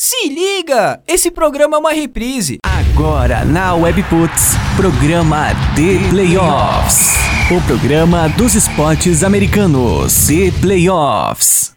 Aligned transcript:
Se 0.00 0.28
liga! 0.28 1.02
Esse 1.08 1.28
programa 1.28 1.76
é 1.76 1.80
uma 1.80 1.92
reprise. 1.92 2.58
Agora 2.62 3.44
na 3.44 3.74
Webputs, 3.74 4.52
programa 4.76 5.48
The 5.74 6.08
Playoffs. 6.08 7.16
O 7.50 7.60
programa 7.66 8.28
dos 8.28 8.54
esportes 8.54 9.24
americanos. 9.24 10.28
The 10.28 10.52
Playoffs. 10.60 11.74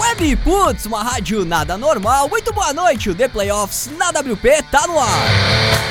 Webputs, 0.00 0.84
uma 0.86 1.04
rádio 1.04 1.44
nada 1.44 1.78
normal. 1.78 2.28
Muito 2.28 2.52
boa 2.52 2.72
noite, 2.72 3.08
o 3.08 3.14
The 3.14 3.28
Playoffs 3.28 3.88
na 3.96 4.10
WP 4.10 4.64
tá 4.68 4.84
no 4.88 4.98
ar. 4.98 5.89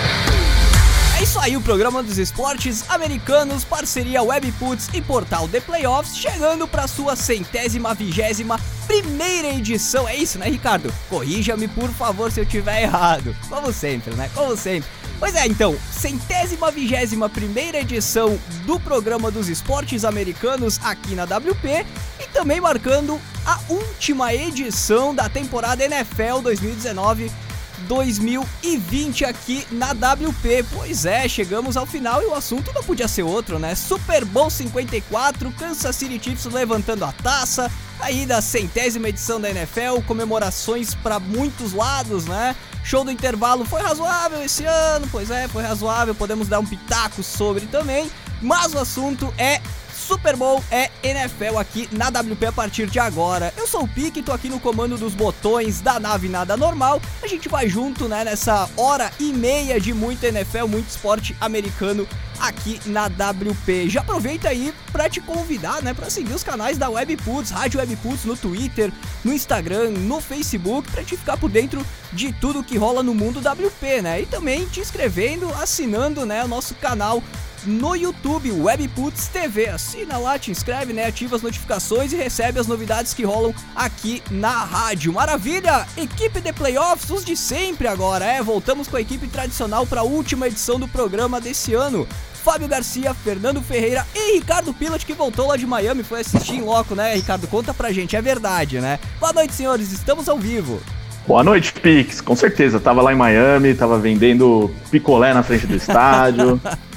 É 1.19 1.23
isso 1.23 1.37
aí, 1.37 1.57
o 1.57 1.61
programa 1.61 2.01
dos 2.01 2.17
esportes 2.17 2.89
americanos, 2.89 3.65
parceria 3.65 4.23
Webputs 4.23 4.87
e 4.93 5.01
portal 5.01 5.49
The 5.49 5.59
Playoffs, 5.59 6.15
chegando 6.15 6.65
para 6.65 6.87
sua 6.87 7.13
centésima 7.13 7.93
vigésima 7.93 8.57
primeira 8.87 9.49
edição. 9.49 10.07
É 10.07 10.15
isso, 10.15 10.39
né, 10.39 10.47
Ricardo? 10.47 10.93
Corrija-me, 11.09 11.67
por 11.67 11.89
favor, 11.89 12.31
se 12.31 12.39
eu 12.39 12.45
tiver 12.45 12.83
errado. 12.83 13.35
Como 13.49 13.73
sempre, 13.73 14.15
né? 14.15 14.31
Como 14.33 14.55
sempre. 14.55 14.89
Pois 15.19 15.35
é, 15.35 15.45
então, 15.45 15.77
centésima 15.91 16.71
vigésima 16.71 17.27
primeira 17.27 17.81
edição 17.81 18.39
do 18.65 18.79
programa 18.79 19.29
dos 19.29 19.49
esportes 19.49 20.05
americanos 20.05 20.79
aqui 20.81 21.15
na 21.15 21.25
WP 21.25 21.85
e 22.17 22.27
também 22.31 22.61
marcando 22.61 23.19
a 23.45 23.59
última 23.67 24.33
edição 24.33 25.13
da 25.13 25.27
temporada 25.27 25.83
NFL 25.83 26.39
2019 26.43 27.29
2020 27.79 29.25
aqui 29.25 29.65
na 29.71 29.91
WP. 29.91 30.65
Pois 30.73 31.05
é, 31.05 31.27
chegamos 31.27 31.75
ao 31.75 31.85
final 31.85 32.21
e 32.21 32.25
o 32.25 32.35
assunto 32.35 32.71
não 32.73 32.83
podia 32.83 33.07
ser 33.07 33.23
outro, 33.23 33.57
né? 33.59 33.75
Super 33.75 34.25
Bowl 34.25 34.49
54, 34.49 35.51
Kansas 35.51 35.95
City 35.95 36.23
Chiefs 36.23 36.45
levantando 36.45 37.05
a 37.05 37.11
taça, 37.11 37.71
aí 37.99 38.25
da 38.25 38.41
centésima 38.41 39.09
edição 39.09 39.39
da 39.39 39.49
NFL, 39.49 40.01
comemorações 40.05 40.93
para 40.93 41.19
muitos 41.19 41.73
lados, 41.73 42.25
né? 42.25 42.55
Show 42.83 43.03
do 43.03 43.11
intervalo 43.11 43.65
foi 43.65 43.81
razoável 43.81 44.41
esse 44.43 44.65
ano, 44.65 45.07
pois 45.11 45.29
é, 45.29 45.47
foi 45.47 45.63
razoável, 45.63 46.15
podemos 46.15 46.47
dar 46.47 46.59
um 46.59 46.65
pitaco 46.65 47.21
sobre 47.21 47.65
também, 47.67 48.09
mas 48.41 48.73
o 48.73 48.79
assunto 48.79 49.33
é 49.37 49.61
Super 50.09 50.35
Bowl 50.35 50.63
é 50.71 50.89
NFL 51.03 51.59
aqui 51.59 51.87
na 51.91 52.07
WP 52.07 52.47
a 52.47 52.51
partir 52.51 52.87
de 52.87 52.97
agora. 52.97 53.53
Eu 53.55 53.67
sou 53.67 53.83
o 53.83 53.87
Pique, 53.87 54.23
tô 54.23 54.31
aqui 54.31 54.49
no 54.49 54.59
comando 54.59 54.97
dos 54.97 55.13
botões 55.13 55.81
da 55.81 55.99
nave 55.99 56.27
nada 56.27 56.57
normal. 56.57 56.99
A 57.21 57.27
gente 57.27 57.47
vai 57.47 57.69
junto, 57.69 58.07
né, 58.07 58.23
nessa 58.23 58.67
hora 58.75 59.11
e 59.19 59.31
meia 59.31 59.79
de 59.79 59.93
muito 59.93 60.23
NFL, 60.23 60.65
muito 60.65 60.89
esporte 60.89 61.37
americano 61.39 62.07
aqui 62.39 62.81
na 62.87 63.05
WP. 63.05 63.87
Já 63.87 63.99
aproveita 63.99 64.49
aí 64.49 64.73
para 64.91 65.07
te 65.07 65.21
convidar, 65.21 65.83
né, 65.83 65.93
para 65.93 66.09
seguir 66.09 66.33
os 66.33 66.43
canais 66.43 66.75
da 66.75 66.89
Webputs, 66.89 67.51
Rádio 67.51 67.79
Webputs 67.79 68.25
no 68.25 68.35
Twitter, 68.35 68.91
no 69.23 69.31
Instagram, 69.31 69.91
no 69.91 70.19
Facebook, 70.19 70.89
para 70.89 71.03
te 71.03 71.17
ficar 71.17 71.37
por 71.37 71.51
dentro 71.51 71.85
de 72.11 72.33
tudo 72.33 72.63
que 72.63 72.79
rola 72.79 73.03
no 73.03 73.13
mundo 73.13 73.39
WP, 73.39 74.01
né? 74.01 74.21
E 74.21 74.25
também 74.25 74.65
te 74.65 74.79
inscrevendo, 74.79 75.53
assinando, 75.61 76.25
né, 76.25 76.43
o 76.43 76.47
nosso 76.47 76.73
canal 76.73 77.21
no 77.65 77.95
YouTube, 77.95 78.51
Webputs 78.51 79.27
TV. 79.27 79.67
Assina 79.67 80.17
lá, 80.17 80.37
te 80.37 80.51
inscreve, 80.51 80.93
né? 80.93 81.05
Ativa 81.05 81.35
as 81.35 81.41
notificações 81.41 82.13
e 82.13 82.15
recebe 82.15 82.59
as 82.59 82.67
novidades 82.67 83.13
que 83.13 83.23
rolam 83.23 83.53
aqui 83.75 84.21
na 84.29 84.63
rádio. 84.63 85.13
Maravilha! 85.13 85.87
Equipe 85.97 86.41
de 86.41 86.53
playoffs, 86.53 87.09
os 87.09 87.25
de 87.25 87.35
sempre 87.35 87.87
agora, 87.87 88.25
é. 88.25 88.41
Voltamos 88.41 88.87
com 88.87 88.97
a 88.97 89.01
equipe 89.01 89.27
tradicional 89.27 89.85
para 89.85 90.01
a 90.01 90.03
última 90.03 90.47
edição 90.47 90.79
do 90.79 90.87
programa 90.87 91.39
desse 91.41 91.73
ano. 91.73 92.07
Fábio 92.43 92.67
Garcia, 92.67 93.13
Fernando 93.13 93.61
Ferreira 93.61 94.07
e 94.15 94.35
Ricardo 94.35 94.73
Pilat, 94.73 95.05
que 95.05 95.13
voltou 95.13 95.47
lá 95.47 95.57
de 95.57 95.67
Miami, 95.67 96.03
foi 96.03 96.21
assistir 96.21 96.55
em 96.55 96.61
loco, 96.61 96.95
né? 96.95 97.13
Ricardo, 97.15 97.47
conta 97.47 97.73
pra 97.73 97.91
gente, 97.91 98.15
é 98.15 98.21
verdade, 98.21 98.79
né? 98.79 98.97
Boa 99.19 99.33
noite, 99.33 99.53
senhores, 99.53 99.91
estamos 99.91 100.29
ao 100.29 100.37
vivo. 100.37 100.81
Boa 101.27 101.43
noite, 101.43 101.73
Pix. 101.73 102.21
Com 102.21 102.35
certeza, 102.35 102.79
tava 102.79 103.01
lá 103.01 103.13
em 103.13 103.15
Miami, 103.15 103.75
tava 103.75 103.99
vendendo 103.99 104.71
picolé 104.89 105.31
na 105.33 105.43
frente 105.43 105.67
do 105.67 105.75
estádio. 105.75 106.59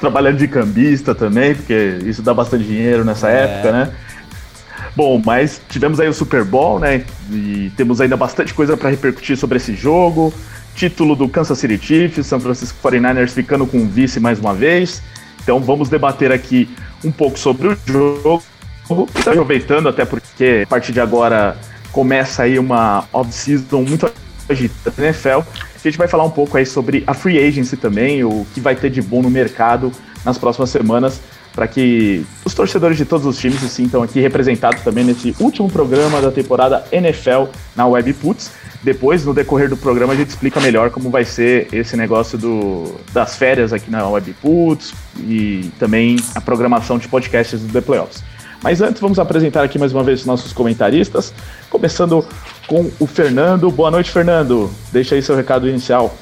trabalhando 0.00 0.38
de 0.38 0.48
cambista 0.48 1.14
também, 1.14 1.54
porque 1.54 1.98
isso 2.04 2.22
dá 2.22 2.32
bastante 2.34 2.64
dinheiro 2.64 3.04
nessa 3.04 3.30
é. 3.30 3.44
época, 3.44 3.72
né? 3.72 3.92
Bom, 4.96 5.20
mas 5.24 5.60
tivemos 5.68 5.98
aí 5.98 6.08
o 6.08 6.14
Super 6.14 6.44
Bowl, 6.44 6.78
né? 6.78 7.04
E 7.30 7.72
temos 7.76 8.00
ainda 8.00 8.16
bastante 8.16 8.54
coisa 8.54 8.76
para 8.76 8.90
repercutir 8.90 9.36
sobre 9.36 9.56
esse 9.56 9.74
jogo. 9.74 10.32
Título 10.74 11.16
do 11.16 11.28
Kansas 11.28 11.58
City 11.58 11.78
Chiefs, 11.78 12.26
São 12.26 12.38
Francisco 12.40 12.78
49ers 12.82 13.30
ficando 13.30 13.66
com 13.66 13.78
o 13.78 13.86
vice 13.86 14.20
mais 14.20 14.38
uma 14.38 14.54
vez. 14.54 15.02
Então 15.42 15.60
vamos 15.60 15.88
debater 15.88 16.32
aqui 16.32 16.68
um 17.04 17.10
pouco 17.10 17.38
sobre 17.38 17.68
o 17.68 17.78
jogo. 17.86 18.42
Aproveitando 19.26 19.88
até 19.88 20.04
porque 20.04 20.62
a 20.64 20.66
partir 20.68 20.92
de 20.92 21.00
agora 21.00 21.56
começa 21.90 22.42
aí 22.42 22.58
uma 22.58 23.04
off-season 23.12 23.82
muito 23.82 24.06
agitada 24.48 24.94
na 24.96 25.04
NFL. 25.06 25.38
A 25.38 25.78
gente 25.82 25.98
vai 25.98 26.08
falar 26.08 26.24
um 26.24 26.30
pouco 26.30 26.56
aí 26.56 26.64
sobre 26.64 27.04
a 27.06 27.14
free 27.14 27.38
agency 27.38 27.76
também, 27.76 28.24
o 28.24 28.46
que 28.54 28.60
vai 28.60 28.74
ter 28.74 28.90
de 28.90 29.02
bom 29.02 29.22
no 29.22 29.30
mercado 29.30 29.92
nas 30.24 30.38
próximas 30.38 30.70
semanas, 30.70 31.20
para 31.54 31.68
que 31.68 32.24
os 32.44 32.54
torcedores 32.54 32.96
de 32.96 33.04
todos 33.04 33.26
os 33.26 33.38
times 33.38 33.60
se 33.60 33.68
sintam 33.68 34.02
aqui 34.02 34.20
representados 34.20 34.82
também 34.82 35.04
nesse 35.04 35.34
último 35.38 35.70
programa 35.70 36.20
da 36.20 36.32
temporada 36.32 36.84
NFL 36.90 37.44
na 37.76 37.86
Webputs. 37.86 38.50
Depois, 38.82 39.24
no 39.24 39.32
decorrer 39.32 39.68
do 39.68 39.76
programa, 39.76 40.12
a 40.12 40.16
gente 40.16 40.28
explica 40.28 40.60
melhor 40.60 40.90
como 40.90 41.10
vai 41.10 41.24
ser 41.24 41.68
esse 41.72 41.96
negócio 41.96 42.36
do, 42.36 42.96
das 43.12 43.36
férias 43.36 43.72
aqui 43.72 43.90
na 43.90 44.06
Webputs 44.08 44.92
e 45.18 45.70
também 45.78 46.16
a 46.34 46.40
programação 46.40 46.98
de 46.98 47.08
podcasts 47.08 47.60
do 47.60 47.72
The 47.72 47.80
Playoffs. 47.80 48.22
Mas 48.64 48.80
antes, 48.80 48.98
vamos 48.98 49.18
apresentar 49.18 49.62
aqui 49.62 49.78
mais 49.78 49.92
uma 49.92 50.02
vez 50.02 50.20
os 50.20 50.26
nossos 50.26 50.50
comentaristas, 50.54 51.34
começando 51.68 52.26
com 52.66 52.90
o 52.98 53.06
Fernando. 53.06 53.70
Boa 53.70 53.90
noite, 53.90 54.10
Fernando. 54.10 54.70
Deixa 54.90 55.14
aí 55.14 55.20
seu 55.20 55.36
recado 55.36 55.68
inicial. 55.68 56.16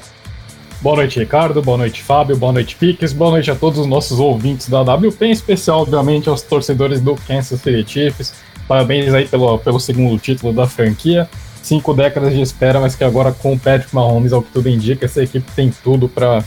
Boa 0.81 0.97
noite, 0.97 1.17
Ricardo. 1.17 1.61
Boa 1.61 1.77
noite, 1.77 2.03
Fábio. 2.03 2.35
Boa 2.35 2.51
noite, 2.51 2.75
Piques. 2.75 3.13
Boa 3.13 3.31
noite 3.31 3.49
a 3.49 3.55
todos 3.55 3.79
os 3.79 3.87
nossos 3.87 4.19
ouvintes 4.19 4.67
da 4.67 4.81
WP, 4.81 5.25
em 5.25 5.31
especial, 5.31 5.83
obviamente, 5.83 6.27
aos 6.27 6.41
torcedores 6.41 6.99
do 6.99 7.15
Kansas 7.15 7.61
City 7.61 7.89
Chiefs. 7.89 8.33
Parabéns 8.67 9.13
aí 9.13 9.25
pelo, 9.25 9.57
pelo 9.59 9.79
segundo 9.79 10.19
título 10.19 10.51
da 10.51 10.67
franquia. 10.67 11.29
Cinco 11.61 11.93
décadas 11.93 12.33
de 12.33 12.41
espera, 12.41 12.77
mas 12.77 12.93
que 12.93 13.05
agora 13.05 13.31
com 13.31 13.53
o 13.53 13.57
Patrick 13.57 13.95
Mahomes, 13.95 14.33
ao 14.33 14.41
que 14.41 14.51
tudo 14.51 14.67
indica, 14.67 15.05
essa 15.05 15.23
equipe 15.23 15.49
tem 15.55 15.71
tudo 15.81 16.09
para 16.09 16.43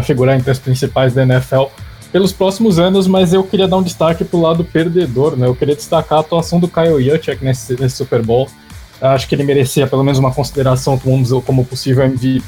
figurar 0.00 0.38
entre 0.38 0.52
as 0.52 0.60
principais 0.60 1.12
da 1.12 1.24
NFL 1.24 1.64
pelos 2.12 2.32
próximos 2.32 2.78
anos, 2.78 3.06
mas 3.06 3.32
eu 3.32 3.44
queria 3.44 3.68
dar 3.68 3.76
um 3.76 3.82
destaque 3.82 4.24
pro 4.24 4.40
lado 4.40 4.64
perdedor, 4.64 5.36
né? 5.36 5.46
Eu 5.46 5.54
queria 5.54 5.76
destacar 5.76 6.18
a 6.18 6.20
atuação 6.20 6.58
do 6.58 6.68
Kyle 6.68 7.02
Juszczyk 7.02 7.44
nesse, 7.44 7.80
nesse 7.80 7.96
Super 7.96 8.22
Bowl. 8.22 8.48
Acho 9.00 9.28
que 9.28 9.34
ele 9.34 9.44
merecia 9.44 9.86
pelo 9.86 10.02
menos 10.02 10.18
uma 10.18 10.32
consideração 10.32 10.98
como, 10.98 11.64
possível 11.64 12.04
MVP, 12.04 12.42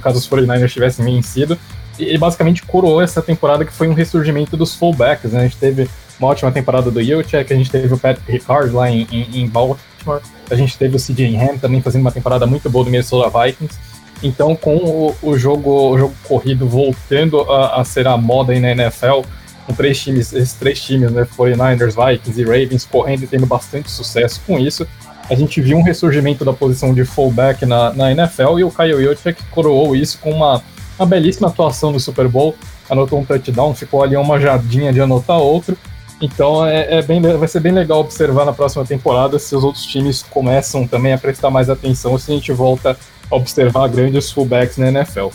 caso 0.00 0.18
os 0.18 0.28
49ers 0.28 0.70
tivessem 0.70 1.04
vencido. 1.04 1.58
E 1.98 2.04
ele 2.04 2.18
basicamente 2.18 2.62
coroou 2.62 3.02
essa 3.02 3.20
temporada 3.20 3.64
que 3.64 3.72
foi 3.72 3.88
um 3.88 3.92
ressurgimento 3.92 4.56
dos 4.56 4.74
fullbacks, 4.74 5.32
né? 5.32 5.40
A 5.40 5.42
gente 5.42 5.56
teve 5.56 5.88
uma 6.18 6.28
ótima 6.28 6.52
temporada 6.52 6.90
do 6.90 7.02
Juszczyk, 7.02 7.52
a 7.52 7.56
gente 7.56 7.70
teve 7.70 7.92
o 7.92 7.98
Patrick 7.98 8.30
Ricard 8.30 8.70
lá 8.70 8.90
em, 8.90 9.06
em, 9.10 9.40
em 9.40 9.48
Baltimore, 9.48 10.20
a 10.50 10.54
gente 10.54 10.78
teve 10.78 10.96
o 10.96 11.00
CJ 11.00 11.36
Ham 11.36 11.58
também 11.58 11.82
fazendo 11.82 12.02
uma 12.02 12.12
temporada 12.12 12.46
muito 12.46 12.70
boa 12.70 12.84
do 12.84 12.90
Minnesota 12.90 13.28
Vikings. 13.28 13.78
Então, 14.22 14.54
com 14.54 14.76
o, 14.76 15.16
o, 15.22 15.38
jogo, 15.38 15.70
o 15.70 15.98
jogo 15.98 16.14
corrido 16.24 16.68
voltando 16.68 17.40
a, 17.50 17.80
a, 17.80 17.84
ser 17.84 18.06
a 18.06 18.16
moda 18.16 18.52
aí 18.52 18.60
na 18.60 18.72
NFL, 18.72 19.22
com 19.66 19.74
três 19.74 20.00
times, 20.00 20.32
esses 20.32 20.52
três 20.52 20.80
times, 20.80 21.10
né, 21.10 21.26
49ers, 21.36 21.94
Vikings 21.94 22.40
e 22.40 22.44
Ravens, 22.44 22.84
correndo 22.84 23.24
e 23.24 23.26
tendo 23.26 23.46
bastante 23.46 23.90
sucesso 23.90 24.40
com 24.46 24.58
isso, 24.58 24.86
a 25.30 25.34
gente 25.34 25.60
viu 25.60 25.78
um 25.78 25.82
ressurgimento 25.82 26.44
da 26.44 26.52
posição 26.52 26.92
de 26.92 27.04
fullback 27.04 27.64
na, 27.64 27.92
na 27.92 28.10
NFL 28.10 28.58
e 28.58 28.64
o 28.64 28.70
Kyle 28.70 29.02
Juszczyk 29.02 29.42
coroou 29.44 29.94
isso 29.94 30.18
com 30.18 30.32
uma, 30.32 30.60
uma 30.98 31.06
belíssima 31.06 31.48
atuação 31.48 31.92
no 31.92 32.00
Super 32.00 32.26
Bowl, 32.26 32.56
anotou 32.90 33.20
um 33.20 33.24
touchdown, 33.24 33.74
ficou 33.74 34.02
ali 34.02 34.16
uma 34.16 34.40
jardinha 34.40 34.92
de 34.92 35.00
anotar 35.00 35.38
outro, 35.38 35.78
então 36.20 36.66
é, 36.66 36.98
é, 36.98 37.02
bem, 37.02 37.22
vai 37.22 37.48
ser 37.48 37.60
bem 37.60 37.72
legal 37.72 38.00
observar 38.00 38.44
na 38.44 38.52
próxima 38.52 38.84
temporada 38.84 39.38
se 39.38 39.54
os 39.54 39.64
outros 39.64 39.86
times 39.86 40.22
começam 40.22 40.86
também 40.86 41.12
a 41.12 41.18
prestar 41.18 41.48
mais 41.48 41.70
atenção, 41.70 42.18
se 42.18 42.30
a 42.30 42.34
gente 42.34 42.52
volta 42.52 42.96
observar 43.30 43.88
grandes 43.88 44.30
fullbacks 44.30 44.76
na 44.76 44.88
NFL. 44.88 45.28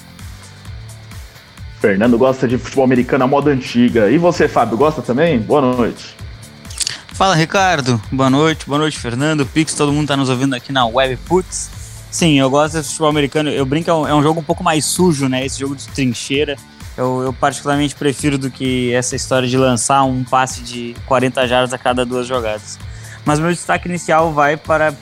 Fernando 1.80 2.18
gosta 2.18 2.48
de 2.48 2.58
futebol 2.58 2.84
americano 2.84 3.24
à 3.24 3.28
moda 3.28 3.52
antiga. 3.52 4.10
E 4.10 4.18
você, 4.18 4.48
Fábio, 4.48 4.78
gosta 4.78 5.02
também? 5.02 5.40
Boa 5.40 5.62
noite. 5.62 6.16
Fala, 7.14 7.36
Ricardo. 7.36 8.02
Boa 8.12 8.30
noite. 8.30 8.66
Boa 8.66 8.80
noite, 8.80 8.98
Fernando. 8.98 9.46
Pix, 9.46 9.74
todo 9.74 9.94
mundo 9.94 10.08
tá 10.08 10.18
nos 10.18 10.30
ouvindo 10.30 10.56
aqui 10.56 10.72
na 10.72 10.86
Web 10.86 11.18
Puts. 11.26 11.70
Sim, 12.12 12.40
eu 12.40 12.50
gosto 12.50 12.82
de 12.82 12.88
futebol 12.88 13.10
americano. 13.10 13.50
Eu 13.50 13.66
brinco, 13.66 13.90
é 13.90 13.94
um, 13.94 14.08
é 14.08 14.16
um 14.16 14.24
jogo 14.24 14.40
um 14.40 14.44
pouco 14.44 14.64
mais 14.64 14.86
sujo, 14.86 15.30
né? 15.30 15.46
Esse 15.46 15.60
jogo 15.60 15.76
de 15.76 15.88
trincheira. 15.88 16.56
Eu, 16.98 17.24
eu, 17.24 17.34
particularmente 17.34 17.94
prefiro 17.94 18.38
do 18.38 18.50
que 18.50 18.94
essa 18.94 19.16
história 19.16 19.48
de 19.48 19.58
lançar 19.58 20.04
um 20.04 20.24
passe 20.24 20.62
de 20.62 20.96
40 21.06 21.48
jardas 21.48 21.74
a 21.74 21.78
cada 21.78 22.06
duas 22.06 22.26
jogadas. 22.26 22.80
Mas 23.26 23.40
meu 23.40 23.52
destaque 23.52 23.88
inicial 23.88 24.34
vai 24.34 24.56
para 24.56 24.94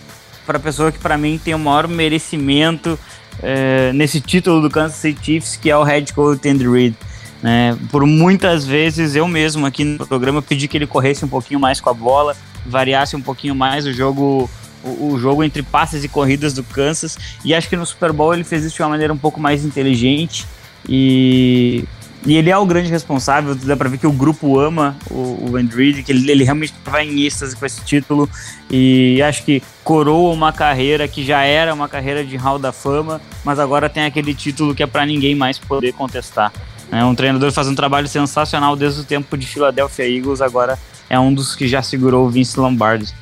para 0.46 0.58
a 0.58 0.62
pessoa 0.62 0.92
que 0.92 1.00
para 1.00 1.18
mim 1.18 1.40
tem 1.44 1.54
o 1.54 1.60
maior 1.60 1.88
merecimento 1.88 2.98
é, 3.42 3.92
nesse 3.94 4.22
título 4.22 4.62
do 4.62 4.70
Kansas 4.70 4.98
City 4.98 5.24
Chiefs, 5.24 5.56
que 5.56 5.70
é 5.70 5.78
o 5.78 5.84
head 5.84 6.14
coach 6.14 6.48
Andy 6.48 6.68
Reid. 6.68 6.96
Né? 7.42 7.78
Por 7.92 8.06
muitas 8.06 8.66
vezes 8.66 9.16
eu 9.16 9.28
mesmo 9.28 9.66
aqui 9.66 9.84
no 9.84 10.08
programa 10.08 10.42
pedi 10.42 10.68
que 10.68 10.78
ele 10.78 10.88
corresse 10.88 11.26
um 11.26 11.28
pouquinho 11.28 11.60
mais 11.60 11.82
com 11.82 11.90
a 11.90 11.94
bola, 11.94 12.36
variasse 12.66 13.16
um 13.16 13.22
pouquinho 13.22 13.54
mais 13.54 13.86
o 13.86 13.92
jogo 13.92 14.50
o, 14.84 15.14
o, 15.14 15.20
jogo 15.20 15.44
entre 15.44 15.64
passes 15.64 16.04
e 16.04 16.08
corridas 16.08 16.54
do 16.54 16.64
Kansas. 16.64 17.18
E 17.44 17.54
acho 17.54 17.70
que 17.70 17.76
no 17.76 17.86
Super 17.86 18.12
Bowl 18.12 18.34
ele 18.34 18.44
fez 18.44 18.64
isso 18.64 18.76
de 18.76 18.82
uma 18.82 18.90
maneira 18.90 19.14
um 19.14 19.18
pouco 19.18 19.40
mais 19.40 19.64
inteligente. 19.64 20.46
E, 20.88 21.86
e 22.26 22.36
ele 22.36 22.50
é 22.50 22.58
o 22.58 22.66
grande 22.66 22.90
responsável. 22.90 23.56
Dá 23.56 23.76
pra 23.76 23.90
ver 23.90 23.98
que 23.98 24.08
o 24.08 24.12
grupo 24.12 24.60
ama 24.60 24.96
o, 25.10 25.52
o 25.52 25.58
Andrew, 25.58 26.04
que 26.04 26.12
ele, 26.12 26.30
ele 26.30 26.44
realmente 26.44 26.74
vai 26.86 27.08
em 27.08 27.22
êxtase 27.24 27.56
com 27.56 27.66
esse 27.66 27.84
título. 27.84 28.30
E 28.70 29.22
acho 29.22 29.44
que 29.44 29.62
coroa 29.84 30.34
uma 30.34 30.54
carreira 30.54 31.08
que 31.08 31.24
já 31.24 31.42
era 31.44 31.74
uma 31.74 31.90
carreira 31.90 32.24
de 32.24 32.38
Hall 32.38 32.58
da 32.58 32.72
Fama, 32.72 33.22
mas 33.44 33.60
agora 33.60 33.90
tem 33.90 34.06
aquele 34.06 34.34
título 34.34 34.74
que 34.74 34.84
é 34.84 34.88
para 34.88 35.06
ninguém 35.06 35.36
mais 35.36 35.58
poder 35.58 35.94
contestar. 35.94 36.52
É 36.92 37.04
um 37.04 37.16
treinador 37.16 37.52
faz 37.52 37.68
um 37.68 37.76
trabalho 37.76 38.08
sensacional 38.08 38.76
desde 38.76 39.02
o 39.02 39.04
tempo 39.04 39.36
de 39.38 39.48
Philadelphia 39.48 40.08
Eagles, 40.08 40.42
agora 40.42 40.78
é 41.10 41.20
um 41.20 41.34
dos 41.34 41.56
que 41.56 41.68
já 41.68 41.82
segurou 41.82 42.28
o 42.28 42.30
Vince 42.30 42.60
Lombardi. 42.60 43.14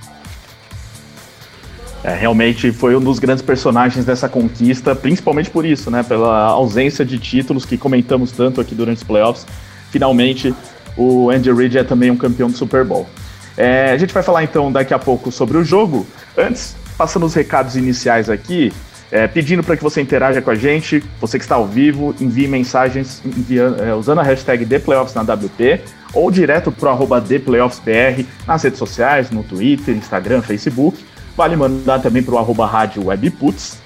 É, 2.03 2.15
realmente 2.15 2.71
foi 2.71 2.95
um 2.95 2.99
dos 2.99 3.19
grandes 3.19 3.43
personagens 3.43 4.03
dessa 4.05 4.27
conquista, 4.27 4.95
principalmente 4.95 5.51
por 5.51 5.65
isso, 5.65 5.91
né? 5.91 6.01
Pela 6.01 6.47
ausência 6.47 7.05
de 7.05 7.19
títulos 7.19 7.63
que 7.63 7.77
comentamos 7.77 8.31
tanto 8.31 8.59
aqui 8.59 8.73
durante 8.73 8.97
os 8.97 9.03
playoffs. 9.03 9.45
Finalmente, 9.91 10.53
o 10.97 11.29
Andy 11.29 11.51
Reid 11.51 11.77
é 11.77 11.83
também 11.83 12.09
um 12.09 12.17
campeão 12.17 12.49
do 12.49 12.57
Super 12.57 12.83
Bowl. 12.83 13.07
É, 13.55 13.91
a 13.91 13.97
gente 13.97 14.13
vai 14.13 14.23
falar 14.23 14.43
então 14.43 14.71
daqui 14.71 14.93
a 14.93 14.99
pouco 14.99 15.31
sobre 15.31 15.57
o 15.57 15.63
jogo. 15.63 16.07
Antes, 16.35 16.75
passando 16.97 17.25
os 17.25 17.35
recados 17.35 17.75
iniciais 17.75 18.29
aqui, 18.29 18.73
é, 19.11 19.27
pedindo 19.27 19.61
para 19.61 19.77
que 19.77 19.83
você 19.83 20.01
interaja 20.01 20.41
com 20.41 20.49
a 20.49 20.55
gente, 20.55 21.03
você 21.19 21.37
que 21.37 21.43
está 21.43 21.55
ao 21.55 21.67
vivo, 21.67 22.15
envie 22.19 22.47
mensagens 22.47 23.21
enviando, 23.23 23.83
é, 23.83 23.93
usando 23.93 24.19
a 24.19 24.23
hashtag 24.23 24.65
ThePlayoffs 24.65 25.13
na 25.13 25.21
WP 25.21 25.81
ou 26.13 26.31
direto 26.31 26.71
para 26.71 26.93
o 26.93 27.21
ThePlayoffsBR 27.21 28.25
nas 28.47 28.63
redes 28.63 28.79
sociais, 28.79 29.29
no 29.29 29.43
Twitter, 29.43 29.95
Instagram, 29.95 30.41
Facebook 30.41 31.10
Vale 31.35 31.55
mandar 31.55 31.99
também 31.99 32.23
para 32.23 32.35
o 32.35 32.37
arroba 32.37 32.65
rádio 32.65 33.05
webputs. 33.05 33.79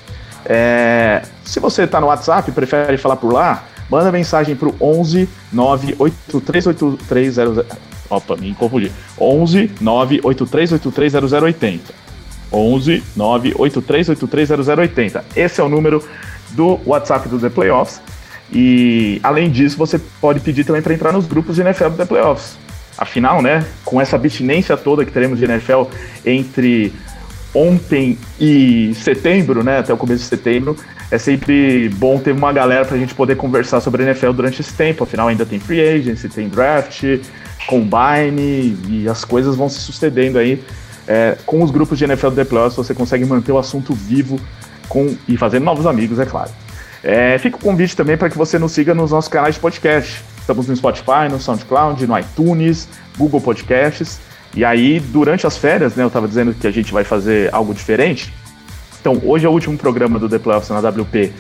É, 0.46 1.24
se 1.44 1.60
você 1.60 1.84
está 1.84 2.00
no 2.00 2.08
WhatsApp 2.08 2.50
e 2.50 2.54
prefere 2.54 2.98
falar 2.98 3.16
por 3.16 3.34
lá, 3.34 3.64
manda 3.90 4.12
mensagem 4.12 4.56
para 4.56 4.70
o 4.70 4.76
11 4.80 5.28
9838300. 5.54 7.66
Opa, 8.10 8.36
me 8.36 8.54
confundi. 8.54 8.92
11 9.20 9.72
983830080. 9.82 11.80
11 12.52 13.04
983830080. 13.18 15.24
Esse 15.36 15.60
é 15.60 15.64
o 15.64 15.70
número 15.70 16.04
do 16.52 16.80
WhatsApp 16.86 17.28
do 17.28 17.40
The 17.40 17.50
Playoffs. 17.50 18.00
E 18.52 19.20
além 19.24 19.50
disso, 19.50 19.78
você 19.78 20.00
pode 20.22 20.40
pedir 20.40 20.64
também 20.64 20.82
para 20.82 20.94
entrar 20.94 21.12
nos 21.12 21.26
grupos 21.26 21.56
de 21.56 21.62
NFL 21.62 21.90
do 21.90 21.98
The 21.98 22.06
Playoffs. 22.06 22.58
Afinal, 22.98 23.42
né, 23.42 23.66
com 23.84 24.00
essa 24.00 24.16
abstinência 24.16 24.78
toda 24.78 25.04
que 25.04 25.12
teremos 25.12 25.40
de 25.40 25.46
NFL 25.46 25.84
entre 26.26 26.94
ontem 27.56 28.18
e 28.40 28.94
setembro, 28.96 29.64
né, 29.64 29.80
até 29.80 29.94
o 29.94 29.98
começo 29.98 30.24
de 30.24 30.28
setembro, 30.30 30.76
é 31.10 31.18
sempre 31.18 31.90
bom 31.90 32.20
ter 32.20 32.34
uma 32.34 32.52
galera 32.52 32.84
para 32.84 32.96
a 32.96 33.00
gente 33.00 33.16
poder 33.16 33.38
conversar 33.38 33.80
sobre 33.80 34.04
a 34.04 34.08
NFL 34.08 34.32
durante 34.32 34.60
esse 34.60 34.74
tempo. 34.74 35.04
Afinal, 35.04 35.30
ainda 35.30 35.46
tem 35.46 35.60
free 35.60 35.80
agency, 35.80 36.28
tem 36.28 36.50
draft, 36.50 37.04
combine 37.66 38.78
e 38.90 39.08
as 39.10 39.24
coisas 39.24 39.56
vão 39.56 39.70
se 39.70 39.80
sucedendo 39.80 40.38
aí. 40.38 40.62
É, 41.08 41.38
com 41.46 41.64
os 41.64 41.72
grupos 41.72 41.98
de 41.98 42.04
NFL 42.04 42.32
The 42.32 42.44
Plus, 42.44 42.76
você 42.76 42.94
consegue 42.94 43.24
manter 43.26 43.52
o 43.52 43.58
assunto 43.58 43.94
vivo 43.94 44.40
com, 44.90 45.16
e 45.28 45.38
fazendo 45.38 45.64
novos 45.64 45.86
amigos, 45.86 46.20
é 46.20 46.26
claro. 46.26 46.52
É, 47.04 47.38
fica 47.38 47.58
o 47.58 47.60
convite 47.60 47.96
também 47.96 48.18
para 48.18 48.30
que 48.30 48.38
você 48.38 48.58
nos 48.58 48.72
siga 48.72 48.94
nos 48.94 49.12
nossos 49.12 49.30
canais 49.30 49.56
de 49.56 49.62
podcast. 49.62 50.24
Estamos 50.40 50.68
no 50.68 50.76
Spotify, 50.76 51.30
no 51.30 51.40
SoundCloud, 51.40 52.06
no 52.08 52.18
iTunes, 52.18 52.90
Google 53.16 53.40
Podcasts. 53.40 54.20
E 54.56 54.64
aí, 54.64 55.00
durante 55.00 55.46
as 55.46 55.58
férias, 55.58 55.96
né, 55.96 56.04
eu 56.04 56.08
estava 56.08 56.28
dizendo 56.28 56.54
que 56.54 56.66
a 56.66 56.72
gente 56.72 56.94
vai 56.94 57.04
fazer 57.04 57.54
algo 57.54 57.74
diferente. 57.74 58.34
Então, 59.02 59.22
hoje 59.24 59.46
é 59.46 59.50
o 59.50 59.52
último 59.52 59.78
programa 59.78 60.18
do 60.18 60.30
The 60.30 60.40
Playoffs 60.40 60.70
na 60.70 60.80
WP, 60.80 61.34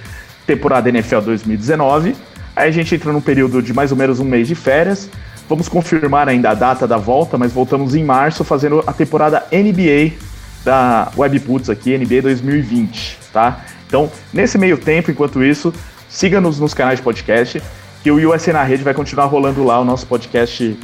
temporada 0.45 0.89
NFL 0.89 1.21
2019. 1.21 2.15
Aí 2.55 2.67
a 2.67 2.71
gente 2.71 2.93
entra 2.93 3.11
num 3.13 3.21
período 3.21 3.61
de 3.61 3.73
mais 3.73 3.91
ou 3.91 3.97
menos 3.97 4.19
um 4.19 4.25
mês 4.25 4.47
de 4.47 4.55
férias. 4.55 5.09
Vamos 5.47 5.69
confirmar 5.69 6.27
ainda 6.27 6.49
a 6.49 6.53
data 6.53 6.87
da 6.87 6.97
volta, 6.97 7.37
mas 7.37 7.53
voltamos 7.53 7.95
em 7.95 8.03
março 8.03 8.43
fazendo 8.43 8.83
a 8.85 8.91
temporada 8.91 9.45
NBA 9.51 10.17
da 10.63 11.11
Webputs 11.15 11.69
aqui, 11.69 11.97
NBA 11.97 12.23
2020, 12.23 13.19
tá? 13.31 13.61
Então, 13.87 14.11
nesse 14.33 14.57
meio 14.57 14.77
tempo, 14.77 15.11
enquanto 15.11 15.43
isso, 15.43 15.71
siga-nos 16.09 16.59
nos 16.59 16.73
canais 16.73 16.97
de 16.97 17.03
podcast, 17.03 17.61
que 18.01 18.11
o 18.11 18.29
USA 18.29 18.53
na 18.53 18.63
Rede 18.63 18.83
vai 18.83 18.93
continuar 18.93 19.25
rolando 19.25 19.63
lá 19.63 19.79
o 19.79 19.85
nosso 19.85 20.07
podcast 20.07 20.77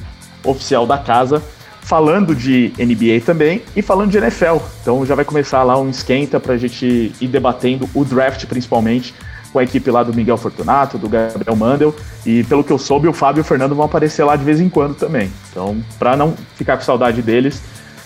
oficial 0.44 0.86
da 0.86 0.98
casa, 0.98 1.42
falando 1.82 2.36
de 2.36 2.72
NBA 2.78 3.26
também 3.26 3.62
e 3.76 3.82
falando 3.82 4.12
de 4.12 4.18
NFL. 4.18 4.58
Então 4.82 5.06
já 5.06 5.16
vai 5.16 5.26
começar 5.26 5.64
lá 5.64 5.78
um 5.78 5.90
esquenta 5.90 6.40
para 6.40 6.54
a 6.54 6.58
gente 6.58 7.12
ir 7.20 7.28
debatendo 7.28 7.90
o 7.94 8.06
draft 8.06 8.46
principalmente 8.46 9.14
com 9.52 9.60
a 9.60 9.64
equipe 9.64 9.92
lá 9.92 10.02
do 10.02 10.14
Miguel 10.14 10.38
Fortunato, 10.38 10.98
do 10.98 11.10
Gabriel 11.10 11.56
Mandel 11.56 11.96
e 12.26 12.44
pelo 12.46 12.64
que 12.64 12.72
eu 12.72 12.78
soube 12.78 13.08
o 13.08 13.14
Fábio 13.14 13.42
e 13.42 13.42
o 13.42 13.44
Fernando 13.44 13.76
vão 13.76 13.86
aparecer 13.86 14.24
lá 14.24 14.36
de 14.36 14.44
vez 14.44 14.62
em 14.62 14.70
quando 14.70 14.96
também. 14.96 15.30
Então 15.52 15.84
para 16.00 16.16
não 16.16 16.34
ficar 16.56 16.78
com 16.78 16.84
saudade 16.84 17.22
deles, 17.22 17.62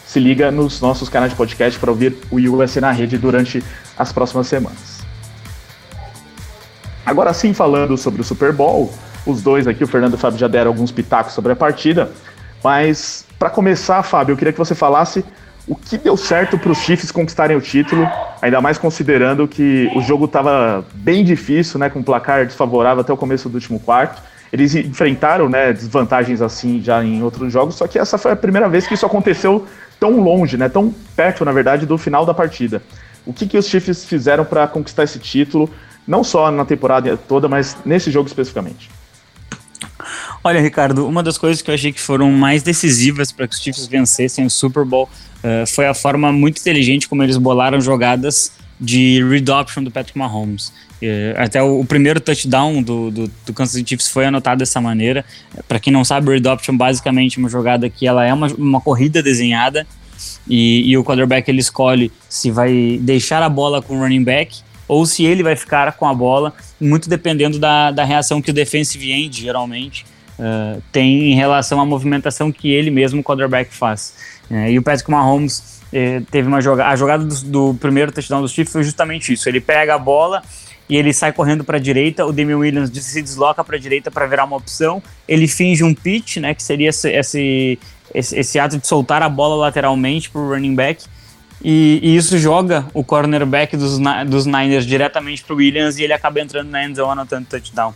se 0.05 0.19
liga 0.19 0.49
nos 0.49 0.81
nossos 0.81 1.09
canais 1.09 1.31
de 1.31 1.37
podcast 1.37 1.79
para 1.79 1.91
ouvir 1.91 2.17
o 2.31 2.37
USA 2.37 2.81
na 2.81 2.91
rede 2.91 3.17
durante 3.17 3.63
as 3.97 4.11
próximas 4.11 4.47
semanas. 4.47 5.05
Agora 7.05 7.33
sim, 7.33 7.53
falando 7.53 7.95
sobre 7.97 8.21
o 8.21 8.23
Super 8.23 8.51
Bowl, 8.51 8.91
os 9.25 9.41
dois 9.41 9.67
aqui, 9.67 9.83
o 9.83 9.87
Fernando 9.87 10.13
e 10.13 10.15
o 10.15 10.17
Fábio 10.17 10.39
já 10.39 10.47
deram 10.47 10.71
alguns 10.71 10.91
pitacos 10.91 11.33
sobre 11.33 11.51
a 11.51 11.55
partida, 11.55 12.11
mas 12.63 13.24
para 13.37 13.49
começar, 13.49 14.01
Fábio, 14.03 14.33
eu 14.33 14.37
queria 14.37 14.53
que 14.53 14.59
você 14.59 14.75
falasse 14.75 15.23
o 15.67 15.75
que 15.75 15.97
deu 15.97 16.15
certo 16.15 16.57
para 16.57 16.71
os 16.71 16.77
Chiefs 16.77 17.11
conquistarem 17.11 17.57
o 17.57 17.61
título, 17.61 18.07
ainda 18.41 18.61
mais 18.61 18.77
considerando 18.77 19.47
que 19.47 19.91
o 19.95 20.01
jogo 20.01 20.25
estava 20.25 20.85
bem 20.93 21.23
difícil, 21.23 21.79
né, 21.79 21.89
com 21.89 21.99
um 21.99 22.03
placar 22.03 22.45
desfavorável 22.45 23.01
até 23.01 23.11
o 23.11 23.17
começo 23.17 23.49
do 23.49 23.55
último 23.55 23.79
quarto. 23.79 24.21
Eles 24.53 24.75
enfrentaram 24.75 25.49
né, 25.49 25.73
desvantagens 25.73 26.41
assim 26.41 26.81
já 26.81 27.03
em 27.03 27.23
outros 27.23 27.51
jogos, 27.51 27.75
só 27.75 27.87
que 27.87 27.97
essa 27.97 28.17
foi 28.17 28.31
a 28.31 28.35
primeira 28.35 28.69
vez 28.69 28.85
que 28.85 28.93
isso 28.93 29.05
aconteceu 29.05 29.65
tão 29.99 30.21
longe, 30.21 30.55
né, 30.55 30.69
tão 30.69 30.93
perto, 31.15 31.43
na 31.43 31.51
verdade, 31.51 31.85
do 31.85 31.97
final 31.97 32.25
da 32.25 32.33
partida. 32.33 32.81
O 33.25 33.33
que, 33.33 33.47
que 33.47 33.57
os 33.57 33.67
Chiefs 33.67 34.05
fizeram 34.05 34.45
para 34.45 34.67
conquistar 34.67 35.03
esse 35.03 35.17
título, 35.17 35.69
não 36.07 36.23
só 36.23 36.51
na 36.51 36.63
temporada 36.63 37.17
toda, 37.17 37.47
mas 37.47 37.75
nesse 37.83 38.11
jogo 38.11 38.27
especificamente? 38.27 38.89
Olha, 40.47 40.61
Ricardo, 40.61 41.07
uma 41.07 41.23
das 41.23 41.39
coisas 41.39 41.59
que 41.59 41.71
eu 41.71 41.73
achei 41.73 41.91
que 41.91 41.99
foram 41.99 42.31
mais 42.31 42.61
decisivas 42.61 43.31
para 43.31 43.47
que 43.47 43.55
os 43.55 43.59
Chiefs 43.59 43.87
vencessem 43.87 44.45
o 44.45 44.49
Super 44.49 44.85
Bowl 44.85 45.09
uh, 45.39 45.65
foi 45.65 45.87
a 45.87 45.93
forma 45.95 46.31
muito 46.31 46.59
inteligente 46.59 47.09
como 47.09 47.23
eles 47.23 47.35
bolaram 47.35 47.81
jogadas 47.81 48.51
de 48.79 49.25
read 49.27 49.49
option 49.49 49.83
do 49.83 49.89
Patrick 49.89 50.15
Mahomes. 50.15 50.67
Uh, 51.01 51.33
até 51.37 51.63
o, 51.63 51.79
o, 51.79 51.85
primeiro 51.85 52.19
touchdown 52.19 52.83
do, 52.83 53.09
do, 53.09 53.31
do, 53.43 53.53
Kansas 53.55 53.73
City 53.73 53.89
Chiefs 53.89 54.07
foi 54.07 54.27
anotado 54.27 54.59
dessa 54.59 54.79
maneira. 54.79 55.25
Para 55.67 55.79
quem 55.79 55.91
não 55.91 56.05
sabe, 56.05 56.29
read 56.29 56.47
option 56.47 56.77
basicamente 56.77 57.39
é 57.39 57.39
uma 57.39 57.49
jogada 57.49 57.89
que 57.89 58.05
ela 58.05 58.23
é 58.23 58.31
uma, 58.31 58.45
uma 58.49 58.79
corrida 58.79 59.23
desenhada 59.23 59.87
e, 60.47 60.91
e 60.91 60.95
o 60.95 61.03
quarterback 61.03 61.49
ele 61.49 61.61
escolhe 61.61 62.11
se 62.29 62.51
vai 62.51 62.99
deixar 63.01 63.41
a 63.41 63.49
bola 63.49 63.81
com 63.81 63.97
o 63.97 63.99
running 63.99 64.23
back 64.23 64.59
ou 64.87 65.07
se 65.07 65.25
ele 65.25 65.41
vai 65.41 65.55
ficar 65.55 65.91
com 65.93 66.07
a 66.07 66.13
bola, 66.13 66.53
muito 66.79 67.09
dependendo 67.09 67.57
da, 67.57 67.89
da 67.89 68.03
reação 68.03 68.39
que 68.43 68.51
o 68.51 68.53
defensive 68.53 69.11
end, 69.11 69.41
geralmente, 69.41 70.05
uh, 70.39 70.81
tem 70.91 71.31
em 71.31 71.35
relação 71.35 71.79
à 71.79 71.85
movimentação 71.85 72.51
que 72.51 72.71
ele 72.71 72.89
mesmo, 72.89 73.21
o 73.21 73.23
quarterback, 73.23 73.73
faz. 73.73 74.15
Uh, 74.49 74.67
e 74.69 74.79
o 74.79 74.83
Patrick 74.83 75.09
Mahomes 75.09 75.81
uh, 75.87 76.25
teve 76.31 76.47
uma 76.47 76.61
jogada, 76.61 76.89
a 76.89 76.95
jogada 76.95 77.25
do, 77.25 77.41
do, 77.43 77.73
primeiro 77.75 78.11
touchdown 78.11 78.41
dos 78.41 78.51
Chiefs 78.51 78.71
foi 78.71 78.83
justamente 78.83 79.33
isso, 79.33 79.47
ele 79.49 79.59
pega 79.59 79.95
a 79.95 79.97
bola 79.97 80.43
e 80.87 80.95
ele 80.95 81.13
sai 81.13 81.33
correndo 81.33 81.63
para 81.63 81.77
a 81.77 81.79
direita, 81.79 82.25
o 82.25 82.31
Damian 82.31 82.57
Williams 82.57 82.91
se 82.93 83.21
desloca 83.21 83.63
para 83.63 83.75
a 83.75 83.79
direita 83.79 84.11
para 84.11 84.27
virar 84.27 84.45
uma 84.45 84.55
opção, 84.55 85.01
ele 85.27 85.47
finge 85.47 85.83
um 85.83 85.95
pitch, 85.95 86.37
né, 86.37 86.53
que 86.53 86.61
seria 86.61 86.89
esse, 86.89 87.09
esse, 87.09 87.79
esse, 88.13 88.37
esse 88.37 88.59
ato 88.59 88.77
de 88.77 88.85
soltar 88.85 89.23
a 89.23 89.29
bola 89.29 89.55
lateralmente 89.55 90.29
para 90.29 90.41
o 90.41 90.47
running 90.47 90.75
back, 90.75 91.03
e, 91.63 91.99
e, 92.03 92.15
isso 92.15 92.37
joga 92.37 92.85
o 92.93 93.03
cornerback 93.03 93.75
dos, 93.75 93.97
dos 94.27 94.45
Niners 94.45 94.85
diretamente 94.85 95.43
para 95.43 95.53
o 95.53 95.57
Williams 95.57 95.97
e 95.97 96.03
ele 96.03 96.13
acaba 96.13 96.39
entrando 96.39 96.69
na 96.69 96.85
endzone 96.85 97.13
anotando 97.13 97.47
touchdown. 97.49 97.93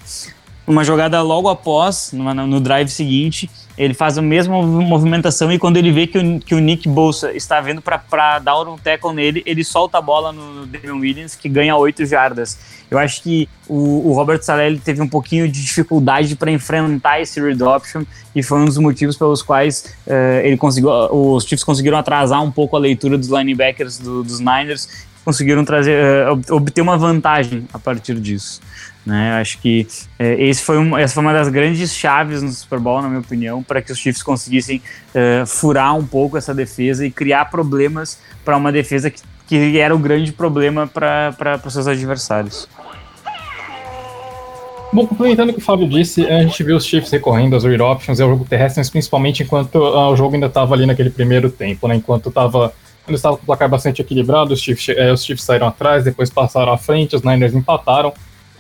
Uma 0.70 0.84
jogada 0.84 1.20
logo 1.24 1.50
após, 1.50 2.12
numa, 2.14 2.32
no 2.32 2.60
drive 2.60 2.90
seguinte, 2.90 3.50
ele 3.76 3.96
faz 3.96 4.20
a 4.20 4.22
mesma 4.22 4.62
movimentação 4.62 5.52
e 5.52 5.58
quando 5.58 5.78
ele 5.78 5.92
vê 5.92 6.06
que 6.06 6.20
o, 6.20 6.40
que 6.40 6.54
o 6.54 6.60
Nick 6.60 6.88
Bolsa 6.88 7.32
está 7.32 7.60
vindo 7.60 7.82
para 7.82 8.38
dar 8.38 8.62
um 8.68 8.78
tackle 8.78 9.12
nele, 9.12 9.42
ele 9.48 9.64
solta 9.64 9.98
a 9.98 10.02
bola 10.02 10.32
no, 10.32 10.54
no 10.54 10.66
Damian 10.68 10.98
Williams, 10.98 11.34
que 11.34 11.50
ganha 11.50 11.76
8 11.76 12.06
jardas. 12.06 12.60
Eu 12.92 13.00
acho 13.00 13.24
que 13.24 13.50
o, 13.68 14.10
o 14.10 14.14
Robert 14.14 14.44
Saleh 14.44 14.78
teve 14.78 15.02
um 15.02 15.10
pouquinho 15.10 15.52
de 15.52 15.60
dificuldade 15.60 16.36
para 16.36 16.52
enfrentar 16.52 17.20
esse 17.20 17.42
read 17.42 17.64
option 17.64 18.04
e 18.36 18.44
foi 18.44 18.60
um 18.60 18.66
dos 18.66 18.78
motivos 18.78 19.18
pelos 19.18 19.42
quais 19.42 19.96
uh, 20.06 20.14
ele 20.44 20.56
conseguiu, 20.56 20.92
os 20.92 21.46
Chiefs 21.46 21.64
conseguiram 21.64 21.98
atrasar 21.98 22.44
um 22.44 22.52
pouco 22.52 22.76
a 22.76 22.80
leitura 22.80 23.18
dos 23.18 23.30
linebackers 23.30 23.98
do, 23.98 24.24
dos 24.24 24.40
Niners 24.40 24.88
conseguiram 25.26 25.66
trazer, 25.66 26.28
uh, 26.28 26.56
obter 26.56 26.82
uma 26.82 26.98
vantagem 26.98 27.68
a 27.74 27.80
partir 27.80 28.20
disso. 28.20 28.62
Né? 29.10 29.32
Acho 29.42 29.58
que 29.58 29.88
é, 30.20 30.40
esse 30.42 30.62
foi 30.64 30.78
um, 30.78 30.96
essa 30.96 31.16
foi 31.16 31.24
uma 31.24 31.34
das 31.34 31.50
grandes 31.50 31.96
chaves 31.96 32.44
no 32.44 32.52
Super 32.52 32.80
Bowl, 32.80 33.02
na 33.02 33.08
minha 33.08 33.20
opinião, 33.20 33.64
para 33.64 33.82
que 33.82 33.92
os 33.92 33.98
Chiefs 33.98 34.22
conseguissem 34.22 34.84
uh, 35.16 35.48
furar 35.48 35.98
um 35.98 36.06
pouco 36.06 36.38
essa 36.38 36.54
defesa 36.54 37.04
e 37.04 37.10
criar 37.10 37.46
problemas 37.46 38.20
para 38.46 38.56
uma 38.56 38.72
defesa 38.72 39.10
que, 39.10 39.20
que 39.48 39.80
era 39.80 39.96
o 39.96 39.98
grande 39.98 40.32
problema 40.32 40.86
para 40.86 41.60
os 41.66 41.74
seus 41.74 41.88
adversários. 41.88 42.70
Bom, 44.94 45.08
complementando 45.08 45.52
o 45.52 45.54
que 45.56 45.60
o 45.60 45.64
Fábio 45.64 45.90
disse, 45.90 46.26
a 46.28 46.44
gente 46.44 46.64
viu 46.64 46.78
os 46.78 46.86
Chiefs 46.86 47.12
recorrendo 47.12 47.56
às 47.56 47.64
read 47.64 47.82
options 47.82 48.20
e 48.20 48.22
ao 48.22 48.30
jogo 48.30 48.46
terrestre, 48.46 48.88
principalmente 48.92 49.42
enquanto 49.42 49.76
uh, 49.76 50.12
o 50.12 50.16
jogo 50.16 50.36
ainda 50.36 50.48
estava 50.48 50.76
ali 50.76 50.86
naquele 50.86 51.10
primeiro 51.10 51.50
tempo, 51.50 51.88
né? 51.88 51.96
Enquanto 51.96 52.30
estava 52.30 52.72
estava 53.16 53.38
com 53.38 53.44
o 53.44 53.46
placar 53.46 53.68
bastante 53.68 54.04
equilibrado, 54.04 54.54
os 54.54 54.62
Chiefs, 54.62 54.90
eh, 54.90 55.12
os 55.12 55.24
Chiefs 55.24 55.44
saíram 55.44 55.68
atrás, 55.68 56.04
depois 56.04 56.30
passaram 56.30 56.72
à 56.72 56.78
frente, 56.78 57.16
os 57.16 57.24
Niners 57.24 57.56
empataram. 57.56 58.14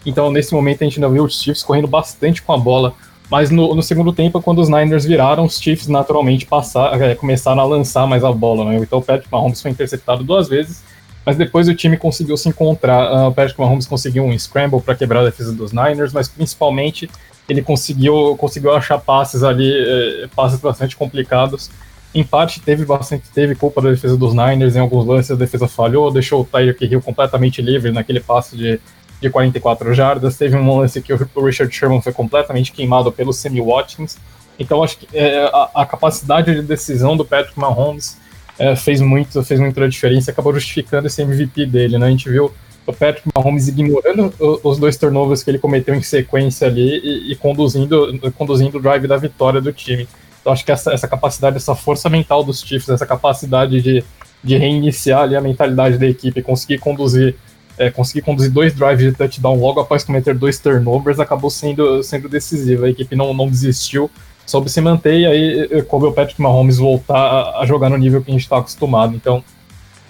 Então, 0.06 0.32
nesse 0.32 0.54
momento, 0.54 0.82
a 0.82 0.86
gente 0.86 0.98
ainda 0.98 1.10
viu 1.10 1.24
os 1.24 1.42
Chiefs 1.42 1.64
correndo 1.64 1.88
bastante 1.88 2.42
com 2.42 2.54
a 2.54 2.58
bola. 2.58 2.94
Mas 3.30 3.52
no, 3.52 3.76
no 3.76 3.84
segundo 3.84 4.12
tempo, 4.12 4.42
quando 4.42 4.60
os 4.60 4.70
Niners 4.70 5.06
viraram, 5.06 5.46
os 5.46 5.60
Chiefs 5.60 5.88
naturalmente 5.88 6.46
passar, 6.46 7.00
é, 7.00 7.14
começaram 7.14 7.62
a 7.62 7.66
lançar 7.66 8.08
mais 8.08 8.24
a 8.24 8.32
bola. 8.32 8.66
Né? 8.66 8.78
Então, 8.78 9.00
o 9.00 9.02
Patrick 9.02 9.32
Mahomes 9.32 9.62
foi 9.62 9.70
interceptado 9.70 10.24
duas 10.24 10.48
vezes, 10.48 10.84
mas 11.26 11.38
depois 11.38 11.68
o 11.68 11.76
time 11.76 11.96
conseguiu 11.96 12.36
se 12.38 12.50
encontrar. 12.50 13.12
Uh, 13.12 13.28
o 13.28 13.34
Patrick 13.34 13.60
Mahomes 13.60 13.86
conseguiu 13.86 14.24
um 14.24 14.38
scramble 14.38 14.82
para 14.82 14.96
quebrar 14.96 15.22
a 15.22 15.26
defesa 15.26 15.54
dos 15.54 15.72
Niners, 15.72 16.12
mas 16.12 16.28
principalmente 16.28 17.10
ele 17.48 17.62
conseguiu, 17.62 18.36
conseguiu 18.38 18.72
achar 18.74 19.00
passes 19.00 19.44
ali, 19.44 19.72
eh, 19.72 20.28
passes 20.36 20.60
bastante 20.60 20.96
complicados. 20.96 21.70
Em 22.14 22.24
parte 22.24 22.60
teve 22.60 22.86
bastante 22.86 23.24
teve 23.34 23.56
culpa 23.56 23.82
da 23.82 23.90
defesa 23.90 24.16
dos 24.16 24.34
Niners, 24.34 24.76
em 24.76 24.80
alguns 24.80 25.06
lances 25.06 25.32
a 25.32 25.36
defesa 25.36 25.68
falhou, 25.68 26.12
deixou 26.12 26.42
o 26.42 26.46
Tyreek 26.46 26.86
Hill 26.86 27.02
completamente 27.02 27.62
livre 27.62 27.92
naquele 27.92 28.20
passe 28.20 28.56
de 28.56 28.80
de 29.22 29.30
44 29.30 29.94
jardas. 29.94 30.38
Teve 30.38 30.56
um 30.56 30.78
lance 30.78 31.02
que 31.02 31.14
o 31.14 31.46
Richard 31.46 31.74
Sherman 31.74 32.02
foi 32.02 32.14
completamente 32.14 32.72
queimado 32.72 33.12
pelo 33.12 33.34
Sammy 33.34 33.62
Watkins. 33.62 34.18
Então 34.58 34.84
acho 34.84 34.98
que 34.98 35.08
é, 35.14 35.46
a, 35.46 35.70
a, 35.76 35.86
capacidade 35.86 36.54
de 36.54 36.62
decisão 36.62 37.16
do 37.16 37.24
Patrick 37.24 37.58
Mahomes 37.58 38.18
é, 38.58 38.76
fez 38.76 39.00
muito 39.00 39.42
fez 39.44 39.60
muita 39.60 39.88
diferença, 39.88 40.32
acabou 40.32 40.54
justificando 40.54 41.08
esse 41.08 41.22
MVP 41.22 41.66
dele, 41.66 41.98
né? 41.98 42.08
A 42.08 42.10
gente 42.10 42.30
viu 42.30 42.52
o 42.86 42.92
Patrick 42.92 43.28
Mahomes 43.34 43.68
ignorando 43.70 44.34
os 44.64 44.78
dois 44.78 44.98
turnovers 44.98 45.44
que 45.44 45.50
ele 45.50 45.60
cometeu 45.60 45.96
em 45.96 46.02
sequência 46.02 46.68
ali 46.68 47.00
e, 47.00 47.32
e 47.32 47.36
conduzindo 47.38 48.20
conduzindo 48.38 48.78
o 48.78 48.82
drive 48.82 49.08
da 49.08 49.16
vitória 49.16 49.62
do 49.62 49.72
time. 49.72 50.08
Então 50.42 50.52
acho 50.52 50.66
que 50.66 50.72
essa, 50.72 50.92
essa 50.92 51.08
capacidade, 51.08 51.56
essa 51.56 51.76
força 51.76 52.10
mental 52.10 52.44
dos 52.44 52.62
Chiefs, 52.62 52.90
essa 52.90 53.06
capacidade 53.06 53.82
de, 53.82 54.04
de 54.44 54.58
reiniciar 54.58 55.22
ali 55.22 55.36
a 55.36 55.42
mentalidade 55.42 55.98
da 55.98 56.08
equipe, 56.08 56.42
conseguir 56.42 56.80
conduzir 56.80 57.36
é, 57.80 57.90
conseguir 57.90 58.22
conduzir 58.22 58.52
dois 58.52 58.74
drives 58.74 59.00
de 59.00 59.14
touchdown 59.14 59.58
logo 59.58 59.80
após 59.80 60.04
cometer 60.04 60.36
dois 60.36 60.60
turnovers 60.60 61.20
acabou 61.20 61.50
sendo, 61.50 62.04
sendo 62.04 62.28
decisivo. 62.28 62.84
A 62.86 62.90
equipe 62.90 63.16
não, 63.16 63.34
não 63.34 63.48
desistiu, 63.48 64.12
soube 64.46 64.70
se 64.70 64.82
manter 64.82 65.22
e 65.22 65.26
aí 65.26 65.82
coube 65.84 66.06
o 66.06 66.12
Patrick 66.12 66.42
Mahomes 66.42 66.78
voltar 66.78 67.18
a, 67.18 67.62
a 67.62 67.66
jogar 67.66 67.90
no 67.90 67.98
nível 67.98 68.22
que 68.22 68.30
a 68.30 68.34
gente 68.34 68.44
está 68.44 68.58
acostumado. 68.58 69.16
Então, 69.16 69.42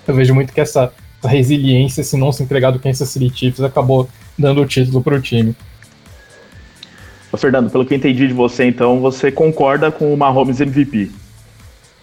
eu 0.08 0.16
vejo 0.16 0.34
muito 0.34 0.52
que 0.52 0.60
essa, 0.60 0.92
essa 1.20 1.30
resiliência, 1.32 2.04
se 2.04 2.18
não 2.18 2.32
se 2.32 2.42
entregar 2.42 2.72
do 2.72 2.80
Kansas 2.80 3.08
City 3.08 3.32
Chiefs, 3.34 3.62
acabou 3.62 4.10
dando 4.38 4.62
o 4.62 4.66
título 4.66 5.04
para 5.04 5.16
o 5.16 5.22
time. 5.22 5.56
Fernando, 7.38 7.70
pelo 7.70 7.86
que 7.86 7.94
eu 7.94 7.98
entendi 7.98 8.28
de 8.28 8.34
você, 8.34 8.66
então, 8.66 9.00
você 9.00 9.32
concorda 9.32 9.92
com 9.92 10.12
o 10.12 10.18
Mahomes 10.18 10.60
MVP? 10.60 11.12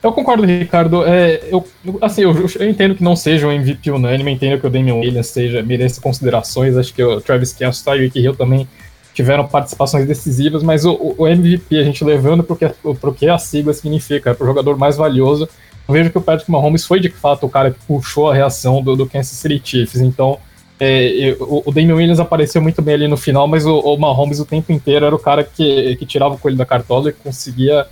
Eu 0.02 0.12
concordo, 0.12 0.44
Ricardo. 0.44 1.04
É, 1.04 1.40
eu, 1.50 1.66
assim, 2.00 2.22
eu, 2.22 2.32
eu, 2.58 2.68
entendo 2.68 2.94
que 2.94 3.02
não 3.02 3.16
seja 3.16 3.46
um 3.46 3.52
MVP 3.52 3.90
unânime, 3.90 4.32
entendo 4.32 4.60
que 4.60 4.66
o 4.66 4.70
Damian 4.70 4.96
Williams 4.96 5.28
seja, 5.28 5.62
mereça 5.62 6.00
considerações. 6.00 6.76
Acho 6.76 6.94
que 6.94 7.02
o 7.02 7.20
Travis 7.20 7.52
Kelce 7.52 7.80
e 7.80 7.82
o 7.82 7.84
Tyreek 7.84 8.18
Hill 8.20 8.36
também 8.36 8.68
tiveram 9.16 9.48
participações 9.48 10.06
decisivas, 10.06 10.62
mas 10.62 10.84
o, 10.84 11.14
o 11.16 11.26
MVP, 11.26 11.78
a 11.78 11.82
gente 11.82 12.04
levando 12.04 12.44
para 12.44 13.10
o 13.10 13.14
que 13.14 13.26
a 13.26 13.38
sigla 13.38 13.72
significa, 13.72 14.34
para 14.34 14.44
o 14.44 14.46
jogador 14.46 14.76
mais 14.76 14.98
valioso, 14.98 15.48
eu 15.88 15.94
vejo 15.94 16.10
que 16.10 16.18
o 16.18 16.20
Patrick 16.20 16.50
Mahomes 16.50 16.84
foi 16.84 17.00
de 17.00 17.08
fato 17.08 17.46
o 17.46 17.48
cara 17.48 17.70
que 17.70 17.78
puxou 17.86 18.30
a 18.30 18.34
reação 18.34 18.82
do, 18.82 18.94
do 18.94 19.06
Kansas 19.06 19.38
City 19.38 19.62
Chiefs. 19.64 20.02
Então, 20.02 20.38
é, 20.78 21.34
o, 21.40 21.62
o 21.64 21.72
Damian 21.72 21.94
Williams 21.94 22.20
apareceu 22.20 22.60
muito 22.60 22.82
bem 22.82 22.94
ali 22.94 23.08
no 23.08 23.16
final, 23.16 23.48
mas 23.48 23.64
o, 23.64 23.78
o 23.78 23.96
Mahomes 23.96 24.38
o 24.38 24.44
tempo 24.44 24.70
inteiro 24.70 25.06
era 25.06 25.14
o 25.14 25.18
cara 25.18 25.42
que, 25.42 25.96
que 25.96 26.04
tirava 26.04 26.34
o 26.34 26.38
coelho 26.38 26.58
da 26.58 26.66
cartola 26.66 27.08
e 27.08 27.12
conseguia 27.12 27.86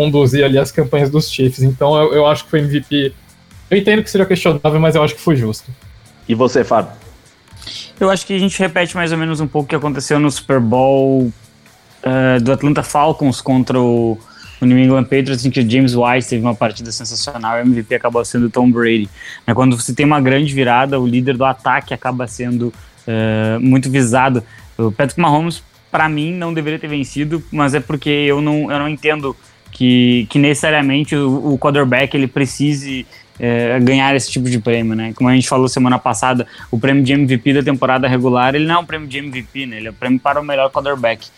conduzir 0.00 0.42
ali 0.42 0.56
as 0.56 0.72
campanhas 0.72 1.10
dos 1.10 1.30
Chiefs. 1.30 1.62
Então 1.62 1.94
eu, 1.94 2.14
eu 2.14 2.26
acho 2.26 2.44
que 2.44 2.50
foi 2.50 2.60
MVP. 2.60 3.12
Eu 3.70 3.76
entendo 3.76 4.02
que 4.02 4.10
seja 4.10 4.24
questionável, 4.24 4.80
mas 4.80 4.94
eu 4.94 5.02
acho 5.02 5.14
que 5.14 5.20
foi 5.20 5.36
justo. 5.36 5.70
E 6.26 6.34
você, 6.34 6.64
Fábio? 6.64 6.92
Eu 8.00 8.08
acho 8.08 8.26
que 8.26 8.34
a 8.34 8.38
gente 8.38 8.58
repete 8.58 8.96
mais 8.96 9.12
ou 9.12 9.18
menos 9.18 9.40
um 9.40 9.46
pouco 9.46 9.66
o 9.66 9.68
que 9.68 9.74
aconteceu 9.74 10.18
no 10.18 10.30
Super 10.30 10.58
Bowl 10.58 11.24
uh, 11.24 12.40
do 12.42 12.50
Atlanta 12.50 12.82
Falcons 12.82 13.42
contra 13.42 13.78
o, 13.78 14.18
o, 14.58 14.64
New 14.64 14.78
England 14.78 15.04
Patriots, 15.04 15.44
em 15.44 15.50
que 15.50 15.60
o 15.60 15.70
James 15.70 15.94
White 15.94 16.26
teve 16.30 16.42
uma 16.42 16.54
partida 16.54 16.90
sensacional 16.90 17.58
e 17.58 17.62
o 17.62 17.66
MVP 17.66 17.94
acabou 17.94 18.24
sendo 18.24 18.46
o 18.46 18.50
Tom 18.50 18.70
Brady. 18.70 19.08
É 19.46 19.52
quando 19.52 19.78
você 19.78 19.92
tem 19.92 20.06
uma 20.06 20.20
grande 20.20 20.54
virada, 20.54 20.98
o 20.98 21.06
líder 21.06 21.36
do 21.36 21.44
ataque 21.44 21.92
acaba 21.92 22.26
sendo 22.26 22.72
uh, 23.06 23.60
muito 23.60 23.90
visado. 23.90 24.42
O 24.78 24.90
Patrick 24.90 25.20
Mahomes, 25.20 25.62
para 25.90 26.08
mim, 26.08 26.32
não 26.32 26.54
deveria 26.54 26.78
ter 26.78 26.88
vencido, 26.88 27.44
mas 27.52 27.74
é 27.74 27.80
porque 27.80 28.08
eu 28.08 28.40
não, 28.40 28.72
eu 28.72 28.78
não 28.78 28.88
entendo 28.88 29.36
que, 29.80 30.26
que 30.28 30.38
necessariamente 30.38 31.16
o, 31.16 31.54
o 31.54 31.58
quarterback 31.58 32.14
ele 32.14 32.26
precise 32.26 33.06
é, 33.38 33.80
ganhar 33.80 34.14
esse 34.14 34.30
tipo 34.30 34.50
de 34.50 34.60
prêmio, 34.60 34.94
né? 34.94 35.14
Como 35.14 35.26
a 35.26 35.34
gente 35.34 35.48
falou 35.48 35.68
semana 35.68 35.98
passada, 35.98 36.46
o 36.70 36.78
prêmio 36.78 37.02
de 37.02 37.14
MVP 37.14 37.54
da 37.54 37.62
temporada 37.62 38.06
regular, 38.06 38.54
ele 38.54 38.66
não 38.66 38.74
é 38.74 38.78
um 38.78 38.84
prêmio 38.84 39.08
de 39.08 39.16
MVP, 39.16 39.64
né? 39.64 39.78
Ele 39.78 39.88
é 39.88 39.90
um 39.90 39.94
prêmio 39.94 40.20
para 40.20 40.38
o 40.38 40.44
melhor 40.44 40.70
quarterback. 40.70 41.28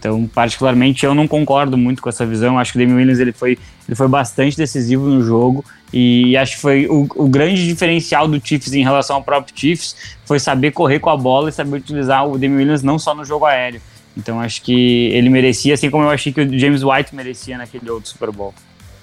Então, 0.00 0.28
particularmente, 0.34 1.06
eu 1.06 1.14
não 1.14 1.28
concordo 1.28 1.78
muito 1.78 2.02
com 2.02 2.08
essa 2.08 2.26
visão. 2.26 2.58
Acho 2.58 2.72
que 2.72 2.78
o 2.78 2.80
Damian 2.80 2.96
Williams 2.96 3.20
ele 3.20 3.30
foi, 3.30 3.56
ele 3.86 3.94
foi 3.94 4.08
bastante 4.08 4.56
decisivo 4.56 5.06
no 5.06 5.22
jogo 5.22 5.64
e 5.92 6.36
acho 6.36 6.56
que 6.56 6.60
foi 6.60 6.88
o, 6.88 7.06
o 7.14 7.28
grande 7.28 7.64
diferencial 7.64 8.26
do 8.26 8.44
Chiefs 8.44 8.72
em 8.72 8.82
relação 8.82 9.14
ao 9.14 9.22
próprio 9.22 9.54
Chiefs 9.56 10.16
foi 10.24 10.40
saber 10.40 10.72
correr 10.72 10.98
com 10.98 11.08
a 11.08 11.16
bola 11.16 11.50
e 11.50 11.52
saber 11.52 11.76
utilizar 11.76 12.26
o 12.26 12.36
Damian 12.36 12.56
Williams 12.56 12.82
não 12.82 12.98
só 12.98 13.14
no 13.14 13.24
jogo 13.24 13.46
aéreo. 13.46 13.80
Então 14.16 14.40
acho 14.40 14.62
que 14.62 15.06
ele 15.12 15.30
merecia, 15.30 15.74
assim 15.74 15.90
como 15.90 16.04
eu 16.04 16.10
achei 16.10 16.32
que 16.32 16.40
o 16.40 16.58
James 16.58 16.82
White 16.82 17.14
merecia 17.14 17.56
naquele 17.56 17.90
outro 17.90 18.10
Super 18.10 18.30
Bowl. 18.30 18.54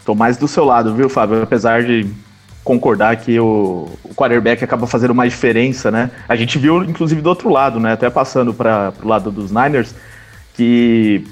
Tô 0.06 0.16
mais 0.16 0.38
do 0.38 0.48
seu 0.48 0.66
lado, 0.66 0.94
viu, 0.96 1.10
Fábio? 1.10 1.42
Apesar 1.44 1.84
de 1.84 2.08
concordar 2.64 3.16
que 3.18 3.40
o, 3.40 3.88
o 4.04 4.14
quarterback 4.14 4.64
acaba 4.64 4.86
fazendo 4.86 5.12
uma 5.12 5.28
diferença, 5.28 5.90
né? 5.90 6.12
A 6.28 6.36
gente 6.36 6.58
viu, 6.58 6.84
inclusive, 6.84 7.22
do 7.22 7.30
outro 7.30 7.50
lado, 7.50 7.80
né? 7.80 7.94
Até 7.94 8.10
passando 8.10 8.54
para 8.54 8.94
o 9.02 9.08
lado 9.08 9.32
dos 9.32 9.52
Niners, 9.52 9.96
que 10.54 11.26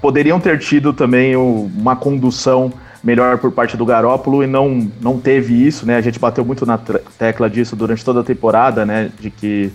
poderiam 0.00 0.38
ter 0.40 0.58
tido 0.58 0.92
também 0.92 1.36
uma 1.36 1.96
condução 1.96 2.72
melhor 3.02 3.38
por 3.38 3.50
parte 3.50 3.76
do 3.76 3.84
Garópolo 3.84 4.44
e 4.44 4.46
não, 4.46 4.90
não 5.00 5.18
teve 5.18 5.66
isso, 5.66 5.86
né? 5.86 5.96
A 5.96 6.00
gente 6.00 6.18
bateu 6.18 6.44
muito 6.44 6.64
na 6.66 6.78
tecla 7.18 7.48
disso 7.48 7.74
durante 7.74 8.04
toda 8.04 8.20
a 8.20 8.24
temporada, 8.24 8.84
né? 8.84 9.10
De 9.18 9.30
que 9.30 9.72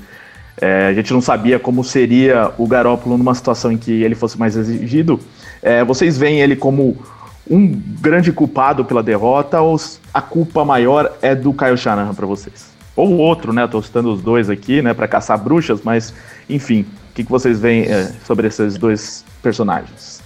é, 0.59 0.87
a 0.87 0.93
gente 0.93 1.13
não 1.13 1.21
sabia 1.21 1.59
como 1.59 1.83
seria 1.83 2.51
o 2.57 2.67
Garópolo 2.67 3.17
numa 3.17 3.35
situação 3.35 3.71
em 3.71 3.77
que 3.77 3.91
ele 4.03 4.15
fosse 4.15 4.37
mais 4.39 4.55
exigido. 4.55 5.19
É, 5.61 5.83
vocês 5.83 6.17
veem 6.17 6.41
ele 6.41 6.55
como 6.55 6.97
um 7.49 7.67
grande 8.01 8.31
culpado 8.31 8.83
pela 8.83 9.03
derrota 9.03 9.61
ou 9.61 9.79
a 10.13 10.21
culpa 10.21 10.65
maior 10.65 11.15
é 11.21 11.35
do 11.35 11.53
Kyle 11.53 11.77
Shanahan 11.77 12.13
para 12.13 12.25
vocês? 12.25 12.71
Ou 12.95 13.17
outro, 13.17 13.53
né? 13.53 13.65
Estou 13.65 13.81
citando 13.81 14.11
os 14.11 14.21
dois 14.21 14.49
aqui, 14.49 14.81
né, 14.81 14.93
para 14.93 15.07
caçar 15.07 15.37
bruxas, 15.37 15.81
mas 15.83 16.13
enfim, 16.49 16.85
o 17.11 17.13
que, 17.13 17.23
que 17.23 17.29
vocês 17.29 17.59
veem 17.59 17.83
é, 17.83 18.11
sobre 18.25 18.47
esses 18.47 18.77
dois 18.77 19.23
personagens? 19.41 20.16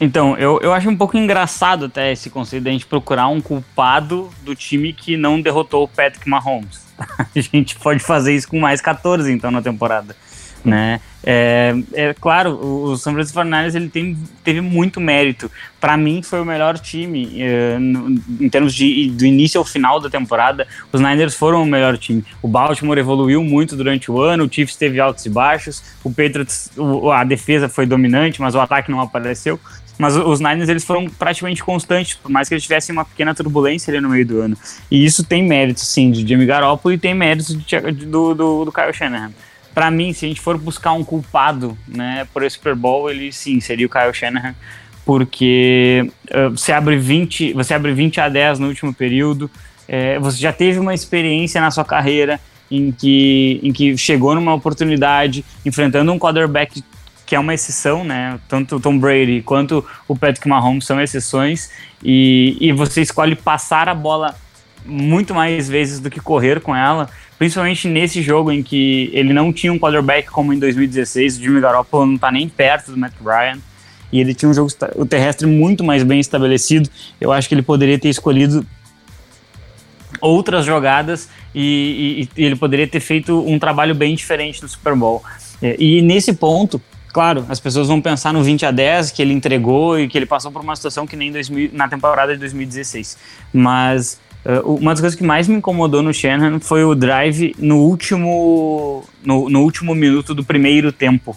Então, 0.00 0.36
eu, 0.36 0.60
eu 0.62 0.72
acho 0.72 0.88
um 0.90 0.96
pouco 0.96 1.16
engraçado 1.16 1.86
até 1.86 2.12
esse 2.12 2.28
conceito 2.28 2.64
da 2.64 2.70
gente 2.70 2.86
procurar 2.86 3.28
um 3.28 3.40
culpado 3.40 4.30
do 4.42 4.54
time 4.54 4.92
que 4.92 5.16
não 5.16 5.40
derrotou 5.40 5.84
o 5.84 5.88
Patrick 5.88 6.28
Mahomes. 6.28 6.86
a 6.98 7.40
gente 7.40 7.76
pode 7.76 8.00
fazer 8.00 8.34
isso 8.34 8.48
com 8.48 8.58
mais 8.58 8.80
14, 8.80 9.32
então, 9.32 9.50
na 9.50 9.62
temporada. 9.62 10.14
Né? 10.64 11.00
É, 11.22 11.74
é 11.92 12.14
claro, 12.14 12.58
o 12.60 12.96
São 12.96 13.12
Francisco 13.12 13.34
49 13.34 13.78
ele 13.78 13.88
tem, 13.88 14.18
teve 14.42 14.60
muito 14.60 15.00
mérito. 15.00 15.50
Para 15.80 15.96
mim, 15.96 16.22
foi 16.22 16.40
o 16.40 16.44
melhor 16.44 16.76
time 16.76 17.40
é, 17.40 17.78
no, 17.78 18.20
em 18.40 18.48
termos 18.48 18.74
de 18.74 19.10
do 19.10 19.24
início 19.24 19.58
ao 19.58 19.64
final 19.64 20.00
da 20.00 20.10
temporada. 20.10 20.66
Os 20.92 21.00
Niners 21.00 21.36
foram 21.36 21.62
o 21.62 21.66
melhor 21.66 21.96
time. 21.96 22.24
O 22.42 22.48
Baltimore 22.48 22.98
evoluiu 22.98 23.44
muito 23.44 23.76
durante 23.76 24.10
o 24.10 24.20
ano. 24.20 24.44
O 24.44 24.52
Chiefs 24.52 24.76
teve 24.76 24.98
altos 24.98 25.24
e 25.24 25.30
baixos. 25.30 25.82
O 26.02 26.10
Patriots, 26.10 26.70
o, 26.76 27.12
a 27.12 27.22
defesa 27.22 27.68
foi 27.68 27.86
dominante, 27.86 28.40
mas 28.40 28.56
o 28.56 28.60
ataque 28.60 28.90
não 28.90 29.00
apareceu. 29.00 29.60
Mas 29.98 30.16
os 30.16 30.40
Niners 30.40 30.68
eles 30.68 30.84
foram 30.84 31.08
praticamente 31.08 31.62
constantes, 31.64 32.14
por 32.14 32.30
mais 32.30 32.48
que 32.48 32.54
eles 32.54 32.62
tivessem 32.62 32.92
uma 32.92 33.04
pequena 33.04 33.34
turbulência 33.34 33.90
ali 33.90 34.00
no 34.00 34.10
meio 34.10 34.26
do 34.26 34.40
ano. 34.40 34.56
E 34.90 35.04
isso 35.04 35.24
tem 35.24 35.42
mérito, 35.42 35.80
sim, 35.80 36.10
de 36.10 36.26
Jimmy 36.26 36.44
Garoppolo 36.44 36.94
e 36.94 36.98
tem 36.98 37.14
mérito 37.14 37.56
de, 37.56 37.80
do, 38.06 38.34
do, 38.34 38.64
do 38.66 38.72
Kyle 38.72 38.92
Shanahan. 38.92 39.32
Para 39.74 39.90
mim, 39.90 40.12
se 40.12 40.24
a 40.24 40.28
gente 40.28 40.40
for 40.40 40.58
buscar 40.58 40.92
um 40.92 41.04
culpado 41.04 41.76
né, 41.86 42.26
por 42.32 42.42
esse 42.42 42.56
Super 42.56 42.74
Bowl, 42.74 43.10
ele 43.10 43.32
sim 43.32 43.60
seria 43.60 43.86
o 43.86 43.90
Kyle 43.90 44.12
Shanahan, 44.12 44.54
porque 45.04 46.10
uh, 46.30 46.50
você, 46.50 46.72
abre 46.72 46.96
20, 46.96 47.52
você 47.52 47.74
abre 47.74 47.92
20 47.92 48.20
a 48.20 48.28
10 48.28 48.58
no 48.58 48.68
último 48.68 48.92
período, 48.92 49.50
é, 49.88 50.18
você 50.18 50.38
já 50.38 50.52
teve 50.52 50.78
uma 50.78 50.94
experiência 50.94 51.60
na 51.60 51.70
sua 51.70 51.84
carreira 51.84 52.40
em 52.70 52.90
que, 52.90 53.60
em 53.62 53.72
que 53.72 53.96
chegou 53.96 54.34
numa 54.34 54.52
oportunidade 54.54 55.44
enfrentando 55.64 56.12
um 56.12 56.18
quarterback 56.18 56.82
que 57.26 57.34
é 57.34 57.40
uma 57.40 57.52
exceção, 57.52 58.04
né? 58.04 58.38
Tanto 58.48 58.76
o 58.76 58.80
Tom 58.80 58.96
Brady 58.96 59.42
quanto 59.42 59.84
o 60.06 60.16
Patrick 60.16 60.48
Mahomes 60.48 60.86
são 60.86 61.00
exceções, 61.00 61.70
e, 62.02 62.56
e 62.60 62.72
você 62.72 63.02
escolhe 63.02 63.34
passar 63.34 63.88
a 63.88 63.94
bola 63.94 64.34
muito 64.84 65.34
mais 65.34 65.68
vezes 65.68 65.98
do 65.98 66.08
que 66.08 66.20
correr 66.20 66.60
com 66.60 66.74
ela, 66.74 67.10
principalmente 67.36 67.88
nesse 67.88 68.22
jogo 68.22 68.52
em 68.52 68.62
que 68.62 69.10
ele 69.12 69.32
não 69.32 69.52
tinha 69.52 69.72
um 69.72 69.78
quarterback 69.78 70.30
como 70.30 70.52
em 70.52 70.58
2016, 70.60 71.36
o 71.36 71.42
Jimmy 71.42 71.60
Garoppolo 71.60 72.06
não 72.06 72.16
tá 72.16 72.30
nem 72.30 72.48
perto 72.48 72.92
do 72.92 72.96
Matt 72.96 73.14
Ryan, 73.20 73.58
e 74.12 74.20
ele 74.20 74.32
tinha 74.32 74.48
um 74.48 74.54
jogo 74.54 74.70
o 74.94 75.04
terrestre 75.04 75.48
muito 75.48 75.82
mais 75.82 76.04
bem 76.04 76.20
estabelecido. 76.20 76.88
Eu 77.20 77.32
acho 77.32 77.48
que 77.48 77.54
ele 77.56 77.62
poderia 77.62 77.98
ter 77.98 78.08
escolhido 78.08 78.64
outras 80.20 80.64
jogadas 80.64 81.28
e, 81.52 82.28
e, 82.36 82.40
e 82.40 82.44
ele 82.44 82.54
poderia 82.54 82.86
ter 82.86 83.00
feito 83.00 83.44
um 83.46 83.58
trabalho 83.58 83.96
bem 83.96 84.14
diferente 84.14 84.62
no 84.62 84.68
Super 84.68 84.94
Bowl. 84.94 85.24
É, 85.60 85.76
e 85.78 86.00
nesse 86.02 86.32
ponto, 86.32 86.80
Claro, 87.16 87.46
as 87.48 87.58
pessoas 87.58 87.88
vão 87.88 87.98
pensar 87.98 88.30
no 88.30 88.42
20 88.42 88.66
a 88.66 88.70
10 88.70 89.10
que 89.10 89.22
ele 89.22 89.32
entregou 89.32 89.98
e 89.98 90.06
que 90.06 90.18
ele 90.18 90.26
passou 90.26 90.52
por 90.52 90.60
uma 90.60 90.76
situação 90.76 91.06
que 91.06 91.16
nem 91.16 91.32
2000, 91.32 91.70
na 91.72 91.88
temporada 91.88 92.34
de 92.34 92.40
2016. 92.40 93.16
Mas 93.54 94.20
uh, 94.44 94.70
uma 94.74 94.90
das 94.92 95.00
coisas 95.00 95.18
que 95.18 95.24
mais 95.24 95.48
me 95.48 95.54
incomodou 95.54 96.02
no 96.02 96.12
Shanahan 96.12 96.60
foi 96.60 96.84
o 96.84 96.94
drive 96.94 97.56
no 97.58 97.78
último, 97.78 99.02
no, 99.24 99.48
no 99.48 99.62
último 99.62 99.94
minuto 99.94 100.34
do 100.34 100.44
primeiro 100.44 100.92
tempo. 100.92 101.34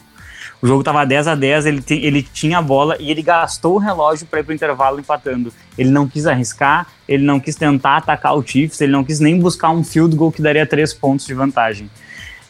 O 0.61 0.67
jogo 0.67 0.81
estava 0.81 1.05
10 1.05 1.29
a 1.29 1.35
10 1.35 1.65
ele, 1.65 1.81
te, 1.81 1.93
ele 1.93 2.23
tinha 2.23 2.57
a 2.57 2.61
bola 2.61 2.97
e 2.99 3.09
ele 3.09 3.21
gastou 3.21 3.75
o 3.75 3.77
relógio 3.77 4.27
para 4.27 4.41
ir 4.41 4.43
para 4.43 4.51
o 4.51 4.55
intervalo 4.55 4.99
empatando. 4.99 5.53
Ele 5.77 5.91
não 5.91 6.09
quis 6.09 6.27
arriscar, 6.27 6.87
ele 7.07 7.23
não 7.23 7.39
quis 7.39 7.55
tentar 7.55 7.95
atacar 7.95 8.35
o 8.35 8.45
Chiefs, 8.45 8.81
ele 8.81 8.91
não 8.91 9.05
quis 9.05 9.21
nem 9.21 9.39
buscar 9.39 9.69
um 9.69 9.81
field 9.81 10.13
goal 10.13 10.29
que 10.29 10.41
daria 10.41 10.65
três 10.65 10.93
pontos 10.93 11.25
de 11.25 11.33
vantagem. 11.33 11.89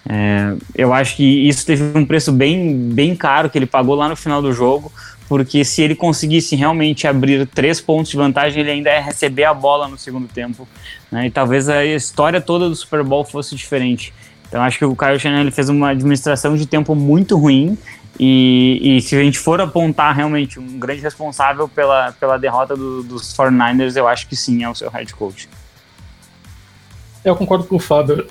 É, 0.07 0.55
eu 0.75 0.93
acho 0.93 1.15
que 1.15 1.47
isso 1.47 1.65
teve 1.65 1.97
um 1.97 2.05
preço 2.05 2.31
bem, 2.31 2.75
bem 2.89 3.15
caro 3.15 3.49
que 3.49 3.57
ele 3.57 3.65
pagou 3.65 3.95
lá 3.95 4.07
no 4.07 4.15
final 4.15 4.41
do 4.41 4.53
jogo, 4.53 4.91
porque 5.27 5.63
se 5.63 5.81
ele 5.81 5.95
conseguisse 5.95 6.55
realmente 6.55 7.07
abrir 7.07 7.45
três 7.47 7.79
pontos 7.79 8.11
de 8.11 8.17
vantagem, 8.17 8.61
ele 8.61 8.71
ainda 8.71 8.89
ia 8.89 9.01
receber 9.01 9.43
a 9.43 9.53
bola 9.53 9.87
no 9.87 9.97
segundo 9.97 10.27
tempo, 10.27 10.67
né? 11.11 11.27
E 11.27 11.31
talvez 11.31 11.69
a 11.69 11.85
história 11.85 12.41
toda 12.41 12.67
do 12.67 12.75
Super 12.75 13.03
Bowl 13.03 13.23
fosse 13.23 13.55
diferente. 13.55 14.13
Então 14.47 14.61
acho 14.61 14.79
que 14.79 14.85
o 14.85 14.95
Kyle 14.95 15.19
Shanahan 15.19 15.41
ele 15.41 15.51
fez 15.51 15.69
uma 15.69 15.89
administração 15.89 16.57
de 16.57 16.65
tempo 16.65 16.95
muito 16.95 17.37
ruim 17.37 17.77
e, 18.19 18.97
e, 18.97 19.01
se 19.01 19.15
a 19.15 19.23
gente 19.23 19.39
for 19.39 19.61
apontar 19.61 20.13
realmente 20.13 20.59
um 20.59 20.77
grande 20.77 21.01
responsável 21.01 21.69
pela, 21.69 22.11
pela 22.13 22.37
derrota 22.37 22.75
do, 22.75 23.01
dos 23.01 23.33
49ers, 23.33 23.95
eu 23.95 24.09
acho 24.09 24.27
que 24.27 24.35
sim, 24.35 24.61
é 24.61 24.69
o 24.69 24.75
seu 24.75 24.89
head 24.89 25.13
coach. 25.13 25.47
Eu 27.23 27.33
concordo 27.35 27.63
com 27.65 27.77
o 27.77 27.79
Fábio. 27.79 28.27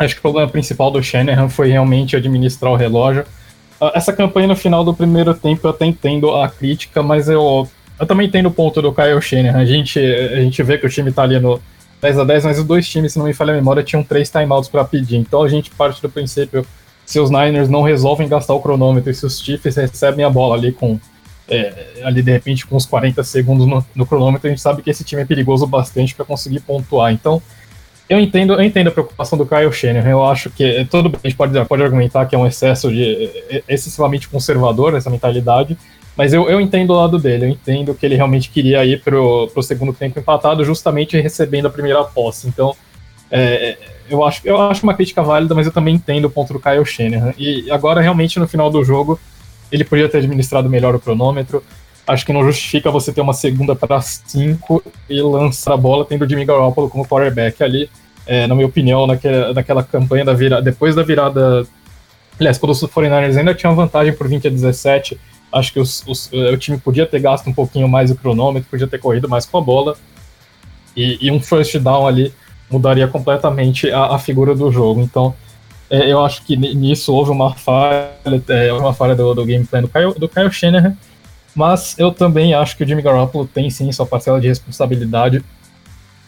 Acho 0.00 0.14
que 0.14 0.20
o 0.20 0.22
problema 0.22 0.48
principal 0.48 0.90
do 0.90 1.02
Shanahan 1.02 1.50
foi 1.50 1.68
realmente 1.68 2.16
administrar 2.16 2.72
o 2.72 2.76
relógio. 2.76 3.26
Ah, 3.78 3.92
essa 3.94 4.14
campanha 4.14 4.48
no 4.48 4.56
final 4.56 4.82
do 4.82 4.94
primeiro 4.94 5.34
tempo 5.34 5.66
eu 5.66 5.70
até 5.70 5.84
entendo 5.84 6.34
a 6.34 6.48
crítica, 6.48 7.02
mas 7.02 7.28
eu, 7.28 7.68
eu 7.98 8.06
também 8.06 8.26
entendo 8.26 8.46
o 8.46 8.50
ponto 8.50 8.80
do 8.80 8.94
Kyle 8.94 9.20
Shanahan. 9.20 9.58
A 9.58 9.66
gente, 9.66 9.98
a 9.98 10.40
gente 10.40 10.62
vê 10.62 10.78
que 10.78 10.86
o 10.86 10.88
time 10.88 11.12
tá 11.12 11.22
ali 11.22 11.38
no 11.38 11.60
10 12.00 12.18
a 12.18 12.24
10 12.24 12.44
mas 12.46 12.58
os 12.58 12.64
dois 12.64 12.88
times, 12.88 13.12
se 13.12 13.18
não 13.18 13.26
me 13.26 13.34
falha 13.34 13.52
a 13.52 13.56
memória, 13.56 13.82
tinham 13.82 14.02
três 14.02 14.30
timeouts 14.30 14.70
para 14.70 14.84
pedir. 14.84 15.16
Então 15.16 15.42
a 15.42 15.48
gente 15.48 15.70
parte 15.70 16.00
do 16.00 16.08
princípio, 16.08 16.64
se 17.04 17.20
os 17.20 17.28
Niners 17.28 17.68
não 17.68 17.82
resolvem 17.82 18.26
gastar 18.26 18.54
o 18.54 18.60
cronômetro 18.60 19.10
e 19.10 19.14
se 19.14 19.26
os 19.26 19.38
Chiefs 19.38 19.76
recebem 19.76 20.24
a 20.24 20.30
bola 20.30 20.54
ali 20.56 20.72
com 20.72 20.98
é, 21.46 22.00
ali 22.04 22.22
de 22.22 22.30
repente 22.30 22.64
com 22.64 22.76
uns 22.76 22.86
40 22.86 23.22
segundos 23.24 23.66
no, 23.66 23.84
no, 23.94 24.06
cronômetro, 24.06 24.46
a 24.46 24.50
gente 24.50 24.62
sabe 24.62 24.80
que 24.80 24.88
esse 24.88 25.04
time 25.04 25.20
é 25.20 25.24
perigoso 25.26 25.66
bastante 25.66 26.14
para 26.14 26.24
conseguir 26.24 26.60
pontuar. 26.60 27.12
Então, 27.12 27.42
eu 28.10 28.18
entendo, 28.18 28.54
eu 28.54 28.62
entendo 28.62 28.88
a 28.88 28.90
preocupação 28.90 29.38
do 29.38 29.46
Kyle 29.46 29.72
Shanahan. 29.72 30.10
Eu 30.10 30.26
acho 30.26 30.50
que 30.50 30.64
é, 30.64 30.84
tudo 30.84 31.08
bem, 31.08 31.20
a 31.22 31.28
gente 31.28 31.36
pode, 31.36 31.64
pode 31.64 31.82
argumentar 31.82 32.26
que 32.26 32.34
é 32.34 32.38
um 32.38 32.44
excesso 32.44 32.90
de 32.90 33.04
é, 33.48 33.56
é, 33.56 33.62
excessivamente 33.68 34.28
conservador 34.28 34.96
essa 34.96 35.08
mentalidade, 35.08 35.78
mas 36.16 36.32
eu, 36.32 36.50
eu 36.50 36.60
entendo 36.60 36.90
o 36.90 36.96
lado 36.96 37.20
dele. 37.20 37.44
Eu 37.44 37.48
entendo 37.50 37.94
que 37.94 38.04
ele 38.04 38.16
realmente 38.16 38.50
queria 38.50 38.84
ir 38.84 39.00
pro, 39.00 39.48
pro 39.54 39.62
segundo 39.62 39.92
tempo 39.92 40.18
empatado, 40.18 40.64
justamente 40.64 41.16
recebendo 41.20 41.66
a 41.66 41.70
primeira 41.70 42.02
posse. 42.02 42.48
Então, 42.48 42.74
é, 43.30 43.78
eu 44.10 44.24
acho 44.24 44.40
eu 44.44 44.60
acho 44.60 44.82
uma 44.82 44.92
crítica 44.92 45.22
válida, 45.22 45.54
mas 45.54 45.66
eu 45.66 45.72
também 45.72 45.94
entendo 45.94 46.24
o 46.24 46.30
ponto 46.30 46.52
do 46.52 46.58
Kyle 46.58 46.84
Shanahan. 46.84 47.32
E 47.38 47.70
agora 47.70 48.00
realmente 48.00 48.40
no 48.40 48.48
final 48.48 48.70
do 48.70 48.82
jogo 48.82 49.20
ele 49.70 49.84
podia 49.84 50.08
ter 50.08 50.18
administrado 50.18 50.68
melhor 50.68 50.96
o 50.96 51.00
cronômetro 51.00 51.62
acho 52.06 52.26
que 52.26 52.32
não 52.32 52.44
justifica 52.44 52.90
você 52.90 53.12
ter 53.12 53.20
uma 53.20 53.32
segunda 53.32 53.74
para 53.74 54.00
cinco 54.00 54.82
e 55.08 55.20
lançar 55.20 55.74
a 55.74 55.76
bola 55.76 56.04
tendo 56.04 56.24
o 56.24 56.28
Jimmy 56.28 56.44
Garoppolo 56.44 56.88
como 56.88 57.06
quarterback 57.06 57.62
ali. 57.62 57.90
É, 58.26 58.46
na 58.46 58.54
minha 58.54 58.66
opinião, 58.66 59.06
naquela, 59.06 59.52
naquela 59.52 59.82
campanha 59.82 60.24
da 60.24 60.32
virada, 60.32 60.62
depois 60.62 60.94
da 60.94 61.02
virada. 61.02 61.66
Aliás, 62.38 62.58
quando 62.58 62.72
os 62.72 62.80
49ers 62.80 63.36
ainda 63.36 63.54
tinham 63.54 63.74
vantagem 63.74 64.12
por 64.12 64.28
20 64.28 64.46
a 64.46 64.50
17, 64.50 65.18
acho 65.52 65.72
que 65.72 65.80
os, 65.80 66.04
os, 66.06 66.30
o 66.32 66.56
time 66.56 66.78
podia 66.78 67.06
ter 67.06 67.20
gasto 67.20 67.48
um 67.48 67.52
pouquinho 67.52 67.88
mais 67.88 68.10
o 68.10 68.14
cronômetro, 68.14 68.70
podia 68.70 68.86
ter 68.86 68.98
corrido 68.98 69.28
mais 69.28 69.46
com 69.46 69.58
a 69.58 69.60
bola. 69.60 69.96
E, 70.96 71.18
e 71.20 71.30
um 71.30 71.40
first 71.40 71.76
down 71.78 72.06
ali 72.06 72.32
mudaria 72.70 73.08
completamente 73.08 73.90
a, 73.90 74.14
a 74.14 74.18
figura 74.18 74.54
do 74.54 74.70
jogo. 74.70 75.00
Então, 75.00 75.34
é, 75.90 76.10
eu 76.10 76.24
acho 76.24 76.44
que 76.44 76.56
nisso 76.56 77.12
houve 77.12 77.30
uma 77.30 77.54
falha, 77.54 78.10
é, 78.48 78.72
uma 78.72 78.94
falha 78.94 79.14
do, 79.14 79.34
do 79.34 79.44
gameplay 79.44 79.82
do 79.82 79.88
Kyle, 79.88 80.14
do 80.16 80.28
Kyle 80.28 80.52
Shanahan. 80.52 80.96
Mas 81.54 81.98
eu 81.98 82.12
também 82.12 82.54
acho 82.54 82.76
que 82.76 82.84
o 82.84 82.86
Jimmy 82.86 83.02
Garoppolo 83.02 83.46
tem 83.46 83.68
sim 83.70 83.90
sua 83.92 84.06
parcela 84.06 84.40
de 84.40 84.48
responsabilidade. 84.48 85.44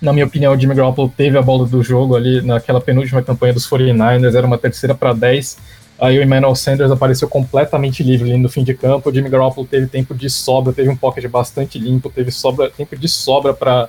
Na 0.00 0.12
minha 0.12 0.26
opinião, 0.26 0.52
o 0.52 0.58
Jimmy 0.58 0.74
Garoppolo 0.74 1.12
teve 1.16 1.38
a 1.38 1.42
bola 1.42 1.66
do 1.66 1.82
jogo 1.82 2.16
ali 2.16 2.42
naquela 2.42 2.80
penúltima 2.80 3.22
campanha 3.22 3.54
dos 3.54 3.68
49ers, 3.68 4.34
era 4.34 4.46
uma 4.46 4.58
terceira 4.58 4.94
para 4.94 5.12
10. 5.12 5.58
Aí 6.00 6.18
o 6.18 6.22
Emmanuel 6.22 6.54
Sanders 6.56 6.90
apareceu 6.90 7.28
completamente 7.28 8.02
livre 8.02 8.30
ali 8.30 8.40
no 8.40 8.48
fim 8.48 8.64
de 8.64 8.74
campo. 8.74 9.08
O 9.08 9.14
Jimmy 9.14 9.28
Garoppolo 9.28 9.66
teve 9.66 9.86
tempo 9.86 10.12
de 10.12 10.28
sobra, 10.28 10.72
teve 10.72 10.88
um 10.88 10.96
pocket 10.96 11.24
bastante 11.28 11.78
limpo, 11.78 12.10
teve 12.10 12.32
sobra, 12.32 12.70
tempo 12.70 12.96
de 12.96 13.08
sobra 13.08 13.54
para 13.54 13.84
uh, 13.84 13.88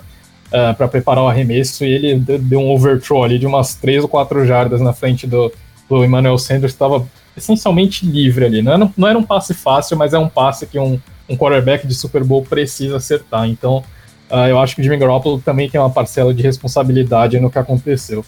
eh, 0.51 0.73
para 0.73 0.87
preparar 0.87 1.23
o 1.23 1.27
arremesso 1.27 1.83
e 1.83 1.91
ele 1.91 2.19
deu 2.19 2.59
um 2.59 2.69
overthrow 2.71 3.23
ali 3.23 3.39
de 3.39 3.47
umas 3.47 3.73
3 3.73 4.03
ou 4.03 4.07
4 4.07 4.45
jardas 4.45 4.79
na 4.79 4.93
frente 4.93 5.25
do, 5.25 5.51
do 5.89 6.05
Emmanuel 6.05 6.37
Sanders, 6.37 6.73
estava 6.73 7.03
essencialmente 7.35 8.05
livre 8.05 8.45
ali. 8.45 8.61
Não 8.61 8.71
era, 8.71 8.91
não 8.95 9.07
era 9.07 9.17
um 9.17 9.23
passe 9.23 9.55
fácil, 9.55 9.97
mas 9.97 10.13
é 10.13 10.19
um 10.19 10.29
passe 10.29 10.67
que 10.67 10.77
um, 10.77 10.99
um 11.29 11.37
quarterback 11.37 11.87
de 11.87 11.93
Super 11.93 12.23
Bowl 12.23 12.43
precisa 12.43 12.97
acertar. 12.97 13.47
Então, 13.47 13.83
uh, 14.29 14.47
eu 14.47 14.59
acho 14.59 14.75
que 14.75 14.81
o 14.81 14.83
Jimmy 14.83 14.97
Garoppolo 14.97 15.39
também 15.39 15.69
tem 15.69 15.79
uma 15.79 15.89
parcela 15.89 16.33
de 16.33 16.41
responsabilidade 16.41 17.39
no 17.39 17.49
que 17.49 17.59
aconteceu. 17.59 18.25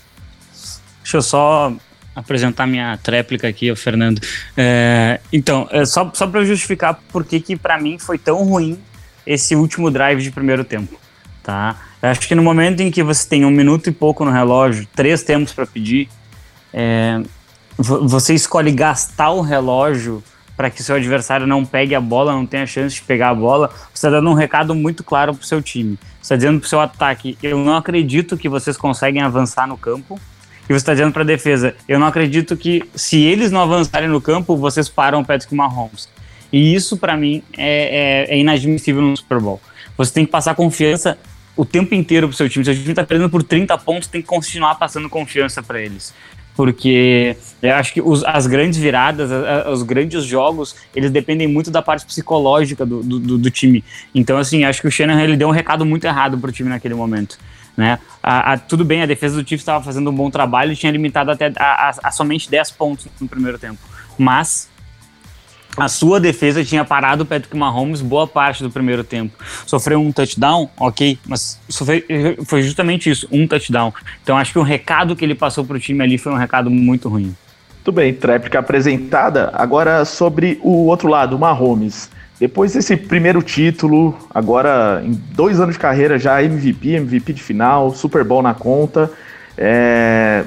Deixa 1.01 1.17
eu 1.17 1.21
só 1.21 1.73
apresentar 2.15 2.65
minha 2.65 2.97
tréplica 3.03 3.47
aqui, 3.47 3.69
o 3.69 3.75
Fernando. 3.75 4.21
É, 4.55 5.19
então, 5.31 5.67
é 5.69 5.86
só, 5.86 6.10
só 6.13 6.25
para 6.25 6.45
justificar 6.45 6.99
por 7.12 7.25
que, 7.25 7.39
que 7.39 7.55
para 7.55 7.77
mim 7.77 7.99
foi 7.99 8.17
tão 8.17 8.43
ruim 8.43 8.79
esse 9.27 9.55
último 9.55 9.91
drive 9.91 10.23
de 10.23 10.31
primeiro 10.31 10.63
tempo. 10.63 10.97
Tá? 11.43 11.75
Eu 12.01 12.10
acho 12.10 12.27
que 12.27 12.34
no 12.34 12.41
momento 12.41 12.79
em 12.79 12.89
que 12.89 13.03
você 13.03 13.27
tem 13.27 13.43
um 13.43 13.51
minuto 13.51 13.88
e 13.89 13.91
pouco 13.91 14.23
no 14.23 14.31
relógio, 14.31 14.88
três 14.95 15.23
tempos 15.23 15.51
para 15.51 15.65
pedir, 15.65 16.08
é, 16.73 17.21
você 17.77 18.34
escolhe 18.34 18.71
gastar 18.71 19.31
o 19.31 19.41
relógio 19.41 20.23
para 20.56 20.70
que 20.70 20.82
seu 20.82 20.96
adversário 20.96 21.46
não 21.46 21.65
pegue 21.65 21.94
a 21.94 22.02
bola, 22.02 22.32
não 22.32 22.46
tenha 22.46 22.65
chance 22.65 22.96
de 22.96 23.02
pegar 23.02 23.30
a 23.30 23.36
bola, 23.36 23.68
você 23.68 23.94
está 23.94 24.10
dando 24.10 24.30
um 24.30 24.34
recado 24.34 24.74
muito 24.74 25.04
claro 25.04 25.34
para 25.34 25.44
o 25.44 25.46
seu 25.46 25.62
time. 25.62 25.98
Você 26.22 26.34
está 26.34 26.36
dizendo 26.36 26.60
para 26.60 26.65
o 26.65 26.70
seu 26.70 26.80
ataque: 26.80 27.38
eu 27.44 27.58
não 27.58 27.76
acredito 27.76 28.38
que 28.38 28.48
vocês 28.48 28.78
conseguem 28.78 29.22
avançar 29.22 29.68
no 29.68 29.78
campo. 29.78 30.20
E 30.68 30.74
você 30.74 30.78
está 30.78 30.94
dizendo 30.94 31.12
para 31.12 31.22
a 31.22 31.26
defesa: 31.26 31.76
eu 31.88 32.00
não 32.00 32.08
acredito 32.08 32.56
que 32.56 32.84
se 32.96 33.22
eles 33.22 33.52
não 33.52 33.62
avançarem 33.62 34.10
no 34.10 34.22
campo, 34.22 34.56
vocês 34.56 34.89
param 34.89 35.22
o 35.22 35.26
Patrick 35.26 35.54
Mahomes. 35.54 36.10
E 36.52 36.74
isso, 36.74 36.98
para 36.98 37.18
mim, 37.18 37.44
é, 37.58 38.28
é, 38.30 38.36
é 38.36 38.39
inadmissível 38.39 39.02
no 39.02 39.15
Super 39.18 39.39
Bowl. 39.39 39.62
Você 39.98 40.13
tem 40.13 40.26
que 40.26 40.32
passar 40.32 40.56
confiança 40.56 41.18
o 41.56 41.65
tempo 41.65 41.94
inteiro 41.94 42.28
pro 42.28 42.36
seu 42.36 42.50
time. 42.50 42.63
Se 42.63 42.72
o 42.72 42.76
time 42.76 42.89
está 42.89 43.04
perdendo 43.04 43.30
por 43.30 43.44
30 43.44 43.78
pontos, 43.80 44.08
tem 44.08 44.22
que 44.22 44.28
continuar 44.28 44.76
passando 44.76 45.10
confiança 45.10 45.62
para 45.62 45.82
eles 45.82 46.13
porque 46.56 47.36
eu 47.62 47.76
acho 47.76 47.94
que 47.94 48.02
os, 48.02 48.24
as 48.24 48.48
grandes 48.48 48.80
viradas, 48.80 49.30
os 49.72 49.84
grandes 49.84 50.24
jogos, 50.24 50.76
eles 50.96 51.12
dependem 51.12 51.48
muito 51.48 51.70
da 51.70 51.82
parte 51.82 52.06
psicológica 52.06 52.86
do, 52.86 53.04
do, 53.04 53.38
do, 53.38 53.52
time. 53.52 53.84
Então, 54.13 54.38
assim, 54.38 54.63
acho 54.63 54.82
que 54.82 54.88
o 54.88 54.91
Shannon 54.91 55.20
ele 55.20 55.36
deu 55.36 55.48
um 55.48 55.52
recado 55.52 55.86
muito 55.86 56.06
errado 56.06 56.38
pro 56.38 56.52
time 56.52 56.70
naquele 56.70 56.94
momento. 56.94 57.38
Né? 57.76 58.00
A, 58.24 58.54
a, 58.54 58.58
tudo 58.58 58.86
bem, 58.86 59.02
a 59.02 59.06
defesa 59.06 59.36
do 59.36 59.48
Chiefs 59.48 59.62
estava 59.62 59.84
fazendo 59.84 60.10
um 60.10 60.15
bom 60.15 60.30
trabalho 60.30 60.72
e 60.72 60.76
tinha 60.76 60.91
limitado 60.91 61.30
até 61.30 61.52
a, 61.58 61.94
a, 62.04 62.12
somente 62.12 62.50
10 62.50 62.72
pontos 62.72 63.08
no 63.20 63.28
primeiro 63.28 63.60
tempo. 63.60 63.80
Mas 64.18 64.70
a 65.77 65.88
sua 65.88 66.19
defesa 66.19 66.63
tinha 66.63 66.85
parado 66.85 67.23
o 67.23 67.25
Patrick 67.25 67.55
Mahomes 67.55 68.01
boa 68.01 68.27
parte 68.27 68.63
do 68.63 68.69
primeiro 68.69 69.03
tempo. 69.03 69.33
Sofreu 69.65 69.99
um 69.99 70.11
touchdown, 70.11 70.69
ok, 70.77 71.17
mas 71.27 71.59
foi 72.45 72.63
justamente 72.63 73.09
isso, 73.09 73.27
um 73.31 73.47
touchdown. 73.47 73.93
Então 74.23 74.38
acho 74.38 74.53
que 74.53 74.59
o 74.59 74.63
recado 74.63 75.15
que 75.15 75.25
ele 75.25 75.35
passou 75.35 75.65
para 75.65 75.77
o 75.77 75.79
time 75.79 76.03
ali 76.03 76.17
foi 76.17 76.31
um 76.31 76.38
recado 76.38 76.69
muito 76.69 77.09
ruim. 77.09 77.35
Tudo 77.83 77.95
bem, 77.95 78.13
tréplica 78.13 78.59
apresentada. 78.59 79.51
Agora 79.53 80.05
sobre 80.05 80.59
o 80.63 80.88
outro 80.88 81.07
lado, 81.07 81.35
o 81.35 81.39
Mahomes. 81.39 82.09
depois 82.39 82.73
desse 82.73 82.97
primeiro 82.97 83.41
título, 83.41 84.17
agora 84.33 85.01
em 85.05 85.11
dois 85.31 85.59
anos 85.59 85.75
de 85.75 85.79
carreira 85.79 86.17
já 86.17 86.41
MVP, 86.41 86.95
MVP 86.95 87.33
de 87.33 87.43
final, 87.43 87.93
Super 87.93 88.23
Bowl 88.23 88.41
na 88.41 88.53
conta, 88.53 89.11
é, 89.57 90.43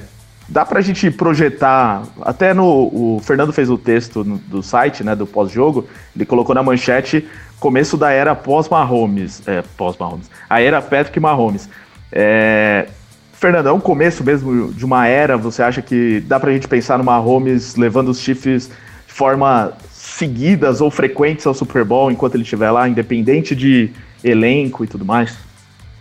dá 0.48 0.64
pra 0.64 0.80
gente 0.80 1.10
projetar, 1.10 2.02
até 2.22 2.54
no, 2.54 2.64
o 2.64 3.20
Fernando 3.22 3.52
fez 3.52 3.68
o 3.68 3.76
texto 3.76 4.24
do 4.24 4.62
site, 4.62 5.04
né, 5.04 5.14
do 5.14 5.26
pós-jogo, 5.26 5.86
ele 6.16 6.24
colocou 6.24 6.54
na 6.54 6.62
manchete 6.62 7.28
começo 7.60 7.96
da 7.96 8.10
era 8.10 8.34
pós-Mahomes, 8.34 9.42
é, 9.46 9.62
pós-Mahomes, 9.76 10.30
a 10.48 10.60
era 10.60 10.80
Patrick 10.80 11.18
Mahomes. 11.20 11.68
É, 12.10 12.88
Fernando, 13.32 13.68
é 13.68 13.72
um 13.72 13.80
começo 13.80 14.24
mesmo 14.24 14.72
de 14.72 14.84
uma 14.84 15.06
era, 15.06 15.36
você 15.36 15.62
acha 15.62 15.82
que 15.82 16.20
dá 16.20 16.40
pra 16.40 16.52
gente 16.52 16.66
pensar 16.66 16.98
no 16.98 17.04
Mahomes 17.04 17.76
levando 17.76 18.08
os 18.08 18.20
Chiefs 18.20 18.68
de 19.06 19.12
forma 19.12 19.72
seguidas 19.90 20.80
ou 20.80 20.90
frequentes 20.90 21.46
ao 21.46 21.54
Super 21.54 21.84
Bowl 21.84 22.10
enquanto 22.10 22.34
ele 22.34 22.42
estiver 22.42 22.70
lá, 22.70 22.88
independente 22.88 23.54
de 23.54 23.90
elenco 24.24 24.84
e 24.84 24.86
tudo 24.86 25.04
mais? 25.04 25.36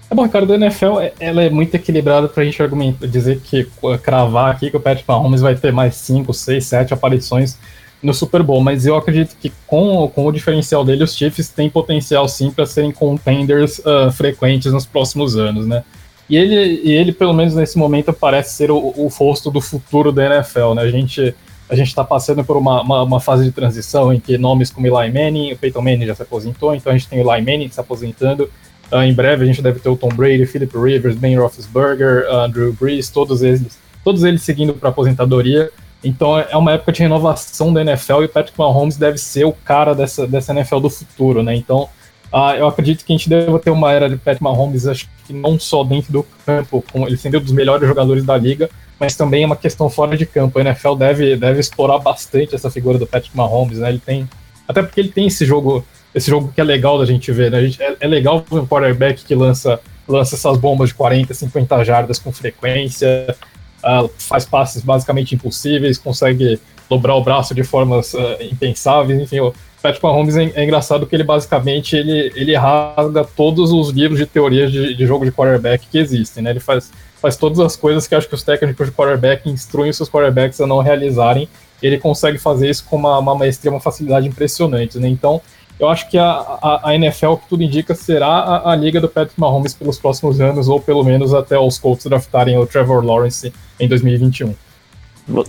É 0.09 0.15
bom, 0.15 0.27
cara, 0.29 0.45
da 0.45 0.55
NFL 0.55 0.99
ela 1.19 1.43
é 1.43 1.49
muito 1.49 1.75
equilibrada 1.75 2.29
pra 2.29 2.45
gente 2.45 2.61
argumentar, 2.63 3.05
dizer 3.07 3.41
que 3.41 3.67
cravar 4.01 4.51
aqui 4.51 4.71
que 4.71 4.77
o 4.77 4.79
Patrick 4.79 5.07
Mahomes 5.07 5.41
vai 5.41 5.55
ter 5.55 5.73
mais 5.73 5.95
5, 5.95 6.33
6, 6.33 6.65
7 6.65 6.93
aparições 6.93 7.57
no 8.01 8.13
Super 8.13 8.43
Bowl, 8.43 8.61
mas 8.61 8.85
eu 8.85 8.95
acredito 8.95 9.35
que 9.35 9.51
com, 9.65 10.07
com 10.07 10.25
o 10.25 10.31
diferencial 10.31 10.85
dele, 10.85 11.03
os 11.03 11.15
Chiefs 11.15 11.49
têm 11.49 11.69
potencial 11.69 12.27
sim 12.27 12.51
para 12.51 12.65
serem 12.65 12.91
contenders 12.91 13.79
uh, 13.79 14.11
frequentes 14.11 14.71
nos 14.71 14.85
próximos 14.85 15.35
anos, 15.35 15.67
né? 15.67 15.83
E 16.29 16.37
ele, 16.37 16.81
e 16.83 16.91
ele, 16.91 17.11
pelo 17.11 17.33
menos 17.33 17.55
nesse 17.55 17.77
momento, 17.77 18.13
parece 18.13 18.53
ser 18.55 18.69
o, 18.69 18.77
o 18.77 19.07
rosto 19.07 19.49
do 19.49 19.61
futuro 19.61 20.11
da 20.11 20.25
NFL, 20.25 20.73
né? 20.75 20.83
A 20.83 20.91
gente 20.91 21.35
a 21.69 21.75
gente 21.75 21.87
está 21.87 22.01
passando 22.01 22.45
por 22.45 22.55
uma, 22.55 22.81
uma, 22.81 23.03
uma, 23.03 23.19
fase 23.19 23.43
de 23.43 23.51
transição 23.51 24.13
em 24.13 24.21
que 24.21 24.37
nomes 24.37 24.71
como 24.71 24.87
Eli 24.87 25.11
Manning, 25.11 25.51
o 25.51 25.57
Peyton 25.57 25.81
Manning 25.81 26.05
já 26.05 26.15
se 26.15 26.21
aposentou, 26.21 26.73
então 26.73 26.93
a 26.93 26.97
gente 26.97 27.09
tem 27.09 27.21
o 27.21 27.29
Eli 27.29 27.41
Manning 27.41 27.69
se 27.69 27.77
aposentando. 27.77 28.49
Uh, 28.91 29.01
em 29.01 29.13
breve 29.13 29.43
a 29.43 29.47
gente 29.47 29.61
deve 29.61 29.79
ter 29.79 29.89
o 29.89 29.97
Tom 29.97 30.09
Brady, 30.09 30.45
Philip 30.45 30.77
Rivers, 30.77 31.15
Ben 31.15 31.37
Roethlisberger, 31.37 32.25
uh, 32.31 32.47
Drew 32.49 32.73
Brees, 32.73 33.09
todos 33.09 33.43
eles, 33.43 33.77
todos 34.03 34.23
eles 34.23 34.41
seguindo 34.41 34.73
para 34.73 34.89
aposentadoria. 34.89 35.69
Então 36.03 36.39
é 36.39 36.55
uma 36.55 36.73
época 36.73 36.91
de 36.91 37.01
renovação 37.01 37.73
da 37.73 37.81
NFL 37.81 38.21
e 38.21 38.25
o 38.25 38.29
Patrick 38.29 38.57
Mahomes 38.57 38.97
deve 38.97 39.17
ser 39.17 39.45
o 39.45 39.51
cara 39.51 39.93
dessa, 39.93 40.25
dessa 40.25 40.53
NFL 40.53 40.79
do 40.79 40.89
futuro, 40.89 41.43
né? 41.43 41.55
Então 41.55 41.89
uh, 42.31 42.53
eu 42.57 42.67
acredito 42.67 43.03
que 43.03 43.11
a 43.11 43.17
gente 43.17 43.27
deve 43.27 43.59
ter 43.59 43.71
uma 43.71 43.91
era 43.91 44.09
de 44.09 44.15
Patrick 44.15 44.43
Mahomes, 44.43 44.87
acho 44.87 45.09
que 45.25 45.33
não 45.33 45.59
só 45.59 45.83
dentro 45.83 46.13
do 46.13 46.25
campo, 46.45 46.83
com, 46.91 47.05
ele 47.05 47.17
sendo 47.17 47.37
um 47.39 47.41
dos 47.41 47.51
melhores 47.51 47.87
jogadores 47.87 48.23
da 48.23 48.37
liga, 48.37 48.69
mas 48.99 49.15
também 49.15 49.43
é 49.43 49.45
uma 49.45 49.55
questão 49.55 49.89
fora 49.89 50.17
de 50.17 50.25
campo. 50.25 50.57
A 50.57 50.61
NFL 50.61 50.95
deve, 50.95 51.35
deve 51.35 51.59
explorar 51.59 51.99
bastante 51.99 52.55
essa 52.55 52.69
figura 52.69 52.97
do 52.97 53.05
Patrick 53.05 53.35
Mahomes, 53.35 53.79
né? 53.79 53.89
Ele 53.89 53.99
tem. 53.99 54.29
Até 54.67 54.81
porque 54.81 54.99
ele 54.99 55.09
tem 55.09 55.27
esse 55.27 55.45
jogo, 55.45 55.85
esse 56.17 56.29
jogo 56.29 56.51
que 56.53 56.59
é 56.59 56.63
legal 56.63 56.97
da 56.97 57.05
gente 57.05 57.31
ver, 57.31 57.51
né? 57.51 57.61
Gente, 57.61 57.81
é, 57.81 57.95
é, 57.99 58.07
legal 58.07 58.43
ver 58.49 58.59
um 58.59 58.67
quarterback 58.67 59.23
que 59.23 59.35
lança, 59.35 59.79
lança 60.07 60.35
essas 60.35 60.57
bombas 60.57 60.89
de 60.89 60.95
40, 60.95 61.33
50 61.33 61.83
jardas 61.83 62.19
com 62.19 62.31
frequência, 62.31 63.35
uh, 63.83 64.09
faz 64.17 64.45
passes 64.45 64.83
basicamente 64.83 65.35
impossíveis, 65.35 65.97
consegue 65.97 66.59
dobrar 66.89 67.15
o 67.15 67.23
braço 67.23 67.53
de 67.53 67.63
formas 67.63 68.13
uh, 68.13 68.37
impensáveis, 68.41 69.19
enfim. 69.19 69.39
O 69.39 69.53
Patrick 69.81 70.03
Mahomes 70.03 70.35
é, 70.35 70.51
é, 70.55 70.63
engraçado 70.63 71.05
que 71.05 71.15
ele 71.15 71.23
basicamente 71.23 71.95
ele, 71.95 72.31
ele 72.35 72.55
rasga 72.55 73.23
todos 73.23 73.71
os 73.71 73.89
livros 73.89 74.19
de 74.19 74.25
teorias 74.25 74.71
de, 74.71 74.95
de 74.95 75.05
jogo 75.05 75.23
de 75.23 75.31
quarterback 75.31 75.87
que 75.87 75.97
existem, 75.97 76.43
né? 76.43 76.49
Ele 76.49 76.59
faz 76.59 76.91
faz 77.21 77.35
todas 77.35 77.59
as 77.59 77.75
coisas 77.75 78.07
que 78.07 78.13
acho 78.13 78.27
que 78.27 78.35
os 78.35 78.43
técnicos 78.43 78.87
de 78.87 78.91
quarterback 78.91 79.49
instruem 79.49 79.91
seus 79.91 80.09
quarterbacks 80.09 80.61
a 80.61 80.67
não 80.67 80.81
realizarem. 80.81 81.49
Ele 81.81 81.97
consegue 81.97 82.37
fazer 82.37 82.69
isso 82.69 82.85
com 82.85 82.95
uma, 82.95 83.17
uma 83.19 83.35
maestria, 83.35 83.71
uma 83.71 83.79
facilidade 83.79 84.27
impressionante, 84.27 84.97
né? 84.97 85.07
Então, 85.07 85.41
eu 85.79 85.87
acho 85.87 86.09
que 86.09 86.17
a, 86.17 86.25
a, 86.25 86.89
a 86.89 86.95
NFL, 86.95 87.35
que 87.35 87.49
tudo 87.49 87.63
indica, 87.63 87.93
será 87.93 88.27
a, 88.27 88.71
a, 88.71 88.75
liga 88.75 88.99
do 88.99 89.07
Patrick 89.07 89.39
Mahomes 89.39 89.73
pelos 89.73 89.99
próximos 89.99 90.41
anos, 90.41 90.67
ou 90.67 90.81
pelo 90.81 91.03
menos 91.03 91.33
até 91.33 91.57
os 91.57 91.77
Colts 91.77 92.05
draftarem 92.05 92.57
o 92.57 92.65
Trevor 92.65 93.05
Lawrence 93.05 93.53
em 93.79 93.87
2021. 93.87 94.55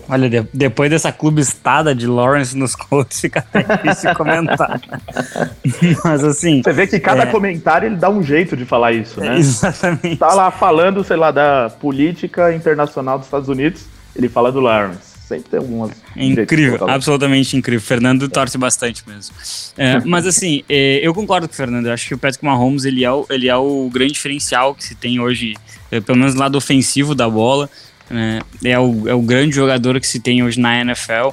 Olha, 0.08 0.28
de, 0.28 0.42
depois 0.52 0.90
dessa 0.90 1.12
clubistada 1.12 1.94
de 1.94 2.06
Lawrence 2.06 2.56
nos 2.56 2.74
Colts, 2.74 3.20
fica 3.22 3.38
até 3.38 3.62
difícil 3.62 4.12
comentar. 4.14 4.80
Mas 6.04 6.24
assim. 6.24 6.62
Você 6.62 6.72
vê 6.72 6.86
que 6.86 6.98
cada 6.98 7.22
é... 7.22 7.26
comentário 7.26 7.86
ele 7.86 7.96
dá 7.96 8.10
um 8.10 8.22
jeito 8.22 8.56
de 8.56 8.64
falar 8.64 8.92
isso, 8.92 9.20
né? 9.20 9.38
exatamente. 9.38 10.16
Tá 10.16 10.34
lá 10.34 10.50
falando, 10.50 11.04
sei 11.04 11.16
lá, 11.16 11.30
da 11.30 11.70
política 11.80 12.52
internacional 12.52 13.18
dos 13.18 13.28
Estados 13.28 13.48
Unidos, 13.48 13.86
ele 14.16 14.28
fala 14.28 14.50
do 14.50 14.60
Lawrence. 14.60 15.07
Sempre 15.28 15.50
tem 15.50 15.60
algumas. 15.60 15.90
É 16.16 16.24
incrível, 16.24 16.88
absolutamente 16.88 17.54
incrível. 17.54 17.84
Fernando 17.84 18.30
torce 18.30 18.56
bastante 18.56 19.04
mesmo. 19.06 19.36
É, 19.76 20.00
mas 20.00 20.26
assim, 20.26 20.64
é, 20.66 21.00
eu 21.02 21.12
concordo 21.12 21.46
com 21.46 21.52
o 21.52 21.56
Fernando. 21.56 21.84
Eu 21.84 21.92
acho 21.92 22.08
que 22.08 22.14
o 22.14 22.18
Patrick 22.18 22.42
Mahomes 22.42 22.86
ele 22.86 23.04
é 23.04 23.12
o, 23.12 23.26
ele 23.28 23.46
é 23.46 23.56
o 23.56 23.90
grande 23.92 24.14
diferencial 24.14 24.74
que 24.74 24.82
se 24.82 24.94
tem 24.94 25.20
hoje, 25.20 25.54
é, 25.90 26.00
pelo 26.00 26.16
menos 26.16 26.32
do 26.32 26.40
lado 26.40 26.56
ofensivo 26.56 27.14
da 27.14 27.28
bola. 27.28 27.68
Né? 28.08 28.40
É, 28.64 28.78
o, 28.78 29.06
é 29.06 29.12
o 29.12 29.20
grande 29.20 29.54
jogador 29.54 30.00
que 30.00 30.06
se 30.06 30.18
tem 30.18 30.42
hoje 30.42 30.58
na 30.58 30.80
NFL. 30.80 31.28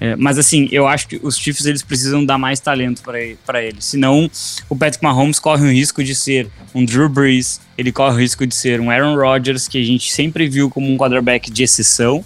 É, 0.00 0.14
mas 0.14 0.38
assim, 0.38 0.68
eu 0.70 0.86
acho 0.86 1.08
que 1.08 1.18
os 1.20 1.36
Chiefs 1.36 1.66
eles 1.66 1.82
precisam 1.82 2.24
dar 2.24 2.38
mais 2.38 2.60
talento 2.60 3.02
para 3.02 3.60
ele. 3.60 3.78
Senão, 3.80 4.30
o 4.68 4.76
Patrick 4.76 5.02
Mahomes 5.02 5.40
corre 5.40 5.66
o 5.66 5.72
risco 5.72 6.04
de 6.04 6.14
ser 6.14 6.48
um 6.72 6.84
Drew 6.84 7.08
Brees, 7.08 7.60
ele 7.76 7.90
corre 7.90 8.14
o 8.14 8.18
risco 8.18 8.46
de 8.46 8.54
ser 8.54 8.80
um 8.80 8.90
Aaron 8.92 9.16
Rodgers, 9.16 9.66
que 9.66 9.82
a 9.82 9.84
gente 9.84 10.12
sempre 10.12 10.48
viu 10.48 10.70
como 10.70 10.88
um 10.88 10.96
quarterback 10.96 11.50
de 11.50 11.64
exceção. 11.64 12.24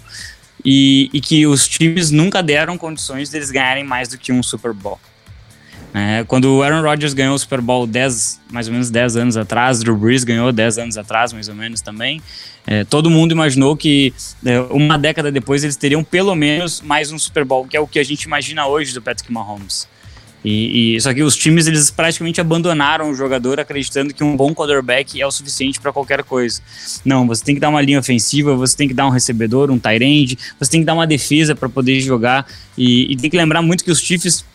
E, 0.65 1.09
e 1.13 1.21
que 1.21 1.45
os 1.45 1.67
times 1.67 2.09
nunca 2.09 2.41
deram 2.41 2.77
condições 2.77 3.29
deles 3.29 3.51
ganharem 3.51 3.83
mais 3.83 4.07
do 4.07 4.17
que 4.17 4.31
um 4.31 4.41
Super 4.41 4.73
Bowl. 4.73 4.99
É, 5.97 6.25
quando 6.25 6.57
o 6.57 6.61
Aaron 6.61 6.81
Rodgers 6.81 7.13
ganhou 7.13 7.33
o 7.33 7.39
Super 7.39 7.61
Bowl 7.61 7.87
10, 7.87 8.41
mais 8.51 8.67
ou 8.67 8.73
menos 8.73 8.89
10 8.89 9.15
anos 9.15 9.37
atrás, 9.37 9.79
Drew 9.79 9.95
Brees 9.95 10.25
ganhou 10.25 10.51
10 10.51 10.77
anos 10.77 10.97
atrás, 10.97 11.31
mais 11.31 11.47
ou 11.47 11.55
menos 11.55 11.79
também, 11.79 12.21
é, 12.67 12.83
todo 12.83 13.09
mundo 13.09 13.31
imaginou 13.31 13.77
que 13.77 14.13
é, 14.45 14.59
uma 14.71 14.97
década 14.97 15.31
depois 15.31 15.63
eles 15.63 15.77
teriam 15.77 16.03
pelo 16.03 16.35
menos 16.35 16.81
mais 16.81 17.13
um 17.13 17.17
Super 17.17 17.45
Bowl, 17.45 17.65
que 17.65 17.77
é 17.77 17.79
o 17.79 17.87
que 17.87 17.97
a 17.97 18.03
gente 18.03 18.23
imagina 18.23 18.67
hoje 18.67 18.93
do 18.93 19.01
Patrick 19.01 19.31
Mahomes. 19.31 19.87
E, 20.45 20.95
e, 20.95 21.01
só 21.01 21.11
que 21.11 21.23
os 21.23 21.35
times 21.35 21.65
eles 21.65 21.89
praticamente 21.89 22.39
abandonaram 22.39 23.09
o 23.09 23.15
jogador 23.15 23.59
acreditando 23.59 24.13
que 24.13 24.23
um 24.23 24.37
bom 24.37 24.53
quarterback 24.53 25.19
é 25.19 25.25
o 25.25 25.31
suficiente 25.31 25.79
para 25.79 25.91
qualquer 25.91 26.23
coisa. 26.23 26.61
Não, 27.03 27.25
você 27.25 27.43
tem 27.43 27.55
que 27.55 27.61
dar 27.61 27.69
uma 27.69 27.81
linha 27.81 27.99
ofensiva, 27.99 28.55
você 28.55 28.77
tem 28.77 28.87
que 28.87 28.93
dar 28.93 29.07
um 29.07 29.09
recebedor, 29.09 29.71
um 29.71 29.79
tight 29.79 30.03
end, 30.03 30.37
você 30.59 30.69
tem 30.69 30.81
que 30.81 30.85
dar 30.85 30.93
uma 30.93 31.07
defesa 31.07 31.55
para 31.55 31.67
poder 31.67 31.99
jogar 31.99 32.45
e, 32.77 33.11
e, 33.11 33.15
tem 33.17 33.27
que 33.27 33.35
lembrar 33.35 33.63
muito 33.63 33.83
que 33.83 33.89
os 33.89 33.99
Chiefs 33.99 34.45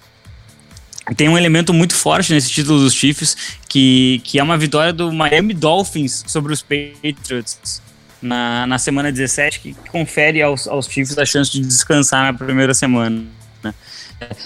tem 1.17 1.29
um 1.29 1.37
elemento 1.37 1.75
muito 1.75 1.93
forte 1.93 2.33
nesse 2.33 2.51
título 2.51 2.79
dos 2.79 2.95
Chiefs, 2.95 3.37
que, 3.69 4.21
que 4.23 4.39
é 4.39 4.43
uma 4.45 4.57
vitória 4.57 4.93
do 4.93 5.13
Miami 5.13 5.55
Dolphins 5.55 6.23
sobre 6.25 6.53
os 6.53 6.63
Patriots 6.63 7.83
na, 8.23 8.65
na 8.65 8.79
semana 8.79 9.11
17, 9.11 9.59
que 9.59 9.75
confere 9.91 10.41
aos, 10.41 10.69
aos 10.69 10.87
Chiefs 10.87 11.19
a 11.19 11.25
chance 11.25 11.51
de 11.51 11.61
descansar 11.61 12.33
na 12.33 12.39
primeira 12.39 12.75
semana. 12.75 13.25
Né? 13.63 13.75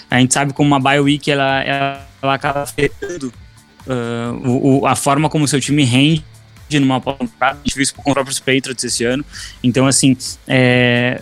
A 0.09 0.19
gente 0.19 0.33
sabe 0.33 0.53
como 0.53 0.67
uma 0.67 0.79
bye 0.79 0.99
week 0.99 1.29
ela, 1.29 1.61
ela, 1.61 2.07
ela 2.21 2.33
acaba 2.33 2.63
afetando 2.63 3.33
uh, 3.87 4.79
o, 4.81 4.85
a 4.85 4.95
forma 4.95 5.29
como 5.29 5.45
o 5.45 5.47
seu 5.47 5.59
time 5.59 5.83
rende 5.83 6.23
numa 6.73 6.99
temporada, 6.99 7.59
a 7.59 7.63
gente 7.63 7.75
viu 7.75 7.83
isso 7.83 7.95
com 7.95 8.09
os 8.09 8.13
próprios 8.13 8.39
Patriots 8.39 8.83
esse 8.83 9.03
ano. 9.03 9.23
Então, 9.63 9.85
assim, 9.85 10.17
é, 10.47 11.21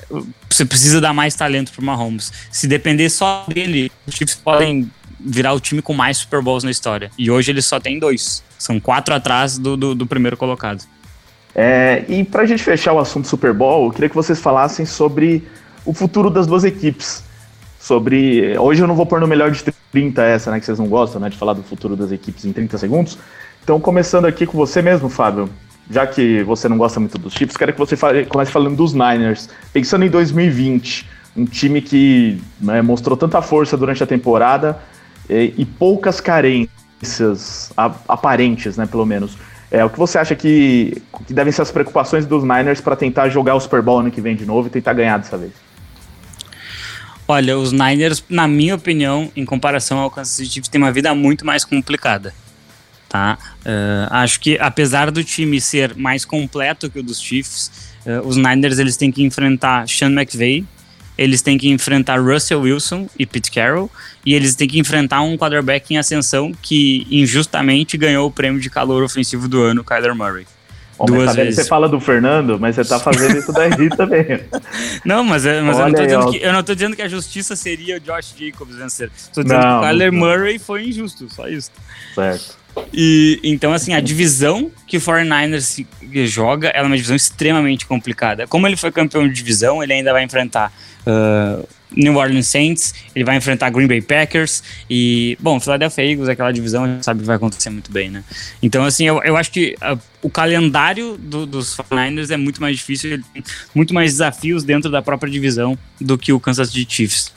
você 0.50 0.66
precisa 0.66 1.02
dar 1.02 1.14
mais 1.14 1.36
talento 1.36 1.72
para 1.72 1.82
o 1.82 1.86
Mahomes. 1.86 2.32
Se 2.50 2.66
depender 2.66 3.10
só 3.10 3.46
dele, 3.48 3.92
os 4.08 4.16
Chiefs 4.16 4.36
podem 4.36 4.90
virar 5.20 5.54
o 5.54 5.60
time 5.60 5.82
com 5.82 5.94
mais 5.94 6.18
Super 6.18 6.42
Bowls 6.42 6.64
na 6.64 6.72
história. 6.72 7.12
E 7.18 7.30
hoje 7.30 7.52
eles 7.52 7.66
só 7.66 7.80
tem 7.80 8.00
dois. 8.00 8.44
São 8.58 8.80
quatro 8.80 9.14
atrás 9.14 9.58
do, 9.58 9.76
do, 9.76 9.96
do 9.96 10.08
primeiro 10.08 10.38
colocado. 10.38 10.84
É, 11.56 12.04
e 12.08 12.28
a 12.34 12.46
gente 12.46 12.64
fechar 12.64 12.94
o 12.94 13.00
assunto 13.00 13.28
Super 13.28 13.54
Bowl, 13.54 13.86
eu 13.86 13.92
queria 13.92 14.10
que 14.10 14.16
vocês 14.16 14.40
falassem 14.40 14.86
sobre 14.86 15.44
o 15.86 15.94
futuro 15.94 16.30
das 16.30 16.48
duas 16.48 16.64
equipes. 16.64 17.24
Sobre. 17.84 18.58
Hoje 18.58 18.82
eu 18.82 18.88
não 18.88 18.96
vou 18.96 19.06
pôr 19.06 19.20
no 19.20 19.28
melhor 19.28 19.52
de 19.52 19.62
30 19.92 20.24
essa, 20.24 20.50
né? 20.50 20.58
Que 20.58 20.66
vocês 20.66 20.80
não 20.80 20.88
gostam, 20.88 21.20
né? 21.20 21.28
De 21.28 21.36
falar 21.36 21.52
do 21.52 21.62
futuro 21.62 21.98
das 21.98 22.14
equipes 22.14 22.46
em 22.46 22.54
30 22.54 22.78
segundos. 22.78 23.18
Então, 23.62 23.78
começando 23.78 24.24
aqui 24.24 24.46
com 24.46 24.58
você 24.58 24.82
mesmo, 24.82 25.10
Fábio. 25.10 25.50
Já 25.92 26.08
que 26.08 26.44
você 26.44 26.70
não 26.70 26.78
gosta 26.78 26.98
muito 26.98 27.18
dos 27.18 27.34
chips, 27.34 27.58
quero 27.58 27.74
que 27.74 27.80
você 27.80 27.98
fale, 27.98 28.26
comece 28.26 28.54
falando 28.54 28.78
dos 28.78 28.94
Niners. 28.94 29.50
Pensando 29.74 30.06
em 30.06 30.10
2020, 30.10 31.10
um 31.36 31.44
time 31.44 31.82
que 31.82 32.42
né, 32.62 32.82
mostrou 32.82 33.18
tanta 33.18 33.42
força 33.42 33.76
durante 33.76 34.02
a 34.02 34.08
temporada, 34.08 34.80
e, 35.30 35.54
e 35.58 35.66
poucas 35.66 36.22
carências 36.22 37.70
aparentes, 38.08 38.78
né, 38.78 38.86
pelo 38.86 39.06
menos. 39.06 39.38
É, 39.70 39.84
o 39.84 39.90
que 39.90 40.00
você 40.00 40.18
acha 40.18 40.36
que, 40.36 41.04
que 41.28 41.34
devem 41.34 41.52
ser 41.52 41.64
as 41.64 41.72
preocupações 41.72 42.26
dos 42.26 42.44
Niners 42.44 42.80
para 42.80 42.96
tentar 42.96 43.28
jogar 43.28 43.56
o 43.56 43.60
Super 43.60 43.82
Bowl 43.82 44.00
ano 44.00 44.10
que 44.10 44.22
vem 44.22 44.38
de 44.38 44.46
novo 44.46 44.70
e 44.70 44.72
tentar 44.72 44.94
ganhar 44.94 45.18
dessa 45.18 45.38
vez? 45.38 45.52
Olha, 47.28 47.58
os 47.58 47.72
Niners, 47.72 48.24
na 48.30 48.48
minha 48.48 48.76
opinião, 48.76 49.32
em 49.36 49.46
comparação 49.46 50.00
ao 50.00 50.12
Kansas 50.12 50.34
City 50.34 50.56
Chiefs, 50.56 50.70
tem 50.70 50.82
uma 50.82 50.92
vida 50.92 51.14
muito 51.16 51.46
mais 51.46 51.64
complicada. 51.64 52.34
Tá? 53.08 53.38
Uh, 53.60 54.08
acho 54.10 54.40
que 54.40 54.58
apesar 54.60 55.12
do 55.12 55.24
time 55.24 55.62
ser 55.62 55.96
mais 55.96 56.26
completo 56.26 56.90
que 56.90 57.00
o 57.00 57.04
dos 57.04 57.22
Chiefs, 57.22 57.94
uh, 58.06 58.28
os 58.28 58.36
Niners 58.36 58.80
eles 58.80 58.98
têm 58.98 59.12
que 59.12 59.24
enfrentar 59.24 59.88
Sean 59.88 60.10
McVay, 60.10 60.66
eles 61.18 61.42
têm 61.42 61.58
que 61.58 61.70
enfrentar 61.70 62.20
Russell 62.20 62.62
Wilson 62.62 63.08
e 63.18 63.26
Pete 63.26 63.52
Carroll, 63.52 63.90
e 64.26 64.34
eles 64.34 64.56
têm 64.56 64.68
que 64.68 64.80
enfrentar 64.80 65.22
um 65.22 65.38
quarterback 65.38 65.94
em 65.94 65.98
ascensão 65.98 66.52
que 66.60 67.06
injustamente 67.10 67.98
ganhou 67.98 68.28
o 68.28 68.32
prêmio 68.32 68.60
de 68.60 68.70
calor 68.70 69.04
ofensivo 69.04 69.48
do 69.48 69.62
ano, 69.62 69.84
Kyler 69.84 70.16
Murray. 70.16 70.48
Bom, 70.98 71.06
duas 71.06 71.28
tá 71.28 71.34
vezes. 71.34 71.56
Você 71.56 71.66
fala 71.66 71.90
do 71.90 72.00
Fernando, 72.00 72.60
mas 72.60 72.76
você 72.76 72.86
tá 72.86 73.00
fazendo 73.00 73.38
isso 73.38 73.52
daí 73.52 73.90
também. 73.96 74.26
Não, 75.04 75.24
mas, 75.24 75.46
é, 75.46 75.62
mas 75.62 75.78
eu, 75.80 75.86
não 75.86 75.94
tô 75.94 76.04
dizendo 76.04 76.32
que, 76.32 76.38
eu 76.38 76.54
não 76.54 76.64
tô 76.64 76.76
dizendo 76.76 76.96
que 76.96 77.02
a 77.02 77.08
justiça 77.08 77.56
seria 77.56 77.98
o 77.98 78.00
Josh 78.00 78.36
Jacobs 78.38 78.76
vencer. 78.76 79.10
Tô 79.34 79.44
dizendo 79.44 79.62
não, 79.62 79.80
que 79.80 79.86
o 79.86 79.90
Kyler 79.90 80.12
não. 80.12 80.20
Murray 80.20 80.60
foi 80.60 80.88
injusto, 80.88 81.28
só 81.34 81.48
isso. 81.48 81.72
Certo. 82.14 82.64
E 82.92 83.40
então, 83.44 83.74
assim, 83.74 83.94
a 83.94 84.00
divisão 84.00 84.72
que 84.88 84.98
o 84.98 85.02
49ers 85.02 85.86
joga 86.26 86.70
é 86.70 86.82
uma 86.82 86.96
divisão 86.96 87.16
extremamente 87.16 87.86
complicada. 87.86 88.48
Como 88.48 88.68
ele 88.68 88.76
foi 88.76 88.92
campeão 88.92 89.28
de 89.28 89.34
divisão, 89.34 89.84
ele 89.84 89.94
ainda 89.94 90.12
vai 90.12 90.24
enfrentar 90.24 90.72
uh, 91.06 91.68
New 91.96 92.16
Orleans 92.16 92.48
Saints, 92.48 92.94
ele 93.16 93.24
vai 93.24 93.38
enfrentar 93.38 93.70
Green 93.70 93.88
Bay 93.88 94.02
Packers 94.02 94.64
e, 94.90 95.38
bom, 95.40 95.60
Philadelphia 95.60 96.04
Eagles, 96.04 96.30
aquela 96.30 96.52
divisão, 96.52 96.84
a 96.84 96.88
gente 96.88 97.06
sabe 97.06 97.22
que 97.22 97.26
vai 97.26 97.36
acontecer 97.36 97.70
muito 97.70 97.92
bem, 97.92 98.10
né? 98.10 98.24
Então, 98.62 98.84
assim, 98.84 99.06
eu, 99.06 99.22
eu 99.24 99.38
acho 99.38 99.52
que 99.52 99.76
uh, 99.82 100.00
o 100.22 100.30
calendário 100.30 101.18
do, 101.18 101.46
dos 101.46 101.78
49ers 101.78 102.32
é 102.32 102.38
muito 102.38 102.62
mais 102.62 102.78
difícil, 102.78 103.14
ele 103.14 103.24
tem 103.34 103.44
muito 103.74 103.94
mais 103.94 104.12
desafios 104.12 104.64
dentro 104.64 104.90
da 104.90 105.02
própria 105.02 105.32
divisão 105.32 105.78
do 106.00 106.18
que 106.18 106.34
o 106.34 106.40
Kansas 106.40 106.70
City 106.70 106.86
Chiefs. 106.88 107.32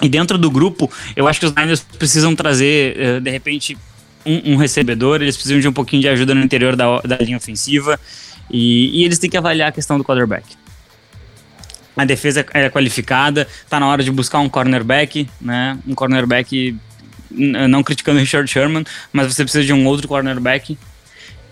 E 0.00 0.08
dentro 0.08 0.38
do 0.38 0.50
grupo, 0.50 0.90
eu 1.16 1.26
acho 1.26 1.40
que 1.40 1.46
os 1.46 1.54
Niners 1.54 1.80
precisam 1.80 2.34
trazer, 2.34 2.96
uh, 2.96 3.20
de 3.20 3.30
repente, 3.30 3.76
um, 4.24 4.52
um, 4.52 4.56
recebedor, 4.56 5.22
eles 5.22 5.36
precisam 5.36 5.60
de 5.60 5.68
um 5.68 5.72
pouquinho 5.72 6.02
de 6.02 6.08
ajuda 6.08 6.34
no 6.34 6.42
interior 6.42 6.76
da, 6.76 7.00
da 7.00 7.16
linha 7.16 7.36
ofensiva 7.36 7.98
e, 8.50 9.00
e 9.00 9.04
eles 9.04 9.18
têm 9.18 9.30
que 9.30 9.36
avaliar 9.36 9.68
a 9.68 9.72
questão 9.72 9.96
do 9.96 10.04
quarterback 10.04 10.44
a 11.98 12.04
defesa 12.04 12.46
é 12.54 12.70
qualificada, 12.70 13.48
tá 13.68 13.80
na 13.80 13.88
hora 13.88 14.04
de 14.04 14.12
buscar 14.12 14.38
um 14.38 14.48
cornerback, 14.48 15.28
né? 15.40 15.76
Um 15.84 15.96
cornerback, 15.96 16.76
não 17.28 17.82
criticando 17.82 18.18
o 18.18 18.20
Richard 18.20 18.48
Sherman, 18.48 18.84
mas 19.12 19.34
você 19.34 19.42
precisa 19.42 19.64
de 19.64 19.72
um 19.72 19.84
outro 19.84 20.06
cornerback. 20.06 20.78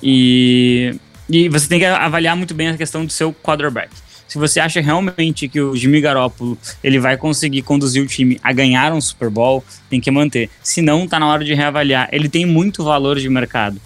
E, 0.00 0.94
e 1.28 1.48
você 1.48 1.66
tem 1.68 1.80
que 1.80 1.84
avaliar 1.84 2.36
muito 2.36 2.54
bem 2.54 2.68
a 2.68 2.76
questão 2.76 3.04
do 3.04 3.12
seu 3.12 3.34
quarterback. 3.34 3.90
Se 4.28 4.38
você 4.38 4.60
acha 4.60 4.80
realmente 4.80 5.48
que 5.48 5.60
o 5.60 5.74
Jimmy 5.74 6.00
Garoppolo 6.00 6.56
ele 6.82 7.00
vai 7.00 7.16
conseguir 7.16 7.62
conduzir 7.62 8.00
o 8.00 8.06
time 8.06 8.38
a 8.40 8.52
ganhar 8.52 8.92
um 8.92 9.00
Super 9.00 9.28
Bowl, 9.28 9.64
tem 9.90 10.00
que 10.00 10.12
manter. 10.12 10.48
Se 10.62 10.80
não, 10.80 11.08
tá 11.08 11.18
na 11.18 11.26
hora 11.26 11.44
de 11.44 11.54
reavaliar. 11.54 12.08
Ele 12.12 12.28
tem 12.28 12.46
muito 12.46 12.84
valor 12.84 13.18
de 13.18 13.28
mercado. 13.28 13.80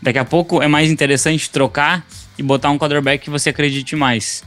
Daqui 0.00 0.20
a 0.20 0.24
pouco 0.24 0.62
é 0.62 0.68
mais 0.68 0.88
interessante 0.88 1.50
trocar 1.50 2.06
e 2.38 2.44
botar 2.44 2.70
um 2.70 2.78
quarterback 2.78 3.24
que 3.24 3.30
você 3.30 3.50
acredite 3.50 3.96
mais. 3.96 4.44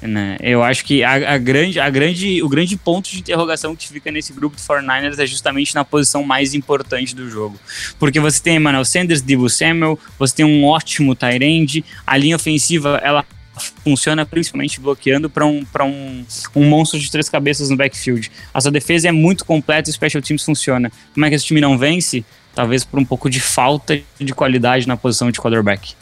Né? 0.00 0.36
Eu 0.40 0.62
acho 0.62 0.84
que 0.84 1.02
a, 1.02 1.34
a, 1.34 1.38
grande, 1.38 1.80
a 1.80 1.90
grande, 1.90 2.42
o 2.42 2.48
grande 2.48 2.76
ponto 2.76 3.10
de 3.10 3.18
interrogação 3.18 3.74
que 3.74 3.88
fica 3.88 4.10
nesse 4.12 4.32
grupo 4.32 4.56
de 4.56 4.62
49ers 4.62 5.18
é 5.18 5.26
justamente 5.26 5.74
na 5.74 5.84
posição 5.84 6.22
mais 6.22 6.54
importante 6.54 7.16
do 7.16 7.28
jogo. 7.28 7.58
Porque 7.98 8.20
você 8.20 8.40
tem 8.40 8.56
Emmanuel 8.56 8.84
Sanders, 8.84 9.20
Divo 9.20 9.48
Samuel, 9.48 9.98
você 10.18 10.36
tem 10.36 10.44
um 10.44 10.64
ótimo 10.64 11.16
Tyrande, 11.16 11.84
a 12.06 12.16
linha 12.16 12.36
ofensiva 12.36 13.00
ela 13.02 13.24
funciona 13.58 14.24
principalmente 14.24 14.80
bloqueando 14.80 15.28
para 15.28 15.44
um, 15.44 15.66
um, 15.80 16.24
um 16.54 16.68
monstro 16.68 16.98
de 16.98 17.10
três 17.10 17.28
cabeças 17.28 17.70
no 17.70 17.76
backfield. 17.76 18.30
A 18.54 18.60
sua 18.60 18.70
defesa 18.70 19.08
é 19.08 19.12
muito 19.12 19.44
completa 19.44 19.88
e 19.88 19.90
o 19.90 19.94
special 19.94 20.22
teams 20.22 20.44
funciona. 20.44 20.92
Como 21.12 21.26
é 21.26 21.28
que 21.28 21.34
esse 21.34 21.46
time 21.46 21.60
não 21.60 21.76
vence? 21.76 22.24
Talvez 22.54 22.84
por 22.84 22.98
um 22.98 23.04
pouco 23.04 23.28
de 23.28 23.40
falta 23.40 24.00
de 24.18 24.34
qualidade 24.34 24.86
na 24.86 24.96
posição 24.96 25.30
de 25.30 25.40
quarterback. 25.40 25.94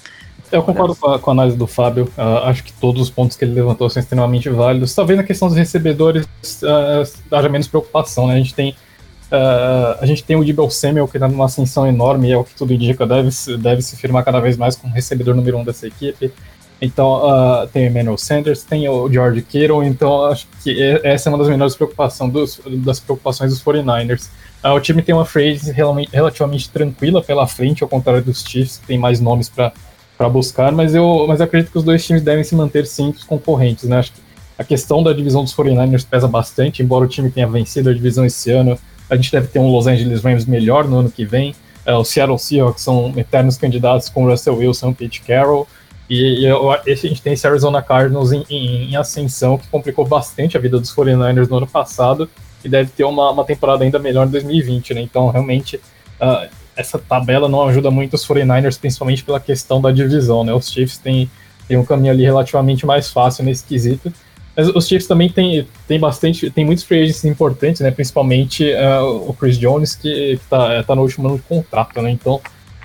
Eu 0.51 0.63
concordo 0.63 0.95
com 0.95 1.11
a, 1.11 1.19
com 1.19 1.31
a, 1.31 1.33
análise 1.33 1.57
do 1.57 1.67
Fábio. 1.67 2.05
Uh, 2.17 2.45
acho 2.45 2.63
que 2.63 2.73
todos 2.73 3.03
os 3.03 3.11
pontos 3.11 3.37
que 3.37 3.45
ele 3.45 3.55
levantou 3.55 3.89
são 3.91 4.01
extremamente 4.01 4.49
válidos. 4.49 4.95
Talvez 4.95 5.17
na 5.17 5.25
questão 5.25 5.49
dos 5.49 5.57
recebedores 5.57 6.25
uh, 6.63 7.03
haja 7.33 7.49
menos 7.49 7.67
preocupação, 7.67 8.29
né? 8.29 8.35
A 8.35 8.39
gente 8.39 8.55
tem, 8.55 8.71
uh, 8.71 9.99
a 10.01 10.07
gente 10.07 10.23
tem 10.23 10.37
o 10.37 10.45
Dibble 10.45 10.71
Samuel 10.71 11.09
que 11.09 11.17
está 11.17 11.27
numa 11.29 11.47
ascensão 11.47 11.87
enorme 11.87 12.29
e 12.29 12.33
é 12.33 12.37
o 12.37 12.45
que 12.45 12.55
tudo 12.55 12.73
indica, 12.73 13.07
deve, 13.07 13.31
deve 13.59 13.83
se 13.83 13.97
firmar 13.97 14.25
cada 14.25 14.41
vez 14.41 14.57
mais 14.57 14.77
como 14.77 14.95
recebedor 14.95 15.35
número 15.35 15.59
um 15.59 15.65
dessa 15.65 15.87
equipe. 15.87 16.33
Então, 16.81 17.25
uh, 17.25 17.67
tem 17.69 17.87
o 17.87 17.91
Emmanuel 17.91 18.19
Sanders, 18.19 18.63
tem 18.63 18.87
o 18.89 19.11
George 19.11 19.41
Kittle, 19.43 19.83
então 19.83 20.27
acho 20.27 20.47
que 20.63 20.79
essa 21.03 21.29
é 21.29 21.33
uma 21.33 21.39
das 21.39 21.49
menores 21.49 21.75
preocupações 21.75 22.33
dos, 22.33 22.61
das 22.67 23.01
preocupações 23.01 23.51
dos 23.51 23.63
49ers. 23.63 24.29
Uh, 24.63 24.69
o 24.71 24.81
time 24.81 25.01
tem 25.03 25.15
uma 25.15 25.25
frase 25.25 25.73
relativamente 26.13 26.69
tranquila 26.69 27.23
pela 27.23 27.47
frente, 27.47 27.83
ao 27.83 27.89
contrário 27.89 28.23
dos 28.23 28.45
Chiefs, 28.45 28.77
que 28.79 28.87
tem 28.87 28.99
mais 28.99 29.21
nomes 29.21 29.49
para 29.49 29.73
para 30.17 30.29
buscar, 30.29 30.73
mas 30.73 30.95
eu, 30.95 31.27
mas 31.29 31.41
eu 31.41 31.47
acredito 31.47 31.71
que 31.71 31.79
os 31.79 31.85
dois 31.85 32.05
times 32.05 32.23
devem 32.23 32.43
se 32.43 32.55
manter 32.55 32.87
sim 32.87 33.15
concorrentes, 33.27 33.85
né? 33.85 33.99
Acho 33.99 34.13
que 34.13 34.21
a 34.59 34.65
questão 34.65 35.03
da 35.03 35.13
divisão 35.13 35.45
dos 35.45 35.55
49ers 35.55 36.07
pesa 36.09 36.27
bastante, 36.27 36.83
embora 36.83 37.05
o 37.05 37.09
time 37.09 37.31
tenha 37.31 37.47
vencido 37.47 37.91
a 37.91 37.93
divisão 37.93 38.25
esse 38.25 38.51
ano, 38.51 38.79
a 39.09 39.17
gente 39.17 39.31
deve 39.31 39.49
ter 39.49 39.59
um 39.59 39.71
Los 39.71 39.87
Angeles 39.87 40.23
Rams 40.23 40.47
melhor 40.47 40.89
no 40.89 40.99
ano 40.99 41.11
que 41.11 41.25
vem. 41.25 41.55
É, 41.85 41.95
o 41.95 42.05
Seattle 42.05 42.39
Seahawks 42.39 42.83
são 42.83 43.13
eternos 43.17 43.57
candidatos 43.57 44.09
com 44.09 44.27
Russell 44.27 44.57
Wilson 44.57 44.93
Pete 44.93 45.21
Carroll. 45.21 45.69
E, 46.09 46.45
e 46.45 46.49
a 46.49 46.95
gente 46.95 47.21
tem 47.21 47.33
esse 47.33 47.47
Arizona 47.47 47.83
Cardinals 47.83 48.33
em, 48.33 48.45
em, 48.49 48.91
em, 48.91 48.97
ascensão, 48.97 49.59
que 49.59 49.67
complicou 49.69 50.05
bastante 50.07 50.57
a 50.57 50.61
vida 50.61 50.79
dos 50.79 50.95
49ers 50.95 51.49
no 51.49 51.57
ano 51.57 51.67
passado 51.67 52.29
e 52.65 52.69
deve 52.69 52.91
ter 52.91 53.05
uma, 53.05 53.31
uma 53.31 53.45
temporada 53.45 53.85
ainda 53.85 53.99
melhor 53.99 54.27
em 54.27 54.31
2020, 54.31 54.95
né? 54.95 55.01
Então, 55.01 55.29
realmente, 55.29 55.77
uh, 56.21 56.49
essa 56.77 56.99
tabela 56.99 57.49
não 57.49 57.67
ajuda 57.67 57.91
muito 57.91 58.15
os 58.15 58.27
49ers, 58.27 58.79
principalmente 58.79 59.25
pela 59.25 59.41
questão 59.41 59.81
da 59.81 59.91
divisão, 59.91 60.45
né? 60.45 60.53
Os 60.53 60.71
Chiefs 60.71 60.99
têm, 60.99 61.31
têm 61.67 61.77
um 61.77 61.85
caminho 61.85 62.12
ali 62.12 62.25
relativamente 62.25 62.85
mais 62.85 63.11
fácil 63.11 63.45
nesse 63.45 63.65
quesito. 63.65 64.12
Mas 64.57 64.69
os 64.69 64.87
Chiefs 64.87 65.07
também 65.07 65.29
têm, 65.29 65.67
têm 65.87 65.99
bastante, 65.99 66.51
tem 66.51 66.65
muitos 66.65 66.85
free 66.85 67.03
agents 67.03 67.25
importantes, 67.25 67.81
né? 67.81 67.91
Principalmente 67.91 68.65
uh, 68.73 69.29
o 69.29 69.35
Chris 69.35 69.59
Jones, 69.59 69.95
que, 69.95 70.33
está 70.33 70.83
tá 70.83 70.95
no 70.95 71.03
último 71.03 71.29
ano 71.29 71.37
de 71.37 71.43
contrato, 71.43 72.01
né? 72.01 72.11
Então 72.11 72.41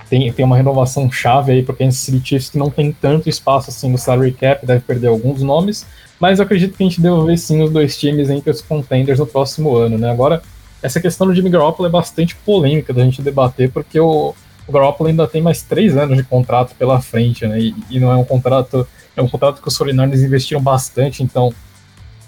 tem, 0.09 0.31
tem 0.33 0.43
uma 0.43 0.57
renovação 0.57 1.09
chave 1.09 1.53
aí 1.53 1.63
para 1.63 1.73
Kansas 1.73 2.01
City 2.01 2.21
Chiefs 2.27 2.49
que 2.49 2.57
não 2.57 2.69
tem 2.69 2.91
tanto 2.91 3.29
espaço 3.29 3.69
assim 3.69 3.89
no 3.89 3.97
salary 3.97 4.33
cap, 4.33 4.65
deve 4.65 4.81
perder 4.81 5.07
alguns 5.07 5.41
nomes, 5.41 5.85
mas 6.19 6.39
eu 6.39 6.45
acredito 6.45 6.75
que 6.75 6.83
a 6.83 6.87
gente 6.87 6.99
deve 6.99 7.25
ver 7.25 7.37
sim 7.37 7.61
os 7.63 7.71
dois 7.71 7.97
times 7.97 8.29
entre 8.29 8.51
os 8.51 8.61
contenders 8.61 9.19
no 9.19 9.25
próximo 9.25 9.75
ano, 9.75 9.97
né? 9.97 10.11
Agora, 10.11 10.41
essa 10.81 10.99
questão 10.99 11.33
Jimmy 11.33 11.49
Garoppolo 11.49 11.87
é 11.87 11.91
bastante 11.91 12.35
polêmica 12.35 12.93
da 12.93 13.03
gente 13.03 13.21
debater, 13.21 13.71
porque 13.71 13.99
o, 13.99 14.33
o 14.67 14.71
Garoppolo 14.71 15.09
ainda 15.09 15.27
tem 15.27 15.41
mais 15.41 15.61
três 15.61 15.95
anos 15.95 16.17
de 16.17 16.23
contrato 16.23 16.75
pela 16.75 16.99
frente, 17.01 17.45
né? 17.47 17.59
E, 17.59 17.75
e 17.89 17.99
não 17.99 18.11
é 18.11 18.15
um 18.15 18.23
contrato, 18.23 18.87
é 19.15 19.21
um 19.21 19.27
contrato 19.27 19.61
que 19.61 19.67
os 19.67 19.77
49ers 19.77 20.25
investiram 20.25 20.61
bastante, 20.61 21.23
então 21.23 21.53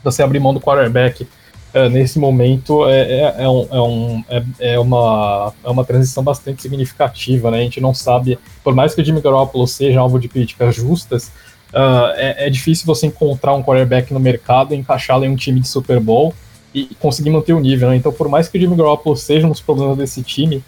você 0.04 0.22
abrir 0.22 0.40
mão 0.40 0.54
do 0.54 0.60
quarterback 0.60 1.28
é, 1.74 1.90
nesse 1.90 2.20
momento 2.20 2.88
é, 2.88 3.02
é, 3.02 3.36
é, 3.40 3.50
um, 3.50 3.68
é, 3.72 3.82
um, 3.82 4.24
é, 4.30 4.44
é, 4.74 4.80
uma, 4.80 5.54
é 5.64 5.70
uma 5.70 5.84
transição 5.84 6.24
bastante 6.24 6.62
significativa, 6.62 7.50
né? 7.50 7.60
A 7.60 7.62
gente 7.62 7.82
não 7.82 7.94
sabe, 7.94 8.38
por 8.64 8.76
mais 8.76 8.94
que 8.94 9.02
o 9.02 9.06
Jimmy 9.06 9.22
Garoppolo 9.22 9.66
seja 9.66 10.00
alvo 10.00 10.20
de 10.20 10.28
críticas 10.28 10.76
justas, 10.76 11.30
uh, 11.74 12.14
é, 12.16 12.48
é 12.48 12.50
difícil 12.52 12.86
você 12.86 13.08
encontrar 13.08 13.56
um 13.56 13.64
quarterback 13.64 14.14
no 14.14 14.20
mercado 14.20 14.76
e 14.76 14.78
encaixá-lo 14.78 15.26
em 15.26 15.30
um 15.30 15.36
time 15.36 15.60
de 15.60 15.68
Super 15.68 16.00
Bowl 16.00 16.36
e 16.74 16.86
conseguir 17.00 17.30
manter 17.30 17.54
o 17.54 17.60
nível, 17.60 17.90
né? 17.90 17.96
Então, 17.96 18.12
por 18.12 18.28
mais 18.28 18.48
que 18.48 18.58
o 18.58 18.62
Jimmy 18.62 18.76
Garoppolo 18.76 19.16
seja 19.16 19.46
um 19.46 19.52
dos 19.52 19.62
problemas 19.62 19.98
desse 19.98 20.24
time, 20.24 20.64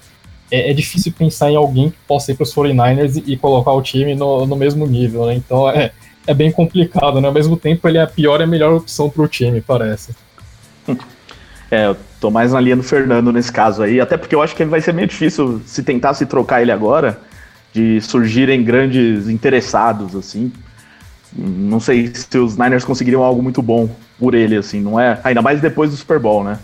é, 0.52 0.72
é 0.72 0.74
difícil 0.74 1.12
pensar 1.12 1.50
em 1.50 1.56
alguém 1.56 1.90
que 1.90 1.98
possa 2.08 2.32
ir 2.32 2.36
para 2.36 2.44
os 2.44 2.54
49ers 2.54 3.24
e, 3.26 3.34
e, 3.34 3.38
colocar 3.38 3.72
o 3.72 3.82
time 3.82 4.14
no, 4.16 4.46
no 4.46 4.56
mesmo 4.56 4.86
nível, 4.86 5.26
né? 5.26 5.36
Então, 5.36 5.70
é, 5.70 5.92
é 6.28 6.34
bem 6.34 6.52
complicado, 6.52 7.20
né? 7.20 7.28
Ao 7.28 7.34
mesmo 7.34 7.58
tempo, 7.58 7.88
ele 7.88 7.98
é 7.98 8.02
a 8.02 8.08
pior 8.08 8.40
e 8.40 8.44
a 8.44 8.48
melhor 8.48 8.74
opção 8.74 9.10
para 9.10 9.24
o 9.24 9.28
time, 9.28 9.62
parece. 9.62 10.16
É, 11.72 11.88
eu 11.88 11.98
tô 12.22 12.30
mais 12.30 12.54
na 12.54 12.60
linha 12.60 12.76
do 12.76 12.84
Fernando 12.84 13.34
nesse 13.34 13.52
caso 13.52 13.82
aí, 13.82 14.00
até 14.00 14.18
porque 14.18 14.36
eu 14.36 14.42
acho 14.42 14.56
que 14.56 14.64
vai 14.66 14.80
ser 14.82 14.94
meio 14.94 15.08
difícil 15.08 15.62
se 15.66 15.82
tentar 15.82 16.14
se 16.14 16.26
trocar 16.26 16.62
ele 16.62 16.72
agora, 16.72 17.20
de 17.74 18.00
surgirem 18.02 18.64
grandes 18.64 19.28
interessados, 19.28 20.16
assim. 20.16 20.52
Não 21.36 21.80
sei 21.80 22.12
se 22.14 22.38
os 22.38 22.58
Niners 22.58 22.86
conseguiriam 22.86 23.22
algo 23.22 23.44
muito 23.44 23.62
bom 23.62 23.90
por 24.18 24.34
ele, 24.34 24.56
assim, 24.56 24.80
não 24.80 25.00
é? 25.00 25.20
Ainda 25.24 25.42
mais 25.42 25.60
depois 25.60 25.92
do 25.92 25.98
Super 25.98 26.18
Bowl, 26.18 26.44
né? 26.44 26.58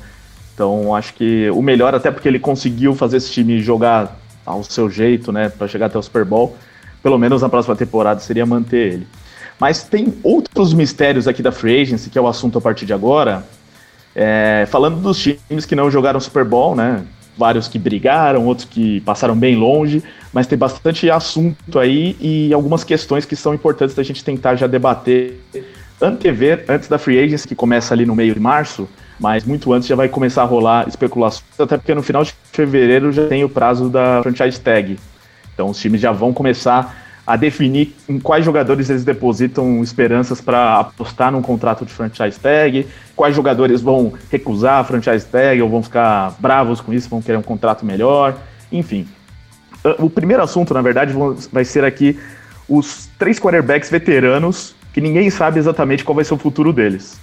Então 0.54 0.96
acho 0.96 1.14
que 1.14 1.50
o 1.50 1.62
melhor, 1.62 1.94
até 1.94 2.10
porque 2.10 2.28
ele 2.28 2.40
conseguiu 2.40 2.96
fazer 2.96 3.18
esse 3.18 3.32
time 3.32 3.60
jogar 3.60 4.18
ao 4.46 4.64
seu 4.64 4.90
jeito, 4.90 5.32
né, 5.32 5.50
para 5.50 5.68
chegar 5.68 5.88
até 5.88 5.98
o 5.98 6.02
Super 6.02 6.26
Bowl, 6.26 6.56
pelo 7.02 7.18
menos 7.18 7.42
na 7.42 7.50
próxima 7.50 7.76
temporada 7.76 8.20
seria 8.20 8.46
manter 8.46 8.94
ele. 8.94 9.08
Mas 9.60 9.84
tem 9.84 10.14
outros 10.24 10.74
mistérios 10.74 11.28
aqui 11.28 11.44
da 11.44 11.52
Free 11.52 11.82
Agency, 11.82 12.10
que 12.10 12.18
é 12.18 12.22
o 12.22 12.28
assunto 12.28 12.58
a 12.58 12.62
partir 12.62 12.86
de 12.86 12.94
agora. 12.94 13.46
É, 14.16 14.68
falando 14.70 15.00
dos 15.00 15.20
times 15.20 15.66
que 15.66 15.76
não 15.76 15.90
jogaram 15.90 16.20
Super 16.20 16.44
Bowl, 16.44 16.76
né? 16.76 17.04
Vários 17.42 17.68
que 17.68 17.80
brigaram, 17.80 18.46
outros 18.46 18.68
que 18.70 19.02
passaram 19.02 19.36
bem 19.36 19.56
longe, 19.56 20.04
mas 20.32 20.46
tem 20.46 20.56
bastante 20.56 21.10
assunto 21.10 21.80
aí 21.80 22.16
e 22.22 22.54
algumas 22.54 22.84
questões 22.84 23.26
que 23.26 23.36
são 23.36 23.52
importantes 23.52 23.96
da 23.96 24.04
gente 24.04 24.24
tentar 24.24 24.54
já 24.54 24.68
debater 24.68 25.44
antever 26.00 26.64
antes 26.70 26.88
da 26.88 27.00
free 27.00 27.18
agency, 27.18 27.48
que 27.48 27.56
começa 27.56 27.96
ali 27.96 28.06
no 28.06 28.16
meio 28.16 28.36
de 28.36 28.40
março, 28.40 28.88
mas 29.20 29.44
muito 29.44 29.74
antes 29.74 29.88
já 29.88 29.96
vai 29.96 30.08
começar 30.08 30.44
a 30.44 30.46
rolar 30.46 30.88
especulações, 30.88 31.60
até 31.60 31.78
porque 31.78 31.96
no 31.96 32.04
final 32.04 32.24
de 32.24 32.32
fevereiro 32.52 33.12
já 33.12 33.26
tem 33.26 33.44
o 33.44 33.50
prazo 33.50 33.90
da 33.90 34.22
franchise 34.22 34.62
tag. 34.62 35.00
Então 35.52 35.72
os 35.72 35.80
times 35.80 36.00
já 36.00 36.12
vão 36.12 36.32
começar 36.32 36.96
a 37.32 37.38
definir 37.38 37.96
em 38.10 38.20
quais 38.20 38.44
jogadores 38.44 38.90
eles 38.90 39.06
depositam 39.06 39.82
esperanças 39.82 40.42
para 40.42 40.80
apostar 40.80 41.32
num 41.32 41.42
contrato 41.42 41.86
de 41.86 41.94
franchise 41.94 42.38
tag, 42.38 42.86
quais 43.16 43.34
jogadores 43.34 43.82
vão 43.82 44.12
recusar 44.30 44.80
a 44.80 44.84
franchise 44.84 45.26
tag 45.26 45.62
ou 45.62 45.70
vão 45.70 45.82
ficar 45.82 46.36
bravos 46.40 46.82
com 46.82 46.92
isso, 46.92 47.08
vão 47.10 47.22
querer 47.22 47.38
um 47.38 47.42
contrato 47.42 47.86
melhor, 47.86 48.38
enfim. 48.70 49.08
O 49.98 50.10
primeiro 50.10 50.44
assunto, 50.44 50.74
na 50.74 50.82
verdade, 50.82 51.14
vai 51.54 51.64
ser 51.64 51.86
aqui 51.86 52.20
os 52.68 53.10
três 53.18 53.40
quarterbacks 53.40 53.90
veteranos 53.90 54.76
que 54.92 55.00
ninguém 55.00 55.30
sabe 55.30 55.58
exatamente 55.58 56.04
qual 56.04 56.18
vai 56.18 56.26
ser 56.26 56.34
o 56.34 56.38
futuro 56.38 56.74
deles. 56.74 57.18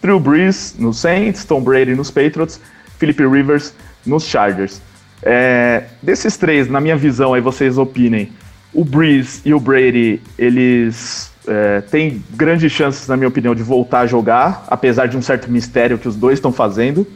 Drew 0.00 0.18
Brees 0.18 0.76
nos 0.78 0.98
Saints, 0.98 1.44
Tom 1.44 1.60
Brady 1.60 1.94
nos 1.94 2.10
Patriots, 2.10 2.58
Philip 2.98 3.22
Rivers 3.22 3.74
nos 4.06 4.24
Chargers. 4.24 4.80
É, 5.22 5.84
desses 6.02 6.38
três, 6.38 6.70
na 6.70 6.80
minha 6.80 6.96
visão, 6.96 7.34
aí 7.34 7.42
vocês 7.42 7.76
opinem, 7.76 8.32
o 8.76 8.84
Breeze 8.84 9.40
e 9.42 9.54
o 9.54 9.58
Brady, 9.58 10.20
eles 10.38 11.32
é, 11.48 11.80
têm 11.80 12.22
grandes 12.34 12.70
chances, 12.70 13.08
na 13.08 13.16
minha 13.16 13.26
opinião, 13.26 13.54
de 13.54 13.62
voltar 13.62 14.00
a 14.00 14.06
jogar, 14.06 14.66
apesar 14.68 15.06
de 15.06 15.16
um 15.16 15.22
certo 15.22 15.50
mistério 15.50 15.96
que 15.96 16.06
os 16.06 16.14
dois 16.14 16.34
estão 16.34 16.52
fazendo. 16.52 17.06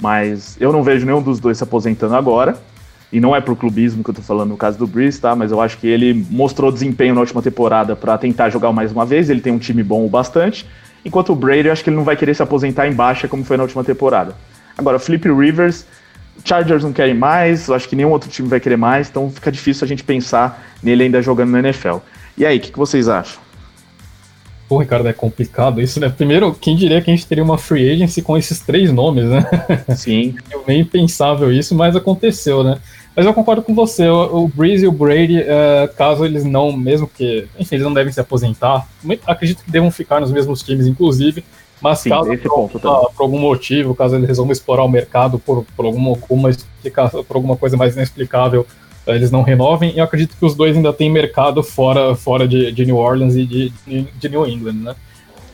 Mas 0.00 0.56
eu 0.58 0.72
não 0.72 0.82
vejo 0.82 1.04
nenhum 1.04 1.20
dos 1.20 1.38
dois 1.38 1.58
se 1.58 1.64
aposentando 1.64 2.16
agora. 2.16 2.56
E 3.12 3.20
não 3.20 3.36
é 3.36 3.42
pro 3.42 3.54
clubismo 3.54 4.02
que 4.02 4.08
eu 4.08 4.14
tô 4.14 4.22
falando 4.22 4.48
no 4.48 4.56
caso 4.56 4.78
do 4.78 4.86
Breeze, 4.86 5.20
tá? 5.20 5.36
Mas 5.36 5.52
eu 5.52 5.60
acho 5.60 5.76
que 5.76 5.86
ele 5.86 6.26
mostrou 6.30 6.72
desempenho 6.72 7.14
na 7.14 7.20
última 7.20 7.42
temporada 7.42 7.94
para 7.94 8.16
tentar 8.16 8.48
jogar 8.48 8.72
mais 8.72 8.90
uma 8.90 9.04
vez. 9.04 9.28
Ele 9.28 9.42
tem 9.42 9.52
um 9.52 9.58
time 9.58 9.82
bom 9.82 10.06
o 10.06 10.08
bastante. 10.08 10.66
Enquanto 11.04 11.30
o 11.30 11.36
Brady, 11.36 11.66
eu 11.66 11.72
acho 11.72 11.84
que 11.84 11.90
ele 11.90 11.96
não 11.96 12.04
vai 12.04 12.16
querer 12.16 12.34
se 12.34 12.42
aposentar 12.42 12.88
em 12.88 12.94
baixa 12.94 13.28
como 13.28 13.44
foi 13.44 13.58
na 13.58 13.64
última 13.64 13.84
temporada. 13.84 14.34
Agora, 14.78 14.98
Flip 14.98 15.30
Rivers, 15.30 15.84
Chargers 16.44 16.82
não 16.82 16.92
querem 16.92 17.14
mais, 17.14 17.70
acho 17.70 17.88
que 17.88 17.96
nenhum 17.96 18.10
outro 18.10 18.28
time 18.28 18.48
vai 18.48 18.58
querer 18.58 18.76
mais, 18.76 19.08
então 19.08 19.30
fica 19.30 19.52
difícil 19.52 19.84
a 19.84 19.88
gente 19.88 20.02
pensar 20.02 20.64
nele 20.82 21.04
ainda 21.04 21.22
jogando 21.22 21.50
na 21.50 21.60
NFL. 21.60 21.98
E 22.36 22.44
aí, 22.44 22.58
o 22.58 22.60
que, 22.60 22.72
que, 22.72 22.78
vocês 22.78 23.08
acham? 23.08 23.40
Pô, 24.68 24.78
Ricardo, 24.78 25.06
é 25.06 25.12
complicado 25.12 25.80
isso, 25.80 26.00
né? 26.00 26.08
Primeiro, 26.08 26.54
quem 26.54 26.74
diria 26.74 27.00
que 27.02 27.10
a 27.10 27.14
gente 27.14 27.26
teria 27.26 27.44
uma 27.44 27.58
free 27.58 27.90
agency 27.90 28.22
com 28.22 28.36
esses 28.36 28.60
três 28.60 28.90
nomes, 28.90 29.26
né? 29.26 29.44
Sim. 29.94 30.34
é 30.50 30.58
bem 30.64 30.80
impensável 30.80 31.52
isso, 31.52 31.74
mas 31.74 31.94
aconteceu, 31.94 32.64
né? 32.64 32.78
Mas 33.14 33.26
eu 33.26 33.34
concordo 33.34 33.62
com 33.62 33.74
você, 33.74 34.08
o, 34.08 34.44
o 34.44 34.48
Breeze 34.48 34.86
e 34.86 34.88
o 34.88 34.92
Brady, 34.92 35.40
uh, 35.40 35.94
caso 35.96 36.24
eles 36.24 36.44
não, 36.44 36.72
mesmo 36.72 37.06
que, 37.06 37.46
enfim, 37.58 37.74
eles 37.74 37.84
não 37.84 37.92
devem 37.92 38.10
se 38.10 38.18
aposentar, 38.18 38.88
acredito 39.26 39.62
que 39.62 39.70
devam 39.70 39.90
ficar 39.90 40.18
nos 40.18 40.32
mesmos 40.32 40.62
times, 40.62 40.86
inclusive, 40.86 41.44
mas 41.82 41.98
Sim, 41.98 42.10
caso 42.10 42.30
por, 42.38 42.68
por, 42.70 43.22
algum 43.22 43.38
motivo, 43.38 43.94
caso 43.94 44.14
ele 44.14 44.26
resolva 44.26 44.52
explorar 44.52 44.84
o 44.84 44.88
mercado 44.88 45.38
por, 45.38 45.64
por, 45.76 45.84
alguma, 45.84 46.10
alguma 46.10 46.50
por 47.26 47.36
alguma 47.36 47.56
coisa 47.56 47.76
mais 47.76 47.94
inexplicável, 47.94 48.66
eles 49.06 49.30
não 49.30 49.42
renovem. 49.42 49.92
Eu 49.96 50.04
acredito 50.04 50.36
que 50.36 50.44
os 50.44 50.54
dois 50.54 50.76
ainda 50.76 50.92
têm 50.92 51.10
mercado 51.10 51.62
fora, 51.62 52.14
fora 52.14 52.46
de, 52.46 52.70
de 52.70 52.86
New 52.86 52.96
Orleans 52.96 53.34
e 53.34 53.44
de, 53.44 53.72
de 53.86 54.28
New 54.28 54.46
England, 54.46 54.74
né? 54.74 54.94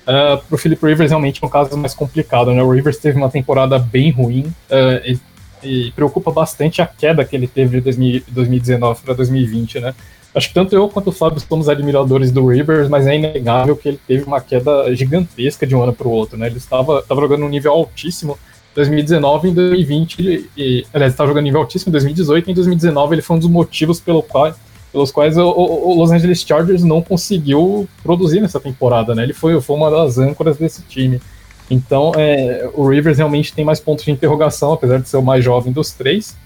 Uh, 0.09 0.43
pro 0.49 0.57
Philip 0.57 0.85
Rivers 0.85 1.11
realmente 1.11 1.43
é 1.43 1.47
um 1.47 1.51
caso 1.51 1.77
mais 1.77 1.95
complicado, 1.95 2.53
né? 2.53 2.63
O 2.63 2.71
Rivers 2.71 2.99
teve 2.99 3.19
uma 3.19 3.31
temporada 3.31 3.79
bem 3.79 4.11
ruim 4.11 4.47
uh, 4.71 5.03
e, 5.05 5.19
e, 5.63 5.91
preocupa 5.93 6.31
bastante 6.31 6.81
a 6.81 6.87
queda 6.87 7.25
que 7.25 7.37
ele 7.37 7.47
teve 7.47 7.81
de 7.81 8.23
2019 8.29 9.03
para 9.03 9.15
2020, 9.15 9.81
né? 9.81 9.95
Acho 10.39 10.49
que 10.49 10.55
tanto 10.55 10.73
eu 10.73 10.89
quanto 10.89 11.09
o 11.09 11.13
Fábio 11.13 11.41
somos 11.41 11.69
admiradores 11.69 12.31
do 12.31 12.47
Rivers, 12.47 12.89
mas 12.89 13.09
é 13.09 13.17
inegável 13.17 13.77
que 13.77 13.89
ele 13.89 14.01
teve 14.07 14.23
uma 14.23 14.41
queda 14.41 14.95
gigantesca 14.95 15.67
de 15.67 15.75
um 15.75 15.83
ano 15.83 15.93
para 15.93 16.07
o 16.07 16.13
outro, 16.13 16.39
né? 16.39 16.47
Ele 16.47 16.59
estava, 16.59 17.01
estava 17.01 17.21
jogando 17.21 17.45
um 17.45 17.49
nível 17.49 17.73
altíssimo 17.73 18.39
em 18.71 18.75
2019 18.77 19.49
e 19.49 19.51
em 19.51 19.55
2020, 19.55 20.51
e, 20.57 20.87
aliás, 20.95 21.13
estava 21.13 21.29
jogando 21.29 21.43
nível 21.43 21.61
altíssimo 21.61 21.91
em 21.91 21.93
2018 21.93 22.47
e 22.47 22.53
em 22.53 22.55
2019 22.55 23.15
ele 23.17 23.23
foi 23.23 23.37
um 23.37 23.41
dos 23.41 23.49
motivos 23.49 23.99
pelo 23.99 24.23
qual, 24.23 24.55
pelos 24.93 25.11
quais 25.11 25.37
o, 25.37 25.43
o, 25.43 25.91
o, 25.91 25.99
Los 25.99 26.13
Angeles 26.13 26.41
Chargers 26.43 26.85
não 26.85 27.03
conseguiu 27.03 27.89
produzir 28.05 28.41
nessa 28.41 28.61
temporada, 28.61 29.17
né? 29.17 29.25
Ele 29.25 29.33
foi, 29.33 29.61
foi 29.61 29.75
uma 29.75 29.91
das 29.91 30.19
âncoras 30.19 30.57
desse 30.57 30.83
time. 30.83 31.21
Então, 31.69 32.13
é, 32.17 32.71
o 32.75 32.89
Rivers 32.89 33.19
realmente 33.19 33.53
tem 33.53 33.65
mais 33.65 33.81
pontos 33.81 34.05
de 34.05 34.13
interrogação, 34.13 34.73
apesar 34.73 35.01
de 35.01 35.09
ser 35.09 35.17
o 35.17 35.23
mais 35.23 35.45
jovem 35.45 35.73
dos 35.73 35.91
três. 35.91 36.37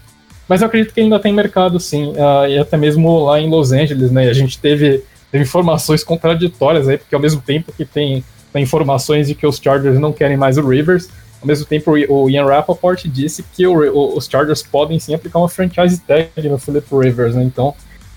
Mas 0.47 0.61
eu 0.61 0.67
acredito 0.67 0.93
que 0.93 1.01
ainda 1.01 1.19
tem 1.19 1.33
mercado, 1.33 1.79
sim. 1.79 2.11
Uh, 2.11 2.47
e 2.49 2.57
até 2.57 2.77
mesmo 2.77 3.25
lá 3.25 3.39
em 3.39 3.49
Los 3.49 3.71
Angeles, 3.71 4.11
né? 4.11 4.29
A 4.29 4.33
gente 4.33 4.59
teve, 4.59 5.03
teve 5.31 5.43
informações 5.43 6.03
contraditórias 6.03 6.87
aí, 6.87 6.97
porque 6.97 7.15
ao 7.15 7.21
mesmo 7.21 7.41
tempo 7.41 7.71
que 7.71 7.85
tem, 7.85 8.23
tem 8.51 8.63
informações 8.63 9.27
de 9.27 9.35
que 9.35 9.47
os 9.47 9.57
Chargers 9.57 9.99
não 9.99 10.11
querem 10.11 10.37
mais 10.37 10.57
o 10.57 10.67
Rivers, 10.67 11.09
ao 11.41 11.47
mesmo 11.47 11.65
tempo 11.65 11.91
o 11.91 12.29
Ian 12.29 12.45
Rappaport 12.45 13.05
disse 13.05 13.43
que 13.43 13.67
o, 13.67 13.73
o, 13.93 14.17
os 14.17 14.27
Chargers 14.27 14.63
podem 14.63 14.97
sim 14.97 15.13
aplicar 15.13 15.39
uma 15.39 15.49
franchise 15.49 15.99
tag 15.99 16.29
no 16.49 16.57
Philip 16.57 16.87
Rivers, 16.89 17.35
né? 17.35 17.43
Então, 17.43 17.75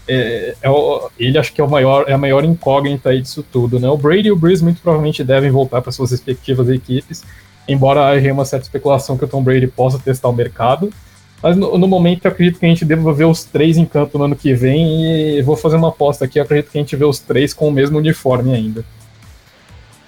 é, 0.09 0.55
é 0.63 0.71
o, 0.71 1.11
ele 1.19 1.37
acho 1.37 1.53
que 1.53 1.61
é, 1.61 1.65
o 1.65 1.69
maior, 1.69 2.05
é 2.07 2.13
a 2.13 2.19
maior 2.19 2.45
incógnita 2.45 3.11
aí 3.11 3.21
disso 3.21 3.45
tudo, 3.51 3.81
né? 3.81 3.89
O 3.89 3.97
Brady 3.97 4.29
e 4.29 4.33
o 4.33 4.37
Breeze 4.37 4.63
muito 4.63 4.81
provavelmente 4.81 5.25
devem 5.25 5.51
voltar 5.51 5.83
para 5.83 5.91
suas 5.91 6.13
respectivas 6.13 6.69
equipes, 6.69 7.25
embora 7.67 8.07
haja 8.07 8.33
uma 8.33 8.45
certa 8.45 8.67
especulação 8.67 9.19
que 9.19 9.25
o 9.25 9.29
Tom 9.29 9.43
Brady 9.43 9.67
possa 9.67 9.99
testar 9.99 10.29
o 10.29 10.33
mercado. 10.33 10.93
Mas 11.43 11.57
no, 11.57 11.77
no, 11.77 11.87
momento 11.87 12.25
eu 12.25 12.31
acredito 12.31 12.59
que 12.59 12.67
a 12.67 12.69
gente 12.69 12.85
deva 12.85 13.13
ver 13.13 13.27
os 13.27 13.45
três 13.45 13.77
em 13.77 13.85
campo 13.85 14.19
no 14.19 14.25
ano 14.25 14.37
que 14.37 14.55
vem 14.55 15.39
e 15.39 15.43
vou 15.43 15.57
fazer 15.57 15.77
uma 15.77 15.89
aposta 15.89 16.25
aqui. 16.25 16.39
Eu 16.39 16.45
acredito 16.45 16.71
que 16.71 16.79
a 16.79 16.81
gente 16.81 16.97
vê 16.97 17.05
os 17.05 17.19
três 17.19 17.53
com 17.53 17.69
o 17.69 17.73
mesmo 17.73 17.99
uniforme 17.99 18.55
ainda. 18.55 18.85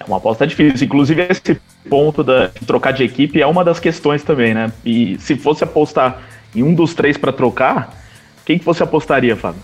É 0.00 0.04
uma 0.04 0.16
aposta 0.16 0.46
difícil. 0.46 0.86
Inclusive, 0.86 1.26
esse 1.28 1.60
ponto 1.88 2.24
da, 2.24 2.46
de 2.46 2.64
trocar 2.66 2.92
de 2.92 3.04
equipe 3.04 3.40
é 3.40 3.46
uma 3.46 3.64
das 3.64 3.78
questões 3.78 4.22
também, 4.22 4.54
né? 4.54 4.72
E 4.84 5.18
se 5.18 5.36
fosse 5.36 5.62
apostar 5.62 6.22
em 6.54 6.62
um 6.62 6.74
dos 6.74 6.94
três 6.94 7.16
para 7.16 7.32
trocar, 7.32 7.94
quem 8.44 8.58
que 8.58 8.64
você 8.64 8.82
apostaria, 8.82 9.36
Fábio? 9.36 9.60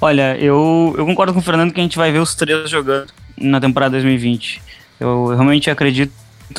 Olha, 0.00 0.36
eu, 0.38 0.94
eu 0.96 1.04
concordo 1.04 1.32
com 1.32 1.40
o 1.40 1.42
Fernando 1.42 1.72
que 1.72 1.80
a 1.80 1.82
gente 1.82 1.98
vai 1.98 2.10
ver 2.10 2.20
os 2.20 2.34
três 2.34 2.70
jogando 2.70 3.12
na 3.36 3.60
temporada 3.60 3.92
2020. 3.92 4.62
Eu 4.98 5.26
realmente 5.26 5.70
acredito 5.70 6.12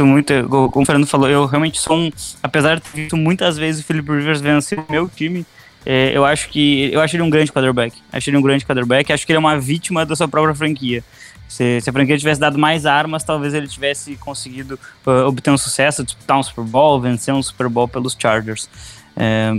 muito, 0.05 0.33
como 0.49 0.83
o 0.83 0.85
Fernando 0.85 1.07
falou, 1.07 1.29
eu 1.29 1.45
realmente 1.45 1.79
sou 1.79 1.97
um, 1.97 2.11
apesar 2.43 2.75
de 2.75 2.81
ter 2.81 3.01
visto 3.01 3.17
muitas 3.17 3.57
vezes 3.57 3.81
o 3.81 3.85
Philip 3.85 4.09
Rivers 4.11 4.41
vencer 4.41 4.79
o 4.79 4.85
meu 4.89 5.09
time, 5.09 5.45
é, 5.85 6.15
eu 6.15 6.25
acho 6.25 6.49
que 6.49 6.91
eu 6.93 7.01
acho 7.01 7.15
ele 7.15 7.23
um 7.23 7.29
grande 7.29 7.51
quarterback. 7.51 7.97
Acho 8.11 8.29
ele 8.29 8.37
um 8.37 8.41
grande 8.41 8.65
quarterback, 8.65 9.11
acho 9.11 9.25
que 9.25 9.31
ele 9.31 9.37
é 9.37 9.39
uma 9.39 9.59
vítima 9.59 10.05
da 10.05 10.15
sua 10.15 10.27
própria 10.27 10.53
franquia. 10.53 11.03
Se, 11.47 11.81
se 11.81 11.89
a 11.89 11.93
franquia 11.93 12.17
tivesse 12.17 12.39
dado 12.39 12.59
mais 12.59 12.85
armas, 12.85 13.23
talvez 13.23 13.53
ele 13.53 13.67
tivesse 13.67 14.15
conseguido 14.17 14.79
uh, 15.05 15.25
obter 15.25 15.49
um 15.49 15.57
sucesso, 15.57 16.03
disputar 16.03 16.37
um 16.37 16.43
Super 16.43 16.63
Bowl, 16.63 17.01
vencer 17.01 17.33
um 17.33 17.41
Super 17.41 17.67
Bowl 17.67 17.87
pelos 17.87 18.15
Chargers. 18.17 18.69
É, 19.17 19.57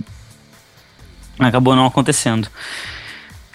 acabou 1.39 1.75
não 1.75 1.87
acontecendo. 1.87 2.49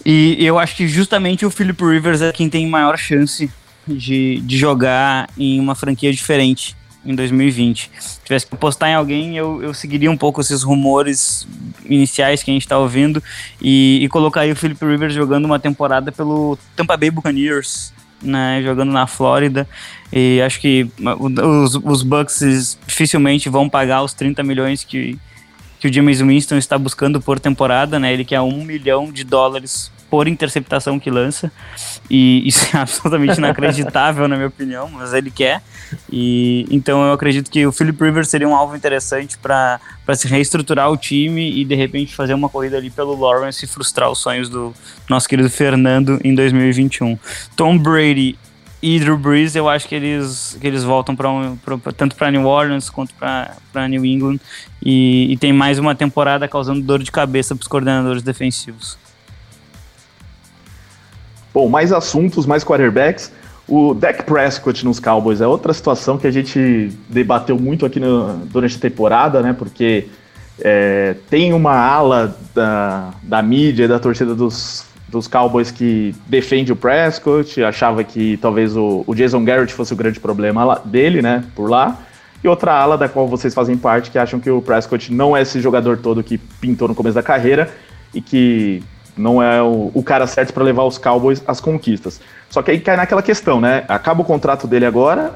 E 0.06 0.36
eu 0.46 0.60
acho 0.60 0.76
que 0.76 0.88
justamente 0.88 1.46
o 1.46 1.50
Philip 1.50 1.82
Rivers 1.84 2.22
é 2.22 2.32
quem 2.32 2.50
tem 2.50 2.68
maior 2.68 2.98
chance 2.98 3.50
de, 3.88 4.42
de 4.42 4.58
jogar 4.58 5.30
em 5.38 5.60
uma 5.60 5.76
franquia 5.76 6.12
diferente 6.12 6.76
em 7.06 7.14
2020. 7.14 7.92
Se 8.00 8.20
tivesse 8.24 8.48
que 8.48 8.56
apostar 8.56 8.90
em 8.90 8.96
alguém, 8.96 9.38
eu, 9.38 9.62
eu 9.62 9.74
seguiria 9.74 10.10
um 10.10 10.18
pouco 10.18 10.42
esses 10.42 10.64
rumores 10.64 11.48
iniciais 11.86 12.42
que 12.42 12.50
a 12.50 12.54
gente 12.54 12.64
está 12.64 12.78
ouvindo 12.78 13.22
e, 13.62 14.00
e 14.02 14.10
colocaria 14.10 14.54
o 14.54 14.56
Philip 14.56 14.84
Rivers 14.84 15.14
jogando 15.14 15.46
uma 15.46 15.60
temporada 15.60 16.12
pelo 16.12 16.58
Tampa 16.76 16.98
Bay 16.98 17.12
Buccaneers, 17.12 17.94
né, 18.22 18.62
jogando 18.64 18.92
na 18.92 19.06
Flórida. 19.06 19.68
E 20.12 20.42
acho 20.42 20.60
que 20.60 20.90
os, 21.20 21.76
os 21.76 22.02
Bucks 22.02 22.78
dificilmente 22.88 23.50
vão 23.50 23.70
pagar 23.70 24.02
os 24.02 24.14
30 24.14 24.42
milhões 24.44 24.84
que, 24.84 25.20
que 25.80 25.88
o 25.88 25.94
James 25.94 26.22
Winston 26.22 26.58
está 26.58 26.78
buscando 26.78 27.22
por 27.22 27.40
temporada, 27.40 28.00
né? 28.00 28.14
Ele 28.14 28.26
quer 28.26 28.42
um 28.42 28.64
milhão 28.64 29.12
de 29.12 29.24
dólares 29.24 29.92
por 30.10 30.28
interceptação 30.28 31.00
que 31.00 31.10
lança. 31.10 31.52
E 32.10 32.48
isso 32.48 32.76
é 32.76 32.80
absolutamente 32.82 33.38
inacreditável, 33.38 34.28
na 34.28 34.36
minha 34.36 34.48
opinião, 34.48 34.90
mas 34.90 35.14
ele 35.14 35.32
quer. 35.32 35.62
E 36.12 36.66
então 36.70 37.04
eu 37.04 37.14
acredito 37.14 37.50
que 37.50 37.66
o 37.66 37.72
Philip 37.72 38.02
Rivers 38.04 38.30
seria 38.30 38.48
um 38.48 38.56
alvo 38.56 38.76
interessante 38.76 39.38
para 39.38 39.80
se 40.14 40.28
reestruturar 40.28 40.92
o 40.92 40.98
time 40.98 41.60
e 41.60 41.66
de 41.66 41.76
repente 41.76 42.16
fazer 42.16 42.34
uma 42.34 42.50
corrida 42.50 42.78
ali 42.78 42.90
pelo 42.90 43.20
Lawrence 43.20 43.66
e 43.66 43.68
frustrar 43.68 44.10
os 44.10 44.20
sonhos 44.20 44.50
do 44.50 44.74
nosso 45.10 45.28
querido 45.28 45.50
Fernando 45.50 46.20
em 46.24 46.34
2021. 46.34 47.18
Tom 47.56 47.78
Brady 47.78 48.38
e 48.82 49.00
Drew 49.00 49.18
Brees, 49.18 49.56
eu 49.56 49.68
acho 49.68 49.88
que 49.88 49.96
eles, 49.96 50.58
que 50.62 50.68
eles 50.68 50.84
voltam 50.84 51.16
para 51.16 51.28
um, 51.28 51.58
tanto 51.98 52.16
para 52.16 52.30
New 52.30 52.46
Orleans 52.46 52.90
quanto 52.90 53.16
para 53.16 53.88
New 53.88 54.06
England 54.06 54.40
e, 54.84 55.32
e 55.32 55.38
tem 55.38 55.52
mais 55.52 55.80
uma 55.80 55.96
temporada 55.96 56.48
causando 56.48 56.82
dor 56.82 57.02
de 57.02 57.12
cabeça 57.12 57.56
para 57.56 57.64
os 57.64 57.68
coordenadores 57.68 58.22
defensivos. 58.22 58.96
Bom, 61.56 61.70
mais 61.70 61.94
assuntos, 61.94 62.46
mais 62.46 62.66
quarterbacks. 62.66 63.32
O 63.66 63.94
Dak 63.94 64.24
Prescott 64.24 64.84
nos 64.84 65.00
Cowboys 65.00 65.40
é 65.40 65.48
outra 65.48 65.72
situação 65.74 66.18
que 66.18 66.28
a 66.28 66.32
gente 66.32 66.92
debateu 67.08 67.58
muito 67.58 67.86
aqui 67.86 67.98
no, 67.98 68.40
durante 68.48 68.76
a 68.76 68.80
temporada, 68.82 69.42
né? 69.42 69.56
Porque 69.58 70.10
é, 70.60 71.16
tem 71.30 71.54
uma 71.54 71.74
ala 71.74 72.38
da, 72.54 73.12
da 73.24 73.42
mídia, 73.42 73.88
da 73.88 73.98
torcida 74.00 74.36
dos, 74.36 74.86
dos 75.08 75.30
Cowboys 75.30 75.72
que 75.72 76.14
defende 76.28 76.74
o 76.74 76.76
Prescott, 76.76 77.64
achava 77.64 78.04
que 78.04 78.36
talvez 78.42 78.76
o, 78.76 79.06
o 79.08 79.16
Jason 79.16 79.46
Garrett 79.46 79.74
fosse 79.74 79.94
o 79.94 79.96
grande 79.96 80.20
problema 80.20 80.66
lá, 80.66 80.82
dele, 80.84 81.22
né? 81.22 81.46
Por 81.56 81.70
lá. 81.70 82.00
E 82.44 82.50
outra 82.50 82.74
ala 82.74 82.98
da 82.98 83.08
qual 83.08 83.30
vocês 83.30 83.54
fazem 83.54 83.78
parte, 83.78 84.12
que 84.12 84.20
acham 84.20 84.42
que 84.42 84.50
o 84.50 84.62
Prescott 84.62 85.14
não 85.14 85.38
é 85.38 85.44
esse 85.44 85.62
jogador 85.62 86.00
todo 86.00 86.22
que 86.22 86.38
pintou 86.38 86.90
no 86.90 86.94
começo 86.94 87.16
da 87.16 87.24
carreira 87.24 87.74
e 88.14 88.20
que 88.20 88.84
não 89.18 89.42
é 89.42 89.62
o, 89.62 89.92
o 89.94 90.04
cara 90.04 90.28
certo 90.28 90.54
para 90.54 90.64
levar 90.64 90.84
os 90.84 90.98
Cowboys 90.98 91.42
às 91.48 91.60
conquistas. 91.60 92.20
Só 92.50 92.62
que 92.62 92.72
aí 92.72 92.80
cai 92.80 92.98
naquela 92.98 93.22
questão, 93.22 93.60
né? 93.60 93.84
Acaba 93.88 94.22
o 94.22 94.26
contrato 94.26 94.68
dele 94.68 94.86
agora 94.86 95.34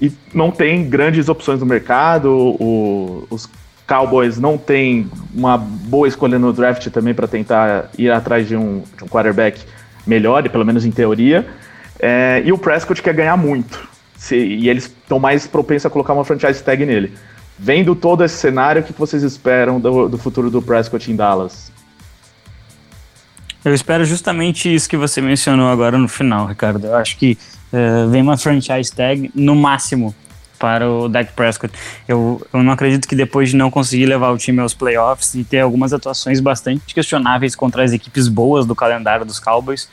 e 0.00 0.12
não 0.32 0.50
tem 0.50 0.88
grandes 0.88 1.28
opções 1.28 1.60
no 1.60 1.66
mercado. 1.66 2.30
O, 2.30 3.26
os 3.30 3.48
Cowboys 3.86 4.38
não 4.38 4.58
tem 4.58 5.08
uma 5.34 5.56
boa 5.56 6.08
escolha 6.08 6.38
no 6.38 6.52
draft 6.52 6.88
também 6.88 7.14
para 7.14 7.26
tentar 7.26 7.90
ir 7.96 8.10
atrás 8.10 8.46
de 8.48 8.56
um, 8.56 8.82
de 8.96 9.04
um 9.04 9.08
quarterback 9.08 9.60
melhor, 10.06 10.48
pelo 10.48 10.64
menos 10.64 10.84
em 10.84 10.90
teoria. 10.90 11.46
É, 11.98 12.42
e 12.44 12.52
o 12.52 12.58
Prescott 12.58 13.00
quer 13.02 13.14
ganhar 13.14 13.36
muito. 13.36 13.88
Se, 14.16 14.36
e 14.36 14.68
eles 14.68 14.84
estão 14.84 15.18
mais 15.18 15.46
propensos 15.46 15.86
a 15.86 15.90
colocar 15.90 16.12
uma 16.12 16.24
franchise 16.24 16.62
tag 16.62 16.84
nele. 16.84 17.12
Vendo 17.58 17.94
todo 17.94 18.22
esse 18.22 18.36
cenário, 18.36 18.82
o 18.82 18.84
que 18.84 18.92
vocês 18.92 19.22
esperam 19.22 19.80
do, 19.80 20.08
do 20.08 20.18
futuro 20.18 20.50
do 20.50 20.60
Prescott 20.60 21.10
em 21.10 21.16
Dallas? 21.16 21.72
Eu 23.64 23.74
espero 23.74 24.04
justamente 24.04 24.72
isso 24.72 24.88
que 24.88 24.96
você 24.96 25.20
mencionou 25.20 25.68
agora 25.68 25.98
no 25.98 26.08
final, 26.08 26.46
Ricardo. 26.46 26.86
Eu 26.86 26.94
acho 26.94 27.16
que 27.16 27.36
uh, 27.72 28.08
vem 28.08 28.22
uma 28.22 28.36
franchise 28.36 28.92
tag 28.92 29.30
no 29.34 29.54
máximo 29.56 30.14
para 30.58 30.88
o 30.88 31.08
Dak 31.08 31.32
Prescott. 31.32 31.72
Eu, 32.06 32.44
eu 32.52 32.62
não 32.62 32.72
acredito 32.72 33.06
que 33.06 33.14
depois 33.14 33.50
de 33.50 33.56
não 33.56 33.70
conseguir 33.70 34.06
levar 34.06 34.30
o 34.30 34.38
time 34.38 34.60
aos 34.60 34.74
playoffs 34.74 35.34
e 35.34 35.44
ter 35.44 35.60
algumas 35.60 35.92
atuações 35.92 36.40
bastante 36.40 36.94
questionáveis 36.94 37.54
contra 37.54 37.84
as 37.84 37.92
equipes 37.92 38.28
boas 38.28 38.66
do 38.66 38.74
calendário 38.74 39.24
dos 39.24 39.38
Cowboys, 39.38 39.88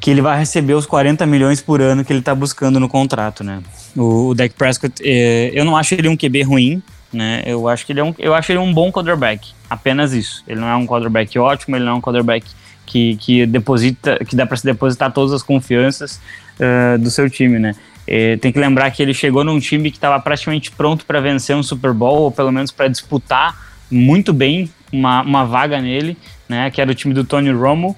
que 0.00 0.10
ele 0.10 0.22
vai 0.22 0.38
receber 0.38 0.74
os 0.74 0.86
40 0.86 1.26
milhões 1.26 1.60
por 1.60 1.80
ano 1.80 2.04
que 2.04 2.12
ele 2.12 2.20
está 2.20 2.34
buscando 2.34 2.80
no 2.80 2.88
contrato, 2.88 3.44
né? 3.44 3.62
O, 3.96 4.28
o 4.28 4.34
Dak 4.34 4.54
Prescott, 4.54 4.94
é, 5.02 5.50
eu 5.52 5.64
não 5.64 5.76
acho 5.76 5.94
ele 5.94 6.08
um 6.08 6.16
QB 6.16 6.42
ruim, 6.42 6.82
né? 7.12 7.42
Eu 7.44 7.68
acho 7.68 7.84
que 7.84 7.92
ele 7.92 8.00
é 8.00 8.04
um, 8.04 8.14
eu 8.18 8.34
acho 8.34 8.50
ele 8.50 8.58
um 8.58 8.72
bom 8.72 8.90
quarterback, 8.90 9.52
apenas 9.70 10.12
isso. 10.12 10.42
Ele 10.46 10.60
não 10.60 10.68
é 10.68 10.74
um 10.74 10.86
quarterback 10.86 11.38
ótimo, 11.38 11.76
ele 11.76 11.84
não 11.84 11.92
é 11.92 11.94
um 11.94 12.00
quarterback 12.00 12.44
que, 12.84 13.16
que 13.16 13.46
deposita, 13.46 14.18
que 14.24 14.34
dá 14.34 14.44
para 14.44 14.56
se 14.56 14.64
depositar 14.64 15.12
todas 15.12 15.32
as 15.32 15.42
confianças 15.42 16.20
uh, 16.58 16.98
do 16.98 17.08
seu 17.10 17.30
time, 17.30 17.58
né? 17.58 17.74
É, 18.06 18.36
tem 18.38 18.50
que 18.50 18.58
lembrar 18.58 18.90
que 18.90 19.00
ele 19.00 19.14
chegou 19.14 19.44
num 19.44 19.60
time 19.60 19.88
que 19.88 19.96
estava 19.96 20.18
praticamente 20.18 20.72
pronto 20.72 21.06
para 21.06 21.20
vencer 21.20 21.54
um 21.54 21.62
Super 21.62 21.92
Bowl, 21.92 22.22
ou 22.22 22.32
pelo 22.32 22.50
menos 22.50 22.72
para 22.72 22.88
disputar 22.88 23.56
muito 23.88 24.32
bem 24.32 24.68
uma, 24.92 25.22
uma 25.22 25.44
vaga 25.44 25.80
nele, 25.80 26.18
né? 26.48 26.68
Que 26.70 26.80
era 26.80 26.90
o 26.90 26.94
time 26.94 27.14
do 27.14 27.22
Tony 27.24 27.52
Romo. 27.52 27.96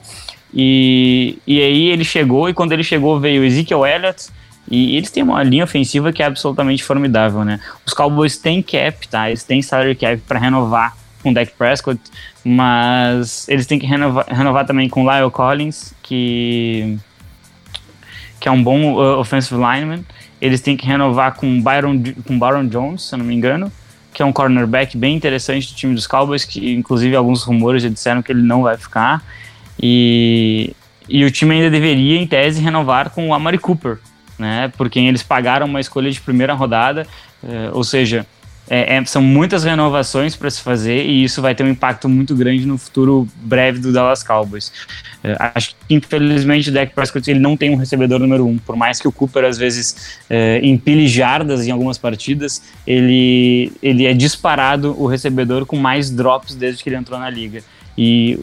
E, 0.52 1.38
e 1.46 1.62
aí 1.62 1.88
ele 1.88 2.04
chegou, 2.04 2.50
e 2.50 2.52
quando 2.52 2.72
ele 2.72 2.84
chegou 2.84 3.18
veio 3.18 3.42
Ezekiel 3.42 3.86
Elliott, 3.86 4.28
e 4.70 4.96
eles 4.96 5.10
têm 5.10 5.22
uma 5.22 5.42
linha 5.42 5.64
ofensiva 5.64 6.12
que 6.12 6.22
é 6.22 6.26
absolutamente 6.26 6.84
formidável, 6.84 7.44
né? 7.44 7.58
Os 7.86 7.94
Cowboys 7.94 8.36
têm 8.36 8.62
cap, 8.62 9.08
tá? 9.08 9.28
Eles 9.28 9.44
têm 9.44 9.62
salary 9.62 9.94
cap 9.94 10.18
para 10.18 10.38
renovar 10.38 10.96
com 11.22 11.32
Dak 11.32 11.52
Prescott, 11.56 12.00
mas 12.44 13.48
eles 13.48 13.66
têm 13.66 13.78
que 13.78 13.86
renovar, 13.86 14.26
renovar 14.28 14.66
também 14.66 14.88
com 14.88 15.08
Lyle 15.08 15.30
Collins, 15.30 15.94
que, 16.02 16.98
que 18.40 18.48
é 18.48 18.50
um 18.50 18.62
bom 18.62 18.94
uh, 18.94 19.18
offensive 19.18 19.54
lineman. 19.54 20.04
Eles 20.40 20.60
têm 20.60 20.76
que 20.76 20.84
renovar 20.86 21.34
com 21.34 21.62
Byron, 21.62 22.02
com 22.26 22.38
Byron 22.38 22.66
Jones, 22.66 23.02
se 23.02 23.14
eu 23.14 23.18
não 23.18 23.24
me 23.24 23.34
engano, 23.34 23.70
que 24.12 24.22
é 24.22 24.24
um 24.24 24.32
cornerback 24.32 24.96
bem 24.96 25.14
interessante 25.14 25.68
do 25.68 25.76
time 25.76 25.94
dos 25.94 26.06
Cowboys, 26.06 26.44
que 26.44 26.74
inclusive 26.74 27.14
alguns 27.14 27.44
rumores 27.44 27.82
já 27.82 27.88
disseram 27.88 28.22
que 28.22 28.32
ele 28.32 28.42
não 28.42 28.62
vai 28.62 28.76
ficar. 28.76 29.22
E, 29.80 30.74
e 31.08 31.24
o 31.24 31.30
time 31.30 31.54
ainda 31.54 31.70
deveria, 31.70 32.20
em 32.20 32.26
tese, 32.26 32.60
renovar 32.60 33.10
com 33.10 33.28
o 33.28 33.34
Amari 33.34 33.58
Cooper, 33.58 33.98
né? 34.38 34.72
Por 34.76 34.90
quem 34.90 35.08
eles 35.08 35.22
pagaram 35.22 35.66
uma 35.66 35.80
escolha 35.80 36.10
de 36.10 36.20
primeira 36.20 36.52
rodada, 36.52 37.06
eh, 37.42 37.70
ou 37.72 37.84
seja, 37.84 38.26
é, 38.68 38.96
é, 38.96 39.04
são 39.04 39.20
muitas 39.20 39.64
renovações 39.64 40.36
para 40.36 40.48
se 40.50 40.60
fazer 40.60 41.04
e 41.04 41.24
isso 41.24 41.42
vai 41.42 41.54
ter 41.54 41.64
um 41.64 41.68
impacto 41.68 42.08
muito 42.08 42.34
grande 42.34 42.64
no 42.64 42.78
futuro 42.78 43.28
breve 43.36 43.80
do 43.80 43.92
Dallas 43.92 44.22
Cowboys. 44.22 44.72
É, 45.22 45.36
acho 45.54 45.70
que 45.70 45.94
infelizmente 45.94 46.70
o 46.70 46.72
Dak 46.72 46.94
Prescott 46.94 47.30
ele 47.30 47.40
não 47.40 47.56
tem 47.56 47.70
um 47.70 47.76
recebedor 47.76 48.18
número 48.18 48.46
um, 48.46 48.58
por 48.58 48.76
mais 48.76 49.00
que 49.00 49.06
o 49.06 49.12
Cooper 49.12 49.44
às 49.44 49.58
vezes 49.58 50.18
é, 50.28 50.60
empilhe 50.62 51.06
jardas 51.06 51.66
em 51.66 51.70
algumas 51.70 51.98
partidas, 51.98 52.62
ele, 52.86 53.72
ele 53.82 54.06
é 54.06 54.14
disparado 54.14 54.94
o 55.00 55.06
recebedor 55.06 55.66
com 55.66 55.76
mais 55.76 56.10
drops 56.10 56.54
desde 56.54 56.82
que 56.82 56.88
ele 56.88 56.96
entrou 56.96 57.18
na 57.18 57.30
liga. 57.30 57.62
E 57.96 58.38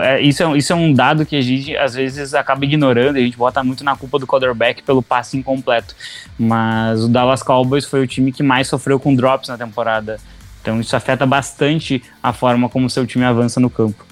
é, 0.00 0.20
isso 0.20 0.42
é, 0.42 0.58
isso 0.58 0.72
é 0.72 0.76
um 0.76 0.92
dado 0.92 1.24
que 1.24 1.36
a 1.36 1.40
gente 1.40 1.76
às 1.76 1.94
vezes 1.94 2.34
acaba 2.34 2.64
ignorando, 2.64 3.16
a 3.16 3.20
gente 3.20 3.36
bota 3.36 3.62
muito 3.62 3.84
na 3.84 3.96
culpa 3.96 4.18
do 4.18 4.26
quarterback 4.26 4.82
pelo 4.82 5.02
passe 5.02 5.36
incompleto. 5.36 5.94
Mas 6.38 7.04
o 7.04 7.08
Dallas 7.08 7.42
Cowboys 7.42 7.84
foi 7.84 8.02
o 8.02 8.06
time 8.06 8.32
que 8.32 8.42
mais 8.42 8.66
sofreu 8.66 8.98
com 8.98 9.14
drops 9.14 9.48
na 9.48 9.56
temporada. 9.56 10.18
Então 10.60 10.80
isso 10.80 10.96
afeta 10.96 11.24
bastante 11.24 12.02
a 12.22 12.32
forma 12.32 12.68
como 12.68 12.90
seu 12.90 13.06
time 13.06 13.24
avança 13.24 13.60
no 13.60 13.70
campo. 13.70 14.04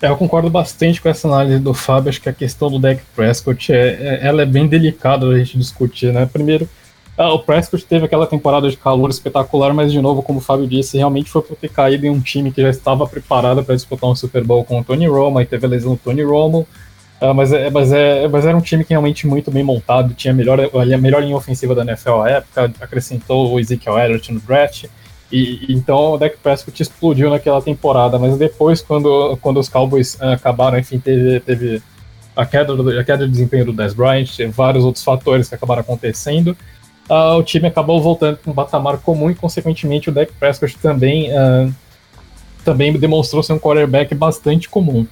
É, 0.00 0.08
eu 0.08 0.16
concordo 0.16 0.50
bastante 0.50 1.00
com 1.00 1.08
essa 1.08 1.28
análise 1.28 1.58
do 1.58 1.72
Fábio. 1.72 2.10
Acho 2.10 2.20
que 2.20 2.28
a 2.28 2.32
questão 2.32 2.70
do 2.70 2.78
Dak 2.78 3.02
Prescott 3.14 3.72
é, 3.72 3.76
é, 3.76 4.26
ela 4.26 4.42
é 4.42 4.46
bem 4.46 4.66
delicada 4.66 5.26
a 5.26 5.38
gente 5.38 5.56
discutir, 5.56 6.12
né? 6.12 6.26
Primeiro, 6.26 6.68
ah, 7.16 7.32
o 7.32 7.38
Prescott 7.38 7.84
teve 7.84 8.06
aquela 8.06 8.26
temporada 8.26 8.68
de 8.68 8.76
calor 8.76 9.08
espetacular, 9.08 9.72
mas 9.72 9.92
de 9.92 10.00
novo, 10.00 10.22
como 10.22 10.40
o 10.40 10.42
Fábio 10.42 10.66
disse, 10.66 10.96
realmente 10.96 11.30
foi 11.30 11.42
por 11.42 11.56
ter 11.56 11.68
caído 11.68 12.06
em 12.06 12.10
um 12.10 12.20
time 12.20 12.50
que 12.50 12.60
já 12.60 12.70
estava 12.70 13.06
preparado 13.06 13.62
para 13.62 13.76
disputar 13.76 14.10
um 14.10 14.16
Super 14.16 14.42
Bowl 14.42 14.64
com 14.64 14.80
o 14.80 14.84
Tony 14.84 15.06
Romo, 15.06 15.38
aí 15.38 15.46
teve 15.46 15.64
a 15.64 15.68
lesão 15.68 15.92
do 15.92 15.98
Tony 15.98 16.22
Romo, 16.22 16.66
uh, 17.20 17.32
mas, 17.32 17.52
é, 17.52 17.70
mas, 17.70 17.92
é, 17.92 18.26
mas 18.26 18.44
era 18.44 18.56
um 18.56 18.60
time 18.60 18.82
que 18.82 18.90
realmente 18.90 19.28
muito 19.28 19.48
bem 19.48 19.62
montado, 19.62 20.12
tinha 20.12 20.32
a 20.32 20.36
melhor, 20.36 20.58
a 20.60 20.98
melhor 20.98 21.22
linha 21.22 21.36
ofensiva 21.36 21.72
da 21.72 21.82
NFL 21.82 22.22
à 22.22 22.30
época, 22.30 22.72
acrescentou 22.80 23.52
o 23.52 23.60
Ezekiel 23.60 23.96
Elliott 23.96 24.32
no 24.32 24.40
draft, 24.40 24.86
e, 25.30 25.66
então 25.68 26.14
o 26.14 26.18
Dak 26.18 26.36
Prescott 26.38 26.82
explodiu 26.82 27.30
naquela 27.30 27.62
temporada, 27.62 28.18
mas 28.18 28.36
depois, 28.36 28.82
quando, 28.82 29.36
quando 29.40 29.60
os 29.60 29.68
Cowboys 29.68 30.16
uh, 30.16 30.30
acabaram, 30.30 30.80
enfim, 30.80 30.98
teve, 30.98 31.38
teve 31.38 31.80
a, 32.34 32.44
queda 32.44 32.74
do, 32.74 32.98
a 32.98 33.04
queda 33.04 33.24
de 33.24 33.30
desempenho 33.30 33.66
do 33.66 33.72
Dez 33.72 33.94
Bryant, 33.94 34.26
vários 34.50 34.84
outros 34.84 35.04
fatores 35.04 35.48
que 35.48 35.54
acabaram 35.54 35.82
acontecendo, 35.82 36.56
uh, 37.08 37.38
o 37.38 37.42
time 37.42 37.68
acabou 37.68 38.00
voltando 38.00 38.36
para 38.38 38.50
um 38.50 38.54
patamar 38.54 38.98
comum 38.98 39.30
e, 39.30 39.34
consequentemente, 39.34 40.08
o 40.08 40.12
Dak 40.12 40.32
Prescott 40.32 40.76
também, 40.78 41.30
uh, 41.30 41.72
também 42.64 42.92
demonstrou 42.98 43.42
ser 43.42 43.52
um 43.52 43.58
quarterback 43.58 44.14
bastante 44.14 44.68
comum 44.68 45.06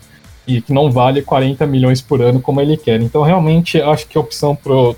e 0.47 0.61
que 0.61 0.73
não 0.73 0.91
vale 0.91 1.23
40 1.23 1.67
milhões 1.67 2.01
por 2.01 2.21
ano 2.21 2.41
como 2.41 2.61
ele 2.61 2.77
quer. 2.77 3.01
Então, 3.01 3.23
realmente, 3.23 3.81
acho 3.81 4.07
que 4.07 4.19
a 4.19 4.21
opção 4.21 4.57
pro 4.57 4.97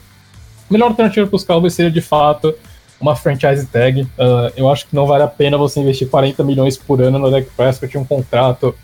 melhor 0.70 0.88
alternativa 0.88 1.26
para 1.26 1.36
os 1.36 1.45
Cowboys 1.45 1.74
seria 1.74 1.90
de 1.90 2.01
fato 2.01 2.55
uma 3.01 3.14
franchise 3.14 3.66
tag. 3.66 4.03
Uh, 4.03 4.09
eu 4.57 4.70
acho 4.70 4.86
que 4.86 4.95
não 4.95 5.07
vale 5.07 5.22
a 5.22 5.28
pena 5.28 5.59
você 5.59 5.80
investir 5.80 6.09
40 6.09 6.42
milhões 6.42 6.76
por 6.76 7.03
ano 7.03 7.18
no 7.18 7.30
Dak 7.30 7.49
Prescott 7.57 7.99
um 7.99 8.05
contrato 8.05 8.74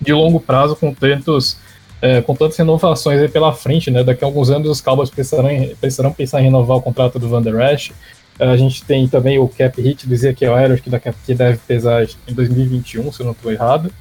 de 0.00 0.12
longo 0.12 0.40
prazo 0.40 0.74
com 0.74 0.92
tantos 0.92 1.58
é, 2.02 2.20
com 2.20 2.34
tantas 2.34 2.56
renovações 2.56 3.30
pela 3.30 3.52
frente, 3.52 3.88
né? 3.88 4.02
Daqui 4.02 4.24
a 4.24 4.26
alguns 4.26 4.50
anos 4.50 4.68
os 4.68 4.80
Cowboys 4.80 5.08
precisarão, 5.08 5.48
precisarão 5.80 6.12
pensar 6.12 6.40
em 6.40 6.44
renovar 6.44 6.76
o 6.76 6.82
contrato 6.82 7.16
do 7.16 7.28
Van 7.28 7.40
Der 7.40 7.72
Esch. 7.72 7.92
É, 8.40 8.46
a 8.46 8.56
gente 8.56 8.84
tem 8.84 9.06
também 9.06 9.38
o 9.38 9.46
cap 9.46 9.80
hit 9.80 10.08
do 10.08 10.12
Ezekiel 10.12 10.58
Elliott, 10.58 10.82
que, 10.82 10.90
daqui, 10.90 11.12
que 11.24 11.32
deve 11.32 11.58
pesar 11.58 12.02
em 12.02 12.34
2021, 12.34 13.12
se 13.12 13.20
eu 13.20 13.26
não 13.26 13.32
estou 13.32 13.52
errado. 13.52 13.92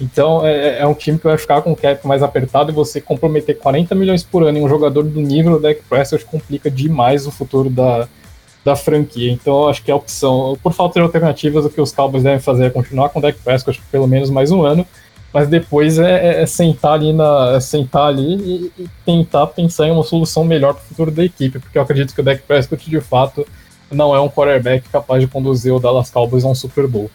Então 0.00 0.46
é, 0.46 0.78
é, 0.78 0.86
um 0.86 0.94
time 0.94 1.18
que 1.18 1.24
vai 1.24 1.36
ficar 1.36 1.60
com 1.60 1.72
o 1.72 1.76
cap 1.76 2.06
mais 2.06 2.22
apertado 2.22 2.70
e 2.70 2.74
você 2.74 2.98
comprometer 2.98 3.58
40 3.58 3.94
milhões 3.94 4.22
por 4.22 4.42
ano 4.42 4.56
em 4.56 4.64
um 4.64 4.68
jogador 4.68 5.02
do 5.02 5.20
nível 5.20 5.52
do 5.52 5.60
Dak 5.60 5.82
Prescott 5.86 6.24
complica 6.24 6.70
demais 6.70 7.26
o 7.26 7.30
futuro 7.30 7.68
da, 7.68 8.08
da 8.64 8.74
franquia. 8.74 9.30
Então 9.30 9.68
acho 9.68 9.82
que 9.82 9.90
a 9.90 9.96
opção, 9.96 10.56
por 10.62 10.72
falta 10.72 10.98
de 10.98 11.04
alternativas, 11.04 11.66
o 11.66 11.68
que 11.68 11.82
os 11.82 11.92
Cowboys 11.92 12.22
devem 12.22 12.40
fazer 12.40 12.64
é 12.64 12.70
continuar 12.70 13.10
com 13.10 13.18
o 13.18 13.22
Dak 13.22 13.38
Prescott 13.40 13.82
pelo 13.92 14.06
menos 14.06 14.30
mais 14.30 14.50
um 14.50 14.62
ano 14.62 14.86
mas 15.32 15.48
depois 15.48 15.98
é, 15.98 16.10
é, 16.10 16.42
é, 16.42 16.46
sentar 16.46 16.92
ali 16.92 17.12
na 17.12 17.52
é 17.54 17.60
sentar 17.60 18.08
ali 18.08 18.34
e, 18.34 18.82
e, 18.82 18.88
tentar 19.04 19.46
pensar 19.48 19.86
em 19.86 19.92
uma 19.92 20.02
solução 20.02 20.44
melhor 20.44 20.74
para 20.74 20.82
o 20.82 20.86
futuro 20.86 21.10
da 21.10 21.24
equipe, 21.24 21.58
porque 21.58 21.78
eu 21.78 21.82
acredito 21.82 22.14
que 22.14 22.20
o 22.20 22.24
Dak 22.24 22.42
Prescott 22.42 22.90
de 22.90 23.00
fato 23.00 23.46
não 23.90 24.14
é 24.14 24.20
um 24.20 24.28
quarterback 24.28 24.88
capaz 24.88 25.20
de 25.20 25.28
conduzir 25.28 25.72
o 25.72 25.78
Dallas 25.78 26.10
Cowboys 26.10 26.44
a 26.44 26.48
um 26.48 26.54
Super 26.54 26.86
Bowl. 26.86 27.10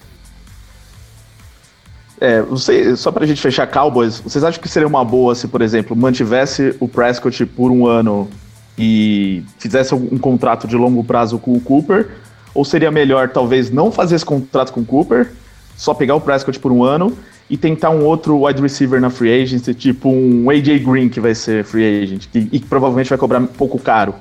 É, 2.19 2.41
você, 2.41 2.95
só 2.95 3.11
pra 3.11 3.25
gente 3.25 3.41
fechar 3.41 3.67
Cowboys, 3.67 4.19
vocês 4.19 4.43
acham 4.43 4.61
que 4.61 4.69
seria 4.69 4.87
uma 4.87 5.03
boa 5.03 5.35
se, 5.35 5.47
por 5.47 5.61
exemplo, 5.61 5.95
mantivesse 5.95 6.75
o 6.79 6.87
Prescott 6.87 7.45
por 7.45 7.71
um 7.71 7.85
ano 7.85 8.29
e 8.77 9.43
fizesse 9.59 9.93
um 9.93 10.17
contrato 10.17 10.67
de 10.67 10.77
longo 10.77 11.03
prazo 11.03 11.37
com 11.37 11.53
o 11.53 11.59
Cooper? 11.59 12.09
Ou 12.53 12.63
seria 12.63 12.89
melhor, 12.89 13.29
talvez, 13.29 13.69
não 13.69 13.91
fazer 13.91 14.15
esse 14.15 14.25
contrato 14.25 14.71
com 14.71 14.79
o 14.79 14.85
Cooper, 14.85 15.33
só 15.75 15.93
pegar 15.93 16.15
o 16.15 16.21
Prescott 16.21 16.57
por 16.57 16.71
um 16.71 16.83
ano 16.85 17.17
e 17.49 17.55
tentar 17.55 17.91
um 17.91 18.03
outro 18.03 18.43
wide 18.43 18.61
receiver 18.61 18.99
na 18.99 19.09
free 19.09 19.43
agency, 19.43 19.73
tipo 19.73 20.09
um 20.09 20.49
AJ 20.49 20.79
Green 20.83 21.09
que 21.09 21.19
vai 21.19 21.35
ser 21.35 21.63
free 21.63 22.03
agent 22.03 22.25
que, 22.31 22.39
e 22.51 22.59
que 22.59 22.65
provavelmente 22.65 23.09
vai 23.09 23.17
cobrar 23.17 23.39
um 23.39 23.45
pouco 23.45 23.77
caro. 23.77 24.15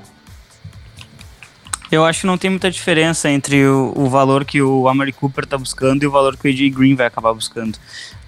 Eu 1.91 2.03
acho 2.03 2.21
que 2.21 2.27
não 2.27 2.37
tem 2.37 2.49
muita 2.49 2.69
diferença 2.69 3.29
entre 3.29 3.65
o, 3.65 3.93
o 3.95 4.09
valor 4.09 4.43
que 4.43 4.61
o 4.61 4.87
Amari 4.87 5.13
Cooper 5.13 5.43
está 5.43 5.57
buscando 5.57 6.03
e 6.03 6.07
o 6.07 6.11
valor 6.11 6.35
que 6.35 6.47
o 6.47 6.51
AJ 6.51 6.69
Green 6.71 6.95
vai 6.95 7.07
acabar 7.07 7.33
buscando. 7.33 7.77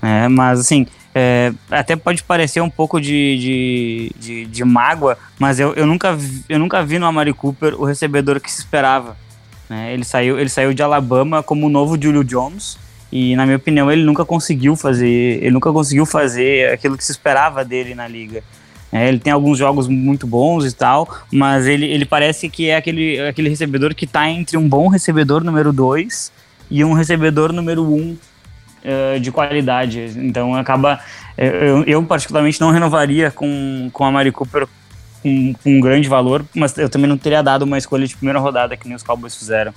É, 0.01 0.27
mas 0.27 0.59
assim, 0.59 0.87
é, 1.13 1.51
até 1.69 1.95
pode 1.95 2.23
parecer 2.23 2.61
um 2.61 2.69
pouco 2.69 3.01
de, 3.01 3.37
de, 3.37 4.11
de, 4.19 4.45
de 4.45 4.63
mágoa, 4.63 5.17
mas 5.39 5.59
eu, 5.59 5.73
eu, 5.73 5.85
nunca 5.85 6.15
vi, 6.15 6.43
eu 6.47 6.59
nunca 6.59 6.83
vi 6.83 6.99
no 6.99 7.05
Amari 7.05 7.33
Cooper 7.33 7.79
o 7.79 7.85
recebedor 7.85 8.39
que 8.39 8.51
se 8.51 8.59
esperava. 8.59 9.17
Né? 9.69 9.93
Ele, 9.93 10.05
saiu, 10.05 10.39
ele 10.39 10.49
saiu 10.49 10.73
de 10.73 10.81
Alabama 10.81 11.43
como 11.43 11.65
o 11.65 11.69
novo 11.69 12.01
Julio 12.01 12.23
Jones 12.23 12.77
E 13.11 13.35
na 13.35 13.45
minha 13.45 13.57
opinião, 13.57 13.91
ele 13.91 14.03
nunca 14.03 14.25
conseguiu 14.25 14.75
fazer, 14.75 15.07
ele 15.41 15.51
nunca 15.51 15.71
conseguiu 15.71 16.05
fazer 16.05 16.73
aquilo 16.73 16.97
que 16.97 17.03
se 17.03 17.11
esperava 17.11 17.63
dele 17.63 17.95
na 17.95 18.07
liga. 18.07 18.43
É, 18.91 19.07
ele 19.07 19.19
tem 19.19 19.33
alguns 19.33 19.57
jogos 19.57 19.87
muito 19.87 20.25
bons 20.25 20.65
e 20.65 20.71
tal, 20.73 21.09
mas 21.31 21.65
ele, 21.65 21.85
ele 21.85 22.05
parece 22.05 22.49
que 22.49 22.69
é 22.69 22.77
aquele, 22.77 23.19
aquele 23.21 23.49
recebedor 23.49 23.93
que 23.93 24.05
está 24.05 24.29
entre 24.29 24.57
um 24.57 24.67
bom 24.67 24.87
recebedor 24.87 25.43
número 25.43 25.73
2 25.73 26.31
e 26.71 26.83
um 26.83 26.93
recebedor 26.93 27.51
número 27.51 27.83
1 27.83 27.95
um, 27.95 28.17
uh, 28.83 29.19
de 29.19 29.31
qualidade. 29.31 30.13
Então 30.17 30.55
acaba. 30.55 30.99
Eu, 31.37 31.83
eu, 31.83 32.03
particularmente 32.03 32.59
não 32.59 32.71
renovaria 32.71 33.29
com, 33.29 33.89
com 33.91 34.05
a 34.05 34.11
Mari 34.11 34.31
Cooper 34.31 34.67
com, 35.21 35.53
com 35.53 35.77
um 35.77 35.79
grande 35.79 36.07
valor, 36.07 36.45
mas 36.55 36.77
eu 36.77 36.89
também 36.89 37.07
não 37.07 37.17
teria 37.17 37.43
dado 37.43 37.63
uma 37.63 37.77
escolha 37.77 38.07
de 38.07 38.15
primeira 38.15 38.39
rodada 38.39 38.75
que 38.77 38.87
nem 38.87 38.95
os 38.95 39.03
Cowboys 39.03 39.35
fizeram. 39.35 39.73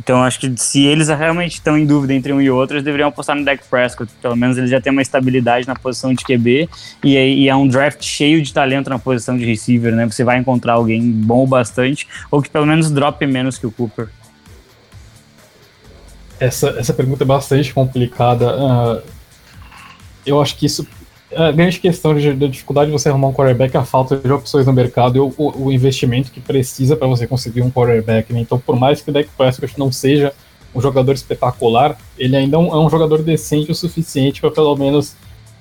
Então 0.00 0.22
acho 0.22 0.38
que 0.38 0.52
se 0.56 0.86
eles 0.86 1.08
realmente 1.08 1.54
estão 1.54 1.76
em 1.76 1.84
dúvida 1.84 2.14
entre 2.14 2.32
um 2.32 2.40
e 2.40 2.50
outro, 2.50 2.76
eles 2.76 2.84
deveriam 2.84 3.08
apostar 3.08 3.36
no 3.36 3.44
Dak 3.44 3.62
Prescott. 3.68 4.10
Pelo 4.22 4.36
menos 4.36 4.56
ele 4.56 4.68
já 4.68 4.80
tem 4.80 4.92
uma 4.92 5.02
estabilidade 5.02 5.66
na 5.66 5.74
posição 5.74 6.14
de 6.14 6.24
QB 6.24 6.68
e, 7.04 7.16
e 7.16 7.48
é 7.48 7.56
um 7.56 7.66
draft 7.66 8.02
cheio 8.02 8.40
de 8.40 8.52
talento 8.52 8.88
na 8.88 8.98
posição 8.98 9.36
de 9.36 9.44
receiver, 9.44 9.94
né? 9.94 10.06
Você 10.06 10.24
vai 10.24 10.38
encontrar 10.38 10.74
alguém 10.74 11.02
bom 11.02 11.46
bastante 11.46 12.06
ou 12.30 12.40
que 12.40 12.48
pelo 12.48 12.66
menos 12.66 12.90
drope 12.90 13.26
menos 13.26 13.58
que 13.58 13.66
o 13.66 13.70
Cooper. 13.70 14.08
Essa, 16.40 16.68
essa 16.78 16.94
pergunta 16.94 17.24
é 17.24 17.26
bastante 17.26 17.74
complicada. 17.74 18.56
Uh, 18.56 19.02
eu 20.24 20.40
acho 20.40 20.56
que 20.56 20.66
isso 20.66 20.86
a 21.34 21.52
grande 21.52 21.78
questão 21.78 22.14
da 22.14 22.46
dificuldade 22.46 22.90
de 22.90 22.92
você 22.92 23.08
arrumar 23.08 23.28
um 23.28 23.32
quarterback 23.32 23.76
é 23.76 23.80
a 23.80 23.84
falta 23.84 24.16
de 24.16 24.32
opções 24.32 24.66
no 24.66 24.72
mercado 24.72 25.16
e 25.16 25.20
o, 25.20 25.32
o 25.36 25.70
investimento 25.70 26.30
que 26.30 26.40
precisa 26.40 26.96
para 26.96 27.06
você 27.06 27.26
conseguir 27.26 27.60
um 27.60 27.70
quarterback. 27.70 28.32
Né? 28.32 28.40
Então, 28.40 28.58
por 28.58 28.76
mais 28.76 29.00
que 29.00 29.10
o 29.10 29.12
Dak 29.12 29.28
Prescott 29.36 29.78
não 29.78 29.92
seja 29.92 30.32
um 30.74 30.80
jogador 30.80 31.12
espetacular, 31.12 31.98
ele 32.18 32.36
ainda 32.36 32.56
é 32.56 32.58
um, 32.58 32.68
é 32.68 32.78
um 32.78 32.88
jogador 32.88 33.22
decente 33.22 33.70
o 33.70 33.74
suficiente 33.74 34.40
para 34.40 34.50
pelo 34.50 34.74
menos 34.76 35.16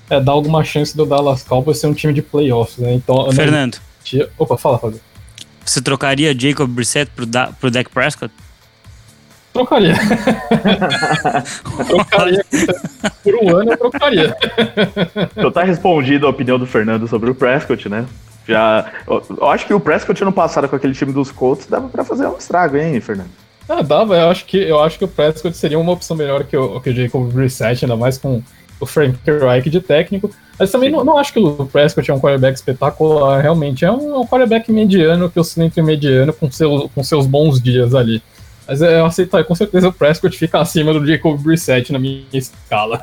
é, 0.09 0.19
dar 0.19 0.31
alguma 0.31 0.63
chance 0.63 0.95
do 0.95 1.05
Dallas 1.05 1.43
Cowboys 1.43 1.79
ser 1.79 1.87
um 1.87 1.93
time 1.93 2.13
de 2.13 2.21
playoffs. 2.21 2.77
Né? 2.77 2.93
Então, 2.93 3.29
Fernando. 3.31 3.77
Opa, 4.37 4.57
fala, 4.57 4.79
Fábio. 4.79 5.01
Você 5.65 5.81
trocaria 5.81 6.37
Jacob 6.37 6.69
Brissett 6.69 7.11
pro, 7.13 7.25
da, 7.25 7.47
pro 7.47 7.69
Dak 7.69 7.89
Prescott? 7.89 8.33
Trocaria. 9.57 9.95
trocaria. 11.87 12.45
Por 13.23 13.35
um 13.43 13.57
ano 13.57 13.71
eu 13.71 13.77
trocaria. 13.77 14.37
Então 15.35 15.51
tá 15.51 15.63
respondido 15.63 16.27
a 16.27 16.29
opinião 16.29 16.59
do 16.59 16.67
Fernando 16.67 17.07
sobre 17.07 17.31
o 17.31 17.35
Prescott, 17.35 17.89
né? 17.89 18.05
Já, 18.47 18.91
eu, 19.07 19.23
eu 19.41 19.47
acho 19.47 19.65
que 19.65 19.73
o 19.73 19.79
Prescott 19.79 20.21
ano 20.21 20.31
passado 20.31 20.69
com 20.69 20.75
aquele 20.75 20.93
time 20.93 21.11
dos 21.11 21.31
Colts 21.31 21.65
dava 21.65 21.89
para 21.89 22.03
fazer 22.03 22.27
um 22.27 22.37
estrago, 22.37 22.77
hein, 22.77 23.01
Fernando? 23.01 23.29
Ah, 23.67 23.81
dava. 23.81 24.15
Eu 24.15 24.29
acho 24.29 24.45
que 24.45 24.57
eu 24.57 24.79
acho 24.81 24.97
que 24.99 25.05
o 25.05 25.07
Prescott 25.07 25.57
seria 25.57 25.79
uma 25.79 25.91
opção 25.91 26.15
melhor 26.15 26.43
que 26.43 26.55
o, 26.55 26.79
que 26.79 26.91
o 26.91 26.95
Jacob 26.95 27.31
Brissett, 27.31 27.83
ainda 27.83 27.97
mais 27.97 28.17
com 28.17 28.41
o 28.79 28.85
Frank 28.85 29.17
Reich 29.25 29.69
de 29.69 29.81
técnico. 29.81 30.29
Mas 30.59 30.71
também 30.71 30.89
não, 30.89 31.03
não, 31.03 31.17
acho 31.17 31.33
que 31.33 31.39
o 31.39 31.65
Prescott 31.65 32.09
é 32.09 32.13
um 32.13 32.19
quarterback 32.19 32.55
espetacular, 32.55 33.41
realmente. 33.41 33.83
É 33.83 33.91
um, 33.91 34.15
é 34.15 34.17
um 34.19 34.25
quarterback 34.25 34.71
mediano 34.71 35.29
que 35.29 35.39
oscila 35.39 35.65
entre 35.65 35.81
mediano 35.81 36.31
com, 36.31 36.49
seu, 36.51 36.89
com 36.93 37.03
seus 37.03 37.25
bons 37.25 37.61
dias 37.61 37.95
ali. 37.95 38.21
Mas 38.67 38.81
eu 38.81 39.05
aceito, 39.05 39.43
com 39.45 39.55
certeza 39.55 39.87
o 39.87 39.93
Prescott 39.93 40.37
fica 40.37 40.59
acima 40.59 40.93
do 40.93 41.05
Jacob 41.05 41.39
Brissett 41.39 41.93
na 41.93 41.99
minha 41.99 42.25
escala. 42.33 43.01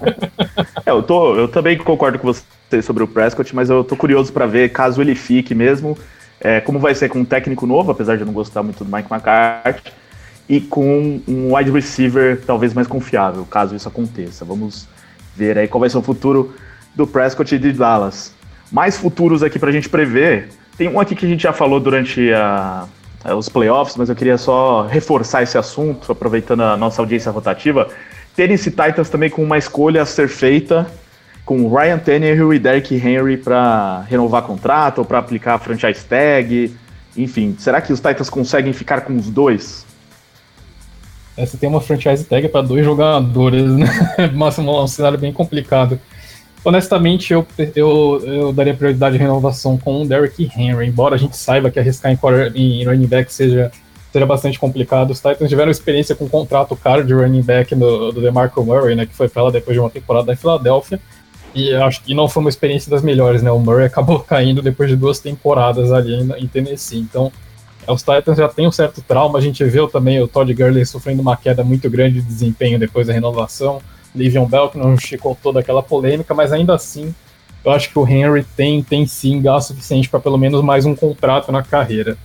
é, 0.85 0.91
eu, 0.91 1.03
tô, 1.03 1.35
eu 1.37 1.49
também 1.49 1.79
concordo 1.79 2.19
com 2.19 2.27
você 2.27 2.83
sobre 2.83 3.03
o 3.03 3.09
Prescott, 3.09 3.55
mas 3.55 3.71
eu 3.71 3.83
tô 3.83 3.97
curioso 3.97 4.33
para 4.33 4.47
ver, 4.47 4.71
caso 4.73 5.01
ele 5.01 5.15
fique 5.15 5.55
mesmo, 5.55 5.97
é, 6.41 6.61
como 6.61 6.79
vai 6.79 6.95
ser 6.95 7.09
com 7.09 7.21
um 7.21 7.25
técnico 7.25 7.67
novo, 7.67 7.91
apesar 7.91 8.17
de 8.17 8.23
eu 8.23 8.27
não 8.27 8.35
gostar 8.35 8.63
muito 8.63 8.85
do 8.85 8.95
Mike 8.95 9.09
McCarthy, 9.11 9.93
e 10.49 10.61
com 10.61 11.23
um 11.27 11.57
wide 11.57 11.71
receiver 11.71 12.43
talvez 12.47 12.75
mais 12.75 12.87
confiável, 12.87 13.47
caso 13.47 13.75
isso 13.75 13.89
aconteça. 13.89 14.45
Vamos 14.45 14.87
ver 15.35 15.57
aí 15.57 15.67
qual 15.67 15.81
vai 15.81 15.89
ser 15.89 15.97
o 15.97 16.03
futuro 16.03 16.55
do 16.95 17.07
Prescott 17.07 17.55
e 17.55 17.59
de 17.59 17.73
Dallas. 17.73 18.35
Mais 18.71 18.99
futuros 18.99 19.43
aqui 19.43 19.59
pra 19.59 19.73
gente 19.73 19.89
prever. 19.89 20.51
Tem 20.77 20.89
um 20.89 21.01
aqui 21.01 21.15
que 21.15 21.25
a 21.25 21.29
gente 21.29 21.43
já 21.43 21.53
falou 21.53 21.81
durante 21.81 22.33
a, 22.33 22.87
é, 22.87 23.04
os 23.33 23.49
playoffs, 23.49 23.97
mas 23.97 24.09
eu 24.09 24.17
queria 24.17 24.37
só 24.37 24.87
reforçar 24.87 25.43
esse 25.43 25.57
assunto, 25.57 26.13
aproveitando 26.13 26.63
a 26.63 26.77
nossa 26.77 27.01
audiência 27.01 27.31
rotativa. 27.31 27.89
Tennessee 28.37 28.71
Titans 28.71 29.09
também 29.09 29.31
com 29.31 29.43
uma 29.43 29.57
escolha 29.57 30.03
a 30.03 30.07
ser 30.07 30.29
feita 30.29 30.87
com 31.45 31.69
Ryan 31.69 31.99
Tannehill 31.99 32.55
e 32.55 32.59
Derrick 32.59 32.95
Henry 32.95 33.37
para 33.37 34.01
renovar 34.09 34.43
contrato 34.43 34.99
ou 34.99 35.05
para 35.05 35.19
aplicar 35.19 35.55
a 35.55 35.59
franchise 35.59 36.05
tag. 36.05 36.75
Enfim, 37.17 37.55
será 37.59 37.81
que 37.81 37.93
os 37.93 38.01
Titans 38.01 38.31
conseguem 38.31 38.73
ficar 38.73 39.03
com 39.03 39.15
os 39.15 39.29
dois? 39.29 39.87
Essa 41.37 41.59
tem 41.59 41.69
uma 41.69 41.81
franchise 41.81 42.25
tag 42.25 42.49
para 42.49 42.63
dois 42.63 42.85
jogadores, 42.85 43.71
né? 43.73 43.87
Mas 44.35 44.59
é 44.59 44.63
um 44.63 44.87
cenário 44.87 45.19
bem 45.19 45.33
complicado. 45.33 46.01
Honestamente, 46.65 47.33
eu, 47.33 47.47
eu, 47.77 48.23
eu 48.25 48.53
daria 48.53 48.73
prioridade 48.73 49.17
à 49.17 49.19
renovação 49.19 49.77
com 49.77 50.03
o 50.03 50.09
Derrick 50.09 50.51
Henry, 50.57 50.87
embora 50.87 51.15
a 51.15 51.19
gente 51.19 51.37
saiba 51.37 51.71
que 51.71 51.79
arriscar 51.79 52.11
em, 52.11 52.19
em 52.55 52.85
running 52.85 53.07
back 53.07 53.31
seja, 53.31 53.71
seja 54.11 54.25
bastante 54.25 54.59
complicado. 54.59 55.11
Os 55.11 55.21
Titans 55.21 55.51
tiveram 55.51 55.71
experiência 55.71 56.15
com 56.15 56.25
um 56.25 56.29
contrato 56.29 56.75
caro 56.75 57.05
de 57.05 57.13
running 57.13 57.43
back 57.43 57.75
do, 57.75 58.13
do 58.13 58.21
DeMarco 58.23 58.65
Murray, 58.65 58.95
né, 58.95 59.05
que 59.05 59.15
foi 59.15 59.29
para 59.29 59.43
lá 59.43 59.51
depois 59.51 59.75
de 59.75 59.81
uma 59.81 59.91
temporada 59.91 60.33
em 60.33 60.37
Filadélfia, 60.37 60.99
e 61.55 61.75
acho 61.75 62.03
que 62.03 62.15
não 62.15 62.29
foi 62.29 62.41
uma 62.41 62.49
experiência 62.49 62.91
das 62.91 63.03
melhores, 63.03 63.43
né? 63.43 63.51
O 63.51 63.59
Murray 63.59 63.87
acabou 63.87 64.21
caindo 64.25 64.61
depois 64.61 64.89
de 64.89 64.97
duas 64.97 65.21
temporadas 65.21 65.93
ali 65.93 66.15
em, 66.15 66.45
em 66.45 66.49
Tennessee. 66.49 66.99
Então, 66.99 67.31
é, 67.87 67.93
os 67.93 68.03
Titans 68.03 68.39
já 68.39 68.49
têm 68.49 68.67
um 68.67 68.73
certo 68.73 69.01
trauma. 69.03 69.39
A 69.39 69.43
gente 69.43 69.63
viu 69.65 69.87
também 69.87 70.21
o 70.21 70.27
Todd 70.27 70.53
Gurley 70.53 70.85
sofrendo 70.85 71.23
uma 71.23 71.37
queda 71.37 71.63
muito 71.63 71.89
grande 71.89 72.21
de 72.21 72.27
desempenho 72.27 72.79
depois 72.79 73.07
da 73.07 73.13
renovação. 73.13 73.81
Livion 74.15 74.47
Bell, 74.47 74.69
que 74.69 74.79
não 74.79 74.97
ficou 74.97 75.37
toda 75.41 75.61
aquela 75.61 75.83
polêmica, 75.83 76.33
mas 76.35 76.53
ainda 76.53 76.75
assim, 76.75 77.15
eu 77.65 77.73
acho 77.73 77.91
que 77.91 77.99
o 77.99 78.07
Henry 78.07 78.45
tem, 78.57 78.83
tem 78.83 79.07
sim 79.07 79.41
gasto 79.41 79.69
suficiente 79.69 80.09
para 80.09 80.21
pelo 80.21 80.39
menos 80.39 80.63
mais 80.63 80.85
um 80.85 80.95
contrato 80.95 81.51
na 81.51 81.63
carreira. 81.63 82.17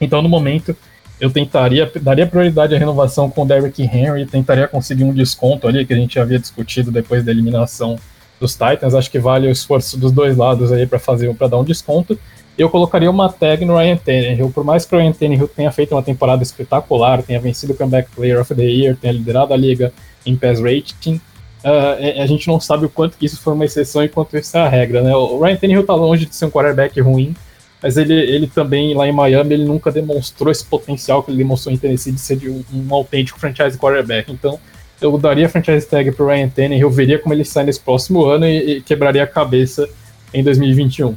Então, 0.00 0.20
no 0.20 0.28
momento, 0.28 0.76
eu 1.20 1.30
tentaria, 1.30 1.90
daria 2.00 2.26
prioridade 2.26 2.74
à 2.74 2.78
renovação 2.78 3.30
com 3.30 3.42
o 3.42 3.46
Derrick 3.46 3.82
Henry, 3.82 4.26
tentaria 4.26 4.66
conseguir 4.66 5.04
um 5.04 5.12
desconto 5.14 5.68
ali, 5.68 5.86
que 5.86 5.92
a 5.92 5.96
gente 5.96 6.18
havia 6.18 6.38
discutido 6.38 6.90
depois 6.90 7.24
da 7.24 7.30
eliminação 7.30 7.98
dos 8.40 8.52
Titans. 8.52 8.94
Acho 8.94 9.10
que 9.10 9.18
vale 9.18 9.46
o 9.46 9.50
esforço 9.50 9.96
dos 9.96 10.12
dois 10.12 10.36
lados 10.36 10.72
aí 10.72 10.86
para 10.86 10.98
fazer 10.98 11.32
para 11.34 11.48
dar 11.48 11.58
um 11.58 11.64
desconto. 11.64 12.18
Eu 12.58 12.68
colocaria 12.68 13.10
uma 13.10 13.28
tag 13.28 13.64
no 13.64 13.76
Ryan 13.76 13.96
Tannehill. 13.96 14.50
Por 14.50 14.64
mais 14.64 14.84
que 14.84 14.94
o 14.94 14.98
Ryan 14.98 15.12
Tannehill 15.12 15.48
tenha 15.48 15.72
feito 15.72 15.94
uma 15.94 16.02
temporada 16.02 16.42
espetacular, 16.42 17.22
tenha 17.22 17.40
vencido 17.40 17.72
o 17.72 17.76
Comeback 17.76 18.10
Player 18.14 18.40
of 18.40 18.54
the 18.54 18.62
Year, 18.62 18.96
tenha 18.96 19.12
liderado 19.12 19.52
a 19.52 19.56
liga 19.56 19.92
em 20.26 20.36
pass 20.36 20.60
rating. 20.60 21.20
Uh, 21.64 22.20
a 22.22 22.26
gente 22.26 22.46
não 22.46 22.60
sabe 22.60 22.84
o 22.84 22.90
quanto 22.90 23.16
que 23.16 23.24
isso 23.24 23.40
foi 23.40 23.54
uma 23.54 23.64
exceção 23.64 24.04
e 24.04 24.08
quanto 24.08 24.36
isso 24.36 24.56
é 24.56 24.60
a 24.60 24.68
regra, 24.68 25.02
né? 25.02 25.14
O 25.16 25.40
Ryan 25.40 25.56
Tannehill 25.56 25.86
tá 25.86 25.94
longe 25.94 26.26
de 26.26 26.34
ser 26.34 26.44
um 26.44 26.50
quarterback 26.50 27.00
ruim, 27.00 27.34
mas 27.82 27.96
ele, 27.96 28.14
ele 28.14 28.46
também, 28.46 28.94
lá 28.94 29.08
em 29.08 29.12
Miami, 29.12 29.54
ele 29.54 29.64
nunca 29.64 29.90
demonstrou 29.90 30.50
esse 30.50 30.64
potencial 30.64 31.22
que 31.22 31.30
ele 31.30 31.38
demonstrou 31.38 31.74
em 31.74 31.78
Tennessee 31.78 32.12
de 32.12 32.20
ser 32.20 32.36
de 32.36 32.50
um, 32.50 32.62
um 32.72 32.94
autêntico 32.94 33.40
franchise 33.40 33.78
quarterback. 33.78 34.30
Então, 34.30 34.58
eu 35.00 35.16
daria 35.18 35.48
franchise 35.48 35.86
tag 35.86 36.12
pro 36.12 36.26
Ryan 36.26 36.48
Tannehill, 36.48 36.90
veria 36.90 37.18
como 37.18 37.34
ele 37.34 37.44
sai 37.44 37.64
nesse 37.64 37.80
próximo 37.80 38.24
ano 38.24 38.46
e, 38.46 38.76
e 38.76 38.80
quebraria 38.82 39.22
a 39.22 39.26
cabeça 39.26 39.88
em 40.32 40.42
2021. 40.42 41.16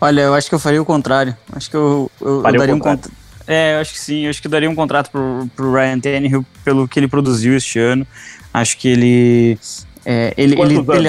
Olha, 0.00 0.20
eu 0.22 0.34
acho 0.34 0.48
que 0.48 0.54
eu 0.54 0.58
faria 0.58 0.80
o 0.80 0.84
contrário. 0.84 1.36
Acho 1.52 1.70
que 1.70 1.76
eu, 1.76 2.10
eu, 2.20 2.36
eu 2.36 2.42
daria 2.42 2.74
um 2.74 2.78
contrato. 2.78 3.10
É, 3.46 3.76
eu 3.76 3.80
acho 3.80 3.92
que 3.92 3.98
sim. 4.00 4.24
Eu 4.24 4.30
acho 4.30 4.42
que 4.42 4.48
daria 4.48 4.68
um 4.68 4.74
contrato 4.74 5.10
pro, 5.10 5.48
pro 5.54 5.72
Ryan 5.72 6.00
Tannehill 6.00 6.44
pelo 6.64 6.88
que 6.88 6.98
ele 6.98 7.08
produziu 7.08 7.56
este 7.56 7.78
ano. 7.78 8.06
Acho 8.52 8.76
que 8.76 8.88
ele. 8.88 9.58
É, 10.04 10.34
ele, 10.36 10.60
ele, 10.60 10.74
ele, 10.76 11.08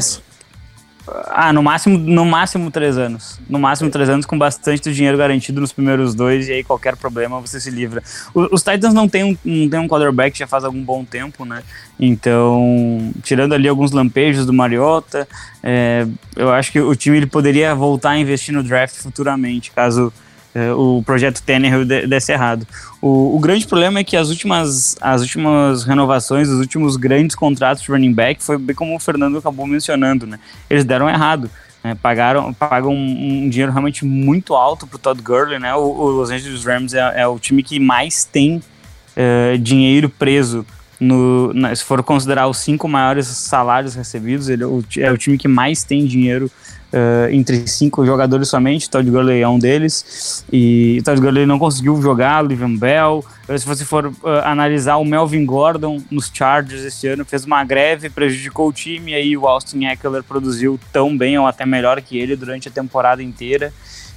ah, 1.29 1.53
no 1.53 1.63
máximo, 1.63 1.97
no 1.97 2.25
máximo 2.25 2.69
três 2.69 2.97
anos. 2.97 3.39
No 3.49 3.57
máximo 3.57 3.89
três 3.89 4.09
anos 4.09 4.25
com 4.25 4.38
bastante 4.38 4.93
dinheiro 4.93 5.17
garantido 5.17 5.61
nos 5.61 5.71
primeiros 5.71 6.13
dois 6.13 6.49
e 6.49 6.53
aí 6.53 6.63
qualquer 6.63 6.97
problema 6.97 7.39
você 7.39 7.59
se 7.59 7.69
livra. 7.69 8.03
O, 8.33 8.53
os 8.53 8.61
Titans 8.61 8.93
não 8.93 9.07
tem, 9.07 9.23
um, 9.23 9.38
não 9.45 9.69
tem 9.69 9.79
um 9.79 9.88
quarterback 9.88 10.38
já 10.38 10.47
faz 10.47 10.65
algum 10.65 10.83
bom 10.83 11.05
tempo, 11.05 11.45
né? 11.45 11.63
Então, 11.97 13.13
tirando 13.23 13.53
ali 13.53 13.67
alguns 13.67 13.91
lampejos 13.91 14.45
do 14.45 14.53
Mariota, 14.53 15.27
é, 15.63 16.05
eu 16.35 16.51
acho 16.51 16.71
que 16.71 16.79
o 16.79 16.95
time 16.95 17.17
ele 17.17 17.27
poderia 17.27 17.73
voltar 17.73 18.11
a 18.11 18.19
investir 18.19 18.53
no 18.53 18.61
draft 18.61 18.95
futuramente, 18.97 19.71
caso 19.71 20.11
é, 20.11 20.26
o 20.75 21.03
projeto 21.03 21.41
Tannehill 21.41 21.85
desse 21.85 22.31
errado. 22.31 22.65
O, 23.01 23.35
o, 23.35 23.39
grande 23.39 23.67
problema 23.67 23.99
é 23.99 24.03
que 24.03 24.15
as 24.15 24.29
últimas, 24.29 24.95
as 25.01 25.21
últimas 25.21 25.83
renovações, 25.83 26.49
os 26.49 26.59
últimos 26.59 26.95
grandes 26.97 27.35
contratos 27.35 27.83
de 27.83 27.91
running 27.91 28.13
back, 28.13 28.43
foi 28.43 28.57
bem 28.57 28.75
como 28.75 28.95
o 28.95 28.99
Fernando 28.99 29.37
acabou 29.37 29.67
mencionando, 29.67 30.25
né? 30.25 30.39
Eles 30.69 30.85
deram 30.85 31.09
errado. 31.09 31.49
Né? 31.83 31.95
Pagaram, 32.01 32.53
pagam 32.53 32.91
um, 32.91 33.45
um, 33.45 33.49
dinheiro 33.49 33.71
realmente 33.71 34.03
muito 34.03 34.55
alto 34.55 34.87
pro 34.87 34.97
Todd 34.97 35.21
Gurley, 35.21 35.59
né? 35.59 35.75
O, 35.75 35.81
o 35.81 36.09
Los 36.09 36.31
Angeles 36.31 36.65
Rams 36.65 36.93
é, 36.93 37.21
é, 37.21 37.27
o 37.27 37.37
time 37.37 37.61
que 37.61 37.79
mais 37.79 38.25
tem 38.25 38.57
uh, 38.57 39.57
dinheiro 39.57 40.09
preso 40.09 40.65
no, 40.99 41.53
na, 41.53 41.75
se 41.75 41.83
for 41.83 42.01
considerar 42.03 42.47
os 42.47 42.57
cinco 42.57 42.87
maiores 42.87 43.27
salários 43.27 43.95
recebidos, 43.95 44.49
ele 44.49 44.63
é 44.63 44.67
o, 44.67 44.83
é 44.97 45.11
o 45.11 45.17
time 45.17 45.37
que 45.37 45.47
mais 45.47 45.83
tem 45.83 46.05
dinheiro 46.05 46.51
uh, 46.91 47.31
entre 47.31 47.67
cinco 47.67 48.05
jogadores 48.05 48.49
somente. 48.49 48.89
Todd 48.89 49.09
Gurley 49.09 49.41
é 49.41 49.47
um 49.47 49.59
deles. 49.59 50.45
E 50.51 51.01
Todd 51.03 51.19
Gurley 51.21 51.45
não 51.45 51.59
conseguiu 51.59 52.01
jogar, 52.01 52.43
Livian 52.43 52.75
Bell. 52.75 53.23
Se 53.57 53.65
você 53.65 53.85
for 53.85 54.07
uh, 54.07 54.13
analisar 54.43 54.97
o 54.97 55.05
Melvin 55.05 55.45
Gordon 55.45 56.01
nos 56.09 56.31
Chargers 56.33 56.83
este 56.83 57.07
ano, 57.07 57.25
fez 57.25 57.45
uma 57.45 57.63
greve, 57.63 58.09
prejudicou 58.09 58.69
o 58.69 58.73
time. 58.73 59.11
E 59.11 59.15
aí 59.15 59.37
o 59.37 59.47
Austin 59.47 59.85
Eckler 59.85 60.23
produziu 60.23 60.79
tão 60.91 61.17
bem 61.17 61.37
ou 61.37 61.45
até 61.45 61.65
melhor 61.65 62.01
que 62.01 62.17
ele 62.17 62.35
durante 62.35 62.67
a 62.67 62.71
temporada 62.71 63.21
inteira. 63.21 63.71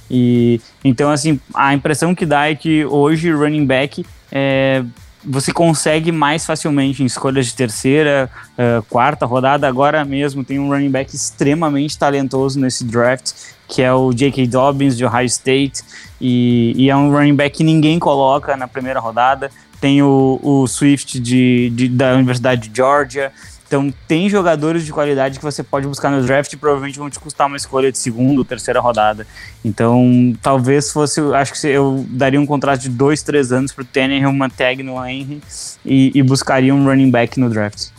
E 0.09 0.59
então, 0.83 1.09
assim, 1.09 1.39
a 1.53 1.73
impressão 1.73 2.13
que 2.13 2.25
dá 2.25 2.49
é 2.49 2.55
que 2.55 2.83
hoje 2.85 3.31
running 3.31 3.65
back 3.65 4.05
é, 4.29 4.83
você 5.23 5.51
consegue 5.51 6.11
mais 6.11 6.45
facilmente 6.45 7.03
em 7.03 7.05
escolhas 7.05 7.47
de 7.47 7.55
terceira, 7.55 8.29
uh, 8.53 8.81
quarta 8.83 9.25
rodada. 9.25 9.67
Agora 9.67 10.03
mesmo 10.03 10.43
tem 10.43 10.59
um 10.59 10.69
running 10.69 10.89
back 10.89 11.15
extremamente 11.15 11.97
talentoso 11.97 12.59
nesse 12.59 12.83
draft, 12.83 13.31
que 13.67 13.81
é 13.81 13.93
o 13.93 14.11
J.K. 14.13 14.47
Dobbins 14.47 14.97
de 14.97 15.05
Ohio 15.05 15.25
State, 15.27 15.83
e, 16.19 16.73
e, 16.75 16.89
é 16.89 16.95
um 16.95 17.11
running 17.11 17.35
back 17.35 17.57
que 17.57 17.63
ninguém 17.63 17.97
coloca 17.97 18.55
na 18.55 18.67
primeira 18.67 18.99
rodada. 18.99 19.49
Tem 19.79 20.03
o, 20.03 20.39
o 20.43 20.67
Swift 20.67 21.19
de, 21.19 21.71
de, 21.71 21.89
da 21.89 22.13
Universidade 22.13 22.69
de 22.69 22.75
Georgia. 22.75 23.31
Então, 23.71 23.89
tem 24.05 24.27
jogadores 24.27 24.85
de 24.85 24.91
qualidade 24.91 25.39
que 25.39 25.45
você 25.45 25.63
pode 25.63 25.87
buscar 25.87 26.11
no 26.11 26.21
draft 26.21 26.51
e 26.51 26.57
provavelmente 26.57 26.99
vão 26.99 27.09
te 27.09 27.17
custar 27.17 27.47
uma 27.47 27.55
escolha 27.55 27.89
de 27.89 27.97
segunda 27.97 28.37
ou 28.37 28.43
terceira 28.43 28.81
rodada. 28.81 29.25
Então, 29.63 30.35
talvez 30.41 30.91
fosse. 30.91 31.21
Acho 31.33 31.53
que 31.53 31.67
eu 31.67 32.05
daria 32.09 32.37
um 32.37 32.45
contrato 32.45 32.81
de 32.81 32.89
dois, 32.89 33.23
três 33.23 33.53
anos 33.53 33.71
pro 33.71 33.85
Tannehill, 33.85 34.27
uma 34.27 34.49
tag 34.49 34.83
no 34.83 35.01
Henry 35.05 35.41
e, 35.85 36.11
e 36.13 36.21
buscaria 36.21 36.75
um 36.75 36.83
running 36.83 37.09
back 37.09 37.39
no 37.39 37.49
draft. 37.49 37.91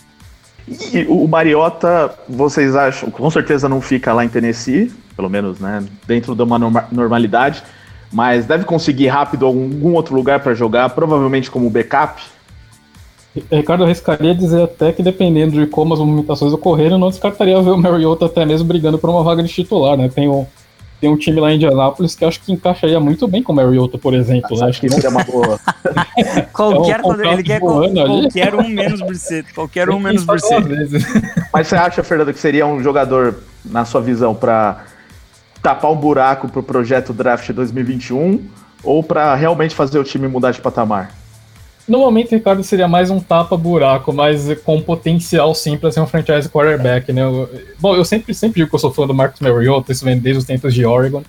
E 0.68 1.07
o 1.09 1.27
Mariota, 1.27 2.14
vocês 2.29 2.77
acham, 2.77 3.11
com 3.11 3.31
certeza 3.31 3.66
não 3.66 3.81
fica 3.81 4.12
lá 4.12 4.27
em 4.27 4.29
Tennessee, 4.29 4.93
pelo 5.16 5.31
menos, 5.31 5.59
né, 5.59 5.83
dentro 6.07 6.35
de 6.35 6.43
uma 6.43 6.59
norma 6.59 6.87
normalidade, 6.93 7.62
mas 8.12 8.45
deve 8.45 8.66
conseguir 8.66 9.07
rápido 9.07 9.47
algum 9.47 9.95
outro 9.95 10.14
lugar 10.14 10.41
para 10.41 10.53
jogar, 10.53 10.91
provavelmente 10.91 11.51
como 11.51 11.70
backup. 11.70 12.23
Ricardo, 13.51 13.85
arriscaria 13.85 14.35
dizer 14.35 14.62
até 14.62 14.93
que 14.93 15.03
dependendo 15.03 15.53
de 15.53 15.66
como 15.66 15.95
as 15.95 16.01
movimentações 16.01 16.53
ocorreram, 16.53 16.99
não 16.99 17.09
descartaria 17.09 17.61
ver 17.62 17.70
o 17.70 17.78
Mariota 17.78 18.26
até 18.26 18.45
mesmo 18.45 18.68
brigando 18.68 18.99
por 18.99 19.09
uma 19.09 19.22
vaga 19.22 19.43
de 19.43 19.49
titular, 19.49 19.97
né? 19.97 20.11
Tem 20.14 20.28
um, 20.28 20.47
tem 21.01 21.09
um 21.09 21.16
time 21.16 21.41
lá 21.41 21.51
em 21.51 21.57
Indianápolis 21.57 22.14
que 22.14 22.26
acho 22.26 22.41
que 22.43 22.53
encaixaria 22.53 23.01
muito 23.01 23.26
bem 23.26 23.43
com 23.43 23.53
o 23.53 23.57
Mariota, 23.57 23.97
por 23.97 24.12
exemplo. 24.12 24.59
Né? 24.59 24.66
Acho 24.66 24.80
que 24.80 24.91
seria 24.91 25.09
uma 25.09 25.24
boa. 25.24 25.59
qualquer, 26.53 27.01
é 27.01 27.07
um 27.07 27.33
ele 27.33 27.43
quer 27.43 27.61
qualquer 27.61 28.55
um 28.55 28.68
menos 28.68 29.01
Brissett, 29.01 29.55
qualquer 29.55 29.89
um 29.89 29.99
menos 29.99 30.24
Brissett. 30.24 30.62
Mas 31.53 31.68
você 31.68 31.76
acha, 31.76 32.03
Fernando, 32.03 32.35
que 32.35 32.39
seria 32.39 32.66
um 32.66 32.83
jogador, 32.83 33.37
na 33.64 33.87
sua 33.87 34.03
visão, 34.03 34.35
para 34.35 34.85
tapar 35.62 35.91
um 35.91 35.97
buraco 35.97 36.49
pro 36.49 36.62
projeto 36.62 37.14
Draft 37.14 37.51
2021 37.51 38.41
ou 38.85 39.03
para 39.03 39.35
realmente 39.35 39.74
fazer 39.74 39.99
o 39.99 40.05
time 40.05 40.28
mudar 40.28 40.51
de 40.51 40.61
patamar? 40.61 41.22
No 41.87 41.99
momento, 41.99 42.30
Ricardo 42.30 42.62
seria 42.62 42.87
mais 42.87 43.11
um 43.11 43.18
tapa-buraco, 43.18 44.12
mas 44.12 44.47
com 44.62 44.80
potencial 44.80 45.53
sim 45.55 45.76
para 45.76 45.91
ser 45.91 46.01
um 46.01 46.07
franchise 46.07 46.49
quarterback, 46.49 47.12
né? 47.12 47.22
Eu, 47.22 47.51
bom, 47.80 47.97
eu 47.97 48.05
sempre, 48.05 48.33
sempre 48.35 48.61
digo 48.61 48.70
que 48.70 48.74
eu 48.74 48.78
sou 48.78 48.93
fã 48.93 49.07
do 49.07 49.12
Marcus 49.12 49.41
Mariota, 49.41 49.91
isso 49.91 50.05
vem 50.05 50.16
desde 50.18 50.39
os 50.39 50.45
tempos 50.45 50.72
de 50.72 50.85
Oregon. 50.85 51.22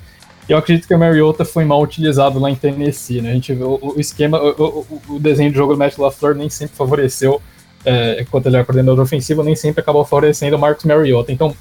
E 0.47 0.51
eu 0.51 0.57
acredito 0.57 0.87
que 0.87 0.93
o 0.93 0.99
Mariota 0.99 1.43
foi 1.43 1.65
mal 1.65 1.81
utilizado 1.81 2.37
lá 2.37 2.51
em 2.51 2.55
Tennessee, 2.55 3.21
né? 3.21 3.31
A 3.31 3.33
gente 3.33 3.53
o, 3.53 3.93
o 3.95 3.99
esquema, 3.99 4.39
o, 4.39 4.85
o, 5.09 5.19
desenho 5.19 5.49
de 5.49 5.57
jogo 5.57 5.73
do 5.73 5.79
Matt 5.79 5.97
LaFleur 5.97 6.35
nem 6.35 6.49
sempre 6.49 6.75
favoreceu, 6.75 7.41
é, 7.83 8.21
enquanto 8.21 8.45
ele 8.45 8.57
era 8.57 8.65
coordenador 8.65 9.03
ofensivo, 9.03 9.41
nem 9.41 9.55
sempre 9.55 9.81
acabou 9.81 10.05
favorecendo 10.05 10.55
o 10.55 10.59
Marcus 10.59 10.85
Mariota. 10.85 11.31
Então, 11.31 11.55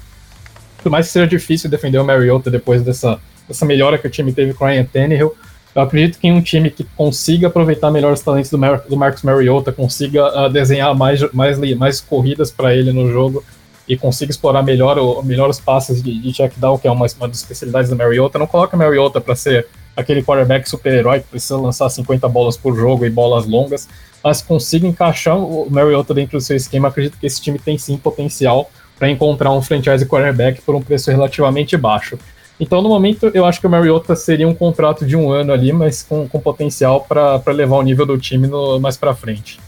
por 0.83 0.91
mais 0.91 1.07
que 1.07 1.13
seja 1.13 1.25
difícil 1.25 1.69
defender 1.69 1.97
o 1.97 2.05
Mariota 2.05 2.51
depois 2.51 2.83
dessa, 2.83 3.19
dessa 3.47 3.65
melhora 3.65 3.97
que 3.97 4.05
o 4.05 4.09
time 4.09 4.31
teve 4.33 4.53
com 4.53 4.65
o 4.65 4.67
Ryan 4.67 4.83
Tannehill, 4.83 5.33
eu 5.75 5.81
acredito 5.81 6.19
que 6.19 6.31
um 6.31 6.41
time 6.41 6.69
que 6.69 6.83
consiga 6.95 7.47
aproveitar 7.47 7.89
melhor 7.89 8.13
os 8.13 8.21
talentos 8.21 8.51
do, 8.51 8.57
Mar 8.57 8.83
do 8.87 8.95
Marcos 8.95 9.23
Mariota, 9.23 9.71
consiga 9.71 10.45
uh, 10.45 10.49
desenhar 10.49 10.93
mais, 10.95 11.21
mais, 11.33 11.57
mais 11.75 11.99
corridas 11.99 12.51
para 12.51 12.75
ele 12.75 12.91
no 12.91 13.11
jogo 13.11 13.43
e 13.87 13.97
consiga 13.97 14.31
explorar 14.31 14.63
melhor, 14.63 14.97
o, 14.97 15.23
melhor 15.23 15.49
os 15.49 15.59
passes 15.59 16.01
de, 16.01 16.17
de 16.19 16.31
check 16.31 16.53
down, 16.57 16.77
que 16.77 16.87
é 16.87 16.91
uma, 16.91 17.05
uma 17.17 17.27
das 17.27 17.37
especialidades 17.37 17.89
do 17.89 17.95
Mariota, 17.95 18.37
não 18.37 18.47
coloca 18.47 18.77
Mariota 18.77 19.19
para 19.19 19.35
ser 19.35 19.67
aquele 19.95 20.23
quarterback 20.23 20.69
super-herói 20.69 21.19
que 21.19 21.27
precisa 21.27 21.57
lançar 21.57 21.89
50 21.89 22.27
bolas 22.29 22.55
por 22.55 22.75
jogo 22.75 23.05
e 23.05 23.09
bolas 23.09 23.45
longas, 23.45 23.87
mas 24.23 24.41
consiga 24.41 24.87
encaixar 24.87 25.37
o 25.37 25.67
Mariota 25.69 26.13
dentro 26.13 26.37
do 26.37 26.41
seu 26.41 26.55
esquema. 26.55 26.87
Acredito 26.87 27.17
que 27.17 27.25
esse 27.25 27.41
time 27.41 27.59
tem 27.59 27.77
sim 27.77 27.97
potencial 27.97 28.69
para 28.97 29.09
encontrar 29.09 29.51
um 29.51 29.61
franchise 29.61 30.05
quarterback 30.05 30.61
por 30.61 30.75
um 30.75 30.81
preço 30.81 31.11
relativamente 31.11 31.75
baixo. 31.75 32.17
Então, 32.59 32.81
no 32.81 32.89
momento, 32.89 33.31
eu 33.33 33.45
acho 33.45 33.59
que 33.59 33.67
o 33.67 33.69
Mariota 33.69 34.15
seria 34.15 34.47
um 34.47 34.53
contrato 34.53 35.05
de 35.05 35.15
um 35.15 35.31
ano 35.31 35.51
ali, 35.51 35.73
mas 35.73 36.03
com, 36.03 36.27
com 36.27 36.39
potencial 36.39 37.01
para 37.01 37.41
levar 37.47 37.77
o 37.77 37.81
nível 37.81 38.05
do 38.05 38.17
time 38.17 38.47
no, 38.47 38.79
mais 38.79 38.95
para 38.95 39.13
frente. 39.15 39.59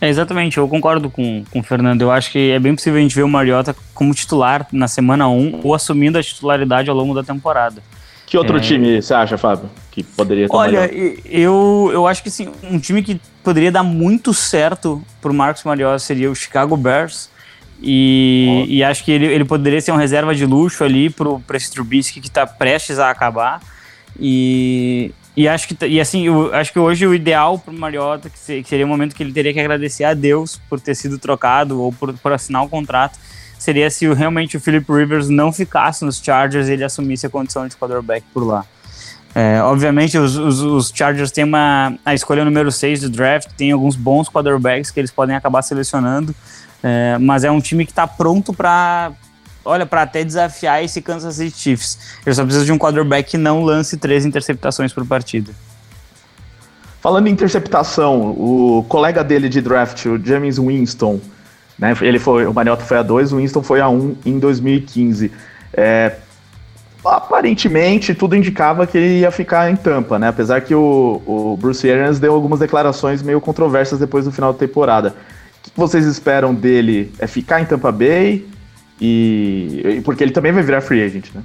É, 0.00 0.08
exatamente, 0.08 0.58
eu 0.58 0.68
concordo 0.68 1.08
com, 1.08 1.44
com 1.50 1.60
o 1.60 1.62
Fernando. 1.62 2.02
Eu 2.02 2.10
acho 2.10 2.30
que 2.30 2.50
é 2.50 2.58
bem 2.58 2.74
possível 2.74 2.98
a 2.98 3.02
gente 3.02 3.14
ver 3.14 3.22
o 3.22 3.28
Mariota 3.28 3.74
como 3.94 4.12
titular 4.14 4.66
na 4.70 4.86
semana 4.86 5.26
1 5.28 5.60
ou 5.64 5.74
assumindo 5.74 6.18
a 6.18 6.22
titularidade 6.22 6.90
ao 6.90 6.96
longo 6.96 7.14
da 7.14 7.22
temporada. 7.22 7.82
Que 8.26 8.36
outro 8.36 8.58
é... 8.58 8.60
time 8.60 9.00
você 9.00 9.14
acha, 9.14 9.38
Fábio, 9.38 9.70
que 9.90 10.02
poderia 10.02 10.48
ter 10.48 10.54
Olha, 10.54 10.90
eu, 11.24 11.90
eu 11.92 12.06
acho 12.06 12.22
que 12.22 12.30
sim, 12.30 12.50
um 12.62 12.78
time 12.78 13.02
que 13.02 13.20
poderia 13.42 13.72
dar 13.72 13.82
muito 13.82 14.34
certo 14.34 15.02
para 15.22 15.30
o 15.30 15.34
Marcos 15.34 15.64
Mariota 15.64 15.98
seria 15.98 16.30
o 16.30 16.34
Chicago 16.34 16.76
Bears. 16.76 17.30
E, 17.82 18.64
e, 18.68 18.84
acho 18.84 19.04
que 19.04 19.12
ele, 19.12 19.26
ele 19.26 19.44
poderia 19.44 19.80
ser 19.80 19.90
uma 19.90 20.00
reserva 20.00 20.34
de 20.34 20.46
luxo 20.46 20.84
ali 20.84 21.10
para 21.10 21.56
esse 21.56 21.70
Trubisky 21.70 22.20
que 22.20 22.28
está 22.28 22.46
prestes 22.46 22.98
a 22.98 23.10
acabar. 23.10 23.60
E, 24.18 25.12
e 25.36 25.48
acho 25.48 25.68
que 25.68 25.86
e 25.86 26.00
assim, 26.00 26.26
acho 26.52 26.72
que 26.72 26.78
hoje 26.78 27.06
o 27.06 27.14
ideal 27.14 27.58
para 27.58 27.74
o 27.74 27.76
Mariota, 27.76 28.30
que, 28.30 28.38
seria 28.38 28.86
o 28.86 28.88
momento 28.88 29.14
que 29.14 29.22
ele 29.22 29.32
teria 29.32 29.52
que 29.52 29.60
agradecer 29.60 30.04
a 30.04 30.14
Deus 30.14 30.60
por 30.68 30.80
ter 30.80 30.94
sido 30.94 31.18
trocado 31.18 31.80
ou 31.80 31.92
por, 31.92 32.14
por 32.14 32.32
assinar 32.32 32.62
o 32.62 32.66
um 32.66 32.68
contrato, 32.68 33.18
seria 33.58 33.90
se 33.90 34.06
realmente 34.14 34.56
o 34.56 34.60
Philip 34.60 34.90
Rivers 34.90 35.28
não 35.28 35.52
ficasse 35.52 36.04
nos 36.04 36.18
Chargers 36.18 36.68
e 36.68 36.72
ele 36.72 36.84
assumisse 36.84 37.26
a 37.26 37.30
condição 37.30 37.66
de 37.66 37.76
quarterback 37.76 38.24
por 38.32 38.44
lá. 38.44 38.64
É, 39.34 39.60
obviamente, 39.60 40.16
os, 40.16 40.36
os, 40.36 40.60
os, 40.60 40.92
Chargers 40.94 41.32
têm 41.32 41.42
uma, 41.42 41.98
a 42.04 42.14
escolha 42.14 42.44
número 42.44 42.70
6 42.70 43.00
do 43.00 43.10
draft, 43.10 43.50
tem 43.56 43.72
alguns 43.72 43.96
bons 43.96 44.28
quarterbacks 44.28 44.92
que 44.92 45.00
eles 45.00 45.10
podem 45.10 45.34
acabar 45.34 45.60
selecionando. 45.62 46.32
É, 46.86 47.16
mas 47.16 47.44
é 47.44 47.50
um 47.50 47.62
time 47.62 47.86
que 47.86 47.92
está 47.92 48.06
pronto 48.06 48.52
para 48.52 49.10
olha, 49.64 49.86
para 49.86 50.02
até 50.02 50.22
desafiar 50.22 50.84
esse 50.84 51.00
Kansas 51.00 51.36
City 51.36 51.58
Chiefs. 51.58 51.98
Ele 52.26 52.34
só 52.34 52.44
precisa 52.44 52.66
de 52.66 52.70
um 52.70 52.76
quarterback 52.76 53.30
que 53.30 53.38
não 53.38 53.64
lance 53.64 53.96
três 53.96 54.26
interceptações 54.26 54.92
por 54.92 55.06
partida. 55.06 55.50
Falando 57.00 57.26
em 57.26 57.30
interceptação, 57.30 58.32
o 58.32 58.84
colega 58.86 59.24
dele 59.24 59.48
de 59.48 59.62
draft, 59.62 60.04
o 60.04 60.22
James 60.22 60.58
Winston, 60.58 61.18
né, 61.78 61.96
ele 62.02 62.18
foi, 62.18 62.46
o 62.46 62.52
Mariota 62.52 62.84
foi 62.84 62.98
a 62.98 63.02
2, 63.02 63.32
o 63.32 63.36
Winston 63.38 63.62
foi 63.62 63.80
a 63.80 63.88
1 63.88 63.94
um 63.94 64.16
em 64.26 64.38
2015. 64.38 65.32
É, 65.72 66.16
aparentemente, 67.02 68.14
tudo 68.14 68.36
indicava 68.36 68.86
que 68.86 68.98
ele 68.98 69.20
ia 69.20 69.30
ficar 69.30 69.70
em 69.70 69.76
tampa, 69.76 70.18
né? 70.18 70.28
Apesar 70.28 70.60
que 70.60 70.74
o, 70.74 71.22
o 71.26 71.56
Bruce 71.58 71.90
Arians 71.90 72.18
deu 72.18 72.34
algumas 72.34 72.60
declarações 72.60 73.22
meio 73.22 73.40
controversas 73.40 73.98
depois 73.98 74.26
do 74.26 74.32
final 74.32 74.52
da 74.52 74.58
temporada 74.58 75.14
que 75.74 75.80
vocês 75.80 76.06
esperam 76.06 76.54
dele 76.54 77.12
é 77.18 77.26
ficar 77.26 77.60
em 77.60 77.64
Tampa 77.64 77.90
Bay 77.92 78.46
e 79.00 80.00
porque 80.04 80.22
ele 80.22 80.32
também 80.32 80.52
vai 80.52 80.62
virar 80.62 80.80
free 80.80 81.02
agent, 81.02 81.26
né? 81.34 81.42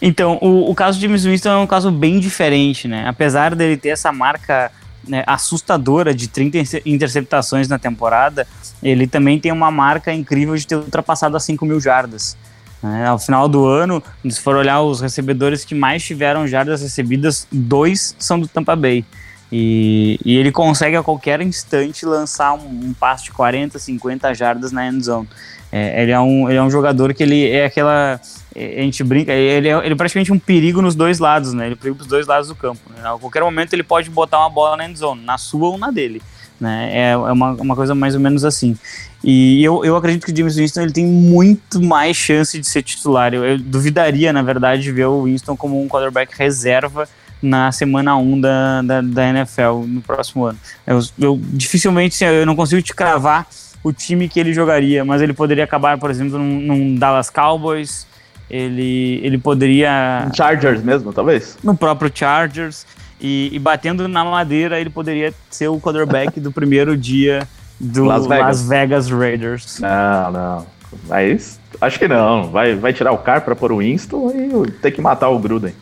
Então, 0.00 0.38
o, 0.40 0.70
o 0.70 0.74
caso 0.74 0.98
de 0.98 1.06
James 1.06 1.24
Winston 1.24 1.48
é 1.48 1.56
um 1.56 1.66
caso 1.66 1.90
bem 1.90 2.20
diferente, 2.20 2.86
né? 2.86 3.04
Apesar 3.08 3.54
dele 3.54 3.76
ter 3.76 3.88
essa 3.88 4.12
marca 4.12 4.70
né, 5.06 5.24
assustadora 5.26 6.14
de 6.14 6.28
30 6.28 6.82
interceptações 6.86 7.66
na 7.66 7.78
temporada, 7.78 8.46
ele 8.82 9.06
também 9.06 9.40
tem 9.40 9.50
uma 9.50 9.70
marca 9.70 10.12
incrível 10.12 10.54
de 10.54 10.66
ter 10.66 10.76
ultrapassado 10.76 11.36
as 11.36 11.42
5 11.44 11.64
mil 11.66 11.80
jardas. 11.80 12.36
Né? 12.82 13.06
Ao 13.06 13.18
final 13.18 13.48
do 13.48 13.66
ano, 13.66 14.02
se 14.28 14.40
for 14.40 14.54
olhar 14.54 14.80
os 14.82 15.00
recebedores 15.00 15.64
que 15.64 15.74
mais 15.74 16.04
tiveram 16.04 16.46
jardas 16.46 16.80
recebidas, 16.82 17.46
dois 17.50 18.14
são 18.18 18.38
do 18.38 18.46
Tampa 18.46 18.76
Bay. 18.76 19.04
E, 19.50 20.20
e, 20.24 20.36
ele 20.36 20.52
consegue 20.52 20.96
a 20.96 21.02
qualquer 21.02 21.40
instante 21.40 22.04
lançar 22.04 22.52
um, 22.52 22.66
um 22.66 22.94
de 23.22 23.30
40, 23.30 23.78
50 23.78 24.34
jardas 24.34 24.72
na 24.72 24.86
end 24.86 25.02
zone. 25.02 25.28
É, 25.72 26.02
ele, 26.02 26.12
é 26.12 26.20
um, 26.20 26.48
ele 26.48 26.58
é 26.58 26.62
um 26.62 26.70
jogador 26.70 27.12
que 27.14 27.22
ele 27.22 27.50
é 27.50 27.66
aquela. 27.66 28.20
É, 28.54 28.80
a 28.80 28.82
gente 28.82 29.02
brinca, 29.04 29.32
ele 29.32 29.68
é, 29.68 29.78
ele 29.84 29.92
é 29.92 29.96
praticamente 29.96 30.32
um 30.32 30.38
perigo 30.38 30.82
nos 30.82 30.94
dois 30.94 31.18
lados, 31.18 31.52
né? 31.52 31.66
Ele 31.66 31.74
é 31.74 31.76
perigo 31.76 31.98
dos 31.98 32.06
dois 32.06 32.26
lados 32.26 32.48
do 32.48 32.54
campo. 32.54 32.80
Né? 32.90 33.00
A 33.02 33.16
qualquer 33.18 33.42
momento 33.42 33.72
ele 33.72 33.82
pode 33.82 34.10
botar 34.10 34.38
uma 34.38 34.50
bola 34.50 34.76
na 34.76 34.86
end 34.86 34.98
zone, 34.98 35.22
na 35.22 35.38
sua 35.38 35.68
ou 35.68 35.78
na 35.78 35.90
dele. 35.90 36.22
Né? 36.60 36.90
É, 36.92 37.10
é 37.12 37.16
uma, 37.16 37.52
uma 37.52 37.76
coisa 37.76 37.94
mais 37.94 38.14
ou 38.14 38.20
menos 38.20 38.44
assim. 38.44 38.76
E 39.22 39.62
eu, 39.62 39.84
eu 39.84 39.96
acredito 39.96 40.24
que 40.24 40.32
o 40.32 40.36
James 40.36 40.56
Winston 40.56 40.82
ele 40.82 40.92
tem 40.92 41.06
muito 41.06 41.82
mais 41.82 42.16
chance 42.16 42.58
de 42.58 42.66
ser 42.66 42.82
titular. 42.82 43.34
Eu, 43.34 43.44
eu 43.44 43.58
duvidaria, 43.58 44.32
na 44.32 44.42
verdade, 44.42 44.90
ver 44.92 45.06
o 45.06 45.24
Winston 45.24 45.56
como 45.56 45.82
um 45.82 45.88
quarterback 45.88 46.36
reserva 46.36 47.08
na 47.42 47.70
semana 47.72 48.16
1 48.16 48.40
da, 48.40 48.82
da, 48.82 49.00
da 49.00 49.28
NFL 49.28 49.84
no 49.86 50.00
próximo 50.00 50.44
ano. 50.44 50.58
Eu, 50.86 51.00
eu 51.18 51.40
dificilmente, 51.42 52.22
eu 52.24 52.46
não 52.46 52.56
consigo 52.56 52.82
te 52.82 52.94
cravar 52.94 53.46
o 53.82 53.92
time 53.92 54.28
que 54.28 54.40
ele 54.40 54.52
jogaria, 54.52 55.04
mas 55.04 55.22
ele 55.22 55.32
poderia 55.32 55.64
acabar, 55.64 55.98
por 55.98 56.10
exemplo, 56.10 56.38
num, 56.38 56.60
num 56.60 56.94
Dallas 56.96 57.30
Cowboys, 57.30 58.06
ele, 58.50 59.20
ele 59.22 59.38
poderia. 59.38 60.28
Chargers 60.34 60.82
mesmo, 60.82 61.12
talvez? 61.12 61.56
No 61.62 61.76
próprio 61.76 62.10
Chargers. 62.12 62.86
E, 63.20 63.50
e, 63.52 63.58
batendo 63.58 64.06
na 64.06 64.24
madeira, 64.24 64.80
ele 64.80 64.90
poderia 64.90 65.34
ser 65.50 65.66
o 65.66 65.80
quarterback 65.80 66.38
do 66.38 66.52
primeiro 66.52 66.96
dia 66.96 67.48
do 67.80 68.04
Las 68.04 68.26
Vegas, 68.26 68.46
Las 68.46 68.68
Vegas 68.68 69.10
Raiders. 69.10 69.80
Não, 69.80 70.30
não. 70.30 70.66
Mas 71.08 71.58
acho 71.80 71.98
que 71.98 72.06
não. 72.06 72.50
Vai, 72.50 72.76
vai 72.76 72.92
tirar 72.92 73.12
o 73.12 73.18
carro 73.18 73.42
para 73.42 73.56
pôr 73.56 73.72
o 73.72 73.78
Winston 73.78 74.30
e 74.30 74.70
ter 74.70 74.92
que 74.92 75.00
matar 75.00 75.28
o 75.30 75.38
Gruden. 75.38 75.74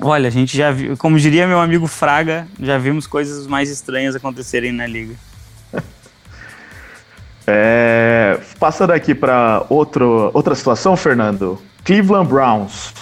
Olha, 0.00 0.28
a 0.28 0.30
gente 0.30 0.56
já 0.56 0.70
viu, 0.70 0.96
como 0.96 1.18
diria 1.18 1.46
meu 1.46 1.58
amigo 1.58 1.86
Fraga, 1.86 2.46
já 2.60 2.76
vimos 2.76 3.06
coisas 3.06 3.46
mais 3.46 3.70
estranhas 3.70 4.14
acontecerem 4.14 4.72
na 4.72 4.86
liga. 4.86 5.14
É, 7.48 8.40
passando 8.58 8.90
aqui 8.90 9.14
para 9.14 9.64
outra 9.70 10.52
situação, 10.56 10.96
Fernando. 10.96 11.62
Cleveland 11.84 12.28
Browns, 12.28 12.92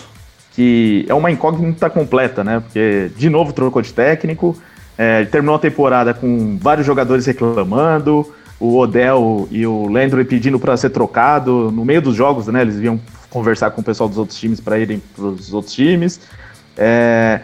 que 0.53 1.07
é 1.09 1.14
uma 1.14 1.30
incógnita 1.30 1.88
completa, 1.88 2.45
né? 2.45 2.61
Porque 2.61 3.11
de 3.16 3.30
novo 3.30 3.55
trocou 3.55 3.80
de 3.80 3.90
técnico, 3.90 4.55
é, 4.99 5.24
terminou 5.24 5.57
a 5.57 5.59
temporada 5.59 6.12
com 6.12 6.59
vários 6.61 6.86
jogadores 6.86 7.24
reclamando, 7.24 8.34
o 8.61 8.76
Odell 8.76 9.49
e 9.51 9.66
o 9.66 9.88
Landry 9.88 10.26
pedindo 10.26 10.59
para 10.59 10.76
ser 10.76 10.90
trocado 10.90 11.70
no 11.72 11.82
meio 11.82 12.03
dos 12.03 12.14
jogos, 12.14 12.47
né? 12.47 12.61
Eles 12.61 12.76
iam 12.80 13.01
conversar 13.30 13.70
com 13.70 13.80
o 13.80 13.84
pessoal 13.84 14.09
dos 14.09 14.18
outros 14.18 14.38
times 14.38 14.61
para 14.61 14.78
irem 14.78 15.03
para 15.16 15.24
os 15.24 15.55
outros 15.55 15.74
times. 15.74 16.20
É, 16.76 17.40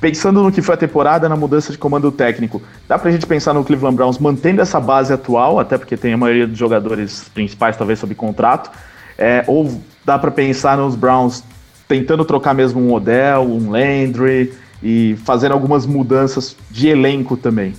Pensando 0.00 0.42
no 0.42 0.52
que 0.52 0.60
foi 0.60 0.74
a 0.74 0.78
temporada, 0.78 1.26
na 1.26 1.36
mudança 1.36 1.72
de 1.72 1.78
comando 1.78 2.12
técnico, 2.12 2.62
dá 2.86 2.98
pra 2.98 3.10
gente 3.10 3.26
pensar 3.26 3.54
no 3.54 3.64
Cleveland 3.64 3.96
Browns 3.96 4.18
mantendo 4.18 4.60
essa 4.60 4.78
base 4.78 5.10
atual, 5.10 5.58
até 5.58 5.78
porque 5.78 5.96
tem 5.96 6.12
a 6.12 6.16
maioria 6.18 6.46
dos 6.46 6.58
jogadores 6.58 7.30
principais 7.32 7.78
talvez 7.78 7.98
sob 7.98 8.14
contrato, 8.14 8.70
é, 9.16 9.42
ou 9.46 9.80
dá 10.04 10.18
para 10.18 10.30
pensar 10.30 10.76
nos 10.76 10.94
Browns 10.94 11.42
tentando 11.88 12.26
trocar 12.26 12.52
mesmo 12.52 12.78
um 12.78 12.92
Odell, 12.92 13.42
um 13.42 13.70
Landry 13.70 14.52
e 14.82 15.16
fazendo 15.24 15.52
algumas 15.52 15.86
mudanças 15.86 16.54
de 16.70 16.88
elenco 16.88 17.34
também. 17.34 17.72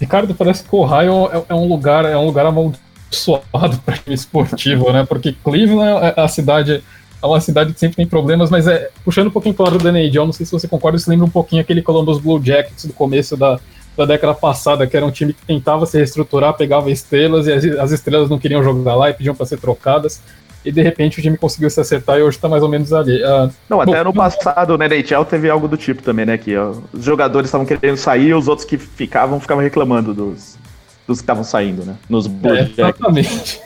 Ricardo, 0.00 0.32
parece 0.32 0.62
que 0.62 0.74
o 0.76 0.78
Ohio 0.78 1.28
é, 1.32 1.42
é 1.48 1.54
um 1.54 1.66
lugar 1.66 2.04
é 2.04 2.16
um 2.16 2.24
lugar 2.24 2.46
amaldiçoado 2.46 3.78
para 3.84 3.98
esportivo, 4.06 4.92
né? 4.92 5.04
Porque 5.04 5.32
Cleveland 5.32 6.14
é 6.16 6.20
a 6.20 6.28
cidade 6.28 6.84
é 7.22 7.26
uma 7.26 7.40
cidade 7.40 7.72
que 7.72 7.80
sempre 7.80 7.96
tem 7.96 8.06
problemas, 8.06 8.50
mas 8.50 8.66
é 8.66 8.90
puxando 9.04 9.28
um 9.28 9.30
pouquinho 9.30 9.54
para 9.54 9.62
o 9.62 9.66
lado 9.70 9.82
da 9.82 9.90
NHL, 9.90 10.26
não 10.26 10.32
sei 10.32 10.46
se 10.46 10.52
você 10.52 10.68
concorda, 10.68 10.96
isso 10.96 11.10
lembra 11.10 11.26
um 11.26 11.30
pouquinho 11.30 11.62
aquele 11.62 11.82
Columbus 11.82 12.18
Blue 12.18 12.42
Jackets 12.42 12.84
do 12.84 12.92
começo 12.92 13.36
da, 13.36 13.58
da 13.96 14.04
década 14.04 14.34
passada, 14.34 14.86
que 14.86 14.96
era 14.96 15.04
um 15.04 15.10
time 15.10 15.32
que 15.32 15.44
tentava 15.44 15.86
se 15.86 15.96
reestruturar, 15.96 16.54
pegava 16.54 16.90
estrelas 16.90 17.46
e 17.46 17.52
as, 17.52 17.64
as 17.64 17.90
estrelas 17.92 18.28
não 18.28 18.38
queriam 18.38 18.62
jogar 18.62 18.94
lá 18.94 19.10
e 19.10 19.14
pediam 19.14 19.34
para 19.34 19.46
ser 19.46 19.58
trocadas. 19.58 20.20
E 20.64 20.72
de 20.72 20.82
repente 20.82 21.20
o 21.20 21.22
time 21.22 21.38
conseguiu 21.38 21.70
se 21.70 21.80
acertar 21.80 22.18
e 22.18 22.22
hoje 22.22 22.36
está 22.36 22.48
mais 22.48 22.60
ou 22.60 22.68
menos 22.68 22.92
ali. 22.92 23.22
Uh, 23.22 23.48
não, 23.68 23.80
até 23.80 23.92
bom, 23.92 24.00
ano 24.00 24.12
passado 24.12 24.76
na 24.76 24.86
NHL 24.86 25.24
teve 25.24 25.48
algo 25.48 25.68
do 25.68 25.76
tipo 25.76 26.02
também, 26.02 26.26
né? 26.26 26.36
Que 26.36 26.56
ó, 26.56 26.72
os 26.92 27.04
jogadores 27.04 27.48
estavam 27.48 27.64
querendo 27.64 27.96
sair, 27.96 28.34
os 28.34 28.48
outros 28.48 28.66
que 28.66 28.76
ficavam 28.76 29.38
ficavam 29.38 29.62
reclamando 29.62 30.12
dos, 30.12 30.58
dos 31.06 31.18
que 31.18 31.22
estavam 31.22 31.44
saindo, 31.44 31.84
né? 31.84 31.94
Nos 32.08 32.26
Blue 32.26 32.54
é, 32.54 32.62
Exatamente. 32.62 33.60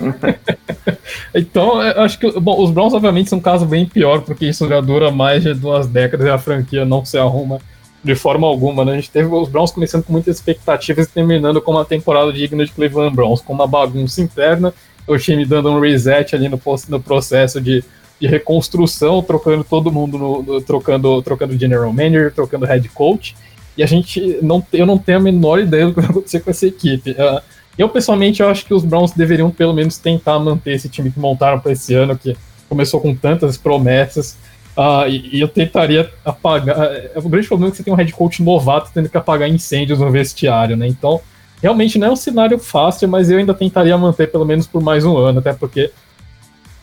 então, 1.35 1.83
eu 1.83 2.03
acho 2.03 2.19
que 2.19 2.31
bom, 2.39 2.63
os 2.63 2.71
Browns, 2.71 2.93
obviamente, 2.93 3.31
são 3.31 3.39
um 3.39 3.43
caso 3.43 3.65
bem 3.65 3.87
pior, 3.87 4.21
porque 4.21 4.47
isso 4.47 4.69
já 4.69 4.81
dura 4.81 5.11
mais 5.11 5.43
de 5.43 5.55
duas 5.55 5.87
décadas 5.87 6.27
e 6.27 6.31
a 6.31 6.39
franquia 6.39 6.85
não 6.85 7.05
se 7.05 7.17
arruma 7.17 7.59
de 8.03 8.15
forma 8.15 8.47
alguma, 8.47 8.85
né? 8.85 8.93
A 8.93 8.97
gente 8.97 9.11
teve 9.11 9.29
os 9.29 9.49
Browns 9.49 9.71
começando 9.71 10.05
com 10.05 10.13
muitas 10.13 10.37
expectativas 10.37 11.07
e 11.07 11.11
terminando 11.11 11.61
com 11.61 11.73
uma 11.73 11.85
temporada 11.85 12.33
digna 12.33 12.65
de 12.65 12.73
Cleveland 12.73 13.15
Browns, 13.15 13.41
com 13.41 13.53
uma 13.53 13.67
bagunça 13.67 14.23
interna, 14.23 14.73
o 15.07 15.17
time 15.19 15.45
dando 15.45 15.71
um 15.71 15.81
reset 15.81 16.35
ali 16.35 16.49
no, 16.49 16.61
no 16.89 17.01
processo 17.01 17.61
de, 17.61 17.85
de 18.19 18.27
reconstrução, 18.27 19.23
trocando 19.23 19.65
todo 19.65 19.93
mundo, 19.93 20.19
no, 20.19 20.43
no, 20.43 20.61
trocando, 20.61 21.21
trocando 21.23 21.59
general 21.59 21.93
manager, 21.93 22.33
trocando 22.33 22.65
head 22.65 22.89
coach, 22.91 23.37
e 23.77 23.83
a 23.83 23.87
gente 23.87 24.39
não, 24.43 24.65
eu 24.73 24.85
não 24.85 24.99
tenho 24.99 25.19
a 25.19 25.21
menor 25.21 25.59
ideia 25.59 25.87
do 25.87 25.95
que 25.95 26.01
vai 26.01 26.11
acontecer 26.11 26.41
com 26.41 26.51
essa 26.51 26.67
equipe. 26.67 27.13
Uh, 27.13 27.41
eu, 27.79 27.89
pessoalmente, 27.89 28.43
eu 28.43 28.49
acho 28.49 28.67
que 28.67 28.75
os 28.75 28.85
Browns 28.85 29.13
deveriam 29.13 29.51
pelo 29.51 29.73
menos 29.73 29.97
tentar 29.97 30.39
manter 30.39 30.73
esse 30.73 30.89
time 30.89 31.11
que 31.11 31.19
montaram 31.19 31.59
para 31.59 31.73
esse 31.73 31.95
ano, 31.95 32.17
que 32.17 32.37
começou 32.69 33.01
com 33.01 33.15
tantas 33.15 33.57
promessas. 33.57 34.37
Uh, 34.77 35.09
e, 35.09 35.37
e, 35.37 35.41
eu 35.41 35.49
tentaria 35.49 36.11
apagar. 36.25 36.77
Uh, 36.77 37.27
o 37.27 37.29
grande 37.29 37.49
problema 37.49 37.69
é 37.69 37.71
que 37.71 37.77
você 37.79 37.83
tem 37.83 37.93
um 37.93 37.97
head 37.97 38.13
coach 38.13 38.43
novato 38.43 38.91
tendo 38.93 39.09
que 39.09 39.17
apagar 39.17 39.49
incêndios 39.49 39.99
no 39.99 40.11
vestiário, 40.11 40.77
né? 40.77 40.87
Então, 40.87 41.21
realmente 41.61 41.99
não 41.99 42.09
é 42.09 42.11
um 42.11 42.17
cenário 42.17 42.59
fácil, 42.59 43.09
mas 43.09 43.31
eu 43.31 43.39
ainda 43.39 43.53
tentaria 43.55 43.97
manter 43.99 44.31
pelo 44.31 44.45
menos 44.45 44.67
por 44.67 44.83
mais 44.83 45.05
um 45.05 45.17
ano, 45.17 45.41
até 45.41 45.53
porque 45.53 45.91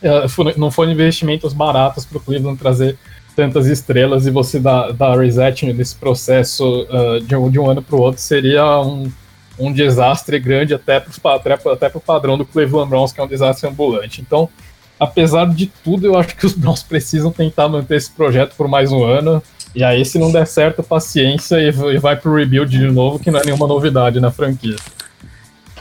uh, 0.03 0.59
não 0.59 0.69
foram 0.69 0.91
investimentos 0.91 1.53
baratos 1.53 2.05
para 2.05 2.17
o 2.17 2.21
Cleveland 2.21 2.59
trazer 2.59 2.97
tantas 3.37 3.67
estrelas 3.67 4.25
e 4.25 4.31
você 4.31 4.59
dar, 4.59 4.91
dar 4.91 5.15
reset 5.15 5.63
nesse 5.71 5.95
processo 5.95 6.87
uh, 6.89 7.21
de, 7.21 7.35
um, 7.35 7.51
de 7.51 7.59
um 7.59 7.69
ano 7.69 7.83
para 7.83 7.95
o 7.95 8.01
outro 8.01 8.19
seria 8.19 8.81
um, 8.81 9.11
um 9.59 9.71
desastre 9.71 10.39
grande 10.39 10.73
até 10.73 10.99
para 10.99 11.91
o 11.93 12.01
padrão 12.01 12.35
do 12.35 12.43
Cleveland 12.43 12.89
Browns, 12.89 13.11
que 13.11 13.21
é 13.21 13.23
um 13.23 13.27
desastre 13.27 13.69
ambulante. 13.69 14.21
Então, 14.21 14.49
apesar 14.99 15.45
de 15.53 15.67
tudo, 15.67 16.07
eu 16.07 16.17
acho 16.17 16.35
que 16.35 16.47
os 16.47 16.53
Browns 16.53 16.81
precisam 16.89 17.31
tentar 17.31 17.69
manter 17.69 17.97
esse 17.97 18.09
projeto 18.09 18.55
por 18.57 18.67
mais 18.67 18.91
um 18.91 19.03
ano. 19.03 19.41
E 19.75 19.83
aí, 19.83 20.03
se 20.03 20.17
não 20.17 20.31
der 20.31 20.47
certo, 20.47 20.81
paciência 20.81 21.57
e, 21.57 21.67
e 21.67 21.99
vai 21.99 22.15
pro 22.15 22.33
rebuild 22.33 22.75
de 22.75 22.89
novo, 22.89 23.19
que 23.19 23.29
não 23.29 23.39
é 23.39 23.45
nenhuma 23.45 23.67
novidade 23.67 24.19
na 24.19 24.31
franquia. 24.31 24.77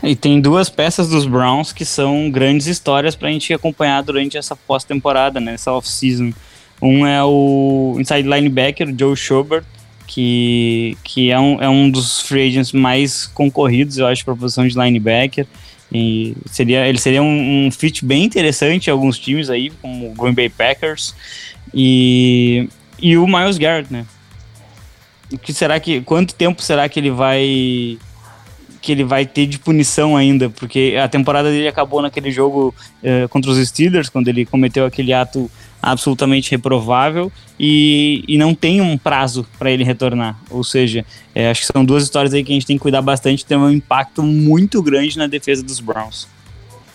E 0.02 0.14
tem 0.14 0.42
duas 0.42 0.68
peças 0.68 1.08
dos 1.08 1.26
Browns 1.26 1.72
que 1.72 1.86
são 1.86 2.30
grandes 2.30 2.66
histórias 2.66 3.16
para 3.16 3.28
a 3.28 3.32
gente 3.32 3.54
acompanhar 3.54 4.02
durante 4.02 4.36
essa 4.36 4.54
pós-temporada, 4.54 5.40
né, 5.40 5.54
essa 5.54 5.72
off-season. 5.72 6.34
Um 6.80 7.06
é 7.06 7.22
o 7.24 7.96
inside 7.98 8.28
linebacker, 8.28 8.94
Joe 8.96 9.16
Schobert, 9.16 9.64
que, 10.06 10.96
que 11.02 11.30
é, 11.30 11.38
um, 11.38 11.60
é 11.60 11.68
um 11.68 11.90
dos 11.90 12.20
free 12.20 12.48
agents 12.48 12.72
mais 12.72 13.26
concorridos, 13.26 13.98
eu 13.98 14.06
acho, 14.06 14.24
para 14.24 14.34
a 14.34 14.36
posição 14.36 14.66
de 14.66 14.78
linebacker. 14.78 15.46
E 15.92 16.36
seria, 16.46 16.86
ele 16.86 16.98
seria 16.98 17.22
um, 17.22 17.66
um, 17.66 17.70
fit 17.70 18.04
bem 18.04 18.24
interessante 18.24 18.88
em 18.88 18.90
alguns 18.90 19.18
times 19.18 19.48
aí, 19.48 19.70
como 19.82 20.10
o 20.10 20.14
Green 20.14 20.34
Bay 20.34 20.48
Packers. 20.48 21.14
E, 21.72 22.68
e 22.98 23.16
o 23.16 23.26
Miles 23.26 23.58
Garrett, 23.58 23.92
né? 23.92 24.04
Que 25.42 25.52
será 25.52 25.78
que. 25.80 26.00
Quanto 26.02 26.34
tempo 26.34 26.62
será 26.62 26.88
que 26.88 26.98
ele 26.98 27.10
vai. 27.10 27.98
Que 28.80 28.92
ele 28.92 29.04
vai 29.04 29.26
ter 29.26 29.46
de 29.46 29.58
punição 29.58 30.16
ainda? 30.16 30.48
Porque 30.48 30.96
a 31.02 31.08
temporada 31.08 31.50
dele 31.50 31.66
acabou 31.66 32.00
naquele 32.00 32.30
jogo 32.30 32.74
uh, 33.02 33.28
contra 33.28 33.50
os 33.50 33.68
Steelers, 33.68 34.08
quando 34.08 34.28
ele 34.28 34.46
cometeu 34.46 34.86
aquele 34.86 35.12
ato 35.12 35.50
absolutamente 35.86 36.50
reprovável 36.50 37.30
e, 37.58 38.24
e 38.26 38.36
não 38.36 38.52
tem 38.52 38.80
um 38.80 38.98
prazo 38.98 39.46
para 39.56 39.70
ele 39.70 39.84
retornar. 39.84 40.36
Ou 40.50 40.64
seja, 40.64 41.06
é, 41.32 41.48
acho 41.48 41.60
que 41.60 41.66
são 41.72 41.84
duas 41.84 42.02
histórias 42.02 42.34
aí 42.34 42.42
que 42.42 42.50
a 42.50 42.54
gente 42.54 42.66
tem 42.66 42.76
que 42.76 42.82
cuidar 42.82 43.00
bastante, 43.00 43.46
tem 43.46 43.56
um 43.56 43.70
impacto 43.70 44.20
muito 44.20 44.82
grande 44.82 45.16
na 45.16 45.28
defesa 45.28 45.62
dos 45.62 45.78
Browns. 45.78 46.26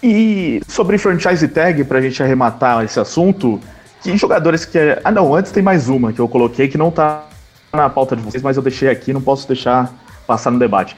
E 0.04 0.62
sobre 0.68 0.98
franchise 0.98 1.48
tag, 1.48 1.86
para 1.86 2.00
a 2.00 2.02
gente 2.02 2.22
arrematar 2.22 2.84
esse 2.84 3.00
assunto, 3.00 3.62
que 4.04 4.18
jogadores 4.18 4.66
que. 4.66 4.78
Ah, 5.04 5.12
não, 5.12 5.34
antes 5.34 5.52
tem 5.52 5.64
mais 5.64 5.88
uma 5.88 6.12
que 6.12 6.20
eu 6.20 6.28
coloquei 6.28 6.68
que 6.68 6.78
não 6.78 6.92
tá 6.92 7.28
na 7.72 7.90
pauta 7.90 8.16
de 8.16 8.22
vocês, 8.22 8.44
mas 8.44 8.58
eu 8.58 8.64
deixei 8.64 8.90
aqui, 8.90 9.14
não 9.14 9.22
posso 9.22 9.48
deixar 9.48 9.94
passar 10.28 10.52
no 10.52 10.60
debate. 10.60 10.98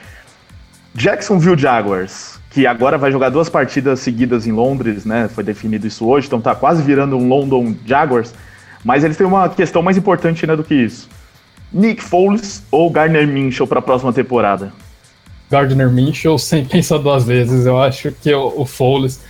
Jacksonville 0.94 1.58
Jaguars 1.58 2.40
que 2.54 2.68
agora 2.68 2.96
vai 2.96 3.10
jogar 3.10 3.30
duas 3.30 3.48
partidas 3.48 3.98
seguidas 3.98 4.46
em 4.46 4.52
Londres, 4.52 5.04
né? 5.04 5.26
Foi 5.26 5.42
definido 5.42 5.88
isso 5.88 6.06
hoje, 6.06 6.28
então 6.28 6.40
tá 6.40 6.54
quase 6.54 6.84
virando 6.84 7.16
um 7.16 7.28
London 7.28 7.74
Jaguars. 7.84 8.32
Mas 8.84 9.02
eles 9.02 9.16
têm 9.16 9.26
uma 9.26 9.48
questão 9.48 9.82
mais 9.82 9.96
importante 9.96 10.46
né, 10.46 10.54
do 10.54 10.62
que 10.62 10.72
isso. 10.72 11.08
Nick 11.72 12.00
Foles 12.00 12.62
ou 12.70 12.88
Gardner 12.88 13.26
Minshew 13.26 13.66
para 13.66 13.80
a 13.80 13.82
próxima 13.82 14.12
temporada? 14.12 14.72
Gardner 15.50 15.90
Minshew, 15.90 16.38
sem 16.38 16.64
pensar 16.64 16.98
duas 16.98 17.24
vezes. 17.24 17.66
Eu 17.66 17.76
acho 17.76 18.12
que 18.12 18.32
o, 18.32 18.60
o 18.60 18.64
Foles. 18.64 19.20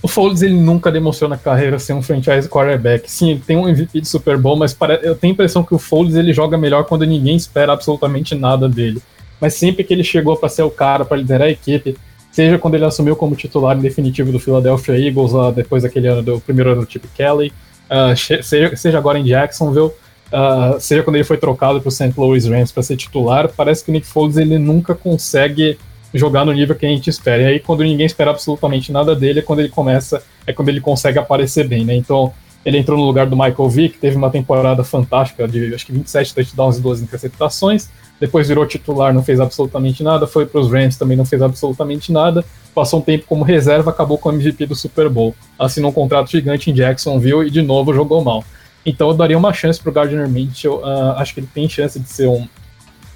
O 0.00 0.06
Foles 0.06 0.40
ele 0.40 0.54
nunca 0.54 0.92
demonstrou 0.92 1.28
na 1.28 1.36
carreira 1.36 1.80
ser 1.80 1.94
um 1.94 2.02
franchise 2.02 2.48
quarterback. 2.48 3.10
Sim, 3.10 3.32
ele 3.32 3.42
tem 3.44 3.56
um 3.56 3.68
MVP 3.68 4.02
de 4.02 4.06
Super 4.06 4.38
Bowl, 4.38 4.56
mas 4.56 4.72
para, 4.72 4.94
eu 5.02 5.16
tenho 5.16 5.32
a 5.32 5.34
impressão 5.34 5.64
que 5.64 5.74
o 5.74 5.78
Foles 5.80 6.14
ele 6.14 6.32
joga 6.32 6.56
melhor 6.56 6.84
quando 6.84 7.04
ninguém 7.04 7.34
espera 7.34 7.72
absolutamente 7.72 8.36
nada 8.36 8.68
dele. 8.68 9.02
Mas 9.40 9.54
sempre 9.54 9.82
que 9.82 9.92
ele 9.92 10.04
chegou 10.04 10.36
para 10.36 10.48
ser 10.48 10.62
o 10.62 10.70
cara 10.70 11.04
para 11.04 11.16
liderar 11.16 11.48
a 11.48 11.50
equipe, 11.50 11.96
seja 12.32 12.58
quando 12.58 12.74
ele 12.74 12.84
assumiu 12.84 13.14
como 13.14 13.36
titular 13.36 13.78
definitivo 13.78 14.32
do 14.32 14.40
Philadelphia 14.40 14.98
Eagles, 14.98 15.32
lá 15.32 15.50
depois 15.52 15.84
daquele 15.84 16.08
ano 16.08 16.22
do 16.22 16.40
primeiro 16.40 16.72
ano 16.72 16.84
do 16.84 16.90
Chip 16.90 17.06
Kelly, 17.14 17.52
uh, 17.88 18.16
seja, 18.42 18.74
seja, 18.74 18.98
agora 18.98 19.18
em 19.18 19.24
Jacksonville, 19.24 19.92
uh, 20.32 20.80
seja 20.80 21.02
quando 21.02 21.16
ele 21.16 21.24
foi 21.24 21.36
trocado 21.36 21.80
para 21.80 21.88
o 21.88 21.92
St. 21.92 22.12
Louis 22.16 22.46
Rams 22.46 22.72
para 22.72 22.82
ser 22.82 22.96
titular, 22.96 23.48
parece 23.48 23.84
que 23.84 23.90
o 23.90 23.92
Nick 23.92 24.06
Foles 24.06 24.36
ele 24.36 24.58
nunca 24.58 24.94
consegue 24.94 25.78
jogar 26.14 26.44
no 26.44 26.52
nível 26.52 26.74
que 26.74 26.84
a 26.84 26.88
gente 26.88 27.08
espera. 27.08 27.42
E 27.42 27.46
aí, 27.46 27.60
quando 27.60 27.82
ninguém 27.82 28.06
espera 28.06 28.30
absolutamente 28.30 28.92
nada 28.92 29.14
dele, 29.14 29.38
é 29.38 29.42
quando 29.42 29.60
ele 29.60 29.68
começa, 29.68 30.22
é 30.46 30.52
quando 30.52 30.68
ele 30.68 30.80
consegue 30.80 31.18
aparecer 31.18 31.66
bem, 31.66 31.84
né? 31.84 31.94
Então, 31.94 32.32
Ele 32.64 32.78
entrou 32.78 32.96
no 32.98 33.04
lugar 33.04 33.26
do 33.26 33.36
Michael 33.36 33.68
Vick, 33.68 33.98
teve 33.98 34.16
uma 34.16 34.30
temporada 34.30 34.84
fantástica 34.84 35.48
de 35.48 35.74
acho 35.74 35.86
que 35.86 35.92
27 35.92 36.34
touchdowns 36.34 36.78
e 36.78 36.80
12 36.80 37.04
interceptações. 37.04 37.88
Depois 38.20 38.46
virou 38.46 38.64
titular, 38.64 39.12
não 39.12 39.22
fez 39.22 39.40
absolutamente 39.40 40.02
nada. 40.02 40.28
Foi 40.28 40.46
para 40.46 40.60
os 40.60 40.70
Rams, 40.70 40.96
também 40.96 41.16
não 41.16 41.24
fez 41.24 41.42
absolutamente 41.42 42.12
nada. 42.12 42.44
Passou 42.72 43.00
um 43.00 43.02
tempo 43.02 43.24
como 43.26 43.42
reserva, 43.42 43.90
acabou 43.90 44.16
com 44.16 44.28
o 44.28 44.32
MVP 44.32 44.66
do 44.66 44.76
Super 44.76 45.08
Bowl. 45.08 45.34
Assinou 45.58 45.90
um 45.90 45.94
contrato 45.94 46.30
gigante 46.30 46.70
em 46.70 46.74
Jacksonville 46.74 47.48
e 47.48 47.50
de 47.50 47.60
novo 47.60 47.92
jogou 47.92 48.22
mal. 48.22 48.44
Então 48.86 49.08
eu 49.08 49.14
daria 49.14 49.36
uma 49.36 49.52
chance 49.52 49.80
para 49.80 49.90
o 49.90 49.92
Gardner 49.92 50.28
Mitchell. 50.28 50.76
Uh, 50.76 51.16
acho 51.16 51.34
que 51.34 51.40
ele 51.40 51.48
tem 51.52 51.68
chance 51.68 51.98
de 51.98 52.08
ser 52.08 52.28
um, 52.28 52.46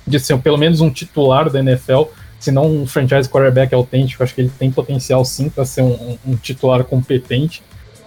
de 0.07 0.19
ser 0.19 0.37
pelo 0.39 0.59
menos 0.59 0.81
um 0.81 0.91
titular 0.91 1.49
da 1.51 1.61
NFL, 1.61 2.03
se 2.41 2.51
não 2.51 2.67
um 2.67 2.87
franchise 2.87 3.29
quarterback 3.29 3.73
autêntico. 3.75 4.23
Acho 4.23 4.35
que 4.35 4.41
ele 4.41 4.53
tem 4.59 4.73
potencial 4.73 5.25
sim 5.25 5.49
para 5.49 5.65
ser 5.65 5.83
um, 5.83 5.93
um, 5.93 6.19
um 6.33 6.37
titular 6.37 6.83
competente. 6.85 7.63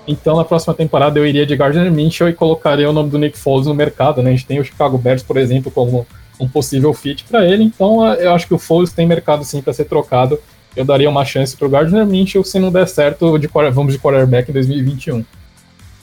Então, 0.08 0.36
na 0.36 0.44
próxima 0.44 0.74
temporada, 0.74 1.20
eu 1.20 1.26
iria 1.26 1.46
de 1.46 1.56
Gardner 1.56 1.92
Minshew 1.92 2.30
e 2.30 2.34
colocaria 2.34 2.90
o 2.90 2.94
nome 2.94 3.10
do 3.10 3.20
Nick 3.20 3.38
Foles 3.38 3.68
no 3.68 3.74
mercado. 3.74 4.24
Né? 4.24 4.32
A 4.32 4.34
gente 4.34 4.46
tem 4.46 4.60
o 4.60 4.66
Chicago 4.66 4.98
Bears, 4.98 5.22
por 5.22 5.38
exemplo, 5.38 5.72
como 5.72 6.06
um 6.40 6.48
possível 6.48 6.94
fit 6.94 7.26
para 7.26 7.46
ele. 7.46 7.64
Então, 7.64 8.06
eu 8.16 8.34
acho 8.34 8.48
que 8.48 8.54
o 8.54 8.60
Foles 8.60 8.92
tem 8.92 9.06
mercado 9.06 9.44
sim 9.44 9.62
para 9.62 9.74
ser 9.74 9.86
trocado. 9.86 10.40
Eu 10.76 10.86
daria 10.86 11.10
uma 11.10 11.26
chance 11.26 11.56
para 11.56 11.68
o 11.68 11.70
Gardner 11.70 12.06
Minshew 12.06 12.44
se 12.44 12.60
não 12.60 12.72
der 12.72 12.88
certo, 12.88 13.38
de, 13.38 13.48
vamos 13.48 13.94
de 13.94 14.00
quarterback 14.00 14.50
em 14.50 14.54
2021. 14.54 15.26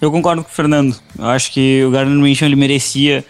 Eu 0.01 0.11
concordo 0.11 0.45
com 0.45 0.51
o 0.51 0.53
Fernando. 0.53 0.95
Eu 1.19 1.27
acho 1.27 1.53
que 1.53 1.83
o 1.85 1.91
Gardner 1.91 2.19
Minshew 2.19 2.47
ele 2.47 2.57
merecia 2.57 3.25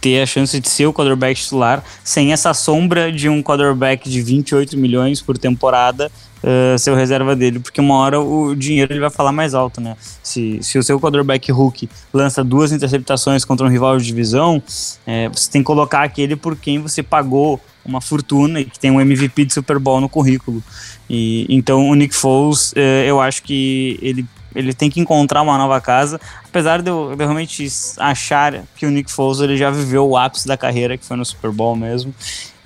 ter 0.00 0.22
a 0.22 0.26
chance 0.26 0.58
de 0.58 0.68
ser 0.68 0.86
o 0.86 0.92
quarterback 0.92 1.38
titular 1.38 1.84
sem 2.02 2.32
essa 2.32 2.54
sombra 2.54 3.12
de 3.12 3.28
um 3.28 3.42
quarterback 3.42 4.08
de 4.08 4.22
28 4.22 4.76
milhões 4.78 5.20
por 5.20 5.36
temporada 5.36 6.10
uh, 6.42 6.78
ser 6.78 6.90
o 6.90 6.94
reserva 6.94 7.34
dele, 7.36 7.58
porque 7.58 7.80
uma 7.80 7.94
hora 7.96 8.20
o 8.20 8.54
dinheiro 8.54 8.92
ele 8.92 9.00
vai 9.00 9.10
falar 9.10 9.32
mais 9.32 9.54
alto, 9.54 9.80
né? 9.80 9.96
Se, 10.22 10.58
se 10.62 10.78
o 10.78 10.82
seu 10.82 10.98
quarterback 11.00 11.50
Hulk 11.50 11.88
lança 12.12 12.42
duas 12.44 12.72
interceptações 12.72 13.44
contra 13.44 13.66
um 13.66 13.70
rival 13.70 13.98
de 13.98 14.04
divisão, 14.04 14.62
é, 15.06 15.28
você 15.28 15.50
tem 15.50 15.62
que 15.62 15.66
colocar 15.66 16.02
aquele 16.02 16.36
por 16.36 16.56
quem 16.56 16.78
você 16.78 17.02
pagou 17.02 17.60
uma 17.84 18.00
fortuna 18.00 18.60
e 18.60 18.64
que 18.64 18.78
tem 18.78 18.90
um 18.90 19.00
MVP 19.00 19.46
de 19.46 19.54
Super 19.54 19.78
Bowl 19.78 20.00
no 20.00 20.08
currículo. 20.08 20.62
E 21.08 21.46
então 21.48 21.88
o 21.88 21.94
Nick 21.94 22.14
Foles, 22.14 22.72
uh, 22.72 23.04
eu 23.06 23.20
acho 23.20 23.42
que 23.42 23.98
ele 24.02 24.24
ele 24.54 24.72
tem 24.72 24.90
que 24.90 25.00
encontrar 25.00 25.42
uma 25.42 25.56
nova 25.56 25.80
casa. 25.80 26.20
Apesar 26.44 26.82
de 26.82 26.90
eu, 26.90 27.14
de 27.14 27.22
eu, 27.22 27.26
realmente 27.26 27.66
achar 27.98 28.62
que 28.76 28.86
o 28.86 28.90
Nick 28.90 29.10
Foles 29.10 29.40
ele 29.40 29.56
já 29.56 29.70
viveu 29.70 30.08
o 30.08 30.16
ápice 30.16 30.46
da 30.46 30.56
carreira, 30.56 30.96
que 30.96 31.04
foi 31.04 31.16
no 31.16 31.24
Super 31.24 31.50
Bowl 31.50 31.76
mesmo. 31.76 32.14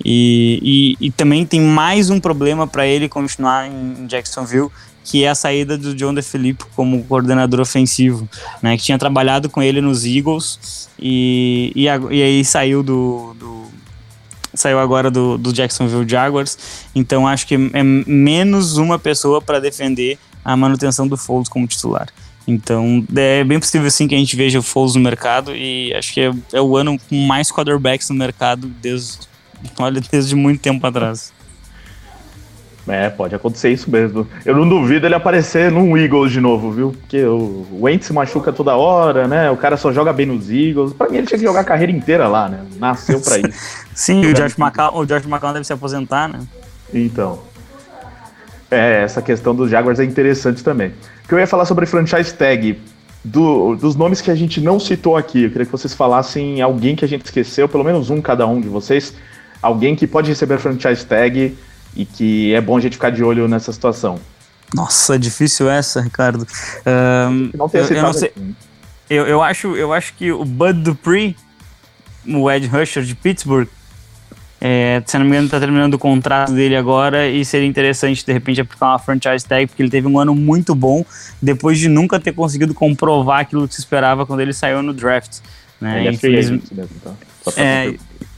E, 0.03 0.95
e, 0.99 1.07
e 1.07 1.11
também 1.11 1.45
tem 1.45 1.61
mais 1.61 2.09
um 2.09 2.19
problema 2.19 2.67
para 2.67 2.85
ele 2.85 3.07
continuar 3.07 3.67
em 3.67 4.05
Jacksonville, 4.07 4.69
que 5.05 5.23
é 5.23 5.29
a 5.29 5.35
saída 5.35 5.77
do 5.77 5.93
John 5.93 6.13
DeFilippo 6.13 6.67
como 6.75 7.03
coordenador 7.03 7.59
ofensivo, 7.59 8.27
né, 8.61 8.75
que 8.75 8.83
tinha 8.83 8.97
trabalhado 8.97 9.49
com 9.49 9.61
ele 9.61 9.79
nos 9.79 10.03
Eagles 10.03 10.89
e, 10.99 11.71
e, 11.75 11.85
e 11.85 12.23
aí 12.23 12.43
saiu 12.43 12.81
do, 12.81 13.35
do 13.39 13.65
saiu 14.53 14.79
agora 14.79 15.11
do, 15.11 15.37
do 15.37 15.53
Jacksonville 15.53 16.07
Jaguars, 16.09 16.57
então 16.95 17.27
acho 17.27 17.45
que 17.45 17.55
é 17.73 17.83
menos 17.83 18.77
uma 18.77 18.97
pessoa 18.97 19.41
para 19.41 19.59
defender 19.59 20.17
a 20.45 20.55
manutenção 20.55 21.07
do 21.07 21.17
Foles 21.17 21.49
como 21.49 21.67
titular. 21.67 22.07
Então 22.47 23.03
é 23.15 23.43
bem 23.43 23.59
possível 23.59 23.89
sim 23.89 24.07
que 24.07 24.13
a 24.13 24.17
gente 24.17 24.35
veja 24.35 24.59
o 24.59 24.63
Foles 24.63 24.93
no 24.93 25.01
mercado 25.01 25.55
e 25.55 25.91
acho 25.95 26.13
que 26.13 26.21
é, 26.21 26.31
é 26.53 26.61
o 26.61 26.77
ano 26.77 26.97
com 27.09 27.15
mais 27.25 27.51
quarterbacks 27.51 28.07
no 28.09 28.15
mercado 28.15 28.67
desde, 28.67 29.19
olha, 29.79 29.99
desde 29.99 30.35
muito 30.35 30.61
tempo 30.61 30.85
atrás. 30.85 31.33
É, 32.87 33.09
pode 33.09 33.33
acontecer 33.33 33.71
isso 33.71 33.89
mesmo. 33.89 34.27
Eu 34.45 34.55
não 34.55 34.69
duvido 34.69 35.07
ele 35.07 35.15
aparecer 35.15 35.71
num 35.71 35.97
Eagles 35.97 36.31
de 36.31 36.39
novo, 36.39 36.71
viu? 36.71 36.91
Porque 36.91 37.23
o 37.25 37.65
Wentz 37.81 38.05
se 38.05 38.13
machuca 38.13 38.53
toda 38.53 38.75
hora, 38.75 39.27
né? 39.27 39.49
O 39.49 39.57
cara 39.57 39.75
só 39.75 39.91
joga 39.91 40.13
bem 40.13 40.27
nos 40.27 40.51
Eagles. 40.51 40.93
Pra 40.93 41.09
mim 41.09 41.17
ele 41.17 41.25
tinha 41.25 41.39
que 41.39 41.43
jogar 41.43 41.61
a 41.61 41.63
carreira 41.63 41.91
inteira 41.91 42.27
lá, 42.27 42.47
né? 42.47 42.63
Nasceu 42.77 43.19
pra 43.19 43.39
isso. 43.49 43.57
Sim, 43.91 44.23
o 44.27 44.33
Josh, 44.35 44.55
McCown, 44.55 44.91
o 44.93 45.05
Josh 45.05 45.25
McCown 45.25 45.53
deve 45.53 45.65
se 45.65 45.73
aposentar, 45.73 46.27
né? 46.27 46.39
Então. 46.93 47.39
É, 48.69 49.03
essa 49.03 49.21
questão 49.21 49.53
dos 49.53 49.69
Jaguars 49.69 49.99
é 49.99 50.03
interessante 50.03 50.63
também. 50.63 50.89
O 51.23 51.27
que 51.27 51.33
eu 51.33 51.39
ia 51.39 51.47
falar 51.47 51.65
sobre 51.65 51.85
franchise 51.85 52.33
tag, 52.33 52.79
do, 53.23 53.75
dos 53.75 53.95
nomes 53.95 54.21
que 54.21 54.29
a 54.29 54.35
gente 54.35 54.61
não 54.61 54.79
citou 54.79 55.17
aqui, 55.17 55.43
eu 55.43 55.49
queria 55.49 55.65
que 55.65 55.71
vocês 55.71 55.93
falassem 55.93 56.61
alguém 56.61 56.95
que 56.95 57.03
a 57.03 57.07
gente 57.07 57.25
esqueceu, 57.25 57.67
pelo 57.67 57.83
menos 57.83 58.09
um 58.09 58.21
cada 58.21 58.45
um 58.45 58.61
de 58.61 58.67
vocês, 58.67 59.13
alguém 59.61 59.95
que 59.95 60.05
pode 60.05 60.29
receber 60.29 60.59
franchise 60.59 61.05
tag 61.05 61.57
e 61.95 62.05
que 62.05 62.53
é 62.53 62.61
bom 62.61 62.77
a 62.77 62.81
gente 62.81 62.93
ficar 62.93 63.09
de 63.09 63.23
olho 63.23 63.47
nessa 63.47 63.71
situação. 63.71 64.19
Nossa, 64.73 65.17
difícil 65.17 65.69
essa, 65.69 66.01
Ricardo. 66.01 66.45
Um, 66.85 67.49
não 67.55 67.69
eu, 67.73 67.85
eu, 67.85 68.01
não 68.01 68.13
sei. 68.13 68.31
Eu, 69.09 69.25
eu, 69.25 69.41
acho, 69.41 69.75
eu 69.75 69.93
acho 69.93 70.13
que 70.13 70.31
o 70.31 70.43
Bud 70.43 70.81
Dupree, 70.81 71.35
o 72.27 72.49
Ed 72.51 72.67
Rusher 72.67 73.03
de 73.03 73.15
Pittsburgh, 73.15 73.67
é, 74.59 75.03
se 75.05 75.17
não 75.17 75.25
me 75.25 75.31
engano, 75.31 75.49
tá 75.49 75.59
terminando 75.59 75.93
o 75.95 75.99
contrato 75.99 76.53
dele 76.53 76.75
agora 76.75 77.27
e 77.27 77.43
seria 77.43 77.67
interessante 77.67 78.25
de 78.25 78.31
repente 78.31 78.61
aplicar 78.61 78.87
uma 78.87 78.99
franchise 78.99 79.45
tag, 79.45 79.67
porque 79.67 79.81
ele 79.81 79.89
teve 79.89 80.07
um 80.07 80.17
ano 80.17 80.33
muito 80.33 80.73
bom 80.73 81.05
depois 81.41 81.77
de 81.77 81.89
nunca 81.89 82.19
ter 82.19 82.33
conseguido 82.33 82.73
comprovar 82.73 83.41
aquilo 83.41 83.67
que 83.67 83.75
se 83.75 83.81
esperava 83.81 84.25
quando 84.25 84.39
ele 84.39 84.53
saiu 84.53 84.81
no 84.81 84.93
draft. 84.93 85.39
Né? 85.79 86.05
Ele 86.05 86.19
é 86.21 86.29
mesmo, 86.29 86.61
então. 86.71 87.17
É, 87.57 87.93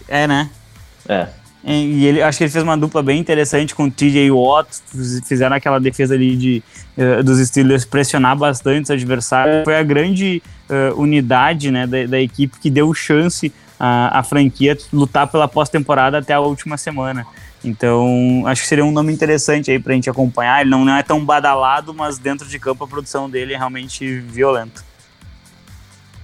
é, 0.07 0.27
né? 0.27 0.49
É. 1.07 1.27
E 1.63 2.05
ele, 2.05 2.21
acho 2.21 2.37
que 2.37 2.45
ele 2.45 2.51
fez 2.51 2.63
uma 2.63 2.77
dupla 2.77 3.03
bem 3.03 3.19
interessante 3.19 3.75
com 3.75 3.85
o 3.85 3.91
TJ 3.91 4.31
Watt, 4.31 4.69
fizeram 5.27 5.53
aquela 5.53 5.79
defesa 5.79 6.13
ali 6.13 6.37
de, 6.37 6.63
uh, 6.97 7.21
dos 7.21 7.45
Steelers 7.45 7.83
pressionar 7.83 8.37
bastante 8.37 8.85
os 8.85 8.91
adversários. 8.91 9.65
Foi 9.65 9.75
a 9.75 9.83
grande 9.83 10.41
uh, 10.69 10.99
unidade 10.99 11.69
né, 11.69 11.85
da, 11.85 12.05
da, 12.05 12.21
equipe 12.21 12.57
que 12.57 12.69
deu 12.69 12.93
chance 12.93 13.51
a, 13.79 14.19
a 14.19 14.23
franquia 14.23 14.77
lutar 14.91 15.27
pela 15.27 15.47
pós-temporada 15.47 16.17
até 16.17 16.33
a 16.33 16.39
última 16.39 16.77
semana. 16.77 17.25
Então, 17.63 18.43
acho 18.45 18.61
que 18.61 18.67
seria 18.67 18.85
um 18.85 18.91
nome 18.91 19.11
interessante 19.11 19.71
aí 19.71 19.79
pra 19.79 19.93
gente 19.93 20.09
acompanhar. 20.09 20.61
Ele 20.61 20.69
não 20.69 20.89
é 20.95 21.03
tão 21.03 21.23
badalado, 21.23 21.93
mas 21.93 22.17
dentro 22.17 22.47
de 22.47 22.59
campo 22.59 22.83
a 22.83 22.87
produção 22.87 23.29
dele 23.29 23.53
é 23.53 23.57
realmente 23.57 24.19
violenta. 24.19 24.85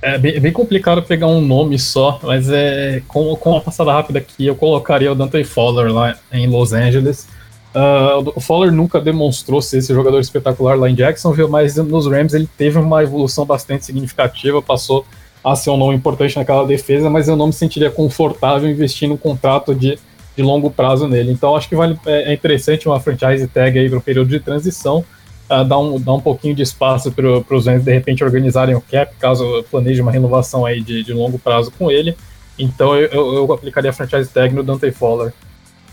É 0.02 0.18
bem, 0.18 0.38
bem 0.40 0.52
complicado 0.52 1.02
pegar 1.02 1.28
um 1.28 1.40
nome 1.40 1.80
só, 1.80 2.20
mas 2.24 2.50
é 2.50 3.02
com, 3.08 3.34
com 3.38 3.52
uma 3.52 3.62
passada 3.62 3.94
rápida 3.94 4.20
aqui, 4.20 4.46
eu 4.46 4.54
colocaria 4.54 5.10
o 5.10 5.16
Dante 5.16 5.42
Fowler 5.46 5.94
lá 5.94 6.18
em 6.30 6.46
Los 6.46 6.74
Angeles. 6.74 7.30
Uh, 7.74 8.34
o 8.36 8.42
Fowler 8.42 8.70
nunca 8.70 9.00
demonstrou 9.00 9.62
ser 9.62 9.78
esse 9.78 9.94
jogador 9.94 10.20
espetacular 10.20 10.78
lá 10.78 10.90
em 10.90 10.94
Jacksonville, 10.94 11.50
mas 11.50 11.78
nos 11.78 12.06
Rams 12.06 12.34
ele 12.34 12.50
teve 12.58 12.78
uma 12.78 13.02
evolução 13.02 13.46
bastante 13.46 13.86
significativa, 13.86 14.62
passou 14.62 15.06
a 15.44 15.56
ser 15.56 15.70
um 15.70 15.78
nome 15.78 15.96
importante 15.96 16.38
naquela 16.38 16.66
defesa, 16.66 17.10
mas 17.10 17.28
eu 17.28 17.36
não 17.36 17.48
me 17.48 17.54
sentiria 17.54 17.92
confortável 17.92 18.70
investindo 18.70 19.14
um 19.14 19.18
contrato 19.18 19.76
de, 19.76 20.00
de 20.36 20.42
longo 20.42 20.72
prazo 20.72 21.08
nele. 21.08 21.32
Então 21.32 21.56
acho 21.56 21.68
que 21.68 21.76
vale, 21.76 22.00
é, 22.06 22.32
é 22.32 22.34
interessante 22.34 22.88
uma 22.88 23.00
franchise 23.00 23.46
tag 23.48 23.78
aí 23.78 23.90
para 23.90 23.98
o 23.98 24.02
período 24.02 24.30
de 24.30 24.40
transição, 24.40 25.04
uh, 25.50 25.66
dar, 25.66 25.80
um, 25.80 26.00
dar 26.00 26.14
um 26.14 26.22
pouquinho 26.22 26.56
de 26.56 26.62
espaço 26.62 27.12
para 27.12 27.56
os 27.56 27.66
Rams 27.68 27.84
de 27.84 27.92
repente 27.92 28.24
organizarem 28.24 28.74
o 28.74 28.82
cap, 28.82 29.14
caso 29.20 29.66
planeje 29.70 30.02
uma 30.02 30.12
renovação 30.12 30.66
aí 30.66 30.82
de, 30.82 31.04
de 31.04 31.12
longo 31.12 31.38
prazo 31.38 31.72
com 31.78 31.92
ele. 31.92 32.16
Então 32.58 32.96
eu, 32.96 33.08
eu, 33.08 33.34
eu 33.36 33.54
aplicaria 33.54 33.90
a 33.90 33.94
franchise 33.94 34.30
tag 34.30 34.54
no 34.54 34.64
Dante 34.64 34.92
Fowler. 34.92 35.34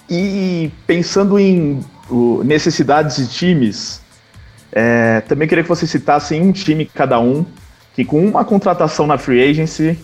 E 0.08 0.70
pensando 0.86 1.38
em 1.38 1.80
necessidades 2.44 3.16
de 3.16 3.28
times, 3.28 4.00
é, 4.72 5.20
também 5.22 5.48
queria 5.48 5.62
que 5.62 5.68
você 5.68 5.86
citassem 5.86 6.40
um 6.40 6.52
time 6.52 6.84
cada 6.84 7.18
um 7.20 7.44
que 8.00 8.04
com 8.04 8.24
uma 8.24 8.44
contratação 8.44 9.06
na 9.06 9.18
free 9.18 9.42
agency, 9.42 9.98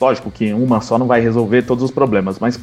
lógico 0.00 0.30
que 0.30 0.52
uma 0.52 0.80
só 0.80 0.96
não 0.96 1.06
vai 1.06 1.20
resolver 1.20 1.62
todos 1.62 1.82
os 1.82 1.90
problemas, 1.90 2.38
mas 2.38 2.58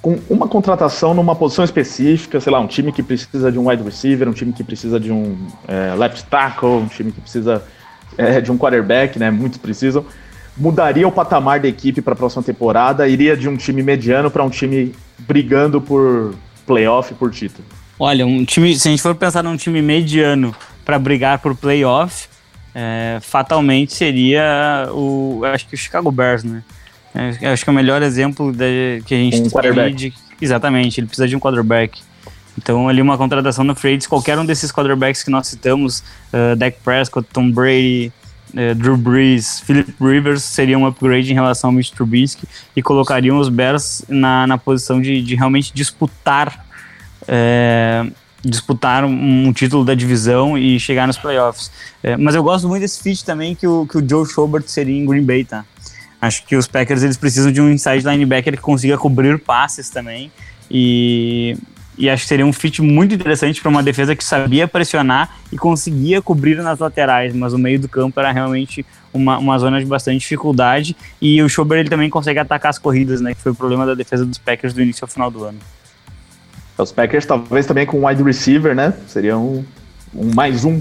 com 0.00 0.18
uma 0.28 0.46
contratação 0.46 1.14
numa 1.14 1.34
posição 1.34 1.64
específica, 1.64 2.40
sei 2.40 2.52
lá, 2.52 2.60
um 2.60 2.66
time 2.66 2.92
que 2.92 3.02
precisa 3.02 3.50
de 3.50 3.58
um 3.58 3.68
wide 3.68 3.82
receiver, 3.82 4.28
um 4.28 4.32
time 4.32 4.52
que 4.52 4.62
precisa 4.62 5.00
de 5.00 5.10
um 5.10 5.36
é, 5.66 5.94
left 5.96 6.24
tackle, 6.26 6.68
um 6.68 6.86
time 6.86 7.10
que 7.10 7.20
precisa 7.20 7.62
é, 8.16 8.40
de 8.40 8.52
um 8.52 8.58
quarterback, 8.58 9.18
né? 9.18 9.30
Muitos 9.30 9.58
precisam. 9.58 10.04
Mudaria 10.56 11.08
o 11.08 11.10
patamar 11.10 11.58
da 11.58 11.66
equipe 11.66 12.00
para 12.00 12.12
a 12.12 12.16
próxima 12.16 12.42
temporada? 12.42 13.08
Iria 13.08 13.36
de 13.36 13.48
um 13.48 13.56
time 13.56 13.82
mediano 13.82 14.30
para 14.30 14.44
um 14.44 14.50
time 14.50 14.94
brigando 15.18 15.80
por 15.80 16.34
playoff, 16.66 17.12
por 17.14 17.32
título? 17.32 17.66
Olha, 17.98 18.24
um 18.24 18.44
time, 18.44 18.78
se 18.78 18.86
a 18.86 18.90
gente 18.90 19.02
for 19.02 19.14
pensar 19.14 19.42
num 19.42 19.56
time 19.56 19.82
mediano 19.82 20.54
para 20.84 20.98
brigar 20.98 21.38
por 21.38 21.56
playoff, 21.56 22.28
é, 22.74 23.18
fatalmente 23.22 23.94
seria 23.94 24.88
o. 24.90 25.42
Acho 25.44 25.66
que 25.68 25.74
o 25.74 25.78
Chicago 25.78 26.10
Bears, 26.10 26.42
né? 26.42 26.62
É, 27.14 27.52
acho 27.52 27.62
que 27.62 27.70
é 27.70 27.72
o 27.72 27.76
melhor 27.76 28.02
exemplo 28.02 28.52
de, 28.52 29.00
que 29.06 29.14
a 29.14 29.18
gente 29.18 29.40
um 29.40 29.48
tem 29.48 29.94
de, 29.94 30.12
Exatamente, 30.40 31.00
ele 31.00 31.06
precisa 31.06 31.28
de 31.28 31.36
um 31.36 31.40
quarterback. 31.40 32.02
Então, 32.58 32.88
ali 32.88 33.00
uma 33.00 33.16
contratação 33.16 33.64
no 33.64 33.74
free 33.74 33.98
qualquer 34.08 34.38
um 34.38 34.44
desses 34.44 34.72
quarterbacks 34.72 35.22
que 35.22 35.30
nós 35.30 35.46
citamos, 35.46 36.00
uh, 36.32 36.56
Dak 36.56 36.78
Prescott, 36.84 37.28
Tom 37.32 37.50
Brady, 37.50 38.12
uh, 38.52 38.74
Drew 38.74 38.96
Brees, 38.96 39.60
Philip 39.60 39.94
Rivers, 40.00 40.42
seria 40.42 40.78
um 40.78 40.86
upgrade 40.86 41.30
em 41.30 41.34
relação 41.34 41.70
ao 41.70 41.74
Mitch 41.74 41.90
Trubisky 41.90 42.46
e 42.74 42.82
colocariam 42.82 43.38
os 43.38 43.48
Bears 43.48 44.04
na, 44.08 44.46
na 44.46 44.58
posição 44.58 45.00
de, 45.00 45.22
de 45.22 45.34
realmente 45.34 45.72
disputar 45.72 46.64
uh, 47.22 48.12
disputar 48.44 49.04
um, 49.04 49.48
um, 49.48 49.52
título 49.52 49.84
da 49.84 49.94
divisão 49.94 50.56
e 50.58 50.78
chegar 50.78 51.06
nos 51.06 51.16
playoffs. 51.16 51.70
É, 52.02 52.16
mas 52.16 52.34
eu 52.34 52.42
gosto 52.42 52.68
muito 52.68 52.82
desse 52.82 53.02
fit 53.02 53.24
também 53.24 53.54
que 53.54 53.66
o, 53.66 53.86
que 53.86 53.98
o 53.98 54.08
Joe 54.08 54.26
Schobert 54.26 54.64
seria 54.66 54.96
em 54.96 55.06
Green 55.06 55.24
Bay, 55.24 55.44
tá? 55.44 55.64
Acho 56.20 56.44
que 56.46 56.56
os 56.56 56.66
Packers 56.66 57.02
eles 57.02 57.16
precisam 57.16 57.52
de 57.52 57.60
um 57.60 57.70
inside 57.70 58.06
linebacker 58.06 58.54
que 58.54 58.62
consiga 58.62 58.96
cobrir 58.96 59.38
passes 59.38 59.90
também 59.90 60.30
e, 60.70 61.56
e 61.98 62.08
acho 62.08 62.22
que 62.22 62.28
seria 62.28 62.46
um 62.46 62.52
fit 62.52 62.80
muito 62.80 63.14
interessante 63.14 63.60
para 63.60 63.68
uma 63.68 63.82
defesa 63.82 64.16
que 64.16 64.24
sabia 64.24 64.66
pressionar 64.66 65.36
e 65.52 65.58
conseguia 65.58 66.22
cobrir 66.22 66.56
nas 66.56 66.78
laterais, 66.78 67.34
mas 67.34 67.52
o 67.52 67.58
meio 67.58 67.78
do 67.78 67.88
campo 67.88 68.18
era 68.18 68.32
realmente 68.32 68.84
uma, 69.12 69.38
uma 69.38 69.58
zona 69.58 69.78
de 69.78 69.86
bastante 69.86 70.20
dificuldade 70.20 70.96
e 71.20 71.42
o 71.42 71.48
Schobert 71.48 71.80
ele 71.80 71.90
também 71.90 72.08
consegue 72.08 72.38
atacar 72.38 72.70
as 72.70 72.78
corridas, 72.78 73.20
né? 73.20 73.34
Que 73.34 73.40
foi 73.40 73.52
o 73.52 73.54
problema 73.54 73.84
da 73.84 73.94
defesa 73.94 74.24
dos 74.24 74.38
Packers 74.38 74.72
do 74.72 74.82
início 74.82 75.04
ao 75.04 75.08
final 75.08 75.30
do 75.30 75.44
ano. 75.44 75.58
Os 76.76 76.90
Packers 76.90 77.24
talvez 77.24 77.66
também 77.66 77.86
com 77.86 78.06
wide 78.06 78.22
receiver, 78.22 78.74
né? 78.74 78.92
Seria 79.06 79.38
um, 79.38 79.64
um 80.14 80.34
mais 80.34 80.64
um. 80.64 80.80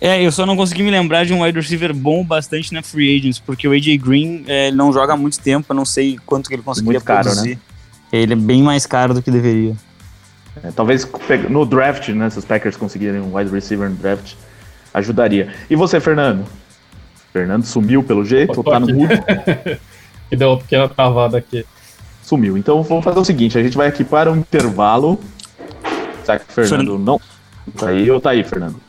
É, 0.00 0.22
eu 0.22 0.32
só 0.32 0.46
não 0.46 0.56
consegui 0.56 0.82
me 0.82 0.90
lembrar 0.90 1.26
de 1.26 1.34
um 1.34 1.42
wide 1.42 1.58
receiver 1.58 1.92
bom 1.92 2.24
bastante 2.24 2.72
na 2.72 2.82
Free 2.82 3.18
Agents, 3.18 3.38
porque 3.38 3.68
o 3.68 3.72
AJ 3.72 3.98
Green 3.98 4.44
é, 4.46 4.70
não 4.70 4.92
joga 4.92 5.12
há 5.12 5.16
muito 5.16 5.38
tempo, 5.38 5.66
eu 5.68 5.76
não 5.76 5.84
sei 5.84 6.18
quanto 6.24 6.48
que 6.48 6.54
ele 6.54 6.62
conseguiria 6.62 6.98
Muito 6.98 7.06
caro, 7.06 7.24
produzir. 7.24 7.56
Né? 7.56 7.60
Ele 8.12 8.32
é 8.32 8.36
bem 8.36 8.62
mais 8.62 8.86
caro 8.86 9.12
do 9.12 9.20
que 9.20 9.30
deveria. 9.30 9.74
É, 10.62 10.70
talvez 10.70 11.06
no 11.50 11.66
draft, 11.66 12.08
né? 12.10 12.30
Se 12.30 12.38
os 12.38 12.44
Packers 12.44 12.76
conseguirem 12.76 13.20
um 13.20 13.36
wide 13.36 13.50
receiver 13.50 13.90
no 13.90 13.96
draft, 13.96 14.34
ajudaria. 14.94 15.52
E 15.68 15.76
você, 15.76 16.00
Fernando? 16.00 16.46
Fernando 17.32 17.64
sumiu 17.64 18.02
pelo 18.02 18.24
jeito, 18.24 18.56
ou 18.56 18.64
tá 18.64 18.78
no 18.78 18.86
mudo? 18.86 19.12
que 20.30 20.36
deu 20.36 20.50
uma 20.50 20.58
pequena 20.58 20.88
travada 20.88 21.38
aqui. 21.38 21.66
Sumiu. 22.24 22.56
Então 22.56 22.82
vamos 22.82 23.04
fazer 23.04 23.18
o 23.18 23.24
seguinte: 23.24 23.58
a 23.58 23.62
gente 23.62 23.76
vai 23.76 23.86
aqui 23.86 24.02
para 24.02 24.32
um 24.32 24.36
intervalo. 24.36 25.20
Será 26.24 26.38
que 26.38 26.50
o 26.50 26.52
Fernando 26.52 26.98
não? 26.98 27.20
Tá 27.76 27.88
aí 27.88 28.10
ou 28.10 28.20
tá 28.20 28.30
aí, 28.30 28.42
Fernando? 28.42 28.80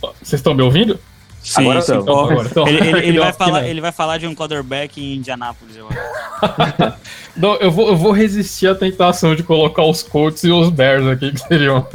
Vocês 0.00 0.34
estão 0.34 0.54
me 0.54 0.62
ouvindo? 0.62 0.98
Sim, 1.42 1.62
agora 1.62 1.82
sim. 1.82 1.96
Então, 1.96 2.20
agora, 2.20 2.48
então. 2.48 2.68
Ele, 2.68 2.88
ele, 2.88 2.98
ele 3.08 3.18
vai 3.18 3.32
falar, 3.32 3.66
ele 3.66 3.80
vai 3.80 3.92
falar 3.92 4.18
de 4.18 4.26
um 4.26 4.34
quarterback 4.34 5.00
em 5.00 5.16
Indianápolis, 5.16 5.76
eu 5.76 5.88
acho. 5.88 6.94
Não, 7.36 7.56
eu 7.56 7.70
vou, 7.70 7.88
eu 7.88 7.96
vou 7.96 8.12
resistir 8.12 8.68
à 8.68 8.74
tentação 8.74 9.34
de 9.34 9.42
colocar 9.42 9.82
os 9.84 10.02
Colts 10.02 10.44
e 10.44 10.50
os 10.50 10.70
Bears 10.70 11.06
aqui, 11.06 11.32
que 11.32 11.40
seriam. 11.40 11.86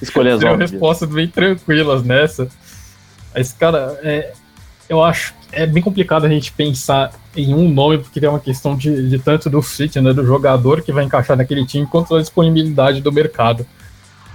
Escolher 0.00 0.32
as 0.32 0.40
seriam 0.40 0.56
respostas 0.56 1.08
bem 1.08 1.26
tranquilas 1.26 2.02
nessa. 2.02 2.48
Mas, 3.34 3.52
cara, 3.52 3.98
é, 4.02 4.32
eu 4.88 5.02
acho 5.02 5.34
é 5.54 5.66
bem 5.66 5.82
complicado 5.82 6.24
a 6.24 6.28
gente 6.28 6.52
pensar 6.52 7.12
em 7.36 7.54
um 7.54 7.68
nome, 7.68 7.98
porque 7.98 8.24
é 8.24 8.28
uma 8.28 8.40
questão 8.40 8.76
de, 8.76 9.08
de 9.08 9.18
tanto 9.18 9.48
do 9.48 9.62
fit, 9.62 10.00
né, 10.00 10.12
do 10.12 10.24
jogador 10.24 10.82
que 10.82 10.92
vai 10.92 11.04
encaixar 11.04 11.36
naquele 11.36 11.64
time, 11.64 11.86
quanto 11.86 12.14
da 12.14 12.20
disponibilidade 12.20 13.00
do 13.00 13.12
mercado. 13.12 13.66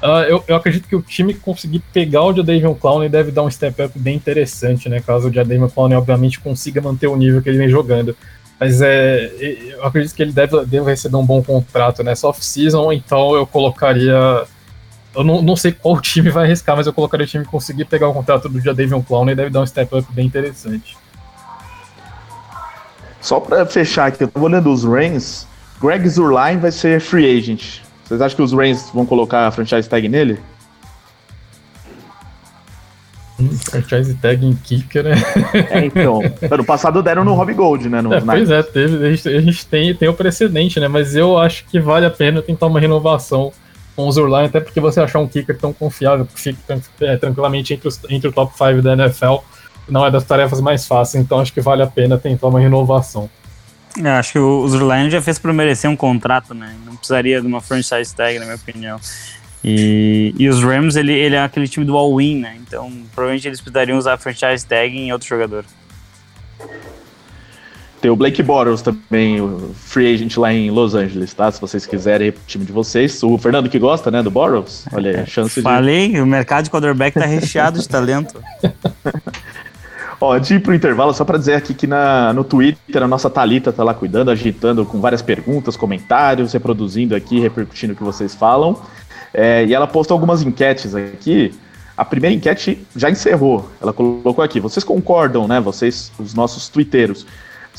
Uh, 0.01 0.23
eu, 0.29 0.43
eu, 0.47 0.55
acredito 0.55 0.87
que 0.87 0.95
o 0.95 1.01
time 1.01 1.33
conseguir 1.33 1.79
pegar 1.91 2.23
o 2.23 2.33
Jadavion 2.33 2.73
Clowney 2.73 3.09
deve 3.09 3.31
dar 3.31 3.43
um 3.43 3.51
step 3.51 3.81
up 3.83 3.99
bem 3.99 4.15
interessante, 4.15 4.87
né? 4.87 5.01
Caso 5.01 5.27
o 5.27 5.33
Jadavion 5.33 5.67
Clowney, 5.67 5.97
obviamente, 5.97 6.39
consiga 6.39 6.81
manter 6.81 7.07
o 7.07 7.17
nível 7.17 7.41
que 7.41 7.49
ele 7.49 7.57
vem 7.57 7.67
jogando. 7.67 8.15
Mas 8.57 8.81
é, 8.81 9.29
eu 9.39 9.83
acredito 9.83 10.15
que 10.15 10.21
ele 10.21 10.31
deve, 10.31 10.65
deve 10.65 10.85
receber 10.85 11.17
um 11.17 11.25
bom 11.25 11.43
contrato 11.43 12.01
nessa 12.01 12.27
off-season, 12.27 12.93
então 12.93 13.35
eu 13.35 13.45
colocaria. 13.45 14.45
Eu 15.15 15.23
não, 15.23 15.41
não 15.41 15.55
sei 15.55 15.71
qual 15.71 15.99
time 16.01 16.29
vai 16.29 16.45
arriscar, 16.45 16.75
mas 16.75 16.87
eu 16.87 16.93
colocaria 16.93 17.25
o 17.25 17.29
time 17.29 17.45
conseguir 17.45 17.85
pegar 17.85 18.07
o 18.07 18.13
contrato 18.13 18.47
do 18.47 18.59
Jadavion 18.59 19.01
Clowney 19.01 19.35
deve 19.35 19.49
dar 19.49 19.61
um 19.61 19.65
step 19.65 19.95
up 19.95 20.11
bem 20.13 20.25
interessante. 20.25 20.97
Só 23.21 23.39
para 23.39 23.65
fechar 23.65 24.07
aqui, 24.07 24.23
eu 24.23 24.27
tô 24.27 24.39
olhando 24.39 24.71
os 24.71 24.83
Reigns. 24.83 25.45
Greg 25.81 26.07
Zurline 26.07 26.59
vai 26.59 26.71
ser 26.71 27.01
free 27.01 27.37
agent. 27.37 27.81
Vocês 28.03 28.21
acham 28.21 28.35
que 28.35 28.41
os 28.41 28.53
Reigns 28.53 28.89
vão 28.93 29.05
colocar 29.05 29.47
a 29.47 29.51
franchise 29.51 29.87
tag 29.87 30.07
nele? 30.07 30.39
Hum, 33.39 33.49
franchise 33.57 34.13
tag 34.15 34.45
em 34.45 34.53
kicker, 34.53 35.03
né? 35.03 35.15
É, 35.69 35.85
então. 35.85 36.19
Ano 36.51 36.65
passado 36.65 37.01
deram 37.01 37.23
no 37.23 37.33
Rob 37.33 37.53
Gold, 37.53 37.87
né? 37.87 38.01
No 38.01 38.13
é, 38.13 38.21
pois 38.21 38.49
é, 38.49 38.63
teve, 38.63 39.05
a 39.05 39.11
gente, 39.11 39.29
a 39.29 39.41
gente, 39.41 39.65
tem, 39.65 39.93
tem 39.93 40.09
o 40.09 40.13
precedente, 40.13 40.79
né? 40.79 40.87
Mas 40.87 41.15
eu 41.15 41.37
acho 41.37 41.65
que 41.65 41.79
vale 41.79 42.05
a 42.05 42.09
pena 42.09 42.41
tentar 42.41 42.67
uma 42.67 42.79
renovação 42.79 43.53
com 43.99 44.07
o 44.07 44.11
Zurline, 44.13 44.45
até 44.45 44.61
porque 44.61 44.79
você 44.79 45.01
achar 45.01 45.19
um 45.19 45.27
kicker 45.27 45.57
tão 45.57 45.73
confiável 45.73 46.25
que 46.25 46.39
fica 46.39 46.81
é, 47.01 47.17
tranquilamente 47.17 47.73
entre, 47.73 47.85
os, 47.85 47.99
entre 48.09 48.29
o 48.29 48.31
top 48.31 48.53
5 48.57 48.81
da 48.81 48.93
NFL 48.93 49.39
não 49.89 50.05
é 50.05 50.11
das 50.11 50.23
tarefas 50.23 50.61
mais 50.61 50.87
fáceis, 50.87 51.21
então 51.21 51.37
acho 51.41 51.51
que 51.51 51.59
vale 51.59 51.83
a 51.83 51.87
pena 51.87 52.17
tentar 52.17 52.47
uma 52.47 52.61
renovação. 52.61 53.29
Eu 53.97 54.11
acho 54.11 54.31
que 54.31 54.39
o 54.39 54.65
Zurline 54.69 55.09
já 55.09 55.21
fez 55.21 55.37
para 55.37 55.51
merecer 55.51 55.89
um 55.89 55.97
contrato, 55.97 56.53
né? 56.53 56.73
Não 56.85 56.95
precisaria 56.95 57.41
de 57.41 57.47
uma 57.47 57.59
franchise 57.59 58.15
tag, 58.15 58.39
na 58.39 58.45
minha 58.45 58.55
opinião. 58.55 59.01
E, 59.61 60.33
e 60.37 60.47
os 60.47 60.63
Rams, 60.63 60.95
ele, 60.95 61.11
ele 61.11 61.35
é 61.35 61.43
aquele 61.43 61.67
time 61.67 61.85
do 61.85 61.97
all-in, 61.97 62.39
né? 62.39 62.55
Então, 62.61 62.89
provavelmente 63.13 63.49
eles 63.49 63.59
precisariam 63.59 63.97
usar 63.97 64.13
a 64.13 64.17
franchise 64.17 64.65
tag 64.65 64.95
em 64.95 65.11
outro 65.11 65.27
jogador. 65.27 65.65
Tem 68.01 68.09
o 68.09 68.15
Blake 68.15 68.41
Bortles 68.41 68.81
também, 68.81 69.41
o 69.41 69.71
free 69.75 70.13
agent 70.13 70.37
lá 70.37 70.53
em 70.53 70.71
Los 70.71 70.95
Angeles, 70.95 71.33
tá? 71.33 71.51
Se 71.51 71.59
vocês 71.59 71.85
quiserem, 71.85 72.29
o 72.29 72.33
time 72.47 72.63
de 72.63 72.71
vocês. 72.71 73.21
O 73.23 73.37
Fernando 73.37 73.69
que 73.69 73.77
gosta, 73.77 74.09
né, 74.09 74.23
do 74.23 74.31
Bortles. 74.31 74.85
Olha 74.93 75.11
aí, 75.11 75.17
a 75.17 75.25
chance 75.25 75.61
Falei, 75.61 76.13
de... 76.13 76.21
o 76.21 76.25
mercado 76.25 76.65
de 76.65 76.69
quarterback 76.69 77.19
tá 77.19 77.25
recheado 77.25 77.79
de 77.79 77.87
talento. 77.87 78.41
Ó, 80.21 80.33
antes 80.33 80.49
de 80.49 80.55
ir 80.55 80.59
pro 80.59 80.73
intervalo, 80.73 81.13
só 81.13 81.23
para 81.23 81.37
dizer 81.37 81.55
aqui 81.55 81.73
que 81.73 81.87
na, 81.87 82.33
no 82.33 82.43
Twitter 82.43 83.01
a 83.01 83.07
nossa 83.07 83.29
Talita 83.29 83.71
tá 83.71 83.83
lá 83.83 83.93
cuidando, 83.93 84.29
agitando 84.29 84.85
com 84.85 84.99
várias 84.99 85.21
perguntas, 85.21 85.77
comentários, 85.77 86.51
reproduzindo 86.51 87.15
aqui, 87.15 87.39
repercutindo 87.39 87.93
o 87.93 87.95
que 87.95 88.03
vocês 88.03 88.35
falam. 88.35 88.81
É, 89.33 89.65
e 89.65 89.73
ela 89.73 89.87
postou 89.87 90.15
algumas 90.15 90.41
enquetes 90.41 90.93
aqui. 90.93 91.53
A 91.95 92.03
primeira 92.03 92.35
enquete 92.35 92.85
já 92.95 93.09
encerrou. 93.09 93.69
Ela 93.81 93.93
colocou 93.93 94.43
aqui: 94.43 94.59
vocês 94.59 94.83
concordam, 94.83 95.47
né? 95.47 95.61
Vocês, 95.61 96.11
os 96.19 96.33
nossos 96.33 96.67
twitteiros, 96.67 97.25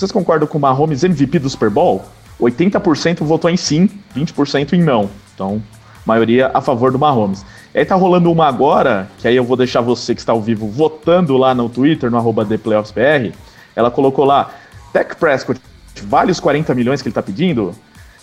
vocês 0.00 0.10
concordam 0.10 0.48
com 0.48 0.56
o 0.56 0.60
Mahomes 0.60 1.04
MVP 1.04 1.38
do 1.38 1.50
Super 1.50 1.68
Bowl? 1.68 2.02
80% 2.40 3.22
votou 3.22 3.50
em 3.50 3.56
sim, 3.56 3.86
20% 4.16 4.72
em 4.72 4.82
não. 4.82 5.10
Então, 5.34 5.62
maioria 6.06 6.50
a 6.54 6.60
favor 6.62 6.90
do 6.90 6.98
Mahomes. 6.98 7.44
E 7.74 7.80
aí 7.80 7.84
tá 7.84 7.94
rolando 7.94 8.32
uma 8.32 8.48
agora, 8.48 9.10
que 9.18 9.28
aí 9.28 9.36
eu 9.36 9.44
vou 9.44 9.58
deixar 9.58 9.82
você 9.82 10.14
que 10.14 10.20
está 10.22 10.32
ao 10.32 10.40
vivo 10.40 10.66
votando 10.66 11.36
lá 11.36 11.54
no 11.54 11.68
Twitter, 11.68 12.10
no 12.10 12.16
arroba 12.16 12.46
ThePlayoffsBR. 12.46 13.34
Ela 13.76 13.90
colocou 13.90 14.24
lá, 14.24 14.50
Tech 14.90 15.14
Prescott, 15.16 15.60
vale 16.04 16.32
os 16.32 16.40
40 16.40 16.74
milhões 16.74 17.02
que 17.02 17.08
ele 17.08 17.14
tá 17.14 17.22
pedindo? 17.22 17.74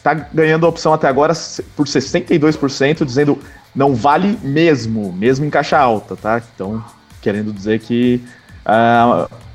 Tá 0.01 0.15
ganhando 0.15 0.65
a 0.65 0.69
opção 0.69 0.93
até 0.93 1.07
agora 1.07 1.33
por 1.75 1.85
62%, 1.85 3.05
dizendo 3.05 3.37
não 3.75 3.93
vale 3.93 4.35
mesmo, 4.41 5.13
mesmo 5.13 5.45
em 5.45 5.49
caixa 5.51 5.77
alta, 5.77 6.15
tá? 6.15 6.41
Então, 6.55 6.83
querendo 7.21 7.53
dizer 7.53 7.79
que 7.79 8.23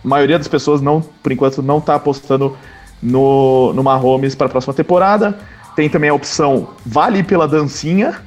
a 0.04 0.08
maioria 0.08 0.38
das 0.38 0.48
pessoas 0.48 0.80
não, 0.80 1.00
por 1.22 1.32
enquanto, 1.32 1.62
não 1.62 1.80
tá 1.80 1.94
apostando 1.94 2.56
no, 3.02 3.72
no 3.72 3.82
Mahomes 3.82 4.34
para 4.34 4.46
a 4.46 4.50
próxima 4.50 4.74
temporada. 4.74 5.38
Tem 5.74 5.88
também 5.88 6.10
a 6.10 6.14
opção 6.14 6.68
vale 6.84 7.22
pela 7.22 7.48
dancinha, 7.48 8.20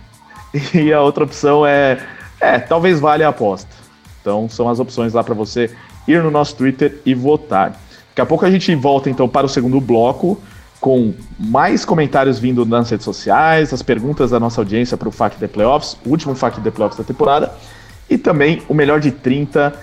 E 0.73 0.93
a 0.93 1.01
outra 1.01 1.23
opção 1.23 1.65
é, 1.65 1.99
é, 2.39 2.59
talvez 2.59 2.99
valha 2.99 3.27
a 3.27 3.29
aposta. 3.29 3.69
Então 4.21 4.49
são 4.49 4.69
as 4.69 4.79
opções 4.79 5.13
lá 5.13 5.23
para 5.23 5.33
você 5.33 5.69
ir 6.07 6.21
no 6.23 6.31
nosso 6.31 6.55
Twitter 6.55 7.01
e 7.05 7.13
votar. 7.13 7.71
Daqui 8.09 8.21
a 8.21 8.25
pouco 8.25 8.45
a 8.45 8.51
gente 8.51 8.73
volta 8.75 9.09
então 9.09 9.27
para 9.27 9.45
o 9.45 9.49
segundo 9.49 9.79
bloco 9.79 10.39
com 10.79 11.13
mais 11.39 11.83
comentários 11.83 12.37
vindo 12.37 12.65
nas 12.65 12.89
redes 12.89 13.05
sociais, 13.05 13.73
as 13.73 13.81
perguntas 13.81 14.31
da 14.31 14.39
nossa 14.39 14.61
audiência 14.61 14.95
para 14.95 15.09
o 15.09 15.11
FAQ 15.11 15.37
The 15.37 15.47
Playoffs, 15.47 15.97
o 16.05 16.09
último 16.09 16.35
FAQ 16.35 16.61
The 16.61 16.69
Playoffs 16.69 16.97
da 16.97 17.03
temporada, 17.03 17.51
e 18.07 18.17
também 18.17 18.61
o 18.69 18.73
melhor 18.73 18.99
de 18.99 19.09
30 19.09 19.73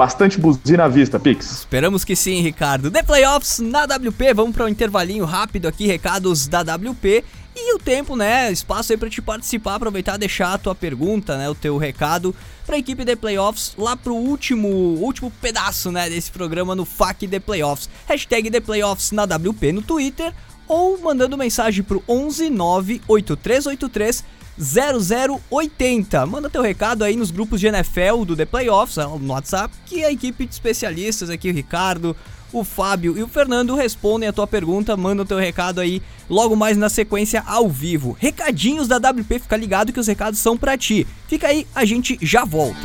Bastante 0.00 0.40
buzina 0.40 0.84
à 0.84 0.88
vista, 0.88 1.20
Pix. 1.20 1.58
Esperamos 1.58 2.04
que 2.04 2.16
sim, 2.16 2.40
Ricardo. 2.40 2.90
The 2.90 3.02
Playoffs 3.02 3.58
na 3.58 3.84
WP, 3.84 4.32
vamos 4.32 4.56
para 4.56 4.64
um 4.64 4.68
intervalinho 4.68 5.26
rápido 5.26 5.68
aqui, 5.68 5.86
recados 5.86 6.48
da 6.48 6.62
WP. 6.62 7.22
E 7.54 7.74
o 7.74 7.78
tempo, 7.78 8.16
né? 8.16 8.50
Espaço 8.50 8.92
aí 8.92 8.96
para 8.96 9.10
te 9.10 9.20
participar, 9.20 9.74
aproveitar 9.74 10.16
deixar 10.16 10.54
a 10.54 10.58
tua 10.58 10.74
pergunta, 10.74 11.36
né? 11.36 11.50
O 11.50 11.54
teu 11.54 11.76
recado 11.76 12.34
para 12.64 12.76
a 12.76 12.78
equipe 12.78 13.04
The 13.04 13.14
Playoffs 13.14 13.74
lá 13.76 13.94
pro 13.94 14.14
último, 14.14 14.68
último 14.68 15.30
pedaço, 15.38 15.92
né? 15.92 16.08
Desse 16.08 16.30
programa 16.30 16.74
no 16.74 16.86
FAQ 16.86 17.28
The 17.28 17.40
Playoffs. 17.40 17.90
Hashtag 18.08 18.50
The 18.50 18.60
Playoffs 18.60 19.12
na 19.12 19.24
WP 19.24 19.70
no 19.70 19.82
Twitter 19.82 20.32
ou 20.66 20.98
mandando 20.98 21.36
mensagem 21.36 21.84
pro 21.84 22.02
11 22.08 22.48
98383 22.48 24.24
0080. 24.60 26.26
Manda 26.26 26.50
teu 26.50 26.62
recado 26.62 27.02
aí 27.02 27.16
nos 27.16 27.30
grupos 27.30 27.58
de 27.60 27.66
NFL 27.66 28.24
do 28.26 28.36
The 28.36 28.44
Playoffs, 28.44 28.96
no 28.96 29.32
WhatsApp, 29.32 29.74
que 29.86 30.04
a 30.04 30.12
equipe 30.12 30.44
de 30.44 30.52
especialistas 30.52 31.30
aqui, 31.30 31.50
o 31.50 31.54
Ricardo, 31.54 32.14
o 32.52 32.64
Fábio 32.64 33.16
e 33.16 33.22
o 33.22 33.28
Fernando 33.28 33.74
respondem 33.74 34.28
a 34.28 34.32
tua 34.32 34.46
pergunta, 34.46 34.96
manda 34.96 35.24
teu 35.24 35.38
recado 35.38 35.80
aí 35.80 36.02
logo 36.28 36.56
mais 36.56 36.76
na 36.76 36.88
sequência 36.88 37.42
ao 37.46 37.68
vivo. 37.68 38.16
Recadinhos 38.18 38.88
da 38.88 38.96
WP, 38.96 39.38
fica 39.38 39.56
ligado 39.56 39.92
que 39.92 40.00
os 40.00 40.06
recados 40.06 40.40
são 40.40 40.56
para 40.56 40.76
ti. 40.76 41.06
Fica 41.28 41.48
aí, 41.48 41.66
a 41.74 41.84
gente 41.84 42.18
já 42.20 42.44
volta. 42.44 42.80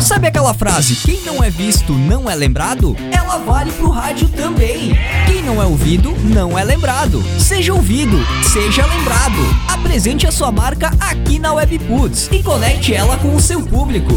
Sabe 0.00 0.28
aquela 0.28 0.54
frase, 0.54 0.94
quem 0.96 1.20
não 1.22 1.42
é 1.42 1.50
visto 1.50 1.92
não 1.92 2.30
é 2.30 2.34
lembrado? 2.34 2.96
Ela 3.12 3.38
vale 3.38 3.70
pro 3.72 3.90
rádio 3.90 4.28
também. 4.28 4.96
Quem 5.26 5.42
não 5.42 5.60
é 5.60 5.66
ouvido 5.66 6.14
não 6.24 6.58
é 6.58 6.64
lembrado. 6.64 7.22
Seja 7.38 7.74
ouvido, 7.74 8.16
seja 8.42 8.86
lembrado. 8.86 9.36
Apresente 9.68 10.26
a 10.26 10.32
sua 10.32 10.50
marca 10.50 10.92
aqui 11.00 11.38
na 11.38 11.52
Webputs 11.52 12.28
e 12.32 12.42
conecte 12.42 12.94
ela 12.94 13.18
com 13.18 13.34
o 13.34 13.40
seu 13.40 13.60
público. 13.60 14.14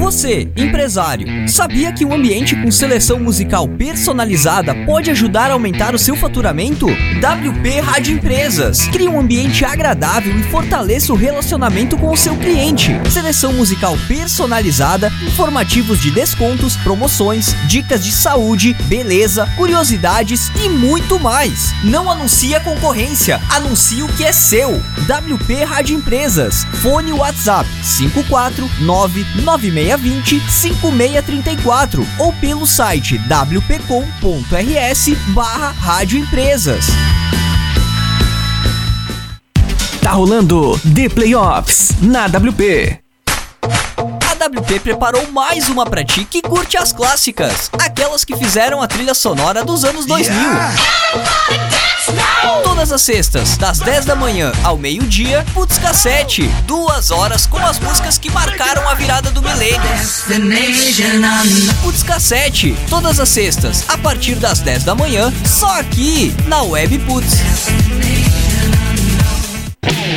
Você, 0.00 0.50
empresário, 0.56 1.46
sabia 1.46 1.92
que 1.92 2.06
um 2.06 2.14
ambiente 2.14 2.56
com 2.56 2.70
seleção 2.70 3.20
musical 3.20 3.68
personalizada 3.68 4.74
pode 4.86 5.10
ajudar 5.10 5.50
a 5.50 5.52
aumentar 5.52 5.94
o 5.94 5.98
seu 5.98 6.16
faturamento? 6.16 6.86
WP 6.86 7.80
Rádio 7.80 8.14
Empresas. 8.14 8.88
Crie 8.88 9.06
um 9.06 9.20
ambiente 9.20 9.62
agradável 9.62 10.34
e 10.34 10.42
fortaleça 10.44 11.12
o 11.12 11.16
relacionamento 11.16 11.98
com 11.98 12.10
o 12.10 12.16
seu 12.16 12.34
cliente. 12.34 12.92
Seleção 13.10 13.52
musical 13.52 13.94
personalizada, 14.08 15.12
informativos 15.26 16.00
de 16.00 16.10
descontos, 16.10 16.76
promoções, 16.78 17.54
dicas 17.68 18.02
de 18.02 18.10
saúde, 18.10 18.72
beleza, 18.88 19.46
curiosidades 19.54 20.50
e 20.64 20.70
muito 20.70 21.20
mais. 21.20 21.74
Não 21.84 22.10
anuncie 22.10 22.54
a 22.54 22.60
concorrência, 22.60 23.38
anuncie 23.50 24.02
o 24.02 24.08
que 24.08 24.24
é 24.24 24.32
seu. 24.32 24.82
WP 25.02 25.62
Rádio 25.64 25.94
Empresas. 25.94 26.64
Fone 26.80 27.12
WhatsApp 27.12 27.68
54996 27.98 29.89
20 29.96 30.40
5634 30.50 32.06
ou 32.18 32.32
pelo 32.34 32.66
site 32.66 33.18
wpcom.rs 33.18 35.08
barra 35.28 35.70
Rádio 35.70 36.18
Empresas. 36.18 36.86
Tá 40.02 40.12
rolando 40.12 40.78
The 40.94 41.08
Playoffs 41.08 41.92
na 42.00 42.26
WP. 42.26 43.00
A 44.02 44.46
WP 44.46 44.80
preparou 44.80 45.30
mais 45.30 45.68
uma 45.68 45.84
pra 45.84 46.02
ti 46.02 46.24
que 46.24 46.40
curte 46.40 46.76
as 46.78 46.92
clássicas, 46.92 47.70
aquelas 47.78 48.24
que 48.24 48.34
fizeram 48.36 48.82
a 48.82 48.88
trilha 48.88 49.14
sonora 49.14 49.62
dos 49.64 49.84
anos 49.84 50.06
2000. 50.06 50.34
Todas 52.62 52.90
as 52.92 53.02
sextas, 53.02 53.56
das 53.56 53.78
10 53.80 54.06
da 54.06 54.16
manhã 54.16 54.52
ao 54.64 54.78
meio-dia, 54.78 55.44
Putz 55.52 55.78
Cassete. 55.78 56.48
Duas 56.66 57.10
horas 57.10 57.46
com 57.46 57.58
as 57.58 57.78
músicas 57.78 58.16
que 58.18 58.30
marcaram 58.30 58.88
a 58.88 58.94
virada 58.94 59.30
do 59.30 59.42
milênio. 59.42 59.80
Putz 61.82 62.02
Cassete. 62.02 62.74
Todas 62.88 63.20
as 63.20 63.28
sextas, 63.28 63.84
a 63.88 63.98
partir 63.98 64.36
das 64.36 64.60
10 64.60 64.84
da 64.84 64.94
manhã, 64.94 65.32
só 65.44 65.78
aqui 65.78 66.34
na 66.46 66.62
Web 66.62 66.98
Putz. 67.00 67.40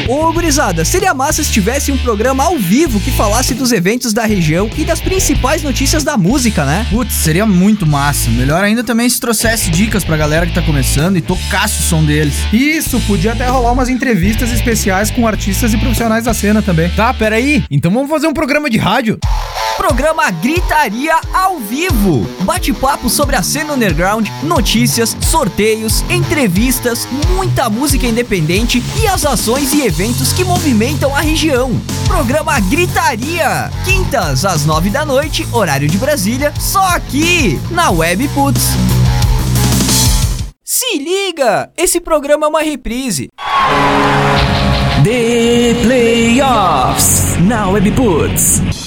Ô 0.07 0.33
gurizada, 0.33 0.83
seria 0.83 1.13
massa 1.13 1.41
se 1.43 1.51
tivesse 1.51 1.91
um 1.91 1.97
programa 1.97 2.43
ao 2.43 2.57
vivo 2.57 2.99
que 2.99 3.09
falasse 3.11 3.53
dos 3.53 3.71
eventos 3.71 4.11
da 4.11 4.25
região 4.25 4.69
e 4.77 4.83
das 4.83 4.99
principais 4.99 5.63
notícias 5.63 6.03
da 6.03 6.17
música, 6.17 6.65
né? 6.65 6.85
Putz, 6.89 7.13
seria 7.13 7.45
muito 7.45 7.85
massa. 7.85 8.29
Melhor 8.29 8.63
ainda 8.63 8.83
também 8.83 9.07
se 9.07 9.19
trouxesse 9.19 9.69
dicas 9.69 10.03
pra 10.03 10.17
galera 10.17 10.45
que 10.45 10.53
tá 10.53 10.61
começando 10.61 11.15
e 11.15 11.21
tocasse 11.21 11.79
o 11.79 11.83
som 11.83 12.03
deles. 12.03 12.35
Isso, 12.51 12.99
podia 13.01 13.31
até 13.31 13.47
rolar 13.47 13.71
umas 13.71 13.87
entrevistas 13.87 14.51
especiais 14.51 15.09
com 15.09 15.25
artistas 15.25 15.73
e 15.73 15.77
profissionais 15.77 16.25
da 16.25 16.33
cena 16.33 16.61
também. 16.61 16.89
Tá, 16.89 17.13
peraí. 17.13 17.63
Então 17.71 17.91
vamos 17.91 18.09
fazer 18.09 18.27
um 18.27 18.33
programa 18.33 18.69
de 18.69 18.77
rádio? 18.77 19.17
Programa 19.77 20.29
Gritaria 20.29 21.15
ao 21.33 21.57
vivo. 21.57 22.27
Bate-papo 22.43 23.09
sobre 23.09 23.35
a 23.35 23.43
cena 23.43 23.73
underground, 23.73 24.27
notícias, 24.43 25.17
sorteios, 25.21 26.03
entrevistas, 26.09 27.07
muita 27.35 27.69
música 27.69 28.05
independente 28.05 28.83
e 29.01 29.07
as 29.07 29.25
ações 29.25 29.73
e 29.73 29.81
eventos 29.81 30.31
que 30.31 30.43
movimentam 30.43 31.15
a 31.15 31.21
região. 31.21 31.71
Programa 32.07 32.59
Gritaria. 32.59 33.71
Quintas 33.83 34.45
às 34.45 34.65
nove 34.65 34.89
da 34.89 35.03
noite, 35.03 35.47
horário 35.51 35.87
de 35.87 35.97
Brasília, 35.97 36.53
só 36.59 36.85
aqui 36.89 37.59
na 37.71 37.89
Web 37.89 38.27
Putz. 38.29 38.61
Se 40.63 40.97
liga! 40.97 41.71
Esse 41.77 41.99
programa 41.99 42.45
é 42.45 42.49
uma 42.49 42.61
reprise. 42.61 43.29
The 45.03 45.75
Playoffs 45.81 47.37
na 47.39 47.69
Webputs. 47.69 48.82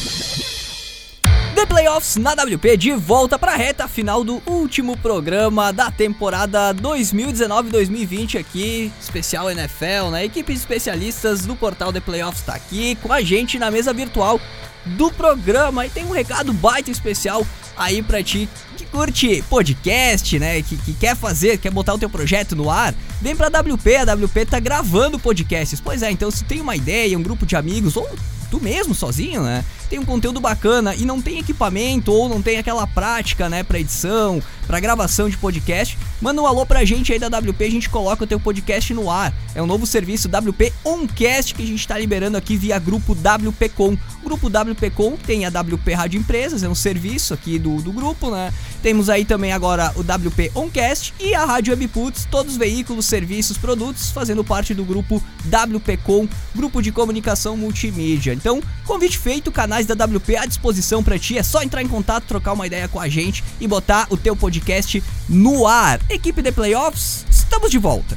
The 1.57 1.65
Playoffs 1.65 2.17
na 2.17 2.35
WP 2.35 2.77
de 2.77 2.93
volta 2.93 3.39
para 3.39 3.53
a 3.53 3.57
reta 3.57 3.89
final 3.89 4.23
do 4.23 4.43
último 4.45 4.95
programa 4.95 5.73
da 5.73 5.91
temporada 5.91 6.75
2019-2020 6.75 8.39
aqui, 8.39 8.93
especial 9.01 9.51
NFL, 9.51 10.11
né? 10.13 10.27
Equipe 10.27 10.53
de 10.53 10.59
especialistas 10.59 11.47
do 11.47 11.57
portal 11.57 11.95
The 11.95 12.01
Playoffs 12.01 12.41
está 12.41 12.55
aqui 12.55 12.95
com 12.97 13.11
a 13.11 13.23
gente 13.23 13.59
na 13.59 13.71
mesa 13.71 13.95
virtual 13.95 14.39
do 14.85 15.11
programa 15.11 15.87
e 15.87 15.89
tem 15.89 16.05
um 16.05 16.11
recado 16.11 16.53
baita 16.53 16.91
especial 16.91 17.45
aí 17.75 18.03
pra 18.03 18.23
ti 18.23 18.47
que 18.77 18.85
curte 18.85 19.43
podcast, 19.49 20.39
né? 20.39 20.61
Que, 20.61 20.77
que 20.77 20.93
quer 20.93 21.17
fazer, 21.17 21.57
quer 21.57 21.71
botar 21.71 21.95
o 21.95 21.99
teu 21.99 22.11
projeto 22.11 22.55
no 22.55 22.71
ar, 22.71 22.95
vem 23.23 23.35
pra 23.35 23.49
WP, 23.49 23.97
a 23.97 24.15
WP 24.15 24.45
tá 24.45 24.61
gravando 24.61 25.19
podcasts. 25.19 25.81
Pois 25.81 26.03
é, 26.03 26.11
então 26.11 26.31
se 26.31 26.45
tem 26.45 26.61
uma 26.61 26.77
ideia, 26.77 27.17
um 27.17 27.23
grupo 27.23 27.47
de 27.47 27.57
amigos 27.57 27.97
ou 27.97 28.07
tu 28.47 28.61
mesmo 28.61 28.95
sozinho, 28.95 29.43
né? 29.43 29.65
Tem 29.89 29.99
um 29.99 30.05
conteúdo 30.05 30.41
bacana 30.41 30.95
e 30.95 31.05
não 31.05 31.23
tem 31.23 31.39
equipamento 31.39 32.13
ou 32.13 32.29
não 32.29 32.43
tem 32.43 32.59
aquela 32.59 32.87
prática, 32.87 33.49
né, 33.49 33.63
para 33.63 33.79
edição, 33.79 34.43
para 34.67 34.81
gravação 34.81 35.29
de 35.31 35.37
podcast, 35.37 35.97
manda 36.21 36.43
um 36.43 36.47
alô 36.47 36.67
pra 36.67 36.85
gente 36.85 37.13
aí 37.13 37.19
da 37.19 37.29
WP, 37.29 37.65
a 37.65 37.71
gente 37.71 37.89
coloca 37.89 38.25
o 38.25 38.27
teu 38.27 38.41
podcast 38.41 38.93
no 38.93 39.11
ar. 39.11 39.33
É 39.55 39.63
um 39.63 39.67
novo 39.67 39.87
serviço 39.87 40.29
WP 40.29 40.73
Oncast 40.85 41.55
que 41.55 41.63
a 41.63 41.67
gente 41.67 41.87
tá 41.87 41.97
liberando 41.97 42.37
aqui 42.37 42.57
via 42.57 42.79
grupo 42.79 43.15
WPcom. 43.15 43.97
O 44.23 44.25
grupo 44.25 44.49
WPcom 44.49 45.17
tem 45.17 45.45
a 45.45 45.49
WP 45.49 45.93
Rádio 45.95 46.19
Empresas, 46.19 46.63
é 46.63 46.69
um 46.69 46.75
serviço 46.75 47.33
aqui 47.33 47.59
do, 47.59 47.81
do 47.81 47.93
grupo, 47.93 48.31
né? 48.31 48.53
Temos 48.83 49.09
aí 49.09 49.25
também 49.25 49.53
agora 49.53 49.93
o 49.95 50.01
WP 50.01 50.51
Oncast 50.55 51.15
e 51.21 51.35
a 51.35 51.45
Rádio 51.45 51.73
Webputs, 51.73 52.27
todos 52.29 52.53
os 52.53 52.59
veículos, 52.59 53.07
serviços, 53.07 53.57
produtos 53.57 54.11
fazendo 54.11 54.43
parte 54.43 54.75
do 54.75 54.85
grupo 54.85 55.23
WPcom, 55.47 56.29
grupo 56.55 56.83
de 56.83 56.91
comunicação 56.91 57.57
multimídia. 57.57 58.36
Então, 58.37 58.63
convite 58.85 59.19
feito, 59.19 59.51
canais 59.51 59.87
da 59.87 59.95
WP 59.95 60.37
à 60.37 60.47
disposição 60.47 61.03
para 61.03 61.19
ti, 61.19 61.39
é 61.39 61.43
só 61.43 61.63
entrar 61.63 61.83
em 61.83 61.89
contato, 61.89 62.25
trocar 62.25 62.53
uma 62.53 62.67
ideia 62.67 62.87
com 62.87 63.01
a 63.01 63.09
gente 63.09 63.43
e 63.61 63.67
botar 63.67 64.07
o 64.11 64.17
teu 64.17 64.37
podcast 64.37 65.03
no 65.29 65.67
ar. 65.67 66.01
Equipe 66.09 66.43
de 66.43 66.53
Playoffs, 66.53 67.27
estamos 67.31 67.71
de 67.71 67.79
volta. 67.79 68.17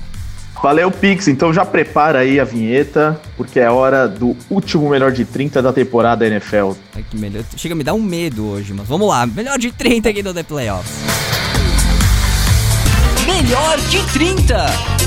Valeu, 0.62 0.92
Pix. 0.92 1.28
Então 1.28 1.54
já 1.54 1.66
prepara 1.66 2.20
aí 2.20 2.40
a 2.40 2.44
vinheta, 2.44 3.20
porque 3.38 3.60
é 3.60 3.70
hora 3.70 4.08
do 4.08 4.36
último 4.50 4.90
melhor 4.90 5.12
de 5.12 5.24
30 5.24 5.62
da 5.62 5.72
temporada 5.72 6.28
NFL. 6.28 6.74
Ai, 6.94 7.06
que 7.10 7.18
melhor. 7.18 7.44
Chega 7.56 7.74
a 7.74 7.78
me 7.78 7.84
dar 7.84 7.94
um 7.94 8.02
medo 8.02 8.46
hoje, 8.46 8.74
mas 8.74 8.88
vamos 8.88 9.08
lá. 9.08 9.26
Melhor 9.26 9.58
de 9.58 9.72
30 9.72 10.10
aqui 10.10 10.22
no 10.22 10.34
The 10.34 10.44
Playoffs. 10.44 10.92
Melhor 13.26 13.78
de 13.90 14.04
30. 14.12 14.99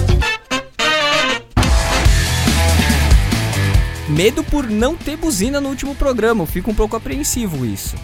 Medo 4.09 4.43
por 4.43 4.69
não 4.69 4.97
ter 4.97 5.17
buzina 5.17 5.61
no 5.61 5.69
último 5.69 5.95
programa. 5.95 6.43
Eu 6.43 6.47
fico 6.47 6.71
um 6.71 6.75
pouco 6.75 6.97
apreensivo 6.97 7.65
isso. 7.65 7.97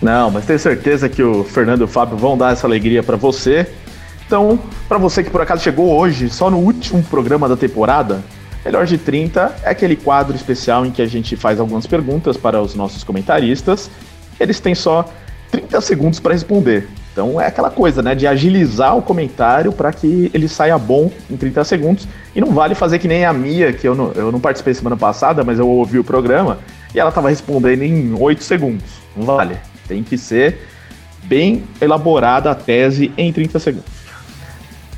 Não, 0.00 0.30
mas 0.30 0.46
tenho 0.46 0.58
certeza 0.58 1.08
que 1.08 1.22
o 1.22 1.44
Fernando 1.44 1.80
e 1.80 1.84
o 1.84 1.88
Fábio 1.88 2.16
vão 2.16 2.38
dar 2.38 2.52
essa 2.52 2.66
alegria 2.66 3.02
para 3.02 3.16
você. 3.16 3.68
Então, 4.26 4.58
para 4.88 4.98
você 4.98 5.22
que 5.22 5.30
por 5.30 5.40
acaso 5.40 5.62
chegou 5.62 5.98
hoje, 5.98 6.28
só 6.28 6.50
no 6.50 6.58
último 6.58 7.02
programa 7.02 7.48
da 7.48 7.56
temporada, 7.56 8.22
Melhor 8.64 8.84
de 8.84 8.98
30 8.98 9.56
é 9.62 9.70
aquele 9.70 9.96
quadro 9.96 10.36
especial 10.36 10.84
em 10.84 10.90
que 10.90 11.00
a 11.00 11.06
gente 11.06 11.36
faz 11.36 11.58
algumas 11.58 11.86
perguntas 11.86 12.36
para 12.36 12.60
os 12.60 12.74
nossos 12.74 13.02
comentaristas. 13.04 13.90
Eles 14.38 14.60
têm 14.60 14.74
só 14.74 15.10
30 15.50 15.80
segundos 15.80 16.20
para 16.20 16.34
responder. 16.34 16.86
Então 17.18 17.40
é 17.40 17.48
aquela 17.48 17.68
coisa, 17.68 18.00
né, 18.00 18.14
de 18.14 18.28
agilizar 18.28 18.96
o 18.96 19.02
comentário 19.02 19.72
para 19.72 19.92
que 19.92 20.30
ele 20.32 20.46
saia 20.46 20.78
bom 20.78 21.10
em 21.28 21.36
30 21.36 21.64
segundos. 21.64 22.06
E 22.32 22.40
não 22.40 22.52
vale 22.52 22.76
fazer 22.76 23.00
que 23.00 23.08
nem 23.08 23.24
a 23.24 23.32
Mia, 23.32 23.72
que 23.72 23.88
eu 23.88 23.96
não, 23.96 24.12
eu 24.12 24.30
não 24.30 24.38
participei 24.38 24.72
semana 24.72 24.96
passada, 24.96 25.42
mas 25.42 25.58
eu 25.58 25.68
ouvi 25.68 25.98
o 25.98 26.04
programa 26.04 26.58
e 26.94 27.00
ela 27.00 27.08
estava 27.08 27.28
respondendo 27.28 27.82
em 27.82 28.14
8 28.14 28.44
segundos. 28.44 28.84
Não 29.16 29.26
vale. 29.26 29.56
Tem 29.88 30.00
que 30.04 30.16
ser 30.16 30.60
bem 31.24 31.64
elaborada 31.80 32.52
a 32.52 32.54
tese 32.54 33.10
em 33.18 33.32
30 33.32 33.58
segundos. 33.58 33.90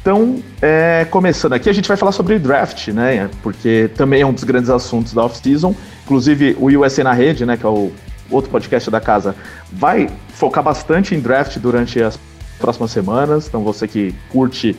Então, 0.03 0.43
é, 0.61 1.07
começando 1.11 1.55
aqui, 1.55 1.71
a 1.71 1.73
gente 1.73 1.89
vai 1.89 1.97
falar 1.97 2.13
sobre 2.13 2.39
draft, 2.39 2.89
né? 2.89 3.31
Porque 3.43 3.89
também 3.97 4.21
é 4.21 4.27
um 4.27 4.33
dos 4.35 4.45
grandes 4.45 4.69
assuntos 4.69 5.15
da 5.15 5.25
off-season. 5.25 5.75
Inclusive, 6.05 6.55
o 6.61 6.67
USA 6.67 7.03
na 7.03 7.15
Rede, 7.15 7.47
né? 7.47 7.57
Que 7.57 7.65
é 7.65 7.69
o 7.69 7.91
outro 8.31 8.51
podcast 8.51 8.91
da 8.91 9.01
casa, 9.01 9.35
vai 9.73 10.09
focar 10.35 10.63
bastante 10.63 11.15
em 11.15 11.21
draft 11.21 11.59
durante 11.59 12.03
as 12.03 12.19
próximas 12.59 12.91
semanas. 12.91 13.49
Então, 13.49 13.63
você 13.63 13.89
que 13.89 14.15
curte 14.31 14.77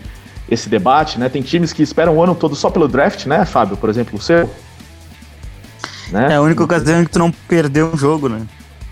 esse 0.49 0.69
debate, 0.69 1.19
né? 1.19 1.29
Tem 1.29 1.41
times 1.41 1.71
que 1.73 1.81
esperam 1.81 2.15
o 2.17 2.23
ano 2.23 2.35
todo 2.35 2.55
só 2.55 2.69
pelo 2.69 2.87
draft, 2.87 3.25
né, 3.25 3.45
Fábio? 3.45 3.77
Por 3.77 3.89
exemplo, 3.89 4.17
o 4.17 4.21
seu. 4.21 4.49
Né? 6.11 6.27
É 6.31 6.35
a 6.35 6.41
única 6.41 6.63
ocasião 6.63 7.03
que 7.05 7.11
tu 7.11 7.19
não 7.19 7.31
perdeu 7.31 7.91
um 7.93 7.97
jogo, 7.97 8.27
né? 8.27 8.41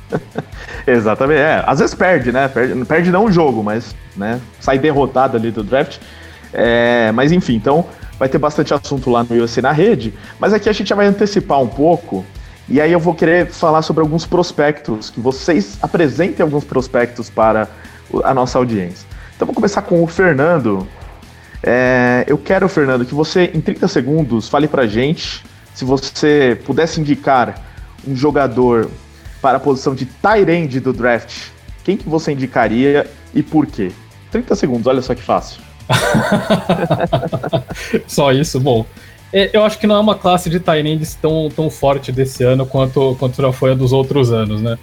Exatamente, 0.88 1.42
é. 1.42 1.64
Às 1.66 1.80
vezes 1.80 1.94
perde, 1.94 2.32
né? 2.32 2.48
Perde, 2.48 2.86
perde 2.86 3.12
não 3.12 3.26
um 3.26 3.32
jogo, 3.32 3.64
mas 3.64 3.96
né, 4.16 4.40
sai 4.60 4.80
derrotado 4.80 5.38
ali 5.38 5.52
do 5.52 5.64
draft. 5.64 5.98
É, 6.54 7.12
mas 7.12 7.32
enfim, 7.32 7.56
então 7.56 7.86
vai 8.18 8.28
ter 8.28 8.38
bastante 8.38 8.74
assunto 8.74 9.10
lá 9.10 9.24
no 9.24 9.36
UFC 9.36 9.62
na 9.62 9.72
rede. 9.72 10.14
Mas 10.40 10.54
aqui 10.54 10.70
a 10.70 10.74
gente 10.74 10.88
já 10.88 10.96
vai 10.96 11.08
antecipar 11.08 11.62
um 11.62 11.68
pouco. 11.68 12.26
E 12.70 12.80
aí 12.80 12.92
eu 12.92 13.00
vou 13.00 13.16
querer 13.16 13.48
falar 13.48 13.82
sobre 13.82 14.02
alguns 14.02 14.26
prospectos, 14.26 15.10
que 15.10 15.20
vocês 15.20 15.78
apresentem 15.82 16.44
alguns 16.44 16.64
prospectos 16.64 17.30
para 17.30 17.68
a 18.24 18.34
nossa 18.34 18.60
audiência. 18.60 19.08
Então 19.36 19.46
vou 19.46 19.56
começar 19.56 19.82
com 19.82 20.04
o 20.04 20.08
Fernando. 20.08 20.88
É, 21.64 22.24
eu 22.28 22.38
quero, 22.38 22.70
Fernando, 22.70 23.06
que 23.06 23.16
você, 23.16 23.52
em 23.54 23.60
30 23.60 23.88
segundos, 23.88 24.48
fale 24.48 24.68
pra 24.68 24.86
gente 24.86 25.44
se 25.74 25.84
você 25.84 26.60
pudesse 26.66 27.00
indicar 27.00 27.60
um 28.08 28.16
jogador 28.16 28.90
para 29.42 29.58
a 29.58 29.60
posição 29.60 29.96
de 29.96 30.06
tight 30.06 30.80
do 30.80 30.94
draft, 30.94 31.48
quem 31.84 31.98
que 31.98 32.08
você 32.08 32.34
indicaria 32.34 33.10
e 33.34 33.42
por 33.42 33.66
quê? 33.66 33.92
30 34.32 34.56
segundos, 34.56 34.88
olha 34.88 35.02
só 35.02 35.16
que 35.16 35.22
fácil. 35.22 35.62
Só 38.06 38.32
isso, 38.32 38.60
bom. 38.60 38.86
É, 39.32 39.50
eu 39.54 39.64
acho 39.64 39.78
que 39.78 39.86
não 39.86 39.96
é 39.96 40.00
uma 40.00 40.16
classe 40.16 40.50
de 40.50 40.60
Tyrands 40.60 41.16
tão, 41.16 41.50
tão 41.56 41.70
forte 41.70 42.12
desse 42.12 42.44
ano 42.44 42.66
quanto, 42.66 43.16
quanto 43.20 43.42
já 43.42 43.52
foi 43.52 43.72
a 43.72 43.76
dos 43.76 43.94
outros 43.94 44.32
anos, 44.32 44.62
né? 44.62 44.78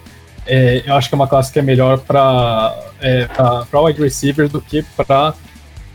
É, 0.45 0.83
eu 0.85 0.93
acho 0.95 1.09
que 1.09 1.15
é 1.15 1.17
uma 1.17 1.27
classe 1.27 1.51
que 1.51 1.59
é 1.59 1.61
melhor 1.61 1.99
para 1.99 2.73
é, 3.01 3.27
wide 3.73 4.01
receiver 4.01 4.47
do 4.47 4.61
que 4.61 4.81
para 4.95 5.33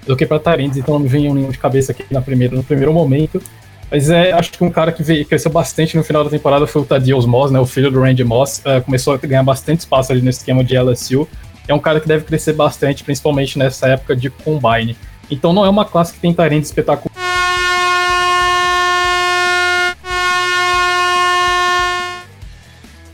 do 0.07 0.15
que 0.15 0.27
para 0.27 0.61
então 0.61 0.95
não 0.95 0.99
me 1.01 1.09
vem 1.09 1.33
nenhum 1.33 1.51
de 1.51 1.57
cabeça 1.57 1.93
aqui 1.93 2.05
na 2.11 2.21
primeira, 2.21 2.55
no 2.55 2.63
primeiro 2.63 2.93
momento. 2.93 3.43
Mas 3.91 4.11
é, 4.11 4.33
acho 4.33 4.51
que 4.51 4.65
um 4.65 4.71
cara 4.71 4.91
que 4.91 5.03
veio, 5.03 5.25
cresceu 5.25 5.51
bastante 5.51 5.97
no 5.97 6.03
final 6.03 6.25
da 6.25 6.31
temporada 6.31 6.67
foi 6.67 6.83
o 6.83 6.85
Tadios 6.85 7.25
Moss, 7.25 7.51
né, 7.51 7.61
o 7.61 7.67
filho 7.67 7.91
do 7.91 8.01
Randy 8.01 8.25
Moss. 8.25 8.61
Uh, 8.61 8.83
começou 8.83 9.15
a 9.15 9.17
ganhar 9.17 9.43
bastante 9.43 9.81
espaço 9.81 10.13
ali 10.13 10.21
no 10.21 10.31
esquema 10.31 10.65
de 10.65 10.77
LSU 10.77 11.29
é 11.69 11.75
um 11.75 11.79
cara 11.79 12.01
que 12.01 12.09
deve 12.09 12.25
crescer 12.25 12.53
bastante, 12.53 13.05
principalmente 13.05 13.59
nessa 13.59 13.89
época 13.89 14.17
de 14.17 14.31
combine. 14.31 14.97
Então 15.31 15.53
não 15.53 15.65
é 15.65 15.71
uma 15.71 15.85
classe 15.85 16.13
que 16.13 16.21
tem 16.21 16.33
talento 16.33 16.65
espetacular. 16.65 17.32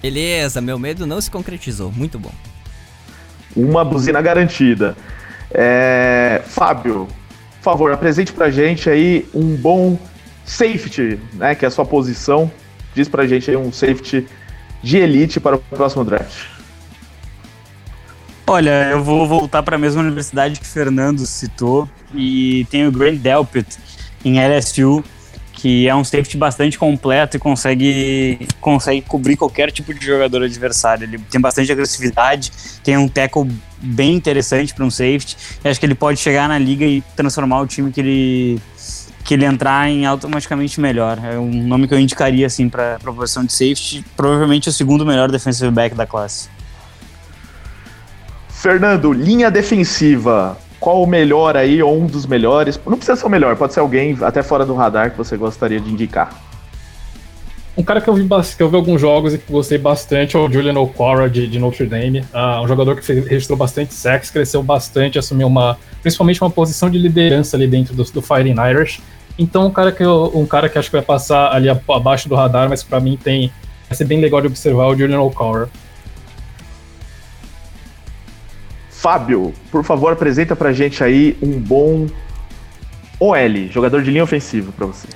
Beleza, 0.09 0.63
meu 0.63 0.79
medo 0.79 1.07
não 1.07 1.21
se 1.21 1.31
concretizou. 1.31 1.93
Muito 1.93 2.19
bom. 2.19 2.33
Uma 3.55 3.85
buzina 3.85 4.23
garantida. 4.23 4.97
É... 5.51 6.41
Fábio, 6.47 7.07
por 7.59 7.63
favor, 7.63 7.93
apresente 7.93 8.33
pra 8.33 8.51
gente 8.51 8.89
aí 8.89 9.29
um 9.35 9.55
bom 9.55 9.99
safety, 10.47 11.21
né? 11.35 11.55
Que 11.55 11.67
é 11.67 11.69
a 11.69 11.71
sua 11.71 11.85
posição. 11.85 12.51
Diz 12.95 13.07
pra 13.07 13.27
gente 13.27 13.51
aí 13.51 13.57
um 13.59 13.71
safety 13.71 14.27
de 14.83 14.97
elite 14.97 15.39
para 15.39 15.57
o 15.57 15.59
próximo 15.59 16.07
draft. 16.07 16.47
Olha, 18.47 18.89
eu 18.91 19.05
vou 19.05 19.29
voltar 19.29 19.63
para 19.63 19.77
a 19.77 19.79
mesma 19.79 20.01
universidade 20.01 20.59
que 20.59 20.65
o 20.65 20.69
Fernando 20.71 21.27
citou 21.27 21.87
e 22.15 22.67
tem 22.71 22.87
o 22.87 22.91
Grant 22.91 23.19
Delpit 23.19 23.77
em 24.25 24.39
LSU, 24.41 25.05
que 25.59 25.89
é 25.89 25.95
um 25.95 26.05
safety 26.05 26.37
bastante 26.37 26.79
completo 26.79 27.37
e 27.37 27.41
consegue, 27.41 28.47
consegue 28.61 29.03
cobrir 29.03 29.37
qualquer 29.37 29.73
tipo 29.73 29.93
de 29.93 30.07
jogador 30.07 30.45
adversário. 30.45 31.03
Ele 31.03 31.19
tem 31.19 31.41
bastante 31.41 31.73
agressividade, 31.73 32.53
tem 32.85 32.97
um 32.97 33.09
tackle 33.09 33.51
bem 33.83 34.15
interessante 34.15 34.73
para 34.73 34.85
um 34.85 34.91
safety. 34.91 35.37
Acho 35.65 35.81
que 35.81 35.85
ele 35.85 35.97
pode 35.97 36.21
chegar 36.21 36.49
na 36.49 36.57
liga 36.59 36.85
e 36.85 37.03
transformar 37.17 37.61
o 37.61 37.67
time 37.67 37.91
que 37.91 38.01
ele 38.01 38.63
que 39.25 39.35
ele 39.35 39.45
entrar 39.45 39.91
em 39.91 40.07
automaticamente 40.07 40.81
melhor. 40.81 41.19
É 41.23 41.37
um 41.37 41.51
nome 41.51 41.89
que 41.89 41.93
eu 41.93 41.99
indicaria 41.99 42.47
assim 42.47 42.69
para 42.69 42.95
a 42.95 43.13
posição 43.13 43.45
de 43.45 43.53
safety, 43.53 44.05
provavelmente 44.17 44.69
o 44.69 44.73
segundo 44.73 45.05
melhor 45.05 45.29
defensive 45.29 45.71
back 45.73 45.95
da 45.95 46.07
classe. 46.07 46.49
Fernando, 48.49 49.13
linha 49.13 49.51
defensiva. 49.51 50.57
Qual 50.81 51.03
o 51.03 51.07
melhor 51.07 51.57
aí, 51.57 51.83
ou 51.83 52.01
um 52.01 52.07
dos 52.07 52.27
melhores? 52.27 52.81
Não 52.87 52.97
precisa 52.97 53.17
ser 53.17 53.27
o 53.27 53.29
melhor, 53.29 53.57
pode 53.57 53.75
ser 53.75 53.81
alguém 53.81 54.17
até 54.21 54.43
fora 54.43 54.65
do 54.65 54.75
radar 54.75 55.11
que 55.11 55.19
você 55.19 55.37
gostaria 55.37 55.81
de 55.81 55.91
indicar. 55.91 56.49
Um 57.79 57.83
cara 57.85 58.01
que 58.01 58.09
eu 58.09 58.15
vi, 58.15 58.27
que 58.57 58.63
eu 58.63 58.69
vi 58.69 58.75
alguns 58.75 59.01
jogos 59.01 59.35
e 59.35 59.39
que 59.39 59.53
gostei 59.53 59.79
bastante 59.79 60.35
é 60.35 60.39
o 60.39 60.51
Julian 60.51 60.77
O'Cora 60.81 61.31
de, 61.31 61.47
de, 61.47 61.61
Notre 61.61 61.87
Dame. 61.87 62.25
Uh, 62.35 62.61
um 62.65 62.67
jogador 62.67 62.97
que 62.97 63.13
registrou 63.13 63.57
bastante 63.57 63.95
sexo, 63.95 64.33
cresceu 64.33 64.65
bastante, 64.65 65.17
assumiu 65.17 65.47
uma, 65.47 65.79
principalmente 66.03 66.43
uma 66.43 66.51
posição 66.51 66.91
de 66.91 66.99
liderança 66.99 67.57
ali 67.57 67.69
dentro 67.69 67.95
do, 67.95 68.03
do 68.03 68.21
Fighting 68.21 68.57
Irish. 68.71 69.01
Então, 69.39 69.69
um 69.69 69.71
cara, 69.71 69.93
que 69.93 70.03
eu, 70.03 70.33
um 70.35 70.45
cara 70.45 70.69
que 70.69 70.77
acho 70.77 70.91
que 70.91 70.97
vai 70.97 71.05
passar 71.05 71.53
ali 71.53 71.69
abaixo 71.69 72.29
do 72.29 72.35
radar, 72.35 72.69
mas 72.69 72.83
para 72.83 72.99
mim 72.99 73.17
tem. 73.17 73.53
Vai 73.89 73.97
ser 73.97 74.05
bem 74.05 74.21
legal 74.21 74.41
de 74.41 74.49
observar 74.49 74.89
o 74.89 74.97
Julian 74.97 75.21
O'Cora. 75.21 75.69
Fábio, 78.99 79.55
por 79.71 79.85
favor, 79.85 80.13
apresenta 80.13 80.57
pra 80.57 80.73
gente 80.73 81.05
aí 81.05 81.39
um 81.41 81.61
bom 81.61 82.09
OL, 83.21 83.69
jogador 83.71 84.03
de 84.03 84.11
linha 84.11 84.25
ofensiva 84.25 84.73
para 84.73 84.87
você. 84.87 85.07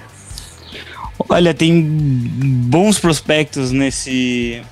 Olha, 1.28 1.52
tem 1.52 1.82
bons 1.82 3.00
prospectos 3.00 3.72
nesse 3.72 4.62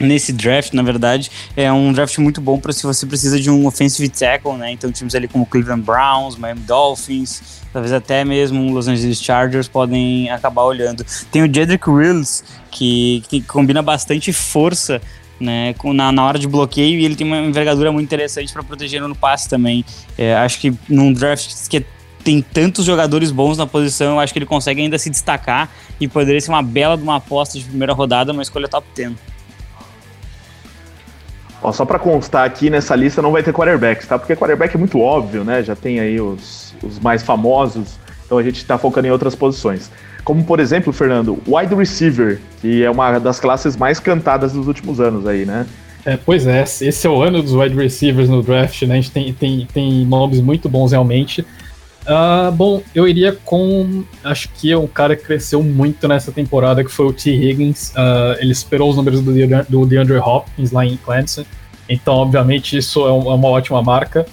nesse 0.00 0.32
draft, 0.32 0.72
na 0.72 0.82
verdade. 0.82 1.30
É 1.56 1.72
um 1.72 1.92
draft 1.92 2.18
muito 2.18 2.40
bom 2.40 2.58
para 2.58 2.72
se 2.72 2.82
você 2.82 3.06
precisa 3.06 3.40
de 3.40 3.48
um 3.48 3.64
offensive 3.64 4.08
tackle, 4.08 4.54
né? 4.54 4.72
Então 4.72 4.90
times 4.90 5.14
ali 5.14 5.28
como 5.28 5.46
Cleveland 5.46 5.82
Browns, 5.82 6.36
Miami 6.36 6.60
Dolphins, 6.62 7.62
talvez 7.72 7.92
até 7.92 8.24
mesmo 8.24 8.72
Los 8.72 8.88
Angeles 8.88 9.22
Chargers 9.22 9.68
podem 9.68 10.28
acabar 10.30 10.64
olhando. 10.64 11.06
Tem 11.30 11.44
o 11.44 11.46
Jedrick 11.46 11.88
Wills, 11.88 12.42
que, 12.72 13.22
que 13.28 13.40
combina 13.40 13.82
bastante 13.82 14.32
força 14.32 15.00
né, 15.40 15.74
na, 15.94 16.12
na 16.12 16.24
hora 16.24 16.38
de 16.38 16.46
bloqueio 16.46 16.98
e 16.98 17.04
ele 17.04 17.16
tem 17.16 17.26
uma 17.26 17.38
envergadura 17.38 17.92
muito 17.92 18.06
interessante 18.06 18.52
para 18.52 18.62
proteger 18.62 19.00
no 19.00 19.14
passe 19.14 19.48
também. 19.48 19.84
É, 20.16 20.34
acho 20.34 20.60
que 20.60 20.72
num 20.88 21.12
draft 21.12 21.68
que 21.68 21.84
tem 22.24 22.42
tantos 22.42 22.84
jogadores 22.84 23.30
bons 23.30 23.56
na 23.56 23.66
posição, 23.66 24.14
eu 24.14 24.20
acho 24.20 24.32
que 24.32 24.38
ele 24.40 24.46
consegue 24.46 24.82
ainda 24.82 24.98
se 24.98 25.08
destacar 25.08 25.70
e 26.00 26.08
poderia 26.08 26.40
ser 26.40 26.50
uma 26.50 26.62
bela 26.62 26.96
de 26.96 27.02
uma 27.02 27.16
aposta 27.16 27.56
de 27.58 27.64
primeira 27.64 27.92
rodada, 27.92 28.32
uma 28.32 28.42
escolha 28.42 28.66
top 28.66 28.86
10. 28.96 29.12
Ó, 31.62 31.72
só 31.72 31.84
para 31.84 31.98
constar 31.98 32.44
aqui 32.44 32.68
nessa 32.68 32.94
lista 32.94 33.22
não 33.22 33.32
vai 33.32 33.42
ter 33.42 33.52
quarterbacks, 33.52 34.06
tá? 34.06 34.18
Porque 34.18 34.34
quarterback 34.34 34.74
é 34.74 34.78
muito 34.78 35.00
óbvio, 35.00 35.44
né? 35.44 35.62
Já 35.62 35.76
tem 35.76 36.00
aí 36.00 36.20
os, 36.20 36.74
os 36.82 36.98
mais 36.98 37.22
famosos, 37.22 37.98
então 38.26 38.36
a 38.36 38.42
gente 38.42 38.56
está 38.56 38.76
focando 38.76 39.06
em 39.06 39.10
outras 39.10 39.34
posições. 39.34 39.90
Como, 40.24 40.44
por 40.44 40.58
exemplo, 40.58 40.92
Fernando, 40.92 41.38
wide 41.46 41.74
receiver, 41.74 42.40
que 42.60 42.82
é 42.82 42.90
uma 42.90 43.18
das 43.20 43.38
classes 43.38 43.76
mais 43.76 44.00
cantadas 44.00 44.52
dos 44.52 44.66
últimos 44.66 45.00
anos 45.00 45.26
aí, 45.26 45.46
né? 45.46 45.64
É, 46.04 46.16
pois 46.16 46.46
é, 46.46 46.62
esse 46.62 47.06
é 47.06 47.10
o 47.10 47.22
ano 47.22 47.42
dos 47.42 47.52
wide 47.52 47.74
receivers 47.74 48.28
no 48.28 48.42
draft, 48.42 48.82
né? 48.82 48.94
A 48.94 48.96
gente 48.96 49.10
tem, 49.10 49.32
tem, 49.32 49.68
tem 49.72 50.04
nomes 50.04 50.40
muito 50.40 50.68
bons 50.68 50.90
realmente. 50.90 51.46
Uh, 52.06 52.52
bom, 52.52 52.82
eu 52.94 53.08
iria 53.08 53.36
com. 53.44 54.04
Acho 54.22 54.48
que 54.50 54.70
é 54.70 54.78
um 54.78 54.86
cara 54.86 55.16
que 55.16 55.24
cresceu 55.24 55.62
muito 55.62 56.06
nessa 56.06 56.30
temporada, 56.30 56.84
que 56.84 56.90
foi 56.90 57.06
o 57.06 57.12
T. 57.12 57.30
Higgins. 57.32 57.90
Uh, 57.90 58.38
ele 58.38 58.52
esperou 58.52 58.88
os 58.88 58.96
números 58.96 59.20
do, 59.20 59.32
do 59.68 59.86
DeAndre 59.86 60.18
Hopkins 60.18 60.70
lá 60.70 60.86
em 60.86 60.96
Clemson. 60.96 61.44
Então, 61.88 62.14
obviamente, 62.14 62.76
isso 62.76 63.04
é, 63.04 63.08
é 63.08 63.12
uma 63.12 63.48
ótima 63.48 63.82
marca. 63.82 64.24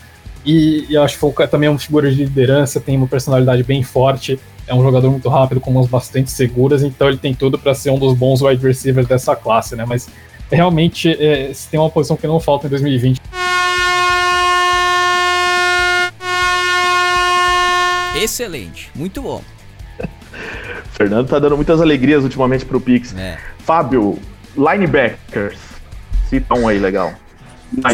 E, 0.45 0.86
e 0.90 0.98
acho 0.98 1.15
que 1.15 1.20
foi 1.20 1.48
também 1.48 1.70
uma 1.70 1.80
figura 1.80 2.11
de 2.11 2.26
liderança, 2.26 2.80
tem 2.80 2.98
uma 2.98 3.07
personalidade 3.07 3.64
bem 3.64 3.82
forte 3.84 4.40
é 4.65 4.74
um 4.74 4.82
jogador 4.82 5.11
muito 5.11 5.28
rápido, 5.30 5.60
com 5.60 5.72
mãos 5.72 5.88
bastante 5.88 6.32
seguras, 6.32 6.84
então 6.84 7.10
ele 7.10 7.18
tem 7.18 7.34
tudo 7.34 7.57
para 7.57 7.74
ser 7.74 7.90
um 7.90 7.99
dos 7.99 8.14
bons 8.14 8.41
wide 8.41 8.65
receivers 8.65 9.07
dessa 9.07 9.36
classe, 9.36 9.76
né? 9.76 9.86
Mas 9.86 10.07
realmente, 10.52 11.10
é, 11.10 11.53
se 11.53 11.68
tem 11.68 11.80
uma 11.80 11.90
posição 11.90 12.15
que 12.15 12.26
não 12.28 12.40
falta 12.40 12.68
em 12.68 12.70
2020. 12.70 13.20
Excelente, 18.15 18.90
muito 18.95 19.22
bom. 19.22 19.41
Fernando 20.94 21.28
tá 21.28 21.40
dando 21.40 21.57
muitas 21.57 21.82
alegrias 21.82 22.24
ultimamente 22.24 22.64
pro 22.64 22.80
Pix. 22.80 23.14
É. 23.18 23.38
Fábio, 23.60 24.18
linebackers. 24.56 25.60
Cita 26.30 26.53
um 26.53 26.68
aí 26.68 26.80
legal. 26.80 27.14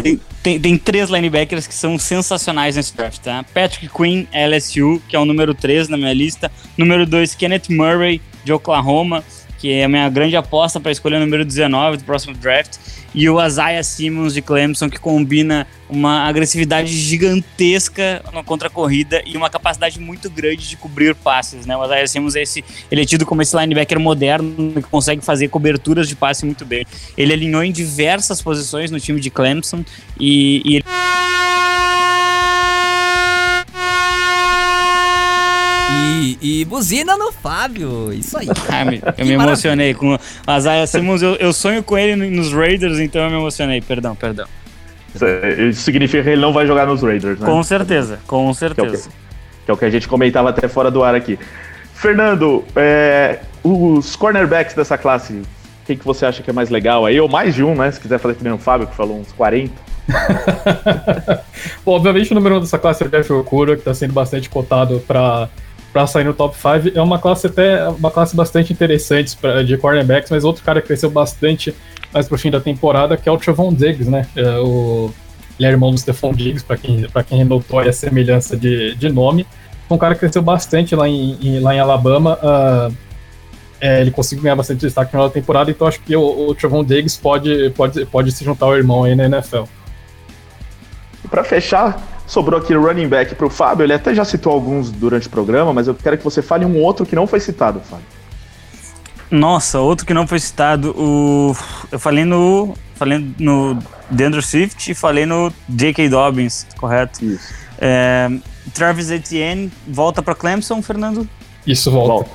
tem, 0.04 0.20
tem 0.42 0.78
três 0.78 1.10
linebackers 1.10 1.68
que 1.68 1.74
são 1.74 1.98
sensacionais 2.00 2.76
nesse 2.76 2.96
draft, 2.96 3.20
tá? 3.20 3.44
Patrick 3.54 3.90
Quinn, 3.90 4.26
LSU, 4.34 5.02
que 5.08 5.16
é 5.16 5.20
o 5.20 5.26
número 5.26 5.54
3 5.54 5.90
na 5.90 5.98
minha 5.98 6.14
lista. 6.14 6.52
Número 6.78 7.06
2, 7.06 7.36
Kenneth 7.36 7.70
Murray, 7.70 8.22
de 8.44 8.54
Oklahoma, 8.54 9.24
que 9.58 9.72
é 9.72 9.84
a 9.84 9.90
minha 9.90 10.08
grande 10.10 10.36
aposta 10.36 10.80
para 10.80 10.92
escolher 10.92 11.18
o 11.18 11.20
número 11.20 11.44
19 11.44 11.98
do 11.98 12.04
próximo 12.04 12.34
draft. 12.34 12.78
E 13.20 13.30
o 13.30 13.46
Isaiah 13.46 13.84
Simmons, 13.84 14.34
de 14.34 14.42
Clemson, 14.42 14.90
que 14.90 14.98
combina 14.98 15.68
uma 15.90 16.24
agressividade 16.24 16.88
gigantesca 16.88 18.24
contra 18.46 18.70
a 18.70 18.72
corrida 18.72 19.22
e 19.26 19.36
uma 19.36 19.50
capacidade 19.50 20.00
muito 20.00 20.30
grande 20.30 20.70
de 20.70 20.78
cobrir 20.78 21.14
passes, 21.14 21.66
né? 21.66 21.76
O 21.76 21.84
Isaiah 21.84 22.08
Simmons 22.08 22.38
é 22.38 22.44
esse, 22.44 22.64
ele 22.90 23.02
é 23.02 23.06
tido 23.06 23.26
como 23.26 23.42
esse 23.42 23.54
linebacker 23.58 24.00
moderno 24.00 24.72
que 24.72 24.84
consegue 24.84 25.22
fazer 25.22 25.50
coberturas 25.50 26.08
de 26.08 26.16
passe 26.16 26.46
muito 26.46 26.64
bem. 26.64 26.86
Ele 27.18 27.34
alinhou 27.34 27.62
em 27.62 27.74
diversas 27.74 28.42
posições 28.42 28.90
no 28.90 29.02
time 29.02 29.20
de 29.20 29.30
Clemson 29.30 29.84
e, 30.18 30.62
e 30.64 30.76
ele... 30.78 30.86
E, 36.42 36.64
buzina 36.66 37.18
no 37.18 37.32
Fábio. 37.32 38.12
Isso 38.14 38.38
aí. 38.38 38.48
Ah, 38.72 38.86
me- 38.86 39.02
eu 39.06 39.14
Que 39.14 39.24
me 39.24 39.32
maravilha. 39.36 39.44
emocionei 39.44 39.94
com 39.94 40.16
o 40.16 40.58
Isaiah 40.58 40.88
Simmons. 40.88 41.22
Eu, 41.22 41.36
eu 41.36 41.52
sonho 41.54 41.84
com 41.84 41.98
ele 41.98 42.16
no- 42.16 42.30
nos 42.38 42.54
Raiders, 42.54 43.00
então 43.00 43.22
eu 43.24 43.30
me 43.30 43.38
emocionei. 43.38 43.82
Perdão, 43.82 44.16
perdão. 44.16 44.46
Isso, 45.14 45.82
significa 45.82 46.22
que 46.24 46.30
ele 46.30 46.42
não 46.42 46.54
vai 46.54 46.68
jogar 46.68 46.86
nos 46.86 47.02
Raiders, 47.02 47.40
né? 47.40 47.46
Com 47.46 47.62
certeza, 47.64 48.20
com 48.28 48.38
Que 48.54 48.64
é, 48.64 48.68
o 48.68 48.76
que, 48.76 48.82
certeza. 48.86 49.10
que 49.66 49.72
é 49.72 49.74
o 49.74 49.78
que 49.78 49.86
a 49.86 49.90
gente 49.90 50.08
comentava 50.08 50.50
até 50.50 50.68
fora 50.68 50.92
do 50.92 51.04
ar 51.04 51.16
aqui. 51.16 51.38
Fernando, 51.96 52.64
é, 52.76 53.40
os 53.64 54.16
cornerbacks 54.16 54.76
dessa 54.76 54.98
classe, 54.98 55.42
quem 55.86 55.98
que 55.98 56.06
você 56.06 56.26
acha 56.28 56.44
que 56.44 56.50
é 56.50 56.54
mais 56.54 56.70
legal 56.70 57.06
aí? 57.08 57.20
Ou 57.20 57.28
mais 57.28 57.56
de 57.56 57.64
um, 57.64 57.74
né? 57.76 57.92
Se 57.92 58.00
quiser 58.00 58.20
fazer 58.20 58.36
que 58.36 58.44
nem 58.44 58.54
o 58.54 58.58
Fábio, 58.60 58.86
que 58.88 58.96
falou 58.96 59.20
uns 59.20 59.32
40. 59.34 59.74
Bom, 61.86 61.94
obviamente 61.94 62.32
o 62.32 62.36
número 62.36 62.56
1 62.56 62.58
um 62.58 62.62
dessa 62.62 62.78
classe 62.80 63.04
é 63.04 63.08
o 63.08 63.10
Jeff 63.10 63.32
Okura, 63.34 63.74
que 63.76 63.82
está 63.82 63.94
sendo 63.94 64.14
bastante 64.14 64.50
cotado 64.50 65.00
para 65.08 65.50
para 65.92 66.06
sair 66.08 66.24
no 66.24 66.34
top 66.34 66.56
5. 66.56 66.98
É 66.98 67.02
uma 67.02 67.20
classe 67.20 67.48
até 67.48 67.88
uma 67.90 68.12
classe 68.12 68.36
bastante 68.36 68.72
interessante 68.74 69.36
pra, 69.38 69.64
de 69.64 69.78
cornerbacks, 69.78 70.30
mas 70.32 70.44
outro 70.44 70.64
cara 70.64 70.82
que 70.82 70.88
cresceu 70.88 71.10
bastante 71.10 71.74
mais 72.14 72.28
pro 72.28 72.38
fim 72.38 72.52
da 72.52 72.60
temporada, 72.60 73.18
que 73.18 73.28
é 73.28 73.32
o 73.32 73.38
Trevon 73.38 73.74
Diggs, 73.74 74.10
né? 74.10 74.28
É, 74.36 74.58
o, 74.60 75.12
ele 75.60 75.68
é 75.68 75.72
irmão 75.72 75.92
do 75.92 75.98
Stephon 75.98 76.34
Diggs, 76.34 76.64
para 76.64 76.78
quem, 76.78 77.06
quem 77.28 77.44
notou 77.44 77.80
a 77.80 77.92
semelhança 77.92 78.56
de, 78.56 78.96
de 78.96 79.10
nome. 79.10 79.46
Um 79.90 79.98
cara 79.98 80.14
que 80.14 80.20
cresceu 80.22 80.42
bastante 80.42 80.96
lá 80.96 81.08
em, 81.10 81.38
em- 81.42 81.60
lá 81.60 81.76
em 81.76 81.80
Alabama. 81.80 82.38
ah, 82.42 82.90
é, 83.82 84.02
ele 84.02 84.12
conseguiu 84.12 84.44
ganhar 84.44 84.56
bastante 84.56 84.82
destaque 84.82 85.16
na 85.16 85.30
temporada, 85.30 85.72
então 85.72 85.88
acho 85.88 86.02
que 86.02 86.14
o, 86.16 86.50
o 86.50 86.56
Trevon 86.56 86.84
Diggs 86.84 87.18
pode, 87.18 87.70
pode, 87.72 88.06
pode 88.06 88.32
se 88.32 88.44
juntar 88.44 88.66
ao 88.66 88.76
irmão 88.76 89.06
aí 89.06 89.16
na 89.16 89.26
NFL. 89.26 89.64
Pra 91.30 91.44
fechar, 91.44 91.98
sobrou 92.30 92.60
aqui 92.60 92.76
o 92.76 92.82
running 92.82 93.08
back 93.08 93.34
pro 93.34 93.50
Fábio. 93.50 93.84
Ele 93.84 93.94
até 93.94 94.14
já 94.14 94.24
citou 94.24 94.54
alguns 94.54 94.92
durante 94.92 95.28
o 95.28 95.30
programa, 95.30 95.74
mas 95.74 95.88
eu 95.88 95.96
quero 95.96 96.18
que 96.18 96.24
você 96.24 96.42
fale 96.42 96.64
um 96.64 96.78
outro 96.78 97.06
que 97.06 97.16
não 97.16 97.26
foi 97.26 97.40
citado, 97.40 97.82
Fábio. 97.82 98.06
Nossa, 99.32 99.80
outro 99.80 100.06
que 100.06 100.14
não 100.14 100.26
foi 100.26 100.40
citado, 100.40 100.92
o. 100.98 101.56
Eu 101.92 102.00
falei 102.00 102.24
no. 102.24 102.76
Falei 102.96 103.34
no 103.40 103.80
Deandre 104.10 104.42
Swift 104.42 104.92
e 104.92 104.96
falei 104.96 105.26
no 105.26 105.54
J.K. 105.70 106.10
Dobbins, 106.10 106.68
correto? 106.78 107.24
Isso. 107.24 107.54
É, 107.80 108.30
Travis 108.74 109.10
Etienne 109.10 109.72
volta 109.88 110.22
para 110.22 110.36
Clemson, 110.36 110.82
Fernando? 110.82 111.28
Isso 111.66 111.90
volta. 111.90 112.10
Volta. 112.10 112.32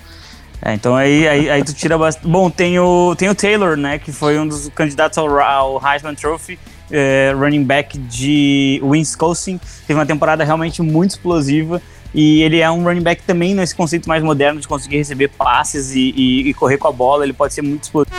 É, 0.62 0.73
então 0.73 0.97
aí, 0.97 1.29
aí, 1.29 1.51
aí 1.51 1.62
tu 1.62 1.75
tira 1.75 1.99
bastante. 1.99 2.27
Bom, 2.27 2.49
tem 2.49 2.79
o, 2.79 3.15
tem 3.15 3.29
o 3.29 3.35
Taylor, 3.35 3.77
né? 3.77 3.99
Que 3.99 4.11
foi 4.11 4.39
um 4.39 4.49
dos 4.49 4.71
candidatos 4.71 5.19
ao, 5.19 5.39
ao 5.39 5.83
Heisman 5.85 6.15
Trophy, 6.15 6.59
é, 6.90 7.32
running 7.36 7.65
back 7.65 7.97
de 7.98 8.81
Wisconsin. 8.82 9.59
Teve 9.86 9.98
uma 9.98 10.06
temporada 10.06 10.44
realmente 10.44 10.82
muito 10.82 11.11
explosiva. 11.11 11.81
E 12.15 12.43
ele 12.43 12.61
é 12.61 12.70
um 12.70 12.85
running 12.85 13.02
back 13.02 13.23
também 13.24 13.55
nesse 13.55 13.74
conceito 13.74 14.09
mais 14.09 14.23
moderno 14.23 14.61
de 14.61 14.69
conseguir 14.69 14.98
receber 14.98 15.28
passes 15.28 15.94
e, 15.97 16.12
e- 16.16 16.48
e 16.51 16.55
correr 16.55 16.78
com 16.78 16.86
a 16.86 16.93
bola. 16.93 17.24
Ele 17.24 17.32
pode 17.32 17.52
ser 17.52 17.62
muito 17.62 17.82
explosivo. 17.85 18.15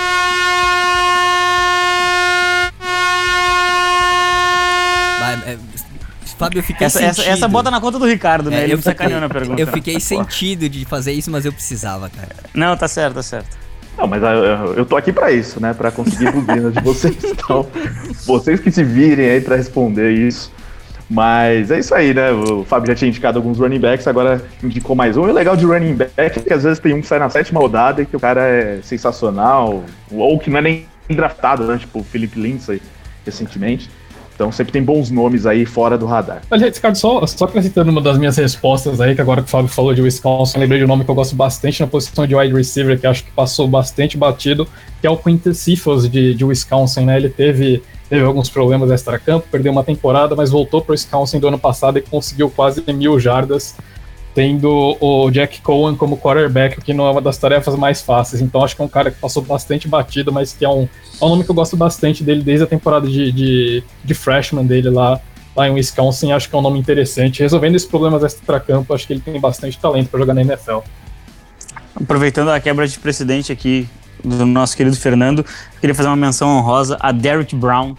É, 5.45 5.57
Fábio, 6.37 6.59
eu 6.59 6.63
fiquei 6.63 6.85
Essa, 6.87 7.01
essa, 7.01 7.23
essa 7.23 7.47
bota 7.47 7.71
na 7.71 7.79
conta 7.79 7.97
do 7.97 8.05
Ricardo, 8.05 8.49
né? 8.49 8.61
É, 8.61 8.63
ele 8.63 8.73
eu 8.73 8.77
me 8.77 8.83
sacaneou 8.83 9.21
na 9.21 9.27
fiquei- 9.27 9.39
pergunta. 9.41 9.61
Eu 9.61 9.67
fiquei 9.67 9.99
sentido 9.99 10.67
de 10.67 10.83
fazer 10.85 11.13
isso, 11.13 11.31
mas 11.31 11.45
eu 11.45 11.53
precisava, 11.53 12.09
cara. 12.09 12.35
Não, 12.53 12.75
tá 12.75 12.87
certo, 12.87 13.15
tá 13.15 13.23
certo. 13.23 13.57
Não, 13.97 14.07
mas 14.07 14.21
eu, 14.21 14.73
eu 14.73 14.85
tô 14.85 14.97
aqui 14.97 15.11
pra 15.11 15.31
isso, 15.31 15.61
né? 15.61 15.73
Pra 15.73 15.91
conseguir 15.91 16.31
buzinas 16.31 16.73
de 16.73 16.81
vocês. 16.81 17.15
Então, 17.45 17.67
vocês 18.25 18.59
que 18.59 18.71
se 18.71 18.83
virem 18.83 19.29
aí 19.29 19.41
pra 19.41 19.55
responder 19.55 20.11
isso. 20.11 20.51
Mas 21.09 21.69
é 21.69 21.79
isso 21.79 21.93
aí, 21.93 22.13
né? 22.13 22.31
O 22.31 22.63
Fábio 22.63 22.87
já 22.87 22.95
tinha 22.95 23.09
indicado 23.09 23.37
alguns 23.37 23.59
running 23.59 23.79
backs, 23.79 24.07
agora 24.07 24.43
indicou 24.63 24.95
mais 24.95 25.15
um. 25.15 25.27
E 25.27 25.29
o 25.29 25.33
legal 25.33 25.55
de 25.55 25.65
running 25.65 25.93
back 25.93 26.13
é 26.17 26.29
que 26.29 26.51
às 26.51 26.63
vezes 26.63 26.79
tem 26.79 26.93
um 26.93 27.01
que 27.01 27.07
sai 27.07 27.19
na 27.19 27.29
sétima 27.29 27.59
rodada 27.59 28.01
e 28.01 28.05
que 28.05 28.15
o 28.15 28.19
cara 28.19 28.41
é 28.41 28.79
sensacional, 28.81 29.83
ou 30.11 30.39
que 30.39 30.49
não 30.49 30.57
é 30.57 30.61
nem 30.61 30.85
draftado, 31.07 31.65
né? 31.65 31.77
Tipo 31.77 31.99
o 31.99 32.03
Philip 32.03 32.39
Lindsay 32.39 32.81
recentemente. 33.23 33.89
Então 34.35 34.51
sempre 34.51 34.73
tem 34.73 34.83
bons 34.83 35.09
nomes 35.09 35.45
aí 35.45 35.65
fora 35.65 35.97
do 35.97 36.05
radar. 36.05 36.41
Aliás, 36.51 36.75
Ricardo, 36.75 36.97
só, 36.97 37.25
só 37.25 37.45
acrescentando 37.45 37.89
uma 37.89 38.01
das 38.01 38.17
minhas 38.17 38.35
respostas 38.35 38.99
aí, 38.99 39.15
que 39.15 39.21
agora 39.21 39.41
que 39.41 39.47
o 39.47 39.49
Fábio 39.49 39.69
falou 39.69 39.93
de 39.93 40.01
Wisconsin, 40.01 40.59
lembrei 40.59 40.79
de 40.79 40.85
um 40.85 40.87
nome 40.87 41.05
que 41.05 41.09
eu 41.09 41.15
gosto 41.15 41.35
bastante 41.35 41.79
na 41.79 41.87
posição 41.87 42.27
de 42.27 42.35
wide 42.35 42.53
receiver, 42.53 42.99
que 42.99 43.07
acho 43.07 43.23
que 43.23 43.31
passou 43.31 43.67
bastante 43.67 44.17
batido, 44.17 44.67
que 44.99 45.07
é 45.07 45.09
o 45.09 45.17
Quintus 45.17 45.57
Cephas 45.59 46.09
de, 46.09 46.35
de 46.35 46.43
Wisconsin, 46.43 47.05
né? 47.05 47.15
Ele 47.15 47.29
teve, 47.29 47.81
teve 48.09 48.25
alguns 48.25 48.49
problemas 48.49 48.91
extra-campo, 48.91 49.47
perdeu 49.49 49.71
uma 49.71 49.83
temporada, 49.83 50.35
mas 50.35 50.51
voltou 50.51 50.81
para 50.81 50.91
o 50.91 50.93
Wisconsin 50.93 51.39
do 51.39 51.47
ano 51.47 51.57
passado 51.57 51.97
e 51.97 52.01
conseguiu 52.01 52.49
quase 52.49 52.83
mil 52.91 53.17
jardas, 53.17 53.75
tendo 54.35 54.97
o 54.99 55.31
Jack 55.31 55.61
Cohen 55.61 55.95
como 55.95 56.17
quarterback, 56.17 56.77
o 56.77 56.81
que 56.81 56.93
não 56.93 57.07
é 57.07 57.11
uma 57.11 57.21
das 57.21 57.37
tarefas 57.37 57.73
mais 57.77 58.01
fáceis. 58.01 58.41
Então 58.41 58.61
acho 58.61 58.75
que 58.75 58.81
é 58.81 58.85
um 58.85 58.89
cara 58.89 59.09
que 59.09 59.17
passou 59.17 59.41
bastante 59.41 59.87
batido, 59.87 60.31
mas 60.31 60.51
que 60.51 60.65
é 60.65 60.69
um, 60.69 60.89
é 61.21 61.25
um 61.25 61.29
nome 61.29 61.45
que 61.45 61.49
eu 61.49 61.55
gosto 61.55 61.77
bastante 61.77 62.21
dele 62.21 62.43
desde 62.43 62.65
a 62.65 62.67
temporada 62.67 63.07
de, 63.07 63.31
de, 63.31 63.83
de 64.03 64.13
freshman 64.13 64.65
dele 64.65 64.89
lá, 64.89 65.21
lá 65.55 65.69
em 65.69 65.71
Wisconsin. 65.71 66.33
Acho 66.33 66.49
que 66.49 66.55
é 66.55 66.59
um 66.59 66.61
nome 66.61 66.77
interessante. 66.77 67.41
Resolvendo 67.41 67.75
esses 67.75 67.87
problemas 67.87 68.23
extra-campo, 68.23 68.93
acho 68.93 69.07
que 69.07 69.13
ele 69.13 69.21
tem 69.21 69.39
bastante 69.39 69.79
talento 69.79 70.09
para 70.09 70.19
jogar 70.19 70.33
na 70.33 70.41
NFL. 70.41 70.79
Aproveitando 71.95 72.49
a 72.49 72.59
quebra 72.59 72.85
de 72.85 72.99
precedente 72.99 73.53
aqui 73.53 73.87
do 74.21 74.45
nosso 74.45 74.75
querido 74.75 74.97
Fernando, 74.97 75.45
queria 75.79 75.95
fazer 75.95 76.09
uma 76.09 76.17
menção 76.17 76.49
honrosa 76.49 76.97
a 76.99 77.13
Derrick 77.13 77.55
Brown, 77.55 77.95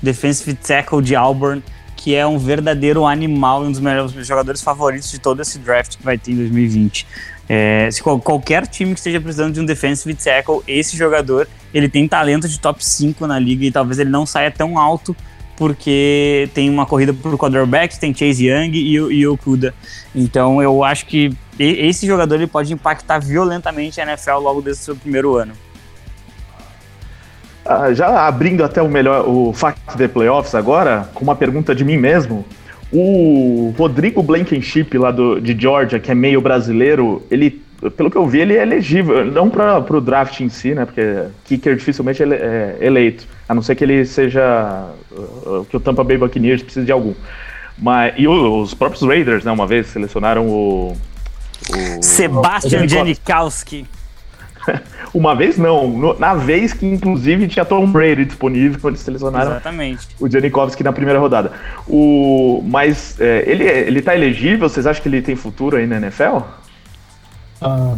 defensive 0.00 0.54
tackle 0.54 1.02
de 1.02 1.16
Auburn, 1.16 1.60
que 2.02 2.14
é 2.14 2.26
um 2.26 2.38
verdadeiro 2.38 3.04
animal 3.04 3.62
e 3.62 3.66
um 3.66 3.70
dos 3.70 3.80
melhores 3.80 4.12
jogadores 4.26 4.62
favoritos 4.62 5.10
de 5.10 5.18
todo 5.18 5.42
esse 5.42 5.58
draft 5.58 5.98
que 5.98 6.02
vai 6.02 6.16
ter 6.16 6.32
em 6.32 6.36
2020. 6.36 7.06
É, 7.46 7.90
se 7.90 8.02
qual- 8.02 8.18
qualquer 8.18 8.66
time 8.66 8.94
que 8.94 9.00
esteja 9.00 9.20
precisando 9.20 9.52
de 9.52 9.60
um 9.60 9.66
defensive 9.66 10.14
tackle, 10.14 10.60
esse 10.66 10.96
jogador 10.96 11.46
ele 11.74 11.90
tem 11.90 12.08
talento 12.08 12.48
de 12.48 12.58
top 12.58 12.82
5 12.82 13.26
na 13.26 13.38
liga 13.38 13.66
e 13.66 13.70
talvez 13.70 13.98
ele 13.98 14.08
não 14.08 14.24
saia 14.24 14.50
tão 14.50 14.78
alto 14.78 15.14
porque 15.58 16.48
tem 16.54 16.70
uma 16.70 16.86
corrida 16.86 17.12
por 17.12 17.36
quarterback, 17.36 18.00
tem 18.00 18.14
Chase 18.14 18.46
Young 18.46 18.72
e, 18.74 18.94
e 18.94 19.26
o 19.26 19.36
Kuda. 19.36 19.74
Então 20.14 20.62
eu 20.62 20.82
acho 20.82 21.04
que 21.04 21.36
esse 21.58 22.06
jogador 22.06 22.36
ele 22.36 22.46
pode 22.46 22.72
impactar 22.72 23.18
violentamente 23.18 24.00
a 24.00 24.04
NFL 24.04 24.38
logo 24.38 24.62
desde 24.62 24.80
o 24.80 24.84
seu 24.86 24.96
primeiro 24.96 25.36
ano. 25.36 25.52
Ah, 27.72 27.94
já 27.94 28.26
abrindo 28.26 28.64
até 28.64 28.82
o 28.82 28.88
melhor, 28.88 29.28
o 29.28 29.52
Fact 29.52 29.96
the 29.96 30.08
Playoffs 30.08 30.56
agora, 30.56 31.08
com 31.14 31.22
uma 31.22 31.36
pergunta 31.36 31.72
de 31.72 31.84
mim 31.84 31.96
mesmo. 31.96 32.44
O 32.92 33.72
Rodrigo 33.78 34.20
Blankenship, 34.24 34.98
lá 34.98 35.12
do, 35.12 35.40
de 35.40 35.56
Georgia, 35.56 36.00
que 36.00 36.10
é 36.10 36.14
meio 36.14 36.40
brasileiro, 36.40 37.22
ele, 37.30 37.62
pelo 37.96 38.10
que 38.10 38.16
eu 38.16 38.26
vi, 38.26 38.40
ele 38.40 38.56
é 38.56 38.62
elegível, 38.62 39.24
não 39.24 39.48
para 39.48 39.78
o 39.78 40.00
draft 40.00 40.40
em 40.40 40.48
si, 40.48 40.74
né? 40.74 40.84
Porque 40.84 41.26
kicker 41.44 41.76
dificilmente 41.76 42.20
ele 42.20 42.34
é 42.34 42.76
eleito, 42.80 43.24
a 43.48 43.54
não 43.54 43.62
ser 43.62 43.76
que 43.76 43.84
ele 43.84 44.04
seja. 44.04 44.88
uh, 45.12 45.64
que 45.70 45.76
o 45.76 45.80
Tampa 45.80 46.02
Bay 46.02 46.18
Buccaneers 46.18 46.62
precise 46.64 46.84
de 46.84 46.90
algum. 46.90 47.14
Mas, 47.78 48.14
e 48.16 48.26
o- 48.26 48.60
os 48.62 48.74
próprios 48.74 49.02
Raiders, 49.06 49.44
né, 49.44 49.52
uma 49.52 49.66
vez, 49.68 49.86
selecionaram 49.86 50.48
o. 50.48 50.96
o 51.70 52.02
Sebastian 52.02 52.82
o- 52.84 52.88
Janikowski. 52.88 53.86
Uma 55.12 55.34
vez 55.34 55.56
não, 55.58 55.88
no- 55.88 56.18
na 56.18 56.34
vez 56.34 56.72
que 56.72 56.86
inclusive 56.86 57.48
tinha 57.48 57.64
Tom 57.64 57.86
Brady 57.90 58.24
disponível 58.24 58.78
quando 58.80 58.94
eles 58.94 59.04
selecionaram 59.04 59.50
Exatamente. 59.52 60.06
o 60.20 60.28
Janikowski 60.30 60.84
na 60.84 60.92
primeira 60.92 61.18
rodada. 61.18 61.52
O, 61.88 62.62
mas 62.66 63.20
é, 63.20 63.42
ele, 63.46 63.64
é- 63.64 63.86
ele 63.86 64.00
tá 64.02 64.14
elegível? 64.14 64.68
Vocês 64.68 64.86
acham 64.86 65.02
que 65.02 65.08
ele 65.08 65.22
tem 65.22 65.34
futuro 65.34 65.76
aí 65.76 65.86
na 65.86 65.96
NFL? 65.96 66.38
Ah, 67.60 67.96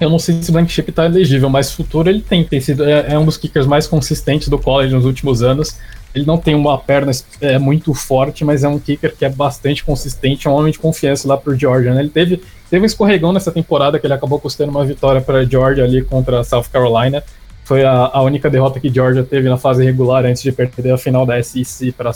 eu 0.00 0.08
não 0.08 0.18
sei 0.18 0.42
se 0.42 0.48
o 0.48 0.52
Blankenship 0.52 0.92
tá 0.92 1.04
elegível, 1.06 1.50
mas 1.50 1.72
futuro 1.72 2.08
ele 2.08 2.22
tem. 2.22 2.42
tem 2.44 2.60
sido, 2.60 2.84
é, 2.84 3.12
é 3.12 3.18
um 3.18 3.24
dos 3.24 3.36
kickers 3.36 3.66
mais 3.66 3.86
consistentes 3.86 4.48
do 4.48 4.58
college 4.58 4.94
nos 4.94 5.04
últimos 5.04 5.42
anos. 5.42 5.78
Ele 6.14 6.26
não 6.26 6.36
tem 6.36 6.54
uma 6.54 6.76
perna 6.76 7.12
é, 7.40 7.58
muito 7.58 7.94
forte, 7.94 8.44
mas 8.44 8.64
é 8.64 8.68
um 8.68 8.78
kicker 8.78 9.14
que 9.16 9.24
é 9.24 9.28
bastante 9.28 9.84
consistente, 9.84 10.46
é 10.46 10.50
um 10.50 10.54
homem 10.54 10.72
de 10.72 10.78
confiança 10.78 11.28
lá 11.28 11.36
pro 11.36 11.56
Georgia. 11.56 11.94
Né? 11.94 12.00
Ele 12.00 12.10
teve, 12.10 12.42
teve 12.68 12.82
um 12.82 12.86
escorregão 12.86 13.32
nessa 13.32 13.52
temporada 13.52 13.98
que 13.98 14.06
ele 14.06 14.14
acabou 14.14 14.40
custando 14.40 14.70
uma 14.70 14.84
vitória 14.84 15.20
para 15.20 15.44
Georgia 15.44 15.84
ali 15.84 16.02
contra 16.02 16.42
South 16.42 16.64
Carolina. 16.72 17.22
foi 17.64 17.84
a, 17.84 18.10
a 18.12 18.22
única 18.22 18.50
derrota 18.50 18.80
que 18.80 18.92
Georgia 18.92 19.22
teve 19.22 19.48
na 19.48 19.56
fase 19.56 19.84
regular 19.84 20.24
antes 20.24 20.42
de 20.42 20.50
perder 20.50 20.92
a 20.92 20.98
final 20.98 21.24
da 21.24 21.40
SEC 21.40 21.92
para 21.92 22.12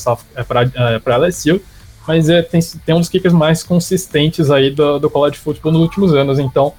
para 1.01 1.17
LSU. 1.19 1.61
Mas 2.07 2.29
é, 2.29 2.43
tem, 2.43 2.61
tem 2.85 2.95
um 2.95 3.01
dos 3.01 3.09
kickers 3.09 3.33
mais 3.33 3.63
consistentes 3.63 4.51
aí 4.51 4.71
do, 4.71 4.99
do 4.99 5.09
college 5.09 5.39
football 5.39 5.73
nos 5.73 5.83
últimos 5.83 6.15
anos. 6.15 6.39
Então, 6.39 6.75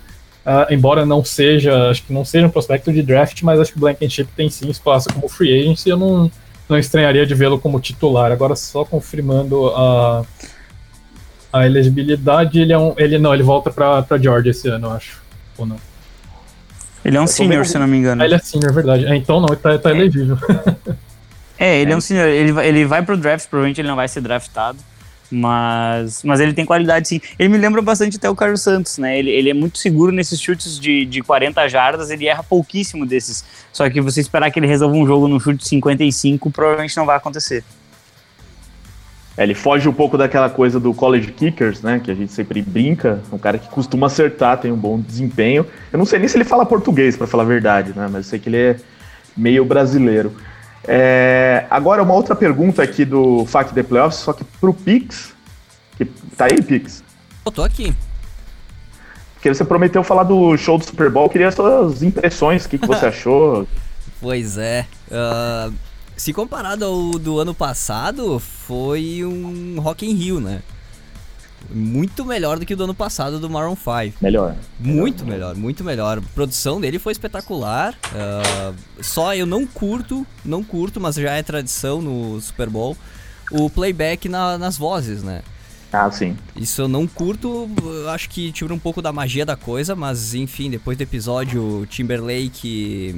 uh, 0.45 0.71
embora 0.71 1.05
não 1.05 1.23
seja, 1.23 1.89
acho 1.89 2.03
que 2.03 2.13
não 2.13 2.23
seja 2.23 2.45
um 2.45 2.49
prospecto 2.49 2.93
de 2.93 3.01
draft, 3.01 3.41
mas 3.41 3.59
acho 3.59 3.71
que 3.71 3.77
o 3.77 3.81
Blankenship 3.81 4.27
tem 4.35 4.49
sim 4.49 4.69
espaço 4.69 5.09
como 5.13 5.27
free 5.27 5.59
agent 5.59 5.85
eu 5.87 5.97
não, 5.97 6.31
não 6.67 6.77
estranharia 6.77 7.25
de 7.25 7.35
vê-lo 7.35 7.59
como 7.59 7.79
titular. 7.79 8.31
Agora, 8.31 8.55
só 8.55 8.83
confirmando 8.83 9.69
a, 9.69 10.23
a 11.53 11.65
elegibilidade, 11.65 12.59
ele 12.59 12.73
é 12.73 12.77
um. 12.77 12.93
Ele 12.97 13.17
não, 13.17 13.33
ele 13.33 13.43
volta 13.43 13.71
para 13.71 14.17
Georgia 14.17 14.51
esse 14.51 14.67
ano, 14.67 14.87
eu 14.87 14.91
acho. 14.91 15.21
Ou 15.57 15.65
não? 15.65 15.77
Ele 17.03 17.17
é 17.17 17.21
um 17.21 17.27
senior, 17.27 17.65
se 17.65 17.77
não 17.77 17.87
me 17.87 17.97
engano. 17.97 18.23
Ah, 18.23 18.25
ele 18.25 18.33
é 18.33 18.39
senior, 18.39 18.73
verdade. 18.73 19.05
É, 19.05 19.15
então 19.15 19.39
não, 19.39 19.47
ele 19.49 19.57
tá, 19.57 19.77
tá 19.77 19.91
é. 19.91 19.93
elegível. 19.93 20.37
é, 21.57 21.81
ele 21.81 21.91
é. 21.91 21.93
é 21.93 21.97
um 21.97 22.01
senior. 22.01 22.27
Ele, 22.27 22.51
ele 22.65 22.85
vai 22.85 23.03
pro 23.03 23.15
draft, 23.15 23.47
provavelmente 23.47 23.79
ele 23.79 23.87
não 23.87 23.95
vai 23.95 24.07
ser 24.07 24.21
draftado. 24.21 24.79
Mas, 25.31 26.23
mas 26.23 26.39
ele 26.39 26.53
tem 26.53 26.65
qualidade 26.65 27.07
sim. 27.07 27.21
Ele 27.37 27.49
me 27.49 27.57
lembra 27.57 27.81
bastante 27.81 28.17
até 28.17 28.29
o 28.29 28.35
Carlos 28.35 28.61
Santos, 28.61 28.97
né? 28.97 29.17
Ele, 29.17 29.31
ele 29.31 29.49
é 29.49 29.53
muito 29.53 29.77
seguro 29.77 30.11
nesses 30.11 30.39
chutes 30.39 30.79
de, 30.79 31.05
de 31.05 31.21
40 31.21 31.67
jardas, 31.67 32.09
ele 32.09 32.27
erra 32.27 32.43
pouquíssimo 32.43 33.05
desses. 33.05 33.43
Só 33.73 33.89
que 33.89 33.99
você 33.99 34.21
esperar 34.21 34.51
que 34.51 34.59
ele 34.59 34.67
resolva 34.67 34.95
um 34.95 35.05
jogo 35.05 35.27
no 35.27 35.39
chute 35.39 35.63
de 35.63 35.67
55, 35.67 36.51
provavelmente 36.51 36.95
não 36.95 37.05
vai 37.05 37.17
acontecer. 37.17 37.63
É, 39.37 39.43
ele 39.43 39.53
foge 39.53 39.87
um 39.89 39.93
pouco 39.93 40.17
daquela 40.17 40.49
coisa 40.49 40.79
do 40.79 40.93
college 40.93 41.31
kickers, 41.31 41.81
né? 41.81 41.99
Que 42.01 42.09
a 42.09 42.15
gente 42.15 42.31
sempre 42.31 42.61
brinca. 42.61 43.21
Um 43.31 43.37
cara 43.37 43.57
que 43.57 43.67
costuma 43.67 44.07
acertar, 44.07 44.59
tem 44.59 44.71
um 44.71 44.77
bom 44.77 44.99
desempenho. 44.99 45.65
Eu 45.91 45.99
não 45.99 46.05
sei 46.05 46.19
nem 46.19 46.27
se 46.27 46.37
ele 46.37 46.45
fala 46.45 46.65
português, 46.65 47.17
para 47.17 47.27
falar 47.27 47.43
a 47.43 47.47
verdade, 47.47 47.89
né? 47.95 48.07
Mas 48.09 48.25
eu 48.25 48.29
sei 48.29 48.39
que 48.39 48.47
ele 48.47 48.57
é 48.57 48.75
meio 49.35 49.65
brasileiro. 49.65 50.33
É, 50.87 51.65
agora, 51.69 52.03
uma 52.03 52.13
outra 52.13 52.35
pergunta 52.35 52.83
aqui 52.83 53.05
do 53.05 53.45
FAC 53.45 53.73
The 53.73 53.83
Playoffs, 53.83 54.19
só 54.19 54.33
que 54.33 54.43
pro 54.43 54.73
Pix. 54.73 55.33
Que, 55.97 56.05
tá 56.05 56.45
aí, 56.45 56.61
Pix? 56.61 57.03
Eu 57.45 57.51
tô 57.51 57.63
aqui. 57.63 57.93
Porque 59.33 59.53
você 59.53 59.63
prometeu 59.63 60.03
falar 60.03 60.23
do 60.23 60.57
show 60.57 60.77
do 60.77 60.85
Super 60.85 61.09
Bowl. 61.09 61.29
Queria 61.29 61.51
suas 61.51 62.01
impressões, 62.01 62.65
o 62.65 62.69
que, 62.69 62.77
que 62.77 62.87
você 62.87 63.05
achou? 63.07 63.67
Pois 64.19 64.57
é. 64.57 64.85
Uh, 65.07 65.73
se 66.17 66.33
comparado 66.33 66.85
ao 66.85 67.11
do 67.19 67.39
ano 67.39 67.53
passado, 67.53 68.39
foi 68.39 69.23
um 69.23 69.79
Rock 69.79 70.05
in 70.05 70.13
Rio, 70.15 70.39
né? 70.39 70.61
Muito 71.69 72.23
melhor 72.23 72.59
do 72.59 72.65
que 72.65 72.73
o 72.73 72.77
do 72.77 72.83
ano 72.83 72.93
passado 72.93 73.39
do 73.39 73.49
Maroon 73.49 73.75
5. 73.75 74.17
Melhor. 74.21 74.55
Muito 74.79 75.25
melhor, 75.25 75.55
muito 75.55 75.83
melhor. 75.83 76.19
A 76.19 76.21
produção 76.21 76.79
dele 76.79 76.99
foi 76.99 77.11
espetacular. 77.11 77.93
Uh, 77.93 78.75
só 79.01 79.35
eu 79.35 79.45
não 79.45 79.65
curto, 79.65 80.25
não 80.43 80.63
curto, 80.63 80.99
mas 80.99 81.15
já 81.15 81.31
é 81.31 81.41
tradição 81.41 82.01
no 82.01 82.39
Super 82.39 82.69
Bowl, 82.69 82.95
o 83.51 83.69
playback 83.69 84.29
na, 84.29 84.57
nas 84.57 84.77
vozes, 84.77 85.23
né? 85.23 85.41
Ah, 85.91 86.11
sim. 86.11 86.35
Isso 86.55 86.81
eu 86.81 86.87
não 86.87 87.07
curto, 87.07 87.69
acho 88.13 88.29
que 88.29 88.51
tira 88.51 88.73
um 88.73 88.79
pouco 88.79 89.01
da 89.01 89.13
magia 89.13 89.45
da 89.45 89.55
coisa, 89.55 89.95
mas 89.95 90.33
enfim, 90.33 90.69
depois 90.69 90.97
do 90.97 91.01
episódio 91.01 91.85
Timberlake 91.89 93.15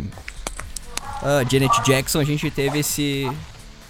uh, 1.23 1.49
Janet 1.49 1.81
Jackson, 1.83 2.19
a 2.19 2.23
gente 2.23 2.51
teve 2.51 2.79
esse 2.79 3.27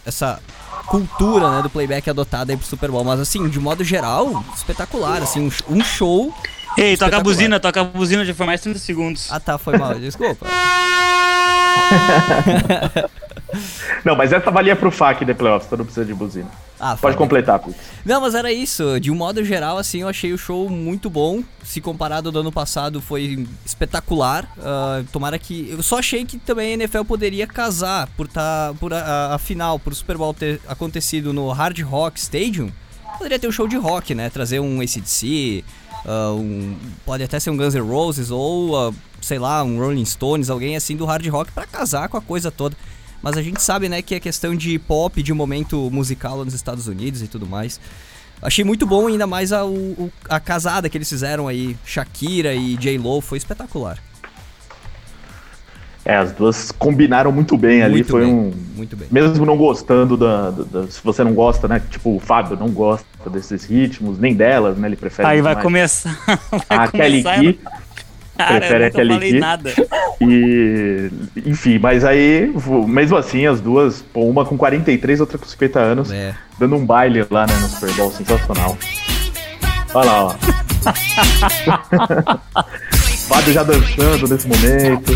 essa 0.06 0.40
cultura 0.86 1.52
né, 1.52 1.62
do 1.62 1.70
playback 1.70 2.10
adotada 2.10 2.52
aí 2.52 2.58
pro 2.58 2.66
Super 2.66 2.92
Bowl. 2.92 3.04
Mas 3.04 3.20
assim, 3.20 3.48
de 3.50 3.60
modo 3.60 3.84
geral, 3.84 4.44
espetacular, 4.56 5.22
assim, 5.22 5.52
um, 5.70 5.84
show. 5.84 6.34
Ei, 6.78 6.96
toca 6.96 7.18
a 7.18 7.20
buzina, 7.20 7.60
toca 7.60 7.82
a 7.82 7.84
buzina, 7.84 8.24
já 8.24 8.34
foi 8.34 8.46
mais 8.46 8.62
30 8.62 8.80
segundos. 8.80 9.28
Ah 9.32 9.40
tá, 9.40 9.58
foi 9.58 9.78
mal, 9.78 9.96
desculpa. 9.96 10.46
não, 14.06 14.16
mas 14.16 14.32
essa 14.32 14.52
valia 14.52 14.76
pro 14.76 14.92
FAQ 14.92 15.26
de 15.26 15.34
playoffs, 15.34 15.68
então 15.68 15.78
não 15.78 15.86
precisa 15.86 16.06
de 16.06 16.14
buzina. 16.14 16.50
Ah, 16.80 16.96
Pode 16.96 17.18
completar, 17.18 17.60
Putz. 17.60 17.76
Não, 18.06 18.22
mas 18.22 18.36
era 18.36 18.52
isso. 18.52 19.00
De 19.00 19.10
um 19.10 19.16
modo 19.16 19.44
geral, 19.44 19.78
assim, 19.78 20.02
eu 20.02 20.08
achei 20.08 20.32
o 20.32 20.38
show 20.38 20.70
muito 20.70 21.10
bom. 21.10 21.44
Se 21.64 21.82
comparado 21.82 22.30
ao 22.30 22.32
do 22.32 22.40
ano 22.40 22.52
passado, 22.52 23.02
foi 23.02 23.48
espetacular. 23.66 24.46
Uh, 24.58 25.04
tomara 25.12 25.40
que. 25.40 25.72
Eu 25.72 25.82
só 25.82 26.00
achei 26.00 26.24
que 26.24 26.38
também 26.38 26.72
a 26.72 26.74
NFL 26.74 27.04
poderia 27.04 27.48
casar 27.48 28.08
por, 28.16 28.28
tá, 28.28 28.74
por 28.80 28.94
a, 28.94 29.34
a, 29.34 29.40
final, 29.40 29.80
por 29.80 29.92
o 29.92 29.96
Super 29.96 30.18
Bowl 30.18 30.34
ter 30.34 30.62
acontecido 30.68 31.34
no 31.34 31.52
Hard 31.52 31.80
Rock 31.82 32.20
Stadium. 32.20 32.72
Poderia 33.18 33.40
ter 33.40 33.48
um 33.48 33.52
show 33.52 33.68
de 33.68 33.76
rock, 33.76 34.14
né? 34.14 34.30
Trazer 34.30 34.60
um 34.60 34.80
ACDC, 34.80 35.64
uh, 36.06 36.10
ah, 36.10 36.34
um, 36.34 36.76
pode 37.04 37.24
até 37.24 37.40
ser 37.40 37.50
um 37.50 37.58
Guns 37.58 37.74
N' 37.74 37.82
Roses 37.82 38.30
ou, 38.30 38.90
uh, 38.90 38.94
sei 39.20 39.40
lá, 39.40 39.64
um 39.64 39.80
Rolling 39.80 40.06
Stones, 40.06 40.52
alguém 40.52 40.76
assim 40.76 40.96
do 40.96 41.06
hard 41.06 41.26
rock 41.28 41.52
para 41.52 41.66
casar 41.66 42.08
com 42.10 42.18
a 42.18 42.22
coisa 42.22 42.52
toda. 42.52 42.78
Mas 43.22 43.38
a 43.38 43.42
gente 43.42 43.62
sabe, 43.62 43.90
né, 43.90 44.02
que 44.02 44.16
é 44.16 44.20
questão 44.20 44.56
de 44.56 44.78
pop, 44.80 45.22
de 45.22 45.34
momento 45.34 45.90
musical 45.92 46.44
nos 46.46 46.54
Estados 46.54 46.88
Unidos 46.88 47.22
e 47.22 47.28
tudo 47.28 47.46
mais. 47.46 47.80
Achei 48.42 48.64
muito 48.64 48.86
bom, 48.86 49.08
ainda 49.08 49.26
mais 49.26 49.52
a, 49.52 49.66
o, 49.66 50.12
a 50.30 50.40
casada 50.40 50.88
que 50.90 50.98
eles 50.98 51.10
fizeram 51.10 51.48
aí, 51.48 51.76
Shakira 51.84 52.54
e 52.54 52.78
J-Lo, 52.78 53.20
foi 53.20 53.40
espetacular. 53.40 53.98
É, 56.06 56.16
as 56.16 56.32
duas 56.32 56.72
combinaram 56.72 57.34
muito 57.34 57.58
bem 57.58 57.82
ali, 57.82 57.96
muito 57.96 58.12
foi 58.12 58.24
bem, 58.24 58.34
um... 58.34 58.54
Muito 58.78 58.96
bem. 58.96 59.08
Mesmo 59.12 59.46
não 59.46 59.58
gostando 59.58 60.16
da, 60.16 60.52
da, 60.52 60.64
da, 60.64 60.88
Se 60.88 61.02
você 61.04 61.22
não 61.22 61.34
gosta, 61.34 61.68
né, 61.68 61.82
tipo, 61.90 62.16
o 62.16 62.20
Fábio 62.20 62.56
não 62.56 62.70
gosta 62.70 63.30
desses 63.30 63.66
ritmos, 63.66 64.18
nem 64.18 64.34
delas, 64.34 64.78
né, 64.78 64.88
ele 64.88 64.96
prefere... 64.96 65.28
Aí 65.28 65.42
vai 65.42 65.56
mais. 65.56 65.64
começar... 65.64 66.18
Vai 66.70 66.78
a 66.78 66.88
Kelly 66.88 67.24
Key... 67.24 67.60
Cara, 68.38 68.60
prefere 68.60 68.86
eu 68.86 69.06
não 69.06 69.16
falei 69.16 69.40
nada. 69.40 69.74
E, 70.20 71.12
enfim, 71.46 71.78
mas 71.78 72.04
aí, 72.04 72.52
mesmo 72.88 73.18
assim, 73.18 73.46
as 73.46 73.62
duas, 73.62 74.02
pô, 74.02 74.22
uma 74.22 74.44
com 74.44 74.58
43, 74.58 75.20
outra 75.20 75.38
com 75.38 75.46
50 75.46 75.80
anos, 75.80 76.12
é. 76.12 76.34
dando 76.58 76.76
um 76.76 76.84
baile 76.84 77.24
lá, 77.30 77.46
né, 77.46 77.54
no 77.62 77.68
Super 77.68 77.94
Bowl, 77.94 78.12
sensacional. 78.12 78.76
Olha 79.94 80.12
lá, 80.12 80.26
ó. 80.26 80.34
Fábio 83.30 83.54
já 83.54 83.62
dançando 83.62 84.28
nesse 84.28 84.48
momento. 84.48 85.16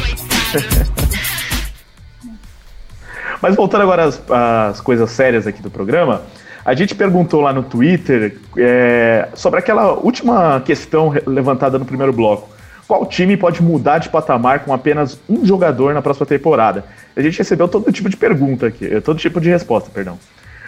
mas 3.41 3.55
voltando 3.55 3.81
agora 3.81 4.03
às, 4.03 4.21
às 4.29 4.79
coisas 4.81 5.09
sérias 5.09 5.47
aqui 5.47 5.63
do 5.63 5.71
programa, 5.71 6.21
a 6.63 6.75
gente 6.75 6.93
perguntou 6.93 7.41
lá 7.41 7.51
no 7.51 7.63
Twitter 7.63 8.37
é, 8.55 9.29
sobre 9.33 9.59
aquela 9.59 9.93
última 9.93 10.61
questão 10.61 11.11
levantada 11.25 11.79
no 11.79 11.85
primeiro 11.85 12.13
bloco 12.13 12.50
qual 12.91 13.05
time 13.05 13.37
pode 13.37 13.63
mudar 13.63 13.99
de 13.99 14.09
patamar 14.09 14.65
com 14.65 14.73
apenas 14.73 15.17
um 15.29 15.45
jogador 15.45 15.93
na 15.93 16.01
próxima 16.01 16.25
temporada? 16.25 16.83
A 17.15 17.21
gente 17.21 17.37
recebeu 17.37 17.65
todo 17.65 17.89
tipo 17.89 18.09
de 18.09 18.17
pergunta 18.17 18.67
aqui, 18.67 18.85
eh, 18.85 18.99
todo 18.99 19.17
tipo 19.17 19.39
de 19.39 19.49
resposta, 19.49 19.89
perdão. 19.89 20.19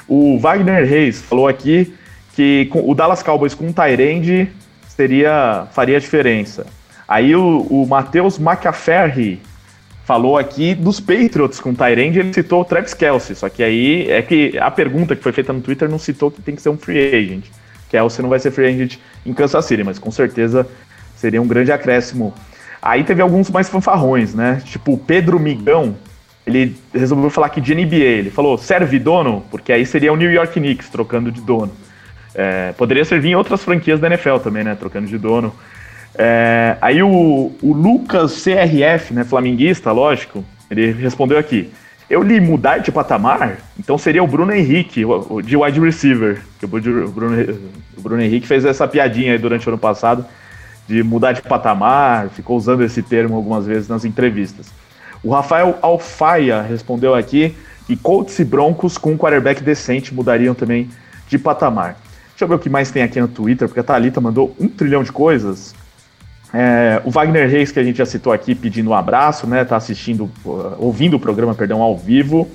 O 0.07 0.39
Wagner 0.39 0.87
Reis 0.87 1.21
falou 1.21 1.49
aqui 1.49 1.93
que 2.33 2.69
o 2.73 2.95
Dallas 2.95 3.21
Cowboys 3.21 3.53
com 3.53 3.65
um 3.65 3.73
Tyrande 3.73 4.49
seria 4.87 5.67
faria 5.73 5.99
diferença. 5.99 6.65
Aí 7.05 7.35
o, 7.35 7.67
o 7.69 7.85
Matheus 7.85 8.39
McAferry 8.39 9.41
falou 10.05 10.37
aqui 10.37 10.73
dos 10.73 11.01
Patriots 11.01 11.59
com 11.59 11.73
Tyrande, 11.73 12.19
ele 12.19 12.33
citou 12.33 12.61
o 12.61 12.65
Travis 12.65 12.93
Kelsey, 12.93 13.35
só 13.35 13.49
que 13.49 13.61
aí 13.61 14.09
é 14.09 14.21
que 14.21 14.57
a 14.59 14.71
pergunta 14.71 15.13
que 15.13 15.21
foi 15.21 15.33
feita 15.33 15.51
no 15.51 15.59
Twitter 15.59 15.89
não 15.89 15.99
citou 15.99 16.31
que 16.31 16.41
tem 16.41 16.55
que 16.55 16.61
ser 16.61 16.69
um 16.69 16.77
free 16.77 17.05
agent. 17.13 17.47
Kelsey 17.89 18.23
não 18.23 18.29
vai 18.29 18.39
ser 18.39 18.51
free 18.51 18.67
agent 18.67 18.97
em 19.25 19.33
Kansas 19.33 19.65
City, 19.65 19.83
mas 19.83 19.99
com 19.99 20.09
certeza 20.09 20.65
Seria 21.23 21.41
um 21.41 21.47
grande 21.47 21.71
acréscimo. 21.71 22.33
Aí 22.81 23.05
teve 23.05 23.21
alguns 23.21 23.49
mais 23.49 23.69
fanfarrões, 23.69 24.35
né? 24.35 24.61
Tipo, 24.65 24.91
o 24.91 24.97
Pedro 24.97 25.39
Migão, 25.39 25.95
ele 26.45 26.75
resolveu 26.93 27.29
falar 27.29 27.47
aqui 27.47 27.61
de 27.61 27.73
NBA. 27.73 27.95
Ele 27.95 28.29
falou, 28.29 28.57
serve 28.57 28.99
dono? 28.99 29.41
Porque 29.49 29.71
aí 29.71 29.85
seria 29.85 30.11
o 30.11 30.17
New 30.17 30.29
York 30.29 30.59
Knicks 30.59 30.89
trocando 30.89 31.31
de 31.31 31.39
dono. 31.39 31.71
É, 32.35 32.73
poderia 32.73 33.05
servir 33.05 33.29
em 33.29 33.35
outras 33.35 33.63
franquias 33.63 34.01
da 34.01 34.07
NFL 34.07 34.35
também, 34.39 34.65
né? 34.65 34.75
Trocando 34.75 35.07
de 35.07 35.17
dono. 35.17 35.55
É, 36.13 36.75
aí 36.81 37.01
o, 37.01 37.53
o, 37.61 37.73
Lucas 37.73 38.43
CRF, 38.43 39.13
né? 39.13 39.23
Flamenguista, 39.23 39.93
lógico, 39.93 40.43
ele 40.69 40.91
respondeu 40.91 41.37
aqui. 41.37 41.71
Eu 42.09 42.21
li 42.21 42.41
mudar 42.41 42.79
de 42.79 42.91
patamar, 42.91 43.59
então 43.79 43.97
seria 43.97 44.21
o 44.21 44.27
Bruno 44.27 44.53
Henrique, 44.53 45.05
o, 45.05 45.35
o 45.35 45.41
de 45.41 45.55
wide 45.55 45.79
receiver. 45.79 46.41
O 46.61 46.67
Bruno, 46.67 47.59
o 47.97 48.01
Bruno 48.01 48.21
Henrique 48.21 48.45
fez 48.45 48.65
essa 48.65 48.85
piadinha 48.89 49.31
aí 49.31 49.37
durante 49.37 49.65
o 49.65 49.69
ano 49.69 49.77
passado 49.77 50.25
de 50.87 51.01
mudar 51.03 51.33
de 51.33 51.41
patamar, 51.41 52.29
ficou 52.29 52.57
usando 52.57 52.83
esse 52.83 53.01
termo 53.01 53.35
algumas 53.35 53.65
vezes 53.65 53.87
nas 53.87 54.05
entrevistas. 54.05 54.67
O 55.23 55.31
Rafael 55.31 55.77
Alfaia 55.81 56.61
respondeu 56.61 57.15
aqui 57.15 57.55
que 57.87 57.95
Colts 57.95 58.37
e 58.39 58.45
Broncos 58.45 58.97
com 58.97 59.11
um 59.11 59.17
quarterback 59.17 59.63
decente 59.63 60.13
mudariam 60.13 60.53
também 60.53 60.89
de 61.27 61.37
patamar. 61.37 61.97
Deixa 62.29 62.43
eu 62.43 62.47
ver 62.47 62.55
o 62.55 62.59
que 62.59 62.69
mais 62.69 62.91
tem 62.91 63.03
aqui 63.03 63.21
no 63.21 63.27
Twitter, 63.27 63.67
porque 63.67 63.79
a 63.79 63.83
Thalita 63.83 64.19
mandou 64.19 64.55
um 64.59 64.67
trilhão 64.67 65.03
de 65.03 65.11
coisas. 65.11 65.73
É, 66.53 67.01
o 67.03 67.09
Wagner 67.09 67.49
Reis, 67.49 67.71
que 67.71 67.79
a 67.79 67.83
gente 67.83 67.97
já 67.97 68.05
citou 68.05 68.33
aqui, 68.33 68.53
pedindo 68.53 68.89
um 68.89 68.93
abraço, 68.93 69.47
né? 69.47 69.63
Tá 69.65 69.75
assistindo, 69.75 70.29
uh, 70.45 70.75
ouvindo 70.77 71.15
o 71.15 71.19
programa, 71.19 71.55
perdão, 71.55 71.81
ao 71.81 71.97
vivo. 71.97 72.47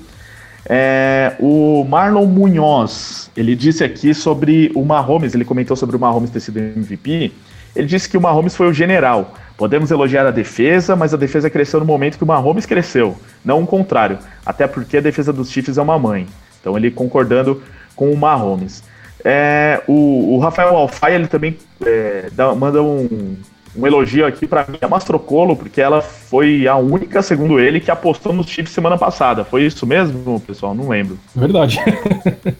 É, 0.65 1.35
o 1.39 1.83
Marlon 1.83 2.25
Munhoz, 2.25 3.31
ele 3.35 3.55
disse 3.55 3.83
aqui 3.83 4.13
sobre 4.13 4.71
o 4.75 4.85
Mahomes, 4.85 5.33
ele 5.33 5.43
comentou 5.43 5.75
sobre 5.75 5.95
o 5.95 5.99
Mahomes 5.99 6.29
ter 6.29 6.39
sido 6.39 6.59
MVP. 6.59 7.33
Ele 7.75 7.87
disse 7.87 8.09
que 8.09 8.17
o 8.17 8.21
Mahomes 8.21 8.55
foi 8.55 8.67
o 8.67 8.73
general, 8.73 9.33
Podemos 9.59 9.91
elogiar 9.91 10.25
a 10.25 10.31
defesa, 10.31 10.95
mas 10.95 11.13
a 11.13 11.17
defesa 11.17 11.49
cresceu 11.49 11.81
no 11.81 11.85
momento 11.85 12.17
que 12.17 12.23
o 12.23 12.27
Mahomes 12.27 12.65
cresceu, 12.65 13.17
não 13.43 13.61
o 13.61 13.67
contrário. 13.67 14.17
Até 14.45 14.65
porque 14.65 14.95
a 14.95 15.01
defesa 15.01 15.33
dos 15.33 15.51
Chiefs 15.51 15.77
é 15.77 15.81
uma 15.81 15.99
mãe. 15.99 16.25
Então 16.61 16.77
ele 16.77 16.89
concordando 16.89 17.61
com 17.93 18.09
o 18.09 18.15
Mahomes. 18.15 18.81
É, 19.21 19.81
o, 19.85 20.35
o, 20.35 20.39
Rafael 20.39 20.77
Alfaia 20.77 21.15
ele 21.15 21.27
também 21.27 21.57
é, 21.85 22.29
dá, 22.31 22.55
manda 22.55 22.81
um, 22.81 23.35
um, 23.75 23.85
elogio 23.85 24.25
aqui 24.25 24.47
para 24.47 24.65
mim 24.65 24.77
a 24.81 24.87
Mastrocolo, 24.87 25.57
porque 25.57 25.81
ela 25.81 26.01
foi 26.01 26.65
a 26.65 26.77
única, 26.77 27.21
segundo 27.21 27.59
ele, 27.59 27.81
que 27.81 27.91
apostou 27.91 28.31
nos 28.31 28.47
Chiefs 28.47 28.73
semana 28.73 28.97
passada. 28.97 29.43
Foi 29.43 29.65
isso 29.65 29.85
mesmo, 29.85 30.39
pessoal? 30.39 30.73
Não 30.73 30.87
lembro. 30.87 31.19
Verdade. 31.35 31.81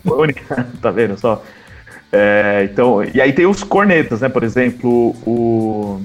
Foi 0.05 0.17
a 0.17 0.21
única, 0.21 0.67
tá 0.81 0.91
vendo 0.91 1.17
só? 1.17 1.41
É, 2.11 2.67
então, 2.71 3.03
e 3.03 3.21
aí 3.21 3.33
tem 3.33 3.45
os 3.45 3.63
cornetas, 3.63 4.21
né? 4.21 4.29
Por 4.29 4.43
exemplo, 4.43 5.15
o 5.25 6.01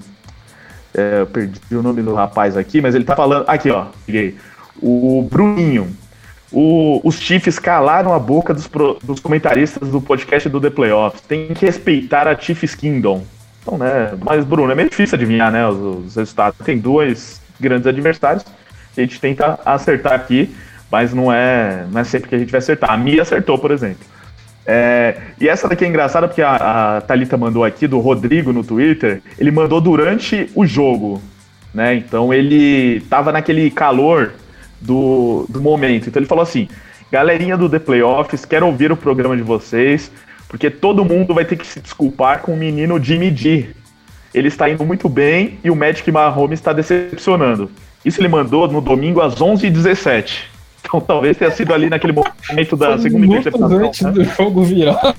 é, 0.94 1.22
eu 1.22 1.26
perdi 1.26 1.59
o 1.72 1.82
nome 1.82 2.02
do 2.02 2.14
rapaz 2.14 2.56
aqui, 2.56 2.81
mas 2.81 2.94
ele 2.94 3.05
tá 3.05 3.16
falando. 3.16 3.44
Aqui, 3.48 3.68
ó. 3.70 3.86
Peguei. 4.06 4.36
O 4.81 5.26
Bruninho. 5.31 5.94
O, 6.52 7.01
os 7.02 7.18
Chiefs 7.18 7.59
calaram 7.59 8.14
a 8.14 8.18
boca 8.18 8.55
dos, 8.55 8.68
pro, 8.68 8.97
dos 9.02 9.18
comentaristas 9.18 9.89
do 9.89 10.01
podcast 10.01 10.48
do 10.48 10.60
The 10.60 10.70
Playoffs. 10.70 11.20
Tem 11.22 11.48
que 11.48 11.66
respeitar 11.66 12.28
a 12.28 12.39
Chiefs 12.39 12.76
Kingdom. 12.76 13.24
Então, 13.60 13.76
né? 13.76 14.12
Mas, 14.24 14.44
Bruno, 14.44 14.70
é 14.70 14.74
meio 14.74 14.89
difícil 14.89 15.16
adivinhar, 15.16 15.51
né? 15.51 15.66
Os, 15.66 16.06
os 16.06 16.16
resultados. 16.16 16.64
Tem 16.64 16.78
dois 16.78 17.43
grandes 17.59 17.89
adversários. 17.89 18.44
A 18.97 19.01
gente 19.01 19.20
tenta 19.20 19.59
acertar 19.64 20.12
aqui, 20.12 20.55
mas 20.93 21.12
não 21.12 21.32
é, 21.32 21.86
não 21.90 22.01
é 22.01 22.05
sempre 22.05 22.28
que 22.28 22.36
a 22.36 22.39
gente 22.39 22.52
vai 22.52 22.59
acertar. 22.59 22.93
A 22.93 22.97
Mia 22.97 23.22
acertou, 23.22 23.59
por 23.59 23.72
exemplo. 23.72 24.06
É, 24.66 25.16
e 25.41 25.49
essa 25.49 25.69
daqui 25.69 25.85
é 25.85 25.89
engraçada 25.89 26.27
porque 26.27 26.41
a, 26.41 26.97
a 26.97 27.01
Thalita 27.03 27.36
mandou 27.36 27.65
aqui, 27.65 27.86
do 27.86 27.99
Rodrigo 27.99 28.53
no 28.53 28.65
Twitter, 28.65 29.23
ele 29.39 29.51
mandou 29.51 29.81
durante 29.81 30.51
o 30.55 30.66
jogo, 30.66 31.20
né? 31.73 31.95
Então 31.95 32.32
ele 32.32 33.01
tava 33.11 33.31
naquele 33.31 33.70
calor 33.70 34.32
do, 34.81 35.47
do 35.49 35.61
momento. 35.61 36.09
Então 36.09 36.20
ele 36.20 36.28
falou 36.28 36.43
assim: 36.43 36.69
galerinha 37.12 37.57
do 37.57 37.69
The 37.69 37.78
Playoffs, 37.78 38.45
quero 38.45 38.66
ouvir 38.66 38.91
o 38.91 38.97
programa 38.97 39.36
de 39.36 39.43
vocês, 39.43 40.11
porque 40.49 40.70
todo 40.70 41.05
mundo 41.05 41.35
vai 41.35 41.45
ter 41.45 41.57
que 41.57 41.66
se 41.66 41.81
desculpar 41.81 42.41
com 42.41 42.55
o 42.55 42.57
menino 42.57 43.03
Jimmy 43.03 43.35
G. 43.35 43.69
Ele 44.32 44.49
está 44.49 44.69
indo 44.69 44.85
muito 44.85 45.09
bem 45.09 45.59
e 45.62 45.70
o 45.70 45.77
Magic 45.77 46.11
Mahomes 46.11 46.59
está 46.59 46.73
decepcionando. 46.73 47.70
Isso 48.05 48.20
ele 48.20 48.28
mandou 48.28 48.66
no 48.66 48.81
domingo 48.81 49.20
às 49.20 49.36
11h17. 49.36 50.53
Então 50.85 51.01
talvez 51.01 51.36
tenha 51.36 51.51
sido 51.51 51.73
ali 51.73 51.89
naquele 51.89 52.12
momento 52.12 52.77
da 52.77 52.98
segunda 52.98 53.27
interceptação. 53.27 53.78
antes 53.78 54.02
né? 54.02 54.11
do 54.12 54.24
jogo 54.24 54.62
virar. 54.62 55.15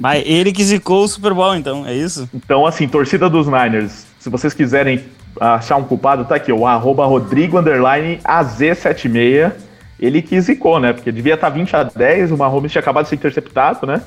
Mas 0.00 0.22
ele 0.26 0.52
que 0.52 0.64
zicou 0.64 1.04
o 1.04 1.08
Super 1.08 1.34
Bowl, 1.34 1.54
então, 1.54 1.86
é 1.86 1.94
isso? 1.94 2.28
Então, 2.32 2.66
assim, 2.66 2.88
torcida 2.88 3.28
dos 3.28 3.46
Niners, 3.46 4.06
se 4.18 4.30
vocês 4.30 4.54
quiserem 4.54 5.04
achar 5.40 5.76
um 5.76 5.84
culpado, 5.84 6.24
tá 6.24 6.36
aqui, 6.36 6.52
o 6.52 6.66
arroba 6.66 7.06
Rodrigo 7.06 7.58
Underline 7.58 8.18
AZ76. 8.24 9.52
Ele 10.00 10.22
que 10.22 10.40
zicou, 10.40 10.78
né? 10.78 10.92
Porque 10.92 11.10
devia 11.10 11.34
estar 11.34 11.48
20 11.48 11.74
a 11.74 11.82
10, 11.82 12.30
o 12.30 12.36
Mahomes 12.36 12.70
tinha 12.70 12.80
acabado 12.80 13.04
de 13.04 13.10
ser 13.10 13.16
interceptado, 13.16 13.84
né? 13.84 14.00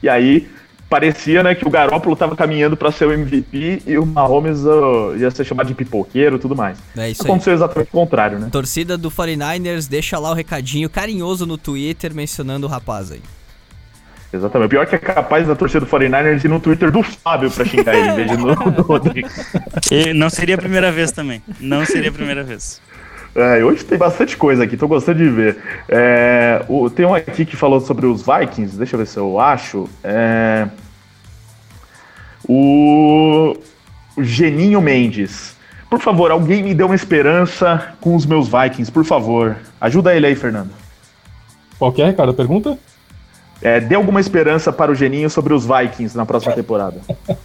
E 0.00 0.08
aí 0.08 0.48
parecia 0.92 1.42
né, 1.42 1.54
que 1.54 1.66
o 1.66 1.70
Garópolo 1.70 2.12
estava 2.12 2.36
caminhando 2.36 2.76
para 2.76 2.92
ser 2.92 3.06
o 3.06 3.12
MVP 3.14 3.82
e 3.86 3.96
o 3.96 4.04
Mahomes 4.04 4.62
uh, 4.62 5.16
ia 5.16 5.30
ser 5.30 5.42
chamado 5.42 5.68
de 5.68 5.74
pipoqueiro 5.74 6.36
e 6.36 6.38
tudo 6.38 6.54
mais. 6.54 6.76
É 6.94 7.08
isso 7.08 7.22
Aconteceu 7.22 7.54
aí. 7.54 7.56
exatamente 7.56 7.88
o 7.88 7.92
contrário, 7.92 8.38
né? 8.38 8.50
Torcida 8.52 8.98
do 8.98 9.10
49ers, 9.10 9.88
deixa 9.88 10.18
lá 10.18 10.30
o 10.30 10.34
recadinho 10.34 10.90
carinhoso 10.90 11.46
no 11.46 11.56
Twitter 11.56 12.14
mencionando 12.14 12.66
o 12.66 12.68
rapaz 12.68 13.10
aí. 13.10 13.22
Exatamente. 14.30 14.68
Pior 14.68 14.86
que 14.86 14.94
é 14.94 14.98
capaz 14.98 15.46
da 15.46 15.54
torcida 15.54 15.80
do 15.80 15.86
49ers 15.86 16.44
ir 16.44 16.48
no 16.48 16.60
Twitter 16.60 16.90
do 16.90 17.02
Fábio 17.02 17.50
pra 17.50 17.64
xingar 17.64 17.94
ele, 17.94 18.08
em 18.08 18.14
vez 18.14 18.30
de 18.30 18.36
no 18.36 18.54
do 18.54 18.82
Rodrigo. 18.82 19.28
E 19.90 20.12
não 20.12 20.28
seria 20.28 20.56
a 20.56 20.58
primeira 20.58 20.92
vez 20.92 21.10
também. 21.10 21.42
Não 21.58 21.86
seria 21.86 22.10
a 22.10 22.12
primeira 22.12 22.44
vez. 22.44 22.82
É, 23.34 23.64
hoje 23.64 23.84
tem 23.84 23.96
bastante 23.96 24.36
coisa 24.36 24.64
aqui, 24.64 24.76
tô 24.76 24.86
gostando 24.86 25.18
de 25.18 25.28
ver. 25.28 25.58
É, 25.88 26.64
o, 26.68 26.90
tem 26.90 27.06
um 27.06 27.14
aqui 27.14 27.46
que 27.46 27.56
falou 27.56 27.80
sobre 27.80 28.06
os 28.06 28.22
Vikings, 28.22 28.76
deixa 28.76 28.94
eu 28.94 28.98
ver 28.98 29.06
se 29.06 29.18
eu 29.18 29.40
acho. 29.40 29.88
É, 30.04 30.68
o, 32.46 33.56
o 34.16 34.22
Geninho 34.22 34.80
Mendes. 34.82 35.56
Por 35.88 36.00
favor, 36.00 36.30
alguém 36.30 36.62
me 36.62 36.74
dê 36.74 36.82
uma 36.82 36.94
esperança 36.94 37.94
com 38.00 38.14
os 38.14 38.26
meus 38.26 38.48
Vikings, 38.48 38.90
por 38.90 39.04
favor. 39.04 39.56
Ajuda 39.80 40.14
ele 40.14 40.26
aí, 40.26 40.34
Fernando. 40.34 40.70
Qual 41.78 41.92
que 41.92 42.02
é, 42.02 42.06
Ricardo, 42.06 42.30
a 42.30 42.34
pergunta? 42.34 42.78
É, 43.62 43.80
dê 43.80 43.94
alguma 43.94 44.20
esperança 44.20 44.72
para 44.72 44.90
o 44.90 44.94
Geninho 44.94 45.30
sobre 45.30 45.54
os 45.54 45.64
Vikings 45.64 46.16
na 46.16 46.26
próxima 46.26 46.52
temporada. 46.52 47.00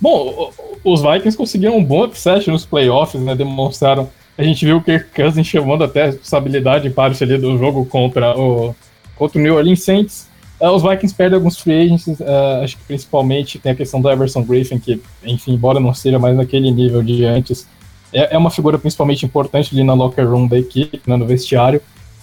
Bom, 0.00 0.52
os 0.84 1.00
Vikings 1.00 1.36
conseguiram 1.36 1.76
um 1.76 1.84
bom 1.84 2.04
upset 2.04 2.50
nos 2.50 2.66
playoffs, 2.66 3.22
né? 3.22 3.36
Demonstraram 3.36 4.10
a 4.36 4.42
gente 4.42 4.64
viu 4.64 4.78
o 4.78 4.82
Kirk 4.82 5.10
Cousins 5.14 5.46
chamando 5.46 5.84
até 5.84 6.02
a 6.02 6.06
responsabilidade 6.06 6.88
parte 6.90 7.22
ali 7.22 7.36
do 7.36 7.58
jogo 7.58 7.84
contra 7.84 8.36
o, 8.38 8.74
contra 9.16 9.38
o 9.38 9.42
New 9.42 9.54
Orleans 9.54 9.82
Saints. 9.82 10.28
Uh, 10.60 10.70
os 10.70 10.82
Vikings 10.82 11.14
perdem 11.14 11.36
alguns 11.36 11.58
free 11.58 11.82
agents, 11.86 12.06
uh, 12.06 12.62
acho 12.62 12.76
que 12.76 12.84
principalmente 12.84 13.58
tem 13.58 13.72
a 13.72 13.74
questão 13.74 14.00
do 14.00 14.08
Everson 14.08 14.42
Griffin, 14.44 14.78
que, 14.78 15.02
enfim, 15.24 15.54
embora 15.54 15.80
não 15.80 15.92
seja 15.92 16.18
mais 16.18 16.36
naquele 16.36 16.70
nível 16.70 17.02
de 17.02 17.24
antes, 17.24 17.66
é, 18.12 18.34
é 18.34 18.38
uma 18.38 18.50
figura 18.50 18.78
principalmente 18.78 19.26
importante 19.26 19.74
ali 19.74 19.82
na 19.82 19.94
locker 19.94 20.28
room 20.28 20.46
da 20.46 20.58
equipe, 20.58 21.00
né, 21.06 21.16
no 21.16 21.26
vestiário. 21.26 21.80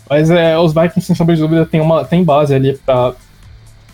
Mas 0.10 0.30
é, 0.30 0.58
os 0.58 0.74
Vikings, 0.74 1.02
sem 1.02 1.16
sombra 1.16 1.36
de 1.36 1.42
dúvida, 1.42 1.66
tem, 1.66 1.82
uma, 1.82 2.06
tem 2.06 2.24
base 2.24 2.54
ali 2.54 2.78
para 2.78 3.14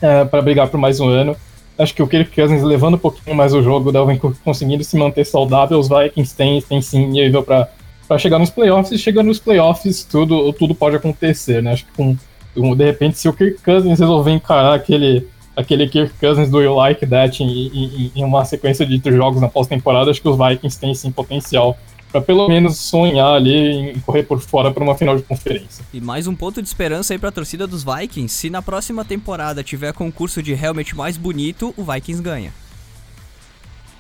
é, 0.02 0.24
brigar 0.42 0.70
por 0.70 0.80
mais 0.80 1.00
um 1.00 1.08
ano. 1.08 1.36
Acho 1.78 1.94
que 1.94 2.02
o 2.02 2.08
Kirk 2.08 2.34
Cousins 2.34 2.64
levando 2.64 2.96
um 2.96 3.00
pouquinho 3.00 3.36
mais 3.36 3.54
o 3.54 3.62
jogo, 3.62 3.92
devem 3.92 4.18
conseguindo 4.44 4.84
se 4.84 4.96
manter 4.96 5.26
saudável. 5.26 5.78
Os 5.78 5.90
Vikings 5.90 6.36
têm, 6.36 6.62
têm 6.62 6.82
sim 6.82 7.06
nível 7.08 7.44
para 7.44 7.68
para 8.08 8.18
chegar 8.18 8.40
nos 8.40 8.50
playoffs, 8.50 8.92
e 8.92 8.98
chegando 8.98 9.28
nos 9.28 9.40
playoffs, 9.40 10.04
tudo, 10.04 10.52
tudo 10.54 10.76
pode 10.76 10.96
acontecer, 10.96 11.62
né? 11.62 11.74
Acho 11.74 11.86
que 11.86 11.92
com, 11.94 12.76
de 12.76 12.86
repente, 12.86 13.18
se 13.18 13.28
o 13.28 13.34
Kirk 13.34 13.62
Cousins 13.62 14.00
resolver 14.00 14.32
encarar 14.32 14.76
aquele, 14.76 15.28
aquele 15.56 15.88
Kirk 15.88 16.14
Cousins 16.20 16.50
do 16.50 16.62
You 16.62 16.76
Like 16.76 17.06
That 17.06 17.44
em, 17.44 17.68
em, 17.68 18.12
em 18.16 18.24
uma 18.24 18.46
sequência 18.46 18.86
de 18.86 19.02
jogos 19.12 19.42
na 19.42 19.50
pós-temporada, 19.50 20.12
acho 20.12 20.22
que 20.22 20.30
os 20.30 20.38
Vikings 20.38 20.80
têm 20.80 20.94
sim 20.94 21.12
potencial 21.12 21.78
para 22.12 22.22
pelo 22.22 22.48
menos 22.48 22.78
sonhar 22.78 23.34
ali 23.34 23.92
em 23.92 24.00
correr 24.00 24.24
por 24.24 24.40
fora 24.40 24.72
para 24.72 24.82
uma 24.82 24.96
final 24.96 25.18
de 25.18 25.24
conferência. 25.24 25.84
E 25.94 26.00
mais 26.00 26.28
um 26.28 26.36
ponto 26.36 26.62
de 26.62 26.68
esperança 26.68 27.14
aí 27.14 27.20
para 27.20 27.28
a 27.28 27.32
torcida 27.32 27.68
dos 27.68 27.84
Vikings. 27.84 28.34
Se 28.34 28.50
na 28.50 28.62
próxima 28.62 29.04
temporada 29.04 29.62
tiver 29.62 29.92
concurso 29.92 30.42
de 30.42 30.54
helmet 30.54 30.96
mais 30.96 31.18
bonito, 31.18 31.74
o 31.76 31.84
Vikings 31.84 32.24
ganha. 32.24 32.54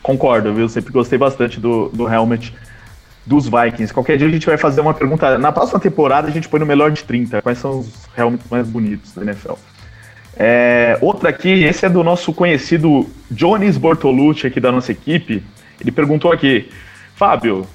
Concordo, 0.01 0.53
viu? 0.53 0.69
Sempre 0.69 0.93
gostei 0.93 1.17
bastante 1.17 1.59
do, 1.59 1.89
do 1.89 2.07
helmet 2.07 2.53
dos 3.25 3.45
Vikings. 3.45 3.93
Qualquer 3.93 4.17
dia 4.17 4.27
a 4.27 4.31
gente 4.31 4.45
vai 4.45 4.57
fazer 4.57 4.81
uma 4.81 4.93
pergunta. 4.93 5.37
Na 5.37 5.51
próxima 5.51 5.79
temporada 5.79 6.27
a 6.27 6.31
gente 6.31 6.47
põe 6.47 6.59
no 6.59 6.65
melhor 6.65 6.91
de 6.91 7.03
30. 7.03 7.41
Quais 7.41 7.57
são 7.57 7.79
os 7.79 8.07
realmente 8.15 8.43
mais 8.49 8.67
bonitos 8.67 9.13
da 9.13 9.23
NFL? 9.23 9.53
É, 10.37 10.97
outra 11.01 11.29
aqui, 11.29 11.63
esse 11.63 11.85
é 11.85 11.89
do 11.89 12.03
nosso 12.03 12.33
conhecido 12.33 13.09
Jones 13.31 13.77
Bortolucci 13.77 14.47
aqui 14.47 14.59
da 14.59 14.71
nossa 14.71 14.91
equipe. 14.91 15.41
Ele 15.79 15.91
perguntou 15.91 16.31
aqui, 16.31 16.69
Fábio, 17.15 17.65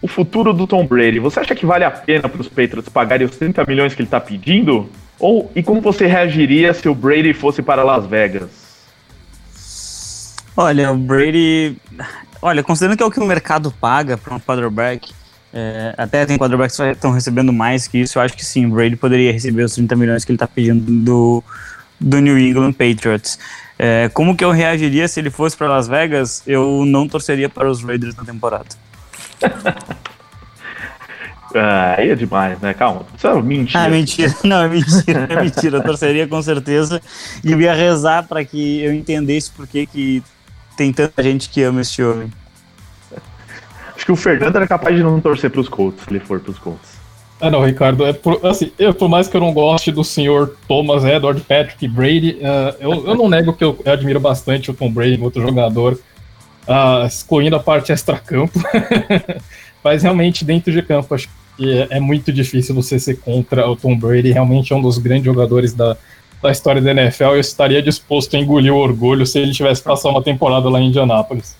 o 0.00 0.08
futuro 0.08 0.52
do 0.52 0.66
Tom 0.66 0.86
Brady, 0.86 1.18
você 1.18 1.40
acha 1.40 1.54
que 1.54 1.64
vale 1.64 1.84
a 1.84 1.90
pena 1.90 2.28
para 2.28 2.40
os 2.40 2.48
Patriots 2.48 2.88
pagarem 2.88 3.26
os 3.26 3.36
30 3.36 3.64
milhões 3.66 3.94
que 3.94 4.02
ele 4.02 4.06
está 4.06 4.20
pedindo? 4.20 4.88
Ou 5.18 5.50
e 5.54 5.62
como 5.62 5.80
você 5.80 6.06
reagiria 6.06 6.74
se 6.74 6.88
o 6.88 6.94
Brady 6.94 7.32
fosse 7.32 7.62
para 7.62 7.82
Las 7.82 8.06
Vegas? 8.06 8.61
Olha, 10.56 10.92
o 10.92 10.96
Brady 10.96 11.76
Olha, 12.42 12.60
considerando 12.64 12.96
que 12.96 13.02
é 13.04 13.06
o 13.06 13.10
que 13.10 13.20
o 13.20 13.24
mercado 13.24 13.70
paga 13.70 14.18
para 14.18 14.34
um 14.34 14.40
quarterback, 14.40 15.12
é, 15.54 15.94
até 15.96 16.26
tem 16.26 16.36
quarterbacks 16.36 16.76
que 16.76 16.82
estão 16.82 17.12
recebendo 17.12 17.52
mais 17.52 17.86
que 17.86 17.98
isso, 17.98 18.18
eu 18.18 18.22
acho 18.22 18.34
que 18.34 18.44
sim, 18.44 18.66
o 18.66 18.70
Brady 18.70 18.96
poderia 18.96 19.32
receber 19.32 19.62
os 19.62 19.74
30 19.74 19.94
milhões 19.94 20.24
que 20.24 20.32
ele 20.32 20.36
está 20.36 20.48
pedindo 20.48 20.84
do, 21.04 21.44
do 22.00 22.18
New 22.18 22.36
England 22.36 22.72
Patriots. 22.72 23.38
É, 23.78 24.08
como 24.12 24.36
que 24.36 24.44
eu 24.44 24.50
reagiria 24.50 25.06
se 25.06 25.20
ele 25.20 25.30
fosse 25.30 25.56
para 25.56 25.68
Las 25.68 25.86
Vegas? 25.86 26.42
Eu 26.44 26.84
não 26.84 27.06
torceria 27.06 27.48
para 27.48 27.70
os 27.70 27.80
Raiders 27.84 28.16
na 28.16 28.24
temporada. 28.24 28.66
Ah, 31.54 31.96
aí 31.98 32.08
é 32.08 32.14
demais, 32.14 32.58
né? 32.60 32.72
Calma. 32.72 33.04
Isso 33.14 33.26
é 33.26 33.42
mentira. 33.42 33.84
Ah, 33.84 33.88
mentira. 33.90 34.34
Não, 34.42 34.62
é 34.62 34.68
mentira. 34.68 35.26
É 35.28 35.42
mentira. 35.42 35.76
Eu 35.76 35.82
torceria 35.82 36.26
com 36.26 36.40
certeza. 36.40 36.98
E 37.44 37.52
eu 37.52 37.60
ia 37.60 37.74
rezar 37.74 38.22
para 38.22 38.42
que 38.42 38.80
eu 38.80 38.94
entendesse 38.94 39.50
por 39.50 39.66
que, 39.66 39.84
que 39.84 40.22
tem 40.76 40.92
tanta 40.92 41.22
gente 41.22 41.48
que 41.48 41.62
ama 41.62 41.80
esse 41.80 42.02
homem. 42.02 42.30
Acho 43.94 44.06
que 44.06 44.12
o 44.12 44.16
Fernando 44.16 44.56
era 44.56 44.66
capaz 44.66 44.96
de 44.96 45.02
não 45.02 45.20
torcer 45.20 45.50
pros 45.50 45.68
Colts 45.68 46.02
se 46.02 46.10
ele 46.10 46.20
for 46.20 46.40
pros 46.40 46.58
Colts. 46.58 47.02
Ah, 47.40 47.50
não, 47.50 47.64
Ricardo, 47.64 48.06
é 48.06 48.12
por, 48.12 48.44
assim, 48.46 48.70
eu, 48.78 48.94
por 48.94 49.08
mais 49.08 49.26
que 49.26 49.36
eu 49.36 49.40
não 49.40 49.52
goste 49.52 49.90
do 49.90 50.04
senhor 50.04 50.56
Thomas 50.68 51.04
Edward 51.04 51.40
Patrick 51.40 51.88
Brady, 51.88 52.38
uh, 52.40 52.76
eu, 52.78 53.08
eu 53.08 53.14
não 53.16 53.28
nego 53.28 53.52
que 53.52 53.64
eu, 53.64 53.76
eu, 53.84 53.92
admiro 53.92 54.20
bastante 54.20 54.70
o 54.70 54.74
Tom 54.74 54.88
Brady, 54.92 55.20
outro 55.20 55.42
jogador, 55.42 55.98
uh, 56.68 57.04
excluindo 57.04 57.56
a 57.56 57.60
parte 57.60 57.90
extra-campo, 57.90 58.60
mas 59.82 60.04
realmente 60.04 60.44
dentro 60.44 60.72
de 60.72 60.82
campo 60.82 61.12
acho 61.16 61.28
que 61.56 61.80
é, 61.80 61.88
é, 61.90 62.00
muito 62.00 62.32
difícil 62.32 62.76
você 62.76 62.96
ser 63.00 63.16
contra 63.16 63.68
o 63.68 63.74
Tom 63.74 63.98
Brady, 63.98 64.30
realmente 64.30 64.72
é 64.72 64.76
um 64.76 64.82
dos 64.82 64.98
grandes 64.98 65.24
jogadores 65.24 65.74
da, 65.74 65.96
da 66.42 66.50
história 66.50 66.82
da 66.82 66.90
NFL, 66.90 67.24
eu 67.24 67.40
estaria 67.40 67.80
disposto 67.80 68.34
a 68.34 68.38
engolir 68.38 68.72
o 68.72 68.76
orgulho 68.76 69.24
se 69.24 69.38
ele 69.38 69.52
tivesse 69.52 69.82
passado 69.82 70.10
uma 70.10 70.22
temporada 70.22 70.68
lá 70.68 70.80
em 70.80 70.88
Indianápolis. 70.88 71.56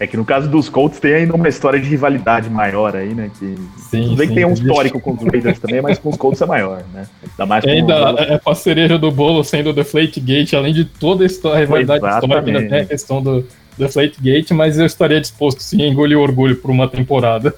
É 0.00 0.06
que 0.06 0.16
no 0.16 0.24
caso 0.24 0.48
dos 0.48 0.68
Colts 0.68 1.00
tem 1.00 1.12
ainda 1.12 1.34
uma 1.34 1.48
história 1.48 1.80
de 1.80 1.88
rivalidade 1.88 2.48
maior 2.48 2.94
aí, 2.94 3.12
né? 3.12 3.32
Que, 3.36 3.56
Sim, 3.90 4.04
tudo 4.04 4.16
bem 4.16 4.28
que 4.28 4.34
tem 4.34 4.44
um 4.44 4.54
sim. 4.54 4.62
histórico 4.62 5.00
com 5.00 5.12
os 5.12 5.22
Raiders 5.24 5.58
também, 5.58 5.82
mas 5.82 5.98
com 5.98 6.10
os 6.10 6.16
Colts 6.16 6.40
é 6.40 6.46
maior, 6.46 6.84
né? 6.94 7.08
Ainda 7.30 7.46
mais 7.46 7.64
com 7.64 7.70
ainda 7.70 7.94
é 8.20 8.38
com 8.38 8.50
a 8.50 8.54
cereja 8.54 8.96
do 8.96 9.10
bolo 9.10 9.42
sendo 9.42 9.70
o 9.70 9.72
Deflate 9.72 10.20
Gate, 10.20 10.54
além 10.54 10.72
de 10.72 10.84
toda 10.84 11.24
a 11.24 11.58
rivalidade 11.58 12.04
histórica, 12.04 12.38
ainda 12.38 12.50
Exatamente. 12.50 12.68
tem 12.68 12.78
a 12.78 12.84
questão 12.84 13.20
do 13.20 13.44
Deflate 13.76 14.22
Gate, 14.22 14.52
mas 14.52 14.78
eu 14.78 14.86
estaria 14.86 15.20
disposto 15.20 15.60
sim 15.60 15.82
a 15.82 15.88
engolir 15.88 16.16
o 16.16 16.22
orgulho 16.22 16.54
por 16.54 16.70
uma 16.70 16.86
temporada. 16.86 17.52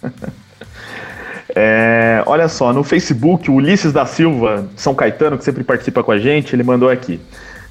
É, 1.54 2.22
olha 2.26 2.48
só, 2.48 2.72
no 2.72 2.82
Facebook, 2.82 3.50
o 3.50 3.54
Ulisses 3.54 3.92
da 3.92 4.06
Silva, 4.06 4.66
São 4.74 4.94
Caetano, 4.94 5.36
que 5.36 5.44
sempre 5.44 5.62
participa 5.62 6.02
com 6.02 6.10
a 6.10 6.18
gente, 6.18 6.54
ele 6.54 6.62
mandou 6.62 6.88
aqui. 6.88 7.20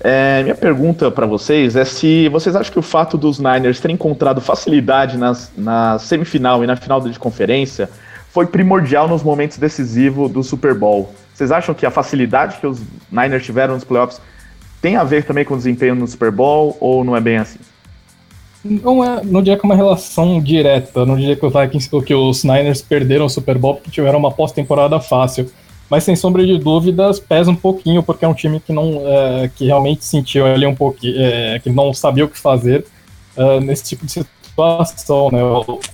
É, 0.03 0.41
minha 0.43 0.55
pergunta 0.55 1.11
para 1.11 1.27
vocês 1.27 1.75
é 1.75 1.85
se 1.85 2.27
vocês 2.29 2.55
acham 2.55 2.73
que 2.73 2.79
o 2.79 2.81
fato 2.81 3.17
dos 3.17 3.37
Niners 3.37 3.79
terem 3.79 3.93
encontrado 3.93 4.41
facilidade 4.41 5.15
nas, 5.15 5.51
na 5.55 5.99
semifinal 5.99 6.63
e 6.63 6.67
na 6.67 6.75
final 6.75 6.99
de 6.99 7.17
conferência 7.19 7.87
foi 8.31 8.47
primordial 8.47 9.07
nos 9.07 9.21
momentos 9.21 9.57
decisivos 9.57 10.31
do 10.31 10.43
Super 10.43 10.73
Bowl. 10.73 11.13
Vocês 11.33 11.51
acham 11.51 11.75
que 11.75 11.85
a 11.85 11.91
facilidade 11.91 12.57
que 12.57 12.65
os 12.65 12.81
Niners 13.11 13.45
tiveram 13.45 13.75
nos 13.75 13.83
playoffs 13.83 14.19
tem 14.81 14.95
a 14.95 15.03
ver 15.03 15.23
também 15.23 15.45
com 15.45 15.53
o 15.53 15.57
desempenho 15.57 15.93
no 15.93 16.07
Super 16.07 16.31
Bowl 16.31 16.75
ou 16.79 17.03
não 17.03 17.15
é 17.15 17.21
bem 17.21 17.37
assim? 17.37 17.59
Não, 18.63 19.03
é, 19.03 19.23
não 19.23 19.41
diria 19.41 19.57
que 19.57 19.65
é 19.65 19.67
uma 19.67 19.75
relação 19.75 20.39
direta, 20.39 21.05
não 21.05 21.15
diria 21.15 21.35
que 21.35 21.45
os 21.45 21.51
Vikings 21.51 21.89
que 22.05 22.13
os 22.13 22.43
Niners 22.43 22.81
perderam 22.81 23.25
o 23.25 23.29
Super 23.29 23.57
Bowl 23.57 23.75
porque 23.75 23.89
tiveram 23.89 24.19
uma 24.19 24.31
pós-temporada 24.31 24.99
fácil. 24.99 25.51
Mas 25.89 26.05
sem 26.05 26.15
sombra 26.15 26.45
de 26.45 26.57
dúvidas, 26.57 27.19
pesa 27.19 27.51
um 27.51 27.55
pouquinho, 27.55 28.01
porque 28.01 28.23
é 28.23 28.27
um 28.27 28.33
time 28.33 28.61
que 28.61 28.71
não 28.71 29.01
é, 29.05 29.51
que 29.53 29.65
realmente 29.65 30.05
sentiu 30.05 30.45
ali 30.45 30.65
um 30.65 30.73
pouquinho, 30.73 31.15
é, 31.17 31.59
que 31.59 31.69
não 31.69 31.93
sabia 31.93 32.23
o 32.23 32.29
que 32.29 32.39
fazer 32.39 32.85
é, 33.35 33.59
nesse 33.59 33.83
tipo 33.83 34.05
de 34.05 34.11
situação, 34.13 35.29
né? 35.31 35.39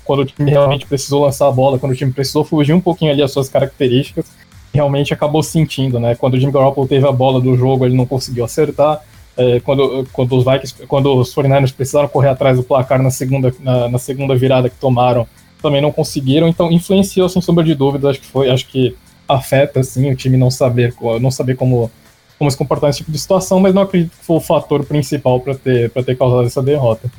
Quando 0.04 0.20
o 0.20 0.26
time 0.26 0.52
realmente 0.52 0.86
precisou 0.86 1.24
lançar 1.24 1.48
a 1.48 1.52
bola, 1.52 1.80
quando 1.80 1.94
o 1.94 1.96
time 1.96 2.12
precisou 2.12 2.44
fugir 2.44 2.74
um 2.74 2.82
pouquinho 2.82 3.12
ali 3.12 3.24
as 3.24 3.32
suas 3.32 3.50
características, 3.50 4.26
realmente 4.72 5.14
acabou 5.14 5.42
sentindo, 5.42 6.00
né? 6.00 6.14
Quando 6.14 6.36
o 6.36 6.40
Jimmy 6.40 6.52
Garoppolo 6.52 6.88
teve 6.88 7.08
a 7.08 7.12
bola 7.12 7.42
do 7.42 7.56
jogo, 7.56 7.86
ele 7.86 7.96
não 7.96 8.06
conseguiu 8.06 8.46
acertar. 8.46 9.02
É, 9.38 9.60
quando, 9.60 10.08
quando 10.12 10.36
os 10.36 10.44
Vikings, 10.44 10.88
quando 10.88 11.16
os 11.16 11.34
49ers 11.34 11.74
precisaram 11.74 12.08
correr 12.08 12.30
atrás 12.30 12.58
do 12.58 12.64
placar 12.64 13.02
na 13.02 13.12
segunda, 13.12 13.54
na, 13.60 13.88
na 13.88 14.00
segunda 14.00 14.36
virada 14.36 14.70
que 14.70 14.76
tomaram, 14.78 15.28
também 15.62 15.82
não 15.82 15.92
conseguiram. 15.92 16.48
Então 16.48 16.72
influenciou 16.72 17.30
sem 17.30 17.42
sombra 17.42 17.64
de 17.64 17.76
dúvida. 17.76 18.10
Acho 18.10 18.20
que 18.20 18.28
foi, 18.28 18.50
acho 18.50 18.68
que 18.68 18.96
afeta 19.28 19.82
assim 19.82 20.10
o 20.12 20.16
time 20.16 20.38
não 20.38 20.50
saber, 20.50 20.94
não 21.22 21.30
saber 21.32 21.56
como 21.56 21.92
como 22.38 22.52
se 22.52 22.58
comportar 22.58 22.90
nesse 22.90 23.00
tipo 23.00 23.12
de 23.12 23.18
situação, 23.18 23.60
mas 23.60 23.74
não 23.74 23.82
acredito 23.82 24.12
que 24.16 24.24
foi 24.24 24.38
o 24.38 24.40
fator 24.40 24.86
principal 24.86 25.40
para 25.40 25.56
ter 25.56 25.90
para 25.90 26.04
ter 26.04 26.16
causado 26.16 26.46
essa 26.46 26.62
derrota. 26.62 27.10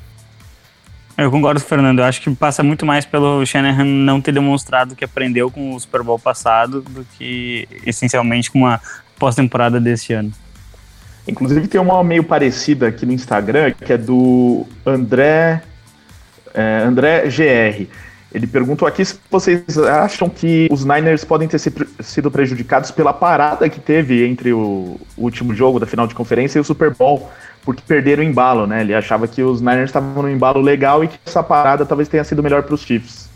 Eu 1.16 1.32
concordo 1.32 1.60
Fernando. 1.60 1.98
Eu 1.98 2.04
acho 2.04 2.20
que 2.20 2.30
passa 2.34 2.62
muito 2.62 2.86
mais 2.86 3.04
pelo 3.04 3.44
Shanahan 3.44 3.84
não 3.84 4.20
ter 4.20 4.30
demonstrado 4.30 4.94
que 4.94 5.04
aprendeu 5.04 5.50
com 5.50 5.74
o 5.74 5.80
Super 5.80 6.04
Bowl 6.04 6.18
passado 6.18 6.80
do 6.80 7.04
que 7.18 7.68
essencialmente 7.84 8.48
com 8.50 8.60
uma 8.60 8.80
pós-temporada 9.18 9.80
desse 9.80 10.12
ano. 10.12 10.32
Inclusive 11.28 11.68
tem 11.68 11.78
uma 11.78 12.02
meio 12.02 12.24
parecida 12.24 12.88
aqui 12.88 13.04
no 13.04 13.12
Instagram, 13.12 13.72
que 13.72 13.92
é 13.92 13.98
do 13.98 14.66
André, 14.84 15.62
é, 16.54 16.82
André 16.86 17.24
GR. 17.28 17.86
Ele 18.32 18.46
perguntou 18.46 18.88
aqui 18.88 19.04
se 19.04 19.18
vocês 19.30 19.78
acham 19.78 20.28
que 20.28 20.68
os 20.70 20.84
Niners 20.84 21.24
podem 21.24 21.46
ter 21.46 21.58
sido 21.58 22.30
prejudicados 22.30 22.90
pela 22.90 23.12
parada 23.12 23.68
que 23.68 23.78
teve 23.78 24.26
entre 24.26 24.52
o 24.52 24.98
último 25.18 25.54
jogo 25.54 25.78
da 25.78 25.86
final 25.86 26.06
de 26.06 26.14
conferência 26.14 26.58
e 26.58 26.60
o 26.60 26.64
Super 26.64 26.94
Bowl, 26.94 27.30
porque 27.62 27.82
perderam 27.86 28.22
o 28.22 28.26
embalo, 28.26 28.66
né? 28.66 28.80
Ele 28.80 28.94
achava 28.94 29.28
que 29.28 29.42
os 29.42 29.60
Niners 29.60 29.90
estavam 29.90 30.22
num 30.22 30.30
embalo 30.30 30.60
legal 30.62 31.04
e 31.04 31.08
que 31.08 31.18
essa 31.26 31.42
parada 31.42 31.84
talvez 31.84 32.08
tenha 32.08 32.24
sido 32.24 32.42
melhor 32.42 32.62
para 32.62 32.74
os 32.74 32.82
Chiefs. 32.82 33.28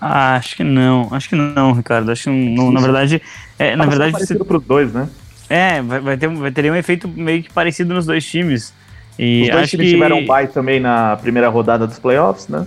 Ah, 0.00 0.36
acho 0.36 0.56
que 0.56 0.64
não. 0.64 1.08
Acho 1.12 1.28
que 1.28 1.36
não, 1.36 1.72
Ricardo. 1.72 2.10
Acho 2.10 2.24
que 2.24 2.30
não, 2.30 2.72
na 2.72 2.80
verdade, 2.80 3.22
é, 3.58 3.76
na 3.76 3.86
verdade, 3.86 4.12
para 4.44 4.56
os 4.56 4.64
dois, 4.64 4.92
né? 4.92 5.08
É, 5.52 5.82
vai, 5.82 6.00
vai 6.00 6.16
ter, 6.16 6.28
vai 6.28 6.50
ter 6.50 6.72
um 6.72 6.74
efeito 6.74 7.06
meio 7.06 7.42
que 7.42 7.52
parecido 7.52 7.92
nos 7.92 8.06
dois 8.06 8.24
times. 8.24 8.72
E 9.18 9.42
Os 9.42 9.48
dois 9.50 9.62
acho 9.64 9.70
times 9.72 9.86
que 9.86 9.92
tiveram 9.92 10.24
bye 10.24 10.46
também 10.46 10.80
na 10.80 11.14
primeira 11.18 11.50
rodada 11.50 11.86
dos 11.86 11.98
playoffs, 11.98 12.48
né? 12.48 12.66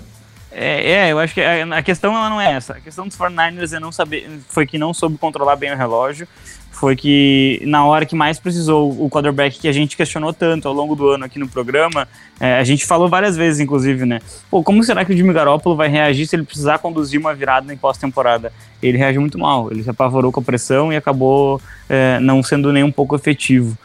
É, 0.52 0.91
é, 0.91 1.12
eu 1.12 1.18
acho 1.18 1.34
que 1.34 1.41
a, 1.41 1.78
a 1.78 1.82
questão 1.82 2.16
ela 2.16 2.30
não 2.30 2.40
é 2.40 2.53
essa. 2.53 2.74
A 2.74 2.80
questão 2.80 3.07
dos 3.07 3.18
49ers 3.18 3.76
é 3.76 3.80
não 3.80 3.91
saber, 3.91 4.30
foi 4.48 4.68
que 4.68 4.78
não 4.78 4.94
soube 4.94 5.18
controlar 5.18 5.56
bem 5.56 5.74
o 5.74 5.76
relógio. 5.76 6.28
Foi 6.76 6.93
que 6.93 7.61
na 7.65 7.85
hora 7.85 8.06
que 8.06 8.14
mais 8.14 8.38
precisou, 8.38 8.91
o 8.99 9.10
quarterback 9.10 9.57
que 9.57 9.68
a 9.69 9.72
gente 9.72 9.95
questionou 9.95 10.34
tanto 10.34 10.68
ao 10.68 10.73
longo 10.73 10.93
do 10.93 11.07
ano 11.07 11.23
aqui 11.23 11.39
no 11.39 11.47
programa, 11.47 12.06
é, 12.38 12.57
a 12.57 12.64
gente 12.65 12.85
falou 12.85 13.07
várias 13.07 13.38
vezes, 13.38 13.61
inclusive, 13.61 14.06
né? 14.06 14.19
Pô, 14.52 14.61
como 14.61 14.84
será 14.84 15.06
que 15.06 15.14
o 15.14 15.15
Jimmy 15.15 15.31
Garoppolo 15.31 15.73
vai 15.73 15.88
reagir 15.88 16.27
se 16.27 16.35
ele 16.35 16.43
precisar 16.43 16.80
conduzir 16.80 17.18
uma 17.18 17.34
virada 17.34 17.73
em 17.73 17.77
pós-temporada? 17.77 18.52
Ele 18.84 18.97
reagiu 18.97 19.22
muito 19.22 19.39
mal, 19.39 19.72
ele 19.72 19.84
se 19.84 19.89
apavorou 19.89 20.34
com 20.34 20.41
a 20.41 20.43
pressão 20.43 20.91
e 20.91 20.97
acabou 20.97 21.61
é, 21.88 22.19
não 22.19 22.43
sendo 22.43 22.73
nem 22.73 22.84
um 22.84 22.91
pouco 22.91 23.15
efetivo. 23.15 23.77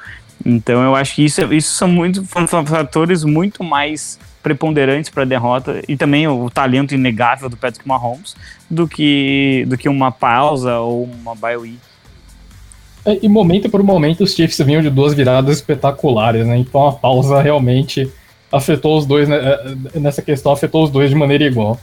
Então 0.44 0.82
eu 0.82 0.96
acho 0.96 1.14
que 1.14 1.24
isso, 1.24 1.40
isso 1.54 1.72
são 1.74 1.86
muito 1.86 2.24
fatores 2.24 3.22
muito 3.22 3.62
mais 3.62 4.18
preponderantes 4.42 5.10
para 5.10 5.22
a 5.22 5.26
derrota 5.26 5.80
e 5.86 5.96
também 5.96 6.26
o 6.26 6.50
talento 6.50 6.92
inegável 6.92 7.48
do 7.48 7.56
Patrick 7.56 7.86
Mahomes 7.86 8.34
do 8.68 8.88
que 8.88 9.64
do 9.68 9.78
que 9.78 9.88
uma 9.88 10.10
pausa 10.10 10.78
ou 10.78 11.04
uma 11.04 11.36
bye 11.36 11.56
week. 11.56 11.89
É, 13.04 13.18
E 13.22 13.28
momento 13.28 13.68
por 13.68 13.82
momento 13.82 14.24
os 14.24 14.34
Chiefs 14.34 14.58
vinham 14.58 14.82
de 14.82 14.90
duas 14.90 15.14
viradas 15.14 15.56
espetaculares, 15.56 16.46
né? 16.46 16.56
Então 16.58 16.86
a 16.86 16.92
pausa 16.92 17.40
realmente 17.40 18.10
afetou 18.52 18.98
os 18.98 19.06
dois, 19.06 19.28
né? 19.28 19.36
É, 19.94 20.00
nessa 20.00 20.22
questão 20.22 20.52
afetou 20.52 20.84
os 20.84 20.90
dois 20.90 21.10
de 21.10 21.16
maneira 21.16 21.44
igual. 21.44 21.78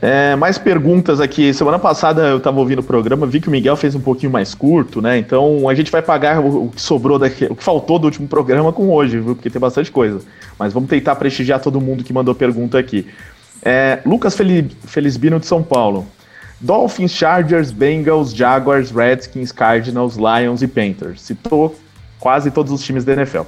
É, 0.00 0.36
mais 0.36 0.58
perguntas 0.58 1.20
aqui. 1.20 1.54
Semana 1.54 1.78
passada 1.78 2.22
eu 2.28 2.38
tava 2.38 2.58
ouvindo 2.58 2.80
o 2.80 2.82
programa, 2.82 3.26
vi 3.26 3.40
que 3.40 3.48
o 3.48 3.50
Miguel 3.50 3.76
fez 3.76 3.94
um 3.94 4.00
pouquinho 4.00 4.30
mais 4.30 4.54
curto, 4.54 5.00
né? 5.00 5.16
Então 5.16 5.68
a 5.68 5.74
gente 5.74 5.90
vai 5.90 6.02
pagar 6.02 6.38
o, 6.40 6.68
que 6.68 6.80
sobrou, 6.80 7.18
daqui, 7.18 7.46
o 7.46 7.56
que 7.56 7.64
faltou 7.64 7.98
do 7.98 8.04
último 8.04 8.28
programa 8.28 8.72
com 8.72 8.90
hoje, 8.90 9.18
viu? 9.18 9.34
Porque 9.34 9.48
tem 9.48 9.60
bastante 9.60 9.90
coisa. 9.90 10.20
Mas 10.58 10.72
vamos 10.72 10.90
tentar 10.90 11.16
prestigiar 11.16 11.60
todo 11.60 11.80
mundo 11.80 12.04
que 12.04 12.12
mandou 12.12 12.34
pergunta 12.34 12.78
aqui. 12.78 13.06
É, 13.64 14.00
Lucas 14.04 14.36
Fel 14.36 14.46
Felizbino 14.86 15.40
de 15.40 15.46
São 15.46 15.62
Paulo. 15.62 16.06
Dolphins, 16.60 17.12
Chargers, 17.12 17.70
Bengals, 17.70 18.34
Jaguars, 18.34 18.90
Redskins, 18.90 19.52
Cardinals, 19.52 20.16
Lions 20.16 20.62
e 20.62 20.66
Panthers. 20.66 21.20
Citou 21.20 21.76
quase 22.18 22.50
todos 22.50 22.72
os 22.72 22.82
times 22.82 23.04
da 23.04 23.12
NFL. 23.12 23.42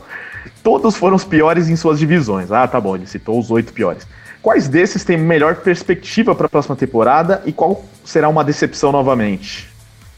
Todos 0.63 0.97
foram 0.97 1.17
os 1.17 1.25
piores 1.25 1.69
em 1.69 1.77
suas 1.77 1.99
divisões. 1.99 2.53
Ah, 2.53 2.67
tá 2.67 2.81
bom, 2.81 2.97
ele 2.97 3.07
citou 3.07 3.39
os 3.39 3.51
oito 3.51 3.73
piores. 3.73 4.07
Quais 4.43 4.69
desses 4.69 5.05
têm 5.05 5.17
melhor 5.17 5.57
perspectiva 5.57 6.35
para 6.35 6.47
a 6.47 6.49
próxima 6.49 6.77
temporada 6.77 7.43
e 7.45 7.53
qual 7.53 7.85
será 8.05 8.29
uma 8.29 8.45
decepção 8.45 8.93
novamente? 8.93 9.69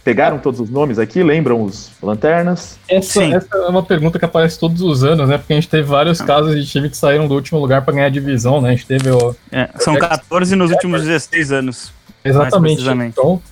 Pegaram 0.03 0.39
todos 0.39 0.61
os 0.61 0.71
nomes 0.71 0.99
aqui? 0.99 1.23
Lembram 1.23 1.63
os 1.63 1.91
lanternas? 2.03 2.79
Essa, 2.89 3.23
essa 3.23 3.49
é 3.55 3.69
uma 3.69 3.83
pergunta 3.83 4.19
que 4.19 4.25
aparece 4.25 4.59
todos 4.59 4.81
os 4.81 5.05
anos, 5.05 5.29
né? 5.29 5.37
Porque 5.37 5.53
a 5.53 5.57
gente 5.57 5.69
teve 5.69 5.83
vários 5.83 6.21
casos 6.23 6.55
de 6.55 6.67
time 6.67 6.89
que 6.89 6.97
saíram 6.97 7.29
do 7.29 7.35
último 7.35 7.59
lugar 7.59 7.83
para 7.83 7.95
ganhar 7.95 8.07
a 8.07 8.11
divisão, 8.11 8.63
né? 8.63 8.71
A 8.71 8.73
gente 8.73 8.87
teve 8.87 9.11
o. 9.11 9.37
É, 9.53 9.69
são 9.79 9.95
14 9.97 10.57
nos 10.57 10.71
últimos 10.71 11.03
16 11.03 11.53
anos. 11.53 11.93
Exatamente. 12.25 12.83
Então, 13.09 13.43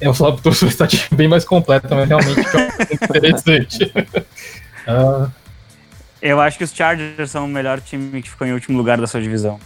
eu 0.00 0.14
falo 0.14 0.36
que 0.36 0.42
trouxe 0.42 0.64
uma 0.64 0.70
estatística 0.70 1.14
bem 1.16 1.26
mais 1.28 1.44
completa, 1.44 1.92
mas 1.94 2.08
realmente 2.08 2.40
é 2.40 2.94
interessante. 3.04 3.92
Ah, 4.90 5.28
Eu 6.22 6.40
acho 6.40 6.56
que 6.56 6.64
os 6.64 6.72
Chargers 6.72 7.30
são 7.30 7.44
o 7.44 7.48
melhor 7.48 7.78
time 7.80 8.22
que 8.22 8.30
ficou 8.30 8.46
em 8.46 8.52
último 8.54 8.78
lugar 8.78 8.98
da 8.98 9.06
sua 9.06 9.20
divisão. 9.20 9.60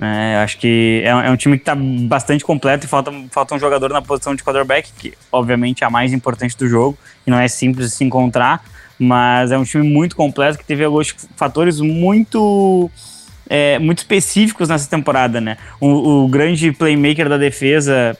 É, 0.00 0.36
eu 0.36 0.38
acho 0.40 0.58
que 0.58 1.02
é, 1.04 1.12
um- 1.14 1.20
é 1.22 1.30
um 1.30 1.36
time 1.36 1.56
que 1.58 1.62
está 1.62 1.74
bastante 1.74 2.44
completo 2.44 2.86
e 2.86 2.88
falta, 2.88 3.12
falta 3.32 3.54
um 3.54 3.58
jogador 3.58 3.90
na 3.90 4.00
posição 4.00 4.32
de 4.34 4.44
quarterback, 4.44 4.92
que 4.96 5.12
obviamente 5.32 5.82
é 5.82 5.86
a 5.88 5.90
mais 5.90 6.12
importante 6.12 6.56
do 6.56 6.68
jogo, 6.68 6.96
e 7.26 7.30
não 7.30 7.38
é 7.40 7.48
simples 7.48 7.90
de 7.90 7.96
se 7.96 8.04
encontrar, 8.04 8.62
mas 8.96 9.50
é 9.50 9.58
um 9.58 9.64
time 9.64 9.86
muito 9.86 10.14
completo 10.14 10.56
que 10.56 10.64
teve 10.64 10.84
alguns 10.84 11.14
fatores 11.36 11.80
muito 11.80 12.88
é, 13.50 13.80
muito 13.80 13.98
específicos 13.98 14.68
nessa 14.68 14.88
temporada, 14.88 15.40
né? 15.40 15.56
O, 15.80 16.22
o 16.22 16.28
grande 16.28 16.70
playmaker 16.70 17.28
da 17.28 17.36
defesa, 17.36 18.16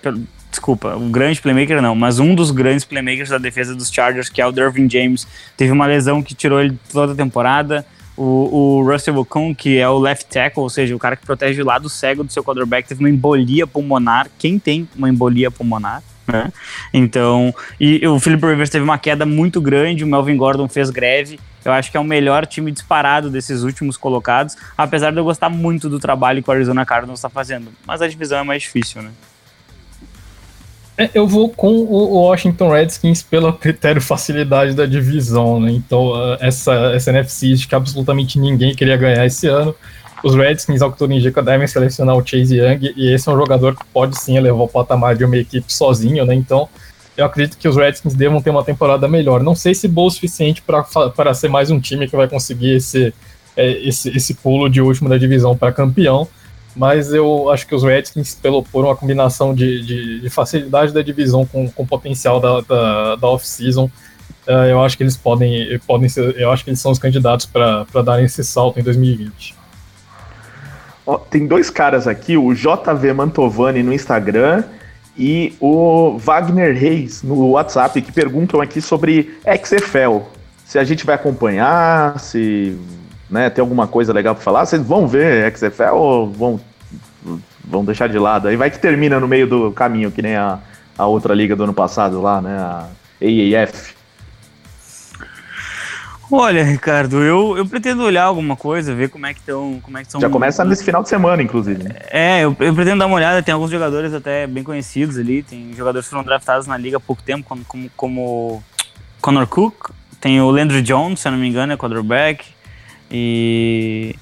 desculpa, 0.51 0.97
o 0.97 1.09
grande 1.09 1.41
playmaker 1.41 1.81
não, 1.81 1.95
mas 1.95 2.19
um 2.19 2.35
dos 2.35 2.51
grandes 2.51 2.85
playmakers 2.85 3.29
da 3.29 3.39
defesa 3.39 3.73
dos 3.73 3.93
Chargers, 3.93 4.29
que 4.29 4.43
é 4.43 4.47
o 4.47 4.51
Dervin 4.51 4.91
James, 4.91 5.29
teve 5.57 5.71
uma 5.71 5.87
lesão 5.87 6.21
que 6.21 6.35
tirou 6.35 6.61
ele 6.61 6.77
toda 6.93 7.13
a 7.13 7.17
temporada. 7.17 7.87
O, 8.17 8.81
o 8.81 8.91
Russell 8.91 9.17
Wilson, 9.17 9.55
que 9.55 9.79
é 9.79 9.89
o 9.89 9.99
left 9.99 10.27
tackle, 10.27 10.65
ou 10.65 10.69
seja, 10.69 10.95
o 10.95 10.99
cara 10.99 11.17
que 11.17 11.25
protege 11.25 11.63
o 11.63 11.65
lado 11.65 11.89
cego 11.89 12.25
do 12.25 12.33
seu 12.33 12.43
quarterback, 12.43 12.87
teve 12.87 13.01
uma 13.01 13.09
embolia 13.09 13.67
pulmonar. 13.67 14.29
Quem 14.37 14.59
tem 14.59 14.87
uma 14.97 15.09
embolia 15.09 15.51
pulmonar? 15.51 16.03
Né? 16.31 16.53
Então, 16.93 17.55
e 17.79 18.07
o 18.07 18.19
Philip 18.21 18.45
Rivers 18.45 18.71
teve 18.71 18.85
uma 18.85 18.99
queda 18.99 19.27
muito 19.27 19.61
grande, 19.61 20.05
o 20.05 20.07
Melvin 20.07 20.37
Gordon 20.37 20.69
fez 20.69 20.91
greve. 20.91 21.39
Eu 21.65 21.73
acho 21.73 21.91
que 21.91 21.97
é 21.97 22.01
o 22.01 22.05
melhor 22.05 22.47
time 22.47 22.73
disparado 22.73 23.29
desses 23.29 23.63
últimos 23.63 23.97
colocados, 23.97 24.57
apesar 24.77 25.11
de 25.11 25.19
eu 25.19 25.25
gostar 25.25 25.51
muito 25.51 25.89
do 25.89 25.99
trabalho 25.99 26.43
que 26.43 26.49
o 26.49 26.53
Arizona 26.53 26.87
Cardinals 26.87 27.19
está 27.19 27.29
fazendo. 27.29 27.71
Mas 27.87 28.01
a 28.01 28.09
divisão 28.09 28.39
é 28.39 28.43
mais 28.43 28.63
difícil, 28.63 29.03
né? 29.03 29.11
É, 31.01 31.11
eu 31.15 31.27
vou 31.27 31.49
com 31.49 31.69
o 31.69 32.19
Washington 32.19 32.73
Redskins 32.73 33.23
pelo 33.23 33.53
critério 33.57 34.03
facilidade 34.03 34.75
da 34.75 34.85
divisão, 34.85 35.59
né? 35.59 35.73
Então, 35.73 36.09
uh, 36.09 36.37
essa, 36.41 36.75
essa 36.95 37.11
NFC 37.11 37.55
que 37.67 37.75
absolutamente 37.75 38.39
ninguém 38.39 38.75
queria 38.75 38.99
ganhar 38.99 39.25
esse 39.25 39.47
ano. 39.47 39.75
Os 40.23 40.35
Redskins, 40.35 40.83
ao 40.83 40.93
que 40.93 40.99
tudo 40.99 41.13
indica, 41.13 41.43
devem 41.43 41.67
selecionar 41.67 42.17
o 42.17 42.27
Chase 42.27 42.57
Young, 42.57 42.93
e 42.97 43.13
esse 43.13 43.29
é 43.29 43.33
um 43.33 43.37
jogador 43.37 43.75
que 43.75 43.85
pode 43.87 44.19
sim 44.19 44.37
elevar 44.37 44.63
o 44.63 44.69
patamar 44.69 45.17
de 45.17 45.25
uma 45.25 45.37
equipe 45.37 45.73
sozinho, 45.73 46.25
né? 46.27 46.35
Então, 46.35 46.69
eu 47.17 47.25
acredito 47.25 47.59
que 47.59 47.69
os 47.69 47.77
Redskins 47.77 48.15
devam 48.15 48.41
ter 48.41 48.51
uma 48.51 48.65
temporada 48.65 49.09
melhor. 49.09 49.43
Não 49.43 49.55
sei 49.55 49.75
se 49.75 49.89
boa 49.89 50.09
o 50.09 50.11
suficiente 50.11 50.63
para 50.63 51.35
ser 51.35 51.49
mais 51.49 51.71
um 51.71 51.81
time 51.81 52.09
que 52.09 52.17
vai 52.17 52.29
conseguir 52.29 52.77
esse, 52.77 53.15
é, 53.57 53.71
esse, 53.87 54.09
esse 54.11 54.35
pulo 54.35 54.69
de 54.69 54.81
último 54.81 55.09
da 55.09 55.19
divisão 55.19 55.57
para 55.57 55.73
campeão, 55.73 56.29
mas 56.75 57.13
eu 57.13 57.51
acho 57.51 57.67
que 57.67 57.75
os 57.75 57.83
Redskins, 57.83 58.35
pelo, 58.35 58.63
por 58.63 58.85
uma 58.85 58.97
combinação 58.97 59.55
de, 59.55 59.83
de, 59.83 60.21
de 60.21 60.31
facilidade 60.31 60.93
da 60.93 61.03
divisão 61.03 61.45
com, 61.45 61.69
com 61.71 61.87
potencial 61.87 62.41
da, 62.41 62.61
da, 62.61 63.17
da 63.17 63.29
off-season, 63.29 63.91
uh, 64.47 64.51
eu 64.69 64.83
acho 64.83 64.97
que 64.97 65.03
eles 65.03 65.17
podem, 65.17 65.79
podem 65.87 66.09
ser, 66.09 66.39
eu 66.39 66.51
acho 66.51 66.63
que 66.63 66.71
eles 66.71 66.81
são 66.81 66.93
os 66.93 66.99
candidatos 66.99 67.45
para 67.45 67.85
darem 68.05 68.25
esse 68.25 68.45
salto 68.45 68.79
em 68.79 68.83
2020. 68.83 69.60
Ó, 71.07 71.19
tem 71.19 71.47
dois 71.47 71.71
caras 71.71 72.07
aqui, 72.07 72.37
o 72.37 72.55
JV 72.55 73.13
Mantovani 73.13 73.83
no 73.83 73.93
Instagram 73.93 74.65
e 75.17 75.55
o 75.61 76.17
Wagner 76.19 76.77
Reis 76.77 77.23
no 77.23 77.51
WhatsApp, 77.51 78.01
que 78.01 78.13
perguntam 78.13 78.61
aqui 78.61 78.81
sobre 78.81 79.39
XFL. 79.63 80.25
Se 80.65 80.79
a 80.79 80.85
gente 80.85 81.05
vai 81.05 81.15
acompanhar, 81.15 82.19
se 82.21 82.79
né, 83.29 83.51
tem 83.51 83.61
alguma 83.61 83.87
coisa 83.87 84.13
legal 84.13 84.35
para 84.35 84.45
falar, 84.45 84.67
vocês 84.67 84.83
vão 84.83 85.07
ver 85.07 85.53
XFL 85.57 85.95
ou 85.95 86.31
vão, 86.31 86.61
vão 87.65 87.85
deixar 87.85 88.09
de 88.09 88.19
lado? 88.19 88.49
Aí 88.49 88.57
vai 88.57 88.71
que 88.71 88.79
termina 88.79 89.19
no 89.19 89.29
meio 89.29 89.47
do 89.47 89.73
caminho, 89.73 90.11
que 90.11 90.23
nem 90.23 90.37
a, 90.37 90.59
a 90.97 91.07
outra 91.07 91.35
liga 91.35 91.57
do 91.57 91.65
ano 91.65 91.75
passado 91.75 92.21
lá, 92.21 92.41
né, 92.41 92.57
a 92.57 92.87
AAF. 93.21 94.00
Olha, 96.31 96.63
Ricardo, 96.63 97.23
eu, 97.23 97.57
eu 97.59 97.67
pretendo 97.67 98.03
olhar 98.05 98.25
alguma 98.25 98.55
coisa, 98.55 98.95
ver 98.95 99.09
como 99.09 99.27
é 99.27 99.35
que 99.35 99.41
estão. 99.41 99.81
Como 99.83 99.99
é 99.99 100.05
que 100.05 100.21
Já 100.21 100.31
começa 100.31 100.65
nesse 100.65 100.85
final 100.85 101.03
de 101.03 101.09
semana, 101.09 101.43
inclusive. 101.43 101.83
Né? 101.83 101.95
É, 102.09 102.41
eu, 102.41 102.57
eu, 102.61 102.75
pretendo 102.75 102.99
dar 102.99 103.07
uma 103.07 103.17
olhada, 103.17 103.43
tem 103.43 103.53
alguns 103.53 103.71
jogadores 103.71 104.15
até 104.15 104.47
bem 104.47 104.63
conhecidos 104.63 105.19
ali, 105.19 105.43
tem 105.43 105.73
jogadores 105.75 106.07
que 106.07 106.11
foram 106.11 106.25
draftados 106.25 106.67
na 106.67 106.77
liga 106.77 106.99
há 106.99 107.01
pouco 107.01 107.23
tempo, 107.23 107.49
como, 107.49 107.65
como, 107.65 107.91
como 107.97 108.65
Connor 109.21 109.47
Cook, 109.49 109.91
tem 110.21 110.41
o 110.41 110.51
Landry 110.51 110.83
Jones, 110.83 111.21
se 111.21 111.27
eu 111.27 111.33
não 111.33 111.39
me 111.39 111.49
engano, 111.49 111.73
é 111.73 111.77
quarterback. 111.77 112.47
E 113.11 114.15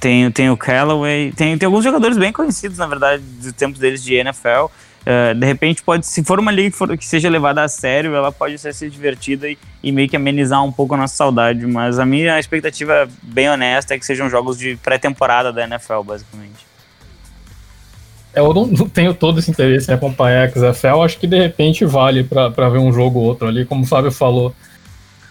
tem, 0.00 0.30
tem 0.30 0.50
o 0.50 0.56
Callaway, 0.56 1.32
tem, 1.32 1.58
tem 1.58 1.66
alguns 1.66 1.84
jogadores 1.84 2.16
bem 2.16 2.32
conhecidos, 2.32 2.78
na 2.78 2.86
verdade, 2.86 3.22
do 3.22 3.52
tempo 3.52 3.78
deles 3.78 4.02
de 4.02 4.14
NFL. 4.14 4.66
Uh, 5.08 5.34
de 5.34 5.46
repente, 5.46 5.82
pode, 5.82 6.06
se 6.06 6.22
for 6.22 6.38
uma 6.38 6.52
liga 6.52 6.70
que, 6.70 6.76
for, 6.76 6.98
que, 6.98 7.06
seja 7.06 7.30
levada 7.30 7.62
a 7.62 7.68
sério, 7.68 8.14
ela 8.14 8.30
pode 8.30 8.58
ser, 8.58 8.74
ser 8.74 8.90
divertida 8.90 9.48
e, 9.48 9.56
e, 9.82 9.90
meio 9.90 10.06
que 10.06 10.16
amenizar 10.16 10.62
um 10.62 10.70
pouco 10.70 10.92
a 10.94 10.98
nossa 10.98 11.16
saudade. 11.16 11.66
Mas 11.66 11.98
a 11.98 12.04
minha 12.04 12.38
expectativa, 12.38 13.08
bem 13.22 13.48
honesta, 13.48 13.94
é 13.94 13.98
que 13.98 14.04
sejam 14.04 14.28
jogos 14.28 14.58
de 14.58 14.76
pré-temporada 14.76 15.50
da 15.50 15.64
NFL, 15.64 16.02
basicamente. 16.04 16.66
É, 18.34 18.40
eu 18.40 18.52
não, 18.52 18.66
não, 18.66 18.86
tenho 18.86 19.14
todo 19.14 19.38
esse 19.38 19.50
interesse 19.50 19.90
em 19.90 19.94
acompanhar 19.94 20.46
a 20.46 20.50
XFL, 20.50 21.02
acho 21.02 21.18
que 21.18 21.26
de 21.26 21.38
repente 21.38 21.86
vale 21.86 22.22
para 22.22 22.68
ver 22.68 22.78
um 22.78 22.92
jogo 22.92 23.18
ou 23.18 23.24
outro 23.24 23.48
ali, 23.48 23.64
como 23.64 23.84
o 23.84 23.86
Fábio 23.86 24.12
falou 24.12 24.54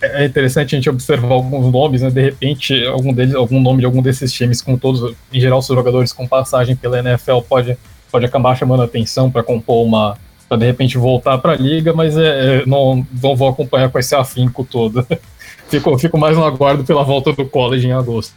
é 0.01 0.25
interessante 0.25 0.75
a 0.75 0.77
gente 0.77 0.89
observar 0.89 1.33
alguns 1.33 1.71
nomes, 1.71 2.01
né? 2.01 2.09
De 2.09 2.21
repente, 2.21 2.85
algum 2.85 3.13
deles, 3.13 3.33
algum 3.33 3.59
nome 3.59 3.79
de 3.79 3.85
algum 3.85 4.01
desses 4.01 4.31
times, 4.31 4.61
com 4.61 4.77
todos, 4.77 5.15
em 5.33 5.39
geral, 5.39 5.61
seus 5.61 5.75
jogadores 5.75 6.13
com 6.13 6.27
passagem 6.27 6.75
pela 6.75 6.99
NFL, 6.99 7.39
pode, 7.49 7.77
pode 8.17 8.25
acabar 8.25 8.55
chamando 8.55 8.81
atenção 8.81 9.29
para 9.29 9.43
compor 9.43 9.85
uma. 9.85 10.17
para 10.49 10.57
de 10.57 10.65
repente 10.65 10.97
voltar 10.97 11.37
para 11.37 11.53
a 11.53 11.55
liga, 11.55 11.93
mas 11.93 12.17
é, 12.17 12.61
é, 12.61 12.65
não, 12.65 13.05
não 13.21 13.35
vou 13.35 13.49
acompanhar 13.49 13.89
com 13.89 13.99
esse 13.99 14.15
afinco 14.15 14.63
todo. 14.65 15.05
fico, 15.69 15.95
fico 15.99 16.17
mais 16.17 16.35
no 16.35 16.43
aguardo 16.43 16.83
pela 16.83 17.03
volta 17.03 17.31
do 17.31 17.45
college 17.45 17.87
em 17.87 17.91
agosto. 17.91 18.33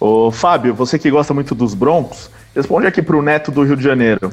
Ô, 0.00 0.30
Fábio, 0.30 0.74
você 0.74 0.98
que 0.98 1.10
gosta 1.10 1.34
muito 1.34 1.54
dos 1.54 1.74
Broncos, 1.74 2.30
responde 2.54 2.86
aqui 2.86 3.02
para 3.02 3.16
o 3.16 3.22
Neto 3.22 3.50
do 3.50 3.62
Rio 3.62 3.76
de 3.76 3.84
Janeiro. 3.84 4.32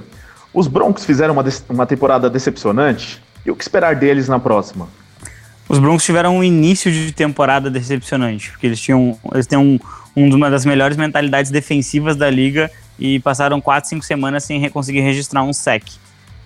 Os 0.54 0.68
Broncos 0.68 1.04
fizeram 1.04 1.34
uma, 1.34 1.44
uma 1.70 1.86
temporada 1.86 2.30
decepcionante? 2.30 3.22
E 3.46 3.52
o 3.52 3.56
que 3.56 3.64
esperar 3.64 3.98
deles 3.98 4.30
na 4.30 4.40
próxima? 4.40 4.88
os 5.68 5.80
Broncos 5.80 6.04
tiveram 6.04 6.38
um 6.38 6.44
início 6.44 6.92
de 6.92 7.12
temporada 7.12 7.70
decepcionante, 7.70 8.52
porque 8.52 8.68
eles 8.68 8.80
tinham 8.80 9.18
eles 9.34 9.48
têm 9.48 9.58
um, 9.58 9.80
um, 10.16 10.36
uma 10.36 10.50
das 10.50 10.66
melhores 10.66 10.98
mentalidades 10.98 11.50
defensivas 11.50 12.16
da 12.16 12.30
liga 12.30 12.70
e 13.00 13.20
passaram 13.20 13.60
4, 13.60 13.90
5 13.90 14.06
semanas 14.06 14.44
sem 14.44 14.70
conseguir 14.70 15.02
registrar 15.02 15.44
um 15.44 15.54
sec. 15.54 15.84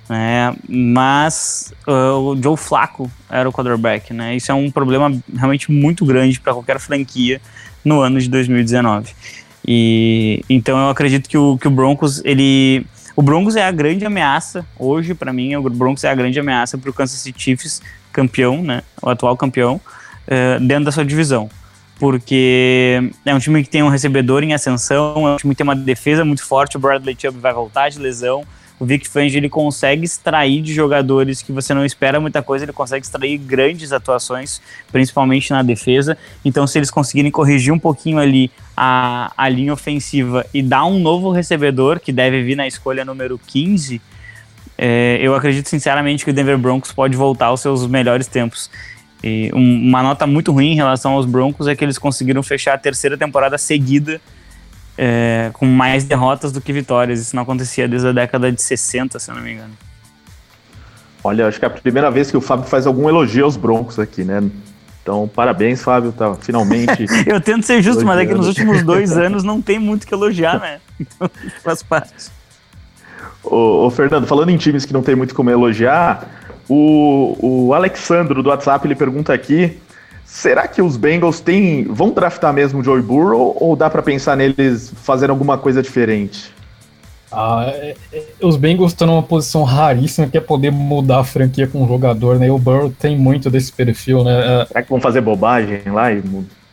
Né? 0.10 0.56
Mas 0.68 1.74
uh, 1.88 2.18
o 2.18 2.42
Joe 2.42 2.56
Flacco 2.56 3.12
era 3.30 3.48
o 3.48 3.52
quarterback, 3.52 4.14
né? 4.14 4.36
Isso 4.36 4.52
é 4.52 4.56
um 4.56 4.72
problema 4.72 5.12
realmente 5.36 5.70
muito 5.70 6.06
grande 6.06 6.40
para 6.40 6.54
qualquer 6.54 6.80
franquia 6.80 7.42
no 7.84 8.00
ano 8.00 8.20
de 8.20 8.30
2019. 8.30 9.14
E 9.68 10.42
então 10.50 10.78
eu 10.80 10.90
acredito 10.90 11.28
que 11.28 11.38
o, 11.38 11.58
que 11.58 11.68
o 11.68 11.72
Broncos 11.72 12.22
ele 12.24 12.86
o 13.18 13.22
Broncos 13.22 13.56
é 13.56 13.64
a 13.64 13.72
grande 13.72 14.06
ameaça 14.06 14.66
hoje 14.80 15.14
para 15.14 15.34
mim, 15.34 15.56
o 15.56 15.70
Broncos 15.70 16.04
é 16.04 16.10
a 16.10 16.16
grande 16.16 16.40
ameaça 16.40 16.78
para 16.78 16.90
o 16.90 16.94
Kansas 16.94 17.20
City 17.20 17.42
Chiefs 17.42 17.82
campeão, 18.14 18.64
né, 18.64 18.82
o 19.02 19.10
atual 19.10 19.36
campeão, 19.36 19.76
uh, 19.76 20.60
dentro 20.66 20.86
da 20.86 20.92
sua 20.92 21.04
divisão. 21.04 21.50
Porque 22.00 23.12
é 23.26 23.34
um 23.34 23.40
time 23.40 23.64
que 23.64 23.70
tem 23.70 23.82
um 23.82 23.90
recebedor 23.90 24.44
em 24.44 24.54
ascensão, 24.54 25.28
é 25.28 25.34
um 25.34 25.38
time 25.38 25.54
que 25.54 25.58
tem 25.58 25.64
uma 25.64 25.76
defesa 25.76 26.24
muito 26.24 26.46
forte, 26.46 26.78
o 26.78 26.80
Bradley 26.80 27.18
Chubb 27.20 27.40
vai 27.40 27.54
voltar 27.54 27.90
de 27.90 27.98
lesão, 27.98 28.44
o 28.80 28.86
Vic 28.86 29.08
Fangio 29.10 29.40
ele 29.40 29.50
consegue 29.50 30.06
extrair 30.06 30.62
de 30.62 30.74
jogadores 30.74 31.42
que 31.42 31.52
você 31.52 31.74
não 31.74 31.84
espera 31.84 32.20
muita 32.20 32.44
coisa, 32.44 32.66
ele 32.66 32.74
consegue 32.74 33.04
extrair 33.04 33.38
grandes 33.38 33.92
atuações, 33.92 34.62
principalmente 34.92 35.50
na 35.50 35.64
defesa. 35.64 36.16
Então, 36.46 36.68
se 36.68 36.78
eles 36.78 36.92
conseguirem 36.92 37.32
corrigir 37.32 37.74
um 37.74 37.80
pouquinho 37.80 38.20
ali 38.20 38.52
a, 38.76 39.32
a 39.36 39.50
linha 39.50 39.74
ofensiva 39.74 40.46
e 40.54 40.62
dar 40.62 40.86
um 40.86 41.00
novo 41.00 41.32
recebedor, 41.32 42.00
que 42.00 42.12
deve 42.12 42.44
vir 42.44 42.56
na 42.56 42.68
escolha 42.68 43.04
número 43.04 43.40
15, 43.48 44.00
é, 44.78 45.18
eu 45.20 45.34
acredito 45.34 45.68
sinceramente 45.68 46.24
que 46.24 46.30
o 46.30 46.34
Denver 46.34 46.58
Broncos 46.58 46.92
pode 46.92 47.18
voltar 47.18 47.48
aos 47.48 47.62
seus 47.62 47.88
melhores 47.88 48.28
tempos. 48.28 48.70
E 49.24 49.52
um, 49.54 49.88
uma 49.88 50.04
nota 50.04 50.28
muito 50.28 50.52
ruim 50.52 50.74
em 50.74 50.76
relação 50.76 51.14
aos 51.14 51.26
Broncos 51.26 51.68
é 51.68 51.76
que 51.76 51.84
eles 51.84 51.98
conseguiram 51.98 52.44
fechar 52.44 52.74
a 52.74 52.78
terceira 52.78 53.18
temporada 53.18 53.58
seguida 53.58 54.22
é, 54.98 55.52
com 55.54 55.66
mais 55.66 56.04
derrotas 56.04 56.52
do 56.52 56.62
que 56.62 56.72
vitórias. 56.74 57.20
Isso 57.20 57.36
não 57.36 57.44
acontecia 57.44 57.88
desde 57.88 58.08
a 58.08 58.12
década 58.12 58.52
de 58.52 58.62
60, 58.62 59.20
se 59.20 59.30
eu 59.30 59.36
não 59.36 59.42
me 59.42 59.54
engano. 59.54 59.74
Olha, 61.24 61.48
acho 61.48 61.60
que 61.60 61.66
é 61.66 61.68
a 61.68 61.72
primeira 61.72 62.10
vez 62.10 62.32
que 62.32 62.38
o 62.38 62.42
Fábio 62.42 62.66
faz 62.66 62.88
algum 62.88 63.10
elogio 63.10 63.44
aos 63.44 63.58
Broncos 63.58 64.00
aqui, 64.00 64.24
né? 64.24 64.42
Então, 65.02 65.30
parabéns, 65.34 65.82
Fábio, 65.82 66.12
tá 66.12 66.36
finalmente. 66.36 67.06
eu 67.26 67.40
tento 67.40 67.66
ser 67.66 67.82
justo, 67.82 68.02
elogiando. 68.02 68.06
mas 68.06 68.20
é 68.20 68.26
que 68.26 68.34
nos 68.34 68.48
últimos 68.48 68.84
dois 68.84 69.18
anos 69.18 69.44
não 69.44 69.62
tem 69.62 69.80
muito 69.80 70.06
que 70.06 70.14
elogiar, 70.14 70.60
né? 70.60 70.80
Então, 71.00 71.30
faz 71.64 71.84
parte. 71.84 72.32
Ô, 73.44 73.86
ô, 73.86 73.92
Fernando, 73.92 74.26
falando 74.26 74.50
em 74.50 74.58
times 74.58 74.84
que 74.84 74.92
não 74.92 75.04
tem 75.04 75.16
muito 75.16 75.36
como 75.36 75.50
elogiar, 75.50 76.28
o, 76.70 77.38
o 77.42 77.74
Alexandro 77.74 78.44
do 78.44 78.50
WhatsApp 78.50 78.86
ele 78.86 78.96
pergunta 78.96 79.34
aqui: 79.34 79.78
será 80.26 80.68
que 80.68 80.82
os 80.82 80.98
Bengals 80.98 81.40
têm, 81.40 81.86
vão 81.86 82.12
draftar 82.12 82.54
mesmo 82.54 82.80
o 82.80 82.84
Joey 82.84 83.02
Burrow 83.02 83.56
ou 83.60 83.76
dá 83.76 83.90
para 83.90 84.02
pensar 84.02 84.36
neles 84.36 84.94
fazendo 85.04 85.32
alguma 85.32 85.58
coisa 85.58 85.82
diferente? 85.82 86.56
Ah, 87.32 87.66
é, 87.68 87.96
é, 88.14 88.24
os 88.42 88.56
Bengals 88.56 88.94
estão 88.94 89.08
numa 89.08 89.24
posição 89.24 89.64
raríssima 89.64 90.28
que 90.28 90.38
é 90.38 90.42
poder 90.42 90.72
mudar 90.72 91.20
a 91.20 91.24
franquia 91.24 91.68
com 91.68 91.84
um 91.84 91.88
jogador, 91.88 92.40
né? 92.40 92.48
E 92.48 92.52
o 92.52 92.58
Burrow 92.58 92.90
tem 92.90 93.18
muito 93.18 93.50
desse 93.50 93.72
perfil, 93.72 94.24
né? 94.24 94.62
É, 94.62 94.66
será 94.66 94.82
que 94.82 94.90
vão 94.90 95.02
fazer 95.02 95.22
bobagem 95.22 95.82
lá 95.88 96.12
e 96.12 96.24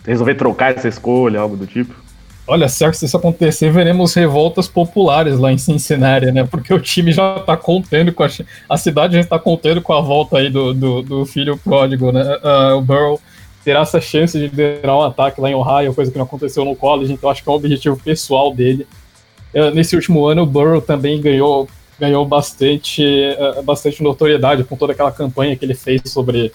resolver 0.06 0.34
trocar 0.34 0.76
essa 0.76 0.86
escolha, 0.86 1.40
algo 1.40 1.56
do 1.56 1.66
tipo? 1.66 2.03
Olha, 2.46 2.68
certo, 2.68 2.94
se 2.94 3.06
isso 3.06 3.16
acontecer, 3.16 3.70
veremos 3.70 4.12
revoltas 4.12 4.68
populares 4.68 5.38
lá 5.38 5.50
em 5.50 5.56
Cincinnati, 5.56 6.30
né? 6.30 6.44
Porque 6.44 6.74
o 6.74 6.80
time 6.80 7.10
já 7.10 7.36
está 7.36 7.56
contendo 7.56 8.12
com 8.12 8.22
a, 8.22 8.28
a 8.68 8.76
cidade 8.76 9.14
já 9.14 9.20
está 9.20 9.38
contendo 9.38 9.80
com 9.80 9.94
a 9.94 10.00
volta 10.00 10.36
aí 10.36 10.50
do, 10.50 10.74
do, 10.74 11.02
do 11.02 11.24
filho 11.24 11.56
pródigo, 11.56 12.12
né? 12.12 12.22
Uh, 12.22 12.76
o 12.76 12.82
Burrow 12.82 13.18
terá 13.64 13.80
essa 13.80 13.98
chance 13.98 14.38
de 14.38 14.48
liderar 14.48 14.94
um 14.94 15.02
ataque 15.02 15.40
lá 15.40 15.50
em 15.50 15.54
Ohio, 15.54 15.94
coisa 15.94 16.12
que 16.12 16.18
não 16.18 16.26
aconteceu 16.26 16.66
no 16.66 16.76
college, 16.76 17.14
então 17.14 17.30
acho 17.30 17.42
que 17.42 17.48
é 17.48 17.52
um 17.52 17.54
objetivo 17.54 17.96
pessoal 17.96 18.52
dele. 18.52 18.86
Uh, 19.54 19.70
nesse 19.70 19.96
último 19.96 20.26
ano, 20.26 20.42
o 20.42 20.46
Burrow 20.46 20.82
também 20.82 21.18
ganhou, 21.22 21.66
ganhou 21.98 22.26
bastante, 22.26 23.02
uh, 23.38 23.62
bastante 23.62 24.02
notoriedade 24.02 24.64
com 24.64 24.76
toda 24.76 24.92
aquela 24.92 25.10
campanha 25.10 25.56
que 25.56 25.64
ele 25.64 25.74
fez 25.74 26.02
sobre, 26.04 26.52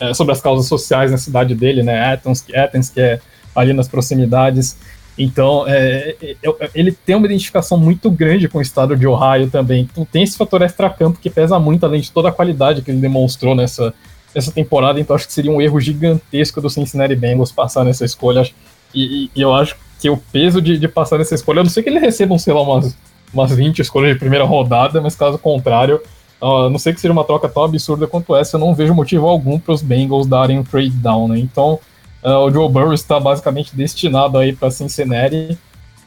uh, 0.00 0.14
sobre 0.14 0.32
as 0.32 0.40
causas 0.40 0.66
sociais 0.66 1.10
na 1.10 1.18
cidade 1.18 1.52
dele, 1.56 1.82
né? 1.82 2.12
Athens, 2.12 2.44
Athens 2.54 2.88
que 2.90 3.00
é 3.00 3.18
ali 3.56 3.72
nas 3.72 3.88
proximidades. 3.88 4.78
Então, 5.16 5.64
é, 5.66 6.16
é, 6.22 6.36
é, 6.42 6.70
ele 6.74 6.92
tem 6.92 7.14
uma 7.14 7.26
identificação 7.26 7.76
muito 7.78 8.10
grande 8.10 8.48
com 8.48 8.58
o 8.58 8.62
estado 8.62 8.96
de 8.96 9.06
Ohio 9.06 9.50
também. 9.50 9.82
Então, 9.90 10.04
tem 10.04 10.22
esse 10.22 10.36
fator 10.36 10.62
extra-campo 10.62 11.18
que 11.20 11.28
pesa 11.28 11.58
muito, 11.58 11.84
além 11.84 12.00
de 12.00 12.10
toda 12.10 12.28
a 12.28 12.32
qualidade 12.32 12.82
que 12.82 12.90
ele 12.90 13.00
demonstrou 13.00 13.54
nessa, 13.54 13.92
nessa 14.34 14.50
temporada. 14.50 14.98
Então, 14.98 15.14
acho 15.14 15.26
que 15.26 15.32
seria 15.32 15.50
um 15.50 15.60
erro 15.60 15.78
gigantesco 15.80 16.60
do 16.60 16.70
Cincinnati 16.70 17.14
Bengals 17.14 17.52
passar 17.52 17.84
nessa 17.84 18.04
escolha. 18.04 18.48
E, 18.94 19.30
e 19.34 19.40
eu 19.40 19.54
acho 19.54 19.76
que 20.00 20.08
o 20.08 20.16
peso 20.16 20.60
de, 20.60 20.78
de, 20.78 20.88
passar 20.88 21.18
nessa 21.18 21.34
escolha, 21.34 21.60
a 21.60 21.64
não 21.64 21.70
sei 21.70 21.82
que 21.82 21.88
ele 21.88 21.98
recebam, 21.98 22.38
sei 22.38 22.52
lá, 22.52 22.62
umas 22.62 22.96
umas 23.32 23.50
20 23.50 23.80
escolhas 23.80 24.12
de 24.12 24.18
primeira 24.18 24.44
rodada, 24.44 25.00
mas 25.00 25.16
caso 25.16 25.38
contrário, 25.38 26.00
uh, 26.40 26.68
não 26.68 26.78
sei 26.78 26.92
que 26.92 27.00
seja 27.00 27.12
uma 27.12 27.24
troca 27.24 27.48
tão 27.48 27.64
absurda 27.64 28.06
quanto 28.06 28.36
essa, 28.36 28.56
eu 28.56 28.60
não 28.60 28.74
vejo 28.74 28.94
motivo 28.94 29.26
algum 29.26 29.58
para 29.58 29.72
os 29.72 29.82
Bengals 29.82 30.26
darem 30.26 30.58
um 30.58 30.64
trade 30.64 30.90
down, 30.90 31.28
né? 31.28 31.38
Então, 31.38 31.80
uh, 32.22 32.38
o 32.38 32.50
Joe 32.50 32.68
Burrow 32.68 32.92
está 32.92 33.18
basicamente 33.18 33.74
destinado 33.74 34.38
aí 34.38 34.52
para 34.52 34.70
Cincinnati. 34.70 35.58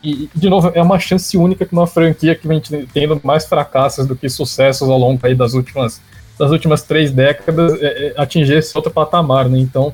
E, 0.04 0.30
de 0.36 0.50
novo, 0.50 0.72
é 0.76 0.82
uma 0.82 1.00
chance 1.00 1.36
única 1.38 1.66
que 1.66 1.74
uma 1.74 1.88
franquia 1.88 2.36
que 2.36 2.48
vem 2.48 2.62
tendo 2.94 3.20
mais 3.24 3.46
fracassos 3.46 4.06
do 4.06 4.16
que 4.16 4.30
sucessos 4.30 4.88
ao 4.88 4.98
longo 4.98 5.20
aí 5.26 5.34
das 5.34 5.54
últimas, 5.54 6.00
das 6.38 6.52
últimas 6.52 6.84
três 6.84 7.12
décadas 7.12 7.82
é, 7.82 8.08
é, 8.08 8.14
atingir 8.16 8.58
esse 8.58 8.78
outro 8.78 8.92
patamar, 8.92 9.50
né? 9.50 9.58
Então, 9.58 9.94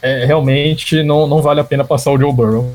é, 0.00 0.24
realmente 0.24 1.02
não, 1.02 1.26
não 1.26 1.42
vale 1.42 1.60
a 1.60 1.64
pena 1.64 1.84
passar 1.84 2.10
o 2.10 2.18
Joe 2.18 2.32
Burrow. 2.32 2.72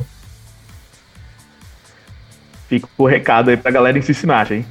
Fica 2.70 2.88
o 2.98 3.08
recado 3.08 3.50
aí 3.50 3.58
pra 3.58 3.72
galera 3.72 3.98
em 3.98 4.02
Cincinnati, 4.02 4.54
hein? 4.54 4.66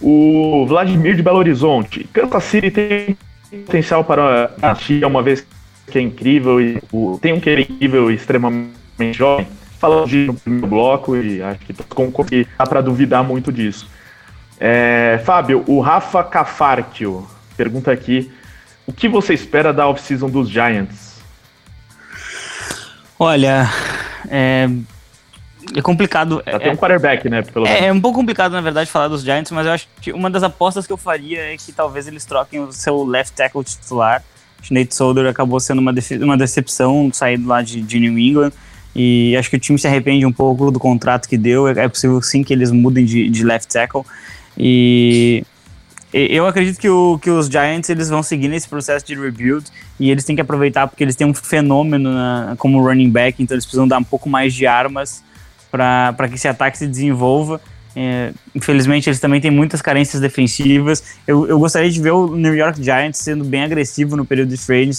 O 0.00 0.64
Vladimir 0.66 1.14
de 1.16 1.22
Belo 1.22 1.38
Horizonte. 1.38 2.04
Kansas 2.12 2.44
City 2.44 2.70
tem 2.70 3.16
potencial 3.64 4.04
para 4.04 4.50
a 4.60 5.06
uma 5.06 5.22
vez 5.22 5.46
que 5.86 5.98
é 5.98 6.02
incrível 6.02 6.60
e 6.60 6.80
tem 7.20 7.32
um 7.32 7.40
que 7.40 7.50
é 7.50 7.60
incrível 7.60 8.10
e 8.10 8.14
extremamente 8.14 8.72
jovem. 9.12 9.46
Falando 9.78 10.08
de 10.08 10.26
no 10.26 10.34
primeiro 10.34 10.66
bloco 10.66 11.16
e 11.16 11.42
acho 11.42 11.58
que 11.60 11.74
que 11.74 12.48
dá 12.58 12.66
para 12.66 12.80
duvidar 12.80 13.22
muito 13.22 13.52
disso. 13.52 13.88
É, 14.58 15.20
Fábio, 15.24 15.62
o 15.66 15.80
Rafa 15.80 16.22
Cafartio 16.24 17.26
pergunta 17.56 17.92
aqui: 17.92 18.32
o 18.86 18.92
que 18.92 19.08
você 19.08 19.34
espera 19.34 19.72
da 19.72 19.86
off-season 19.86 20.30
dos 20.30 20.48
Giants? 20.48 21.14
Olha, 23.18 23.68
é, 24.28 24.68
é 25.76 25.82
complicado. 25.82 26.42
Até 26.46 26.68
é, 26.68 26.72
um 26.72 26.76
quarterback, 26.76 27.28
né? 27.28 27.42
Pelo 27.42 27.66
é, 27.66 27.86
é, 27.86 27.92
um 27.92 28.00
pouco 28.00 28.18
complicado, 28.18 28.52
na 28.52 28.60
verdade, 28.60 28.90
falar 28.90 29.08
dos 29.08 29.22
Giants, 29.22 29.50
mas 29.50 29.66
eu 29.66 29.72
acho 29.72 29.88
que 30.00 30.12
uma 30.12 30.28
das 30.28 30.42
apostas 30.42 30.86
que 30.86 30.92
eu 30.92 30.96
faria 30.96 31.52
é 31.52 31.56
que 31.56 31.72
talvez 31.72 32.06
eles 32.06 32.24
troquem 32.24 32.60
o 32.60 32.72
seu 32.72 33.04
left 33.04 33.34
tackle 33.34 33.64
titular. 33.64 34.22
Nate 34.70 34.94
Solder 34.94 35.26
acabou 35.26 35.60
sendo 35.60 35.80
uma, 35.80 35.94
uma 36.22 36.36
decepção 36.36 37.10
saído 37.12 37.46
lá 37.46 37.62
de, 37.62 37.80
de, 37.80 38.00
New 38.00 38.18
England. 38.18 38.52
E 38.96 39.36
acho 39.36 39.50
que 39.50 39.56
o 39.56 39.58
time 39.58 39.78
se 39.78 39.86
arrepende 39.86 40.24
um 40.24 40.32
pouco 40.32 40.70
do 40.70 40.78
contrato 40.78 41.28
que 41.28 41.36
deu. 41.36 41.68
É, 41.68 41.88
possível 41.88 42.20
sim 42.22 42.42
que 42.42 42.52
eles 42.52 42.70
mudem 42.70 43.04
de, 43.04 43.28
de 43.28 43.44
left 43.44 43.72
tackle. 43.72 44.02
E 44.56 45.44
eu 46.12 46.46
acredito 46.46 46.78
que, 46.78 46.88
o, 46.88 47.18
que 47.18 47.28
os 47.28 47.48
Giants 47.48 47.90
eles 47.90 48.08
vão 48.08 48.22
seguir 48.22 48.46
nesse 48.46 48.68
processo 48.68 49.04
de 49.04 49.16
rebuild 49.16 49.66
e 49.98 50.12
eles 50.12 50.24
têm 50.24 50.36
que 50.36 50.42
aproveitar 50.42 50.86
porque 50.86 51.02
eles 51.02 51.16
têm 51.16 51.26
um 51.26 51.34
fenômeno 51.34 52.12
na, 52.12 52.54
como 52.56 52.80
running 52.80 53.10
back, 53.10 53.42
então 53.42 53.54
eles 53.56 53.64
precisam 53.64 53.88
dar 53.88 53.98
um 53.98 54.04
pouco 54.04 54.28
mais 54.28 54.54
de 54.54 54.64
armas 54.64 55.24
para 55.72 56.28
que 56.28 56.36
esse 56.36 56.46
ataque 56.46 56.78
se 56.78 56.86
desenvolva. 56.86 57.60
É, 57.96 58.32
infelizmente, 58.54 59.08
eles 59.08 59.20
também 59.20 59.40
têm 59.40 59.50
muitas 59.50 59.80
carências 59.80 60.20
defensivas. 60.20 61.16
Eu, 61.26 61.46
eu 61.46 61.58
gostaria 61.58 61.90
de 61.90 62.00
ver 62.00 62.10
o 62.10 62.34
New 62.34 62.54
York 62.54 62.82
Giants 62.82 63.18
sendo 63.18 63.44
bem 63.44 63.62
agressivo 63.62 64.16
no 64.16 64.24
período 64.24 64.50
de 64.50 64.56
free 64.56 64.90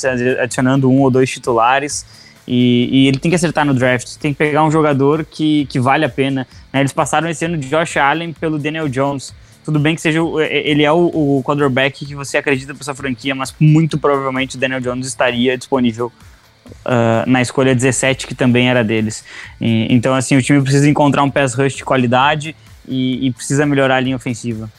adicionando 0.42 0.90
um 0.90 1.02
ou 1.02 1.12
dois 1.12 1.30
titulares. 1.30 2.06
E, 2.48 2.90
e, 2.92 3.08
ele 3.08 3.18
tem 3.18 3.30
que 3.30 3.36
acertar 3.36 3.66
no 3.66 3.74
draft, 3.74 4.18
tem 4.18 4.32
que 4.32 4.38
pegar 4.38 4.64
um 4.64 4.70
jogador 4.70 5.26
que, 5.26 5.66
que 5.66 5.80
vale 5.80 6.06
a 6.06 6.10
pena. 6.10 6.48
Né? 6.72 6.80
Eles 6.80 6.94
passaram 6.94 7.28
esse 7.28 7.44
ano 7.44 7.58
de 7.58 7.68
Josh 7.68 7.98
Allen 7.98 8.34
pelo 8.34 8.60
Daniel 8.60 8.88
Jones. 8.88 9.34
Tudo 9.64 9.80
bem 9.80 9.96
que 9.96 10.02
seja 10.02 10.20
ele 10.52 10.84
é 10.84 10.92
o, 10.92 11.40
o 11.40 11.44
quarterback 11.44 12.06
que 12.06 12.14
você 12.14 12.38
acredita 12.38 12.76
para 12.76 12.84
sua 12.84 12.94
franquia, 12.94 13.34
mas 13.34 13.54
muito 13.60 13.98
provavelmente 13.98 14.58
o 14.58 14.60
Daniel 14.60 14.80
Jones 14.80 15.08
estaria 15.08 15.58
disponível 15.58 16.12
uh, 16.86 17.28
na 17.28 17.42
escolha 17.42 17.74
17, 17.74 18.28
que 18.28 18.36
também 18.36 18.70
era 18.70 18.84
deles. 18.84 19.26
E, 19.60 19.88
então, 19.90 20.14
assim, 20.14 20.38
o 20.38 20.42
time 20.42 20.62
precisa 20.62 20.88
encontrar 20.88 21.24
um 21.24 21.32
pass 21.32 21.56
rush 21.56 21.74
de 21.74 21.84
qualidade 21.84 22.56
e, 22.88 23.28
e 23.28 23.32
precisa 23.32 23.66
melhorar 23.66 23.98
a 23.98 24.00
linha 24.00 24.16
ofensiva. 24.16 24.70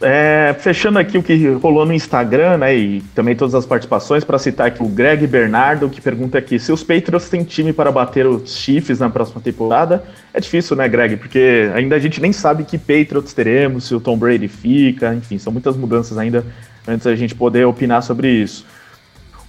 É, 0.00 0.54
fechando 0.60 0.96
aqui 0.96 1.18
o 1.18 1.22
que 1.24 1.48
rolou 1.54 1.84
no 1.84 1.92
Instagram, 1.92 2.58
né, 2.58 2.76
e 2.76 3.00
também 3.16 3.34
todas 3.34 3.52
as 3.56 3.66
participações, 3.66 4.22
para 4.22 4.38
citar 4.38 4.68
aqui 4.68 4.80
o 4.80 4.86
Greg 4.86 5.26
Bernardo, 5.26 5.88
que 5.88 6.00
pergunta 6.00 6.38
aqui 6.38 6.56
se 6.56 6.70
os 6.70 6.84
Patriots 6.84 7.28
têm 7.28 7.42
time 7.42 7.72
para 7.72 7.90
bater 7.90 8.24
os 8.24 8.56
Chiefs 8.56 9.00
na 9.00 9.10
próxima 9.10 9.40
temporada. 9.40 10.04
É 10.32 10.38
difícil, 10.38 10.76
né, 10.76 10.88
Greg? 10.88 11.16
Porque 11.16 11.68
ainda 11.74 11.96
a 11.96 11.98
gente 11.98 12.20
nem 12.20 12.32
sabe 12.32 12.62
que 12.62 12.78
Patriots 12.78 13.34
teremos, 13.34 13.88
se 13.88 13.94
o 13.94 13.98
Tom 13.98 14.16
Brady 14.16 14.46
fica, 14.46 15.12
enfim, 15.14 15.36
são 15.36 15.52
muitas 15.52 15.76
mudanças 15.76 16.16
ainda 16.16 16.46
antes 16.86 17.04
da 17.04 17.16
gente 17.16 17.34
poder 17.34 17.64
opinar 17.66 18.00
sobre 18.04 18.30
isso. 18.30 18.64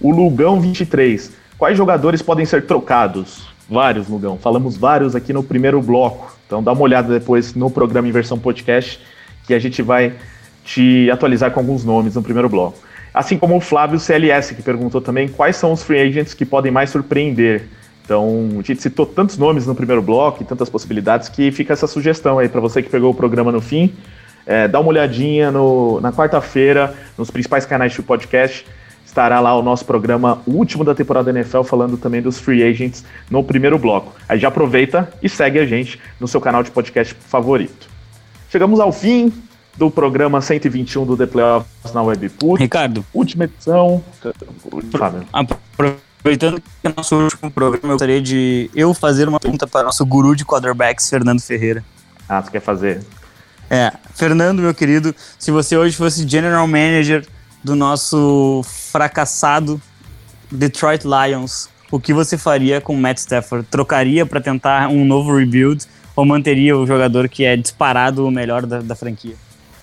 O 0.00 0.10
Lugão 0.10 0.60
23. 0.60 1.32
Quais 1.56 1.76
jogadores 1.76 2.22
podem 2.22 2.44
ser 2.44 2.66
trocados? 2.66 3.49
Vários, 3.70 4.08
Lugão. 4.08 4.36
Falamos 4.36 4.76
vários 4.76 5.14
aqui 5.14 5.32
no 5.32 5.44
primeiro 5.44 5.80
bloco. 5.80 6.36
Então 6.44 6.60
dá 6.60 6.72
uma 6.72 6.82
olhada 6.82 7.16
depois 7.16 7.54
no 7.54 7.70
programa 7.70 8.08
em 8.08 8.10
versão 8.10 8.36
podcast, 8.36 9.00
que 9.46 9.54
a 9.54 9.60
gente 9.60 9.80
vai 9.80 10.12
te 10.64 11.08
atualizar 11.08 11.52
com 11.52 11.60
alguns 11.60 11.84
nomes 11.84 12.16
no 12.16 12.22
primeiro 12.22 12.48
bloco. 12.48 12.78
Assim 13.14 13.38
como 13.38 13.56
o 13.56 13.60
Flávio 13.60 14.00
CLS, 14.00 14.56
que 14.56 14.62
perguntou 14.62 15.00
também 15.00 15.28
quais 15.28 15.54
são 15.54 15.72
os 15.72 15.84
free 15.84 16.00
agents 16.00 16.34
que 16.34 16.44
podem 16.44 16.72
mais 16.72 16.90
surpreender. 16.90 17.68
Então, 18.04 18.48
a 18.58 18.62
gente 18.62 18.82
citou 18.82 19.06
tantos 19.06 19.38
nomes 19.38 19.68
no 19.68 19.74
primeiro 19.74 20.02
bloco 20.02 20.42
e 20.42 20.46
tantas 20.46 20.68
possibilidades 20.68 21.28
que 21.28 21.52
fica 21.52 21.72
essa 21.72 21.86
sugestão 21.86 22.40
aí 22.40 22.48
para 22.48 22.60
você 22.60 22.82
que 22.82 22.90
pegou 22.90 23.12
o 23.12 23.14
programa 23.14 23.52
no 23.52 23.60
fim. 23.60 23.94
É, 24.44 24.66
dá 24.66 24.80
uma 24.80 24.88
olhadinha 24.88 25.52
no, 25.52 26.00
na 26.00 26.12
quarta-feira, 26.12 26.92
nos 27.16 27.30
principais 27.30 27.64
canais 27.64 27.94
do 27.94 28.02
podcast. 28.02 28.66
Estará 29.10 29.40
lá 29.40 29.58
o 29.58 29.60
nosso 29.60 29.84
programa, 29.84 30.40
o 30.46 30.52
último 30.52 30.84
da 30.84 30.94
temporada 30.94 31.32
da 31.32 31.40
NFL, 31.40 31.62
falando 31.62 31.96
também 31.96 32.22
dos 32.22 32.38
free 32.38 32.62
agents 32.62 33.04
no 33.28 33.42
primeiro 33.42 33.76
bloco. 33.76 34.14
Aí 34.28 34.38
já 34.38 34.46
aproveita 34.46 35.12
e 35.20 35.28
segue 35.28 35.58
a 35.58 35.66
gente 35.66 36.00
no 36.20 36.28
seu 36.28 36.40
canal 36.40 36.62
de 36.62 36.70
podcast 36.70 37.12
favorito. 37.14 37.88
Chegamos 38.48 38.78
ao 38.78 38.92
fim 38.92 39.32
do 39.76 39.90
programa 39.90 40.40
121 40.40 41.04
do 41.04 41.16
The 41.16 41.26
Playoffs 41.26 41.92
na 41.92 42.00
Webput. 42.04 42.62
Ricardo. 42.62 43.04
Última 43.12 43.46
edição. 43.46 44.00
Fábio. 44.96 45.26
Aproveitando 45.32 46.60
que 46.60 46.86
é 46.86 46.92
nosso 46.96 47.16
último 47.16 47.50
programa, 47.50 47.86
eu 47.86 47.90
gostaria 47.90 48.22
de 48.22 48.70
eu 48.76 48.94
fazer 48.94 49.28
uma 49.28 49.40
pergunta 49.40 49.66
para 49.66 49.80
o 49.80 49.84
nosso 49.86 50.06
guru 50.06 50.36
de 50.36 50.44
quarterbacks, 50.44 51.10
Fernando 51.10 51.40
Ferreira. 51.40 51.84
Ah, 52.28 52.40
você 52.40 52.52
quer 52.52 52.60
fazer? 52.60 53.00
É, 53.68 53.92
Fernando, 54.14 54.60
meu 54.60 54.72
querido, 54.72 55.12
se 55.36 55.50
você 55.50 55.76
hoje 55.76 55.96
fosse 55.96 56.28
general 56.28 56.64
manager 56.68 57.26
do 57.62 57.74
nosso 57.74 58.62
fracassado 58.90 59.80
Detroit 60.50 61.04
Lions, 61.04 61.68
o 61.90 62.00
que 62.00 62.12
você 62.12 62.38
faria 62.38 62.80
com 62.80 62.94
Matt 62.96 63.18
Stafford? 63.18 63.66
Trocaria 63.70 64.24
para 64.24 64.40
tentar 64.40 64.88
um 64.88 65.04
novo 65.04 65.36
rebuild 65.36 65.84
ou 66.16 66.24
manteria 66.24 66.76
o 66.76 66.86
jogador 66.86 67.28
que 67.28 67.44
é 67.44 67.56
disparado 67.56 68.26
o 68.26 68.30
melhor 68.30 68.66
da, 68.66 68.80
da 68.80 68.94
franquia? 68.94 69.34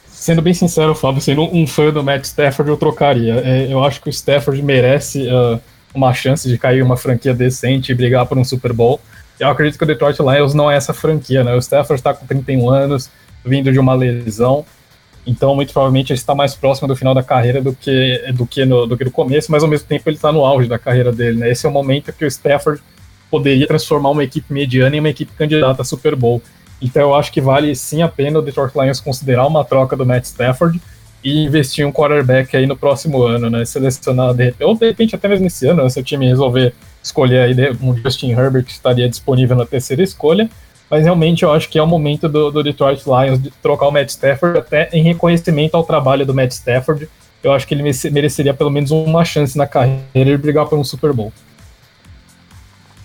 Sendo 0.07 0.41
bem 0.41 0.53
sincero, 0.53 0.95
Fábio, 0.95 1.21
sendo 1.21 1.43
um 1.43 1.67
fã 1.67 1.91
do 1.91 2.03
Matt 2.03 2.25
Stafford, 2.25 2.69
eu 2.69 2.77
trocaria. 2.77 3.35
É, 3.45 3.71
eu 3.71 3.83
acho 3.83 4.01
que 4.01 4.09
o 4.09 4.11
Stafford 4.11 4.61
merece 4.63 5.27
uh, 5.27 5.59
uma 5.93 6.13
chance 6.13 6.47
de 6.49 6.57
cair 6.57 6.81
uma 6.81 6.97
franquia 6.97 7.33
decente 7.33 7.91
e 7.91 7.95
brigar 7.95 8.25
por 8.25 8.37
um 8.37 8.43
Super 8.43 8.73
Bowl. 8.73 8.99
Eu 9.39 9.49
acredito 9.49 9.77
que 9.77 9.83
o 9.83 9.87
Detroit 9.87 10.17
Lions 10.19 10.53
não 10.53 10.71
é 10.71 10.75
essa 10.75 10.93
franquia, 10.93 11.43
né? 11.43 11.53
O 11.53 11.59
Stafford 11.59 11.99
está 11.99 12.13
com 12.13 12.25
31 12.25 12.69
anos, 12.69 13.09
vindo 13.45 13.71
de 13.71 13.77
uma 13.77 13.93
lesão. 13.93 14.65
Então, 15.27 15.53
muito 15.53 15.73
provavelmente, 15.73 16.13
ele 16.13 16.17
está 16.17 16.33
mais 16.33 16.55
próximo 16.55 16.87
do 16.87 16.95
final 16.95 17.13
da 17.13 17.21
carreira 17.21 17.61
do 17.61 17.73
que, 17.73 18.31
do 18.33 18.47
que, 18.47 18.65
no, 18.65 18.87
do 18.87 18.97
que 18.97 19.09
começo, 19.09 19.51
mas 19.51 19.61
ao 19.61 19.69
mesmo 19.69 19.85
tempo 19.85 20.07
ele 20.07 20.15
está 20.15 20.31
no 20.31 20.45
auge 20.45 20.69
da 20.69 20.79
carreira 20.79 21.11
dele. 21.11 21.39
Né? 21.39 21.51
Esse 21.51 21.65
é 21.65 21.69
o 21.69 21.71
momento 21.71 22.13
que 22.13 22.23
o 22.23 22.27
Stafford 22.27 22.81
poderia 23.29 23.67
transformar 23.67 24.11
uma 24.11 24.23
equipe 24.23 24.53
mediana 24.53 24.95
em 24.95 24.99
uma 25.01 25.09
equipe 25.09 25.33
candidata 25.37 25.81
a 25.81 25.85
Super 25.85 26.15
Bowl. 26.15 26.41
Então, 26.81 27.01
eu 27.01 27.13
acho 27.13 27.29
que 27.33 27.41
vale 27.41 27.75
sim 27.75 28.01
a 28.01 28.07
pena 28.07 28.39
o 28.39 28.41
Detroit 28.41 28.73
Lions 28.73 29.01
considerar 29.01 29.45
uma 29.45 29.65
troca 29.65 29.97
do 29.97 30.05
Matt 30.05 30.23
Stafford 30.23 30.79
e 31.21 31.43
investir 31.43 31.85
um 31.85 31.91
quarterback 31.91 32.55
aí 32.55 32.65
no 32.65 32.77
próximo 32.77 33.21
ano, 33.23 33.49
né? 33.49 33.65
Selecionar, 33.65 34.33
de 34.33 34.45
repente, 34.45 34.63
ou 34.63 34.75
de 34.75 34.85
repente 34.85 35.13
até 35.13 35.27
mesmo 35.27 35.43
nesse 35.43 35.67
ano, 35.67 35.83
né? 35.83 35.89
se 35.89 35.99
o 35.99 36.03
time 36.03 36.25
resolver 36.25 36.73
escolher 37.03 37.39
aí 37.39 37.77
um 37.81 37.97
Justin 37.97 38.31
Herbert 38.31 38.63
que 38.63 38.71
estaria 38.71 39.09
disponível 39.09 39.57
na 39.57 39.65
terceira 39.65 40.01
escolha 40.01 40.49
mas 40.89 41.03
realmente 41.03 41.43
eu 41.43 41.51
acho 41.51 41.69
que 41.69 41.77
é 41.77 41.84
o 41.84 41.88
momento 41.88 42.30
do, 42.30 42.49
do, 42.51 42.64
Detroit 42.64 43.03
Lions 43.05 43.41
de 43.41 43.51
trocar 43.61 43.88
o 43.88 43.91
Matt 43.91 44.09
Stafford, 44.09 44.59
até 44.59 44.89
em 44.93 45.03
reconhecimento 45.03 45.76
ao 45.76 45.84
trabalho 45.84 46.26
do 46.26 46.34
Matt 46.34 46.51
Stafford. 46.51 47.09
Eu 47.43 47.51
acho 47.51 47.68
que 47.68 47.73
ele 47.73 47.84
mereceria 48.11 48.53
pelo 48.53 48.69
menos 48.69 48.91
uma 48.91 49.23
chance 49.23 49.57
na 49.57 49.68
carreira 49.68 50.31
de 50.31 50.38
brigar 50.38 50.65
por 50.65 50.77
um 50.77 50.84
Super 50.84 51.14
Bowl. 51.14 51.31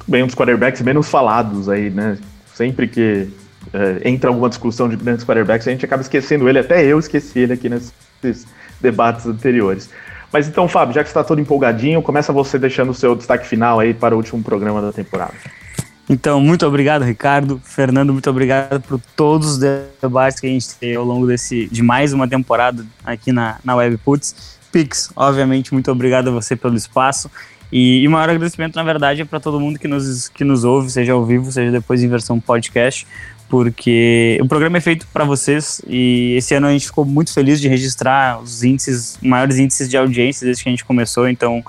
Bem, 0.07 0.23
um 0.23 0.27
dos 0.27 0.35
quarterbacks 0.35 0.81
menos 0.83 1.09
falados 1.09 1.69
aí, 1.69 1.91
né? 1.91 2.19
Sempre 2.55 2.89
que 2.89 3.29
é, 3.73 4.09
entra 4.09 4.31
alguma 4.31 4.49
discussão 4.49 4.89
de 4.89 4.97
grandes 4.97 5.25
quarterbacks, 5.25 5.67
a 5.67 5.71
gente 5.71 5.85
acaba 5.85 6.03
esquecendo 6.03 6.49
ele, 6.49 6.59
até 6.59 6.85
eu 6.85 6.99
esqueci 6.99 7.41
ele 7.41 7.53
aqui 7.53 7.69
nesses 7.69 8.47
debates 8.81 9.27
anteriores. 9.27 9.91
Mas 10.33 10.49
então, 10.49 10.67
Fábio, 10.67 10.95
já 10.95 11.03
que 11.03 11.09
você 11.09 11.19
está 11.19 11.25
todo 11.25 11.41
empolgadinho, 11.41 12.01
começa 12.01 12.33
você 12.33 12.59
deixando 12.59 12.91
o 12.91 12.95
seu 12.95 13.15
destaque 13.15 13.47
final 13.47 13.79
aí 13.79 13.93
para 13.93 14.15
o 14.15 14.17
último 14.17 14.43
programa 14.43 14.81
da 14.81 14.93
temporada. 14.93 15.35
Então, 16.09 16.41
muito 16.41 16.67
obrigado, 16.67 17.03
Ricardo. 17.03 17.61
Fernando, 17.65 18.13
muito 18.13 18.29
obrigado 18.29 18.81
por 18.81 19.01
todos 19.17 19.53
os 19.53 19.59
debates 20.01 20.41
que 20.41 20.47
a 20.47 20.51
gente 20.51 20.75
teve 20.75 20.97
ao 20.97 21.05
longo 21.05 21.27
desse, 21.27 21.67
de 21.67 21.83
mais 21.83 22.13
uma 22.13 22.27
temporada 22.29 22.85
aqui 23.05 23.33
na, 23.33 23.59
na 23.65 23.77
Webputs. 23.77 24.59
Pix, 24.73 25.11
obviamente, 25.15 25.73
muito 25.73 25.91
obrigado 25.91 26.29
a 26.29 26.31
você 26.31 26.57
pelo 26.57 26.75
espaço. 26.75 27.31
E, 27.73 28.07
o 28.07 28.11
maior 28.11 28.29
agradecimento, 28.29 28.75
na 28.75 28.83
verdade, 28.83 29.23
é 29.23 29.25
para 29.25 29.41
todo 29.41 29.59
mundo 29.59 29.79
que 29.79 29.89
nos, 29.89 30.29
que 30.29 30.45
nos 30.45 30.65
ouve, 30.65 30.91
seja 30.91 31.13
ao 31.13 31.25
vivo, 31.25 31.51
seja 31.51 31.71
depois 31.71 32.03
em 32.03 32.09
versão 32.09 32.39
podcast, 32.39 33.07
porque 33.49 34.39
o 34.43 34.49
programa 34.49 34.77
é 34.77 34.81
feito 34.81 35.07
para 35.13 35.25
vocês 35.25 35.81
e 35.87 36.35
esse 36.37 36.55
ano 36.55 36.67
a 36.67 36.73
gente 36.73 36.87
ficou 36.87 37.05
muito 37.05 37.33
feliz 37.33 37.61
de 37.61 37.69
registrar 37.69 38.41
os 38.41 38.63
índices, 38.63 39.19
maiores 39.23 39.59
índices 39.59 39.89
de 39.89 39.97
audiência 39.97 40.45
desde 40.45 40.63
que 40.63 40.69
a 40.69 40.73
gente 40.73 40.85
começou, 40.85 41.29
então 41.29 41.63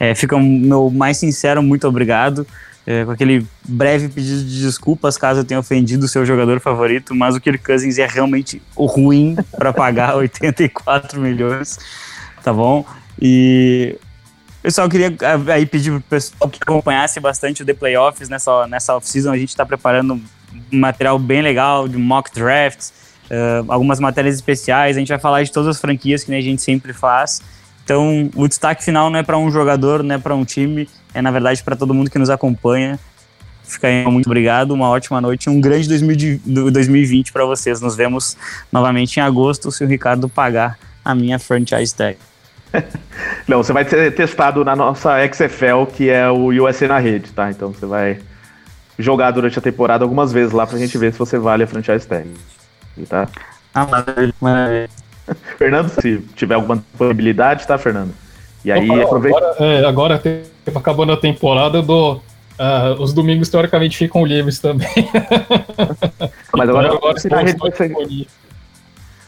é, 0.00 0.14
fica 0.14 0.36
um 0.36 0.42
meu 0.42 0.90
mais 0.90 1.18
sincero 1.18 1.62
muito 1.62 1.86
obrigado. 1.86 2.46
É, 2.84 3.04
com 3.04 3.12
aquele 3.12 3.46
breve 3.64 4.08
pedido 4.08 4.42
de 4.44 4.60
desculpas 4.60 5.16
caso 5.16 5.40
eu 5.40 5.44
tenha 5.44 5.60
ofendido 5.60 6.04
o 6.04 6.08
seu 6.08 6.26
jogador 6.26 6.58
favorito, 6.58 7.14
mas 7.14 7.36
o 7.36 7.40
Kirk 7.40 7.62
Cousins 7.62 7.96
é 7.98 8.06
realmente 8.06 8.60
ruim 8.76 9.36
para 9.56 9.72
pagar 9.72 10.16
84 10.18 11.20
milhões, 11.20 11.78
tá 12.42 12.52
bom? 12.52 12.84
E 13.20 13.96
Pessoal, 14.62 14.88
queria 14.88 15.12
ah, 15.22 15.54
aí 15.54 15.66
pedir 15.66 15.90
pro 15.90 16.00
pessoal 16.02 16.48
que 16.48 16.60
acompanhasse 16.62 17.18
bastante 17.18 17.64
o 17.64 17.66
The 17.66 17.74
Playoffs 17.74 18.28
nessa, 18.28 18.64
nessa 18.68 18.94
off-season. 18.94 19.32
A 19.32 19.36
gente 19.36 19.48
está 19.48 19.66
preparando 19.66 20.14
um 20.72 20.78
material 20.78 21.18
bem 21.18 21.42
legal 21.42 21.88
de 21.88 21.98
mock 21.98 22.32
drafts, 22.32 22.92
uh, 23.26 23.64
algumas 23.66 23.98
matérias 23.98 24.36
especiais. 24.36 24.96
A 24.96 25.00
gente 25.00 25.08
vai 25.08 25.18
falar 25.18 25.42
de 25.42 25.50
todas 25.50 25.76
as 25.76 25.80
franquias 25.80 26.22
que 26.22 26.32
a 26.32 26.40
gente 26.40 26.62
sempre 26.62 26.92
faz. 26.92 27.42
Então, 27.84 28.30
o 28.34 28.46
destaque 28.46 28.84
final 28.84 29.10
não 29.10 29.18
é 29.18 29.22
para 29.22 29.36
um 29.38 29.50
jogador, 29.50 30.02
não 30.02 30.14
é 30.14 30.18
para 30.18 30.34
um 30.34 30.44
time, 30.44 30.88
é 31.12 31.20
na 31.20 31.30
verdade 31.30 31.62
para 31.62 31.76
todo 31.76 31.92
mundo 31.92 32.10
que 32.10 32.18
nos 32.18 32.30
acompanha. 32.30 32.98
Fica 33.64 33.86
aí, 33.86 34.04
muito 34.06 34.26
obrigado, 34.26 34.72
uma 34.72 34.88
ótima 34.88 35.20
noite, 35.20 35.48
um 35.48 35.60
grande 35.60 35.88
2020 35.88 37.32
para 37.32 37.44
vocês. 37.44 37.80
Nos 37.80 37.96
vemos 37.96 38.36
novamente 38.70 39.16
em 39.16 39.20
agosto, 39.20 39.70
se 39.70 39.82
o 39.84 39.86
Ricardo 39.86 40.28
pagar 40.28 40.78
a 41.04 41.14
minha 41.14 41.38
franchise 41.38 41.94
tag. 41.94 42.18
Não, 43.46 43.62
você 43.62 43.72
vai 43.72 43.84
ser 43.84 44.14
testado 44.14 44.64
na 44.64 44.74
nossa 44.76 45.16
XFL, 45.28 45.86
que 45.92 46.10
é 46.10 46.28
o 46.28 46.48
USA 46.64 46.88
na 46.88 46.98
rede, 46.98 47.30
tá? 47.32 47.50
Então 47.50 47.72
você 47.72 47.86
vai 47.86 48.20
jogar 48.98 49.30
durante 49.30 49.58
a 49.58 49.62
temporada 49.62 50.04
algumas 50.04 50.32
vezes 50.32 50.52
lá 50.52 50.66
pra 50.66 50.78
gente 50.78 50.96
ver 50.98 51.12
se 51.12 51.18
você 51.18 51.38
vale 51.38 51.64
a 51.64 51.66
franchise 51.66 52.06
tag. 52.06 52.28
Tá? 53.08 53.28
Ah, 53.74 53.86
maravilha, 53.86 54.88
Fernando, 55.58 55.88
se 55.88 56.18
tiver 56.34 56.54
alguma 56.54 56.76
disponibilidade, 56.76 57.66
tá, 57.66 57.78
Fernando? 57.78 58.12
E 58.64 58.70
aí, 58.70 58.88
Opa, 58.90 59.02
aproveita. 59.02 59.38
Agora, 59.38 59.56
é, 59.60 59.84
agora 59.84 60.22
acabando 60.74 61.12
a 61.12 61.16
temporada, 61.16 61.78
eu 61.78 61.82
dou. 61.82 62.22
Uh, 62.52 63.00
os 63.02 63.12
domingos 63.12 63.48
teoricamente 63.48 63.96
ficam 63.96 64.24
livres 64.24 64.58
também. 64.58 64.88
Mas 66.56 66.68
agora, 66.68 66.88
então, 66.88 66.98
agora 66.98 67.18
na 67.30 67.40
rede 67.40 67.58
vai 67.58 67.72
ser... 67.72 67.92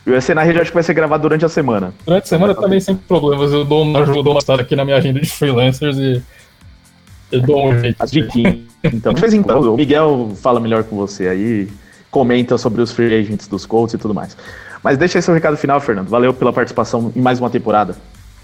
O 0.07 0.11
UFC 0.11 0.35
na 0.35 0.43
rede 0.43 0.61
acho 0.61 0.71
que 0.71 0.75
vai 0.75 0.83
ser 0.83 0.93
gravado 0.93 1.23
durante 1.23 1.45
a 1.45 1.49
semana. 1.49 1.95
Durante 2.05 2.25
a 2.25 2.27
semana 2.27 2.55
também 2.55 2.79
sem 2.79 2.95
problemas. 2.95 3.53
Eu 3.53 3.65
dou 3.65 3.83
uma 3.83 4.01
ajuda 4.01 4.31
uma 4.31 4.41
aqui 4.61 4.77
na 4.77 4.85
minha 4.85 4.99
agenda 4.99 5.19
de 5.19 5.27
freelancers 5.27 5.97
e. 5.97 6.23
Eu 7.33 7.41
dou 7.41 7.69
um 7.71 7.81
jeito. 7.81 8.03
As 8.03 8.13
Então, 8.85 9.15
de 9.15 9.21
vez 9.21 9.33
em 9.33 9.43
quando, 9.43 9.73
o 9.73 9.77
Miguel 9.77 10.33
fala 10.37 10.61
melhor 10.61 10.85
com 10.85 10.95
você 10.95 11.27
aí, 11.27 11.69
comenta 12.11 12.59
sobre 12.59 12.83
os 12.83 12.93
free 12.93 13.15
agents 13.15 13.49
dos 13.49 13.65
Colts 13.65 13.95
e 13.95 13.99
tudo 13.99 14.13
mais. 14.13 14.37
Mas 14.85 14.99
deixa 14.99 15.17
aí 15.17 15.23
seu 15.23 15.33
recado 15.33 15.57
final, 15.57 15.81
Fernando. 15.81 16.09
Valeu 16.09 16.35
pela 16.35 16.53
participação 16.53 17.11
em 17.17 17.21
mais 17.21 17.41
uma 17.41 17.49
temporada. 17.49 17.97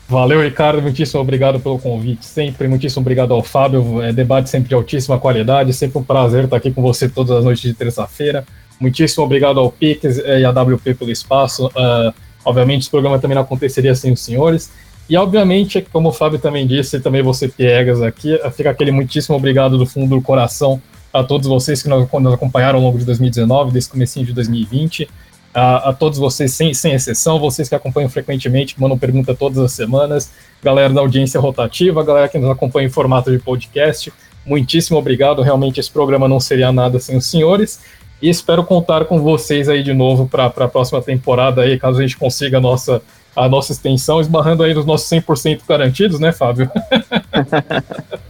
Valeu, 0.09 0.43
Ricardo. 0.43 0.81
Muitíssimo 0.81 1.21
obrigado 1.21 1.61
pelo 1.61 1.79
convite. 1.79 2.25
Sempre, 2.25 2.67
muitíssimo 2.67 3.03
obrigado 3.03 3.35
ao 3.35 3.43
Fábio. 3.43 4.01
É, 4.01 4.11
debate 4.11 4.49
sempre 4.49 4.71
de 4.71 4.75
altíssima 4.75 5.19
qualidade. 5.19 5.75
Sempre 5.75 5.99
um 5.99 6.03
prazer 6.03 6.45
estar 6.45 6.57
aqui 6.57 6.71
com 6.71 6.81
você 6.81 7.11
todas 7.11 7.37
as 7.37 7.45
noites 7.45 7.62
de 7.62 7.75
terça-feira. 7.75 8.47
Muitíssimo 8.81 9.23
obrigado 9.23 9.61
ao 9.61 9.71
Pix 9.71 10.17
e 10.17 10.43
à 10.43 10.51
WP 10.51 10.95
pelo 10.95 11.11
espaço. 11.11 11.67
Uh, 11.67 12.15
obviamente, 12.43 12.81
esse 12.81 12.91
programa 12.91 13.19
também 13.19 13.35
não 13.35 13.43
aconteceria 13.43 13.95
sem 13.95 14.11
os 14.11 14.21
senhores. 14.21 14.73
E, 15.11 15.17
obviamente, 15.19 15.87
como 15.93 16.09
o 16.09 16.12
Fábio 16.12 16.39
também 16.39 16.67
disse, 16.67 16.97
e 16.97 17.01
também 17.01 17.21
você, 17.21 17.49
Piegas, 17.49 18.01
aqui, 18.01 18.41
fica 18.57 18.71
aquele 18.71 18.93
muitíssimo 18.93 19.37
obrigado 19.37 19.77
do 19.77 19.85
fundo 19.85 20.17
do 20.17 20.23
coração 20.23 20.81
a 21.12 21.23
todos 21.23 21.47
vocês 21.47 21.83
que 21.83 21.89
nos 21.89 22.33
acompanharam 22.33 22.79
ao 22.79 22.85
longo 22.85 22.99
de 22.99 23.05
2019, 23.05 23.73
desse 23.73 23.91
comecinho 23.91 24.25
de 24.25 24.33
2020. 24.33 25.07
A, 25.52 25.90
a, 25.90 25.93
todos 25.93 26.18
vocês, 26.18 26.52
sem, 26.52 26.72
sem 26.72 26.93
exceção, 26.93 27.39
vocês 27.39 27.68
que 27.68 27.74
acompanham 27.74 28.09
frequentemente, 28.09 28.74
que 28.74 28.81
mandam 28.81 28.97
pergunta 28.97 29.35
todas 29.35 29.59
as 29.59 29.72
semanas, 29.72 30.31
galera 30.62 30.93
da 30.93 31.01
audiência 31.01 31.40
rotativa, 31.40 32.05
galera 32.05 32.28
que 32.28 32.39
nos 32.39 32.51
acompanha 32.51 32.86
em 32.86 32.90
formato 32.90 33.32
de 33.32 33.39
podcast, 33.39 34.12
muitíssimo 34.47 34.98
obrigado. 34.98 35.43
Realmente 35.43 35.81
esse 35.81 35.90
programa 35.90 36.28
não 36.28 36.39
seria 36.39 36.70
nada 36.72 37.01
sem 37.01 37.16
os 37.16 37.27
senhores. 37.27 37.81
E 38.22 38.28
espero 38.28 38.62
contar 38.64 39.06
com 39.06 39.20
vocês 39.20 39.68
aí 39.68 39.82
de 39.82 39.94
novo 39.94 40.28
para 40.28 40.47
a 40.47 40.68
próxima 40.68 41.01
temporada 41.01 41.62
aí, 41.62 41.78
caso 41.78 41.98
a 41.98 42.02
gente 42.02 42.16
consiga 42.16 42.59
a 42.59 42.60
nossa, 42.60 43.02
a 43.35 43.48
nossa 43.48 43.72
extensão, 43.72 44.20
esbarrando 44.20 44.62
aí 44.62 44.74
nos 44.74 44.85
nossos 44.85 45.09
100% 45.09 45.62
garantidos, 45.66 46.20
né, 46.20 46.31
Fábio? 46.31 46.70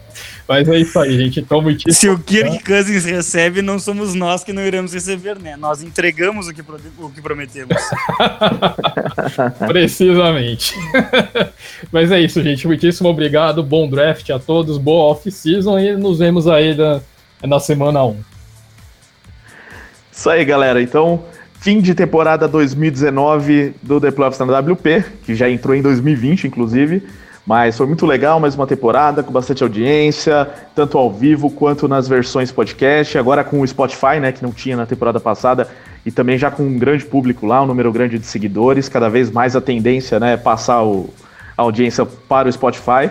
Mas 0.51 0.69
é 0.69 0.81
isso 0.81 0.99
aí, 0.99 1.17
gente. 1.17 1.39
Então, 1.39 1.63
muitíssimo. 1.63 1.95
Se 1.95 2.09
o 2.09 2.19
Kirk 2.19 2.65
Cousins 2.65 3.05
recebe, 3.05 3.63
não 3.63 3.79
somos 3.79 4.17
nós 4.17 4.43
que 4.43 4.53
não 4.53 4.63
iremos 4.63 4.93
receber, 4.93 5.39
né? 5.39 5.57
Nós 5.57 5.81
entregamos 5.81 6.49
o 6.49 6.53
que, 6.53 6.61
o 6.99 7.09
que 7.09 7.23
prometemos. 7.23 7.77
Precisamente. 9.69 10.75
Mas 11.93 12.11
é 12.11 12.21
isso, 12.21 12.43
gente. 12.43 12.67
Muitíssimo 12.67 13.09
obrigado. 13.09 13.63
Bom 13.63 13.89
draft 13.89 14.29
a 14.31 14.41
todos. 14.41 14.77
Boa 14.77 15.13
off-season 15.13 15.79
e 15.79 15.97
nos 15.97 16.19
vemos 16.19 16.49
aí 16.49 16.75
na, 16.75 17.01
na 17.47 17.61
semana 17.61 18.05
1. 18.05 18.17
Isso 20.11 20.29
aí, 20.29 20.45
galera. 20.45 20.83
Então, 20.83 21.27
fim 21.61 21.81
de 21.81 21.95
temporada 21.95 22.49
2019 22.49 23.77
do 23.81 24.01
The 24.01 24.11
Playoffs 24.11 24.45
na 24.45 24.59
WP, 24.59 25.05
que 25.23 25.33
já 25.33 25.49
entrou 25.49 25.77
em 25.77 25.81
2020, 25.81 26.49
inclusive. 26.49 27.07
Mas 27.47 27.77
foi 27.77 27.87
muito 27.87 28.05
legal, 28.05 28.39
mais 28.39 28.55
uma 28.55 28.67
temporada 28.67 29.23
com 29.23 29.33
bastante 29.33 29.63
audiência, 29.63 30.49
tanto 30.75 30.99
ao 30.99 31.11
vivo 31.11 31.51
quanto 31.51 31.89
nas 31.89 32.07
versões 32.07 32.53
podcast. 32.53 33.17
Agora 33.17 33.43
com 33.43 33.61
o 33.61 33.67
Spotify, 33.67 34.21
né, 34.21 34.31
que 34.31 34.43
não 34.43 34.53
tinha 34.53 34.77
na 34.77 34.87
temporada 34.87 35.19
passada, 35.19 35.69
e 36.05 36.11
também 36.11 36.39
já 36.39 36.51
com 36.51 36.63
um 36.63 36.79
grande 36.79 37.05
público 37.05 37.47
lá, 37.47 37.63
um 37.63 37.67
número 37.67 37.91
grande 37.91 38.19
de 38.19 38.27
seguidores. 38.27 38.89
Cada 38.89 39.09
vez 39.09 39.31
mais 39.31 39.57
a 39.57 39.61
tendência 39.61 40.21
né, 40.21 40.35
é 40.35 40.37
passar 40.37 40.83
o, 40.83 41.11
a 41.57 41.63
audiência 41.63 42.05
para 42.05 42.49
o 42.49 42.53
Spotify. 42.53 43.11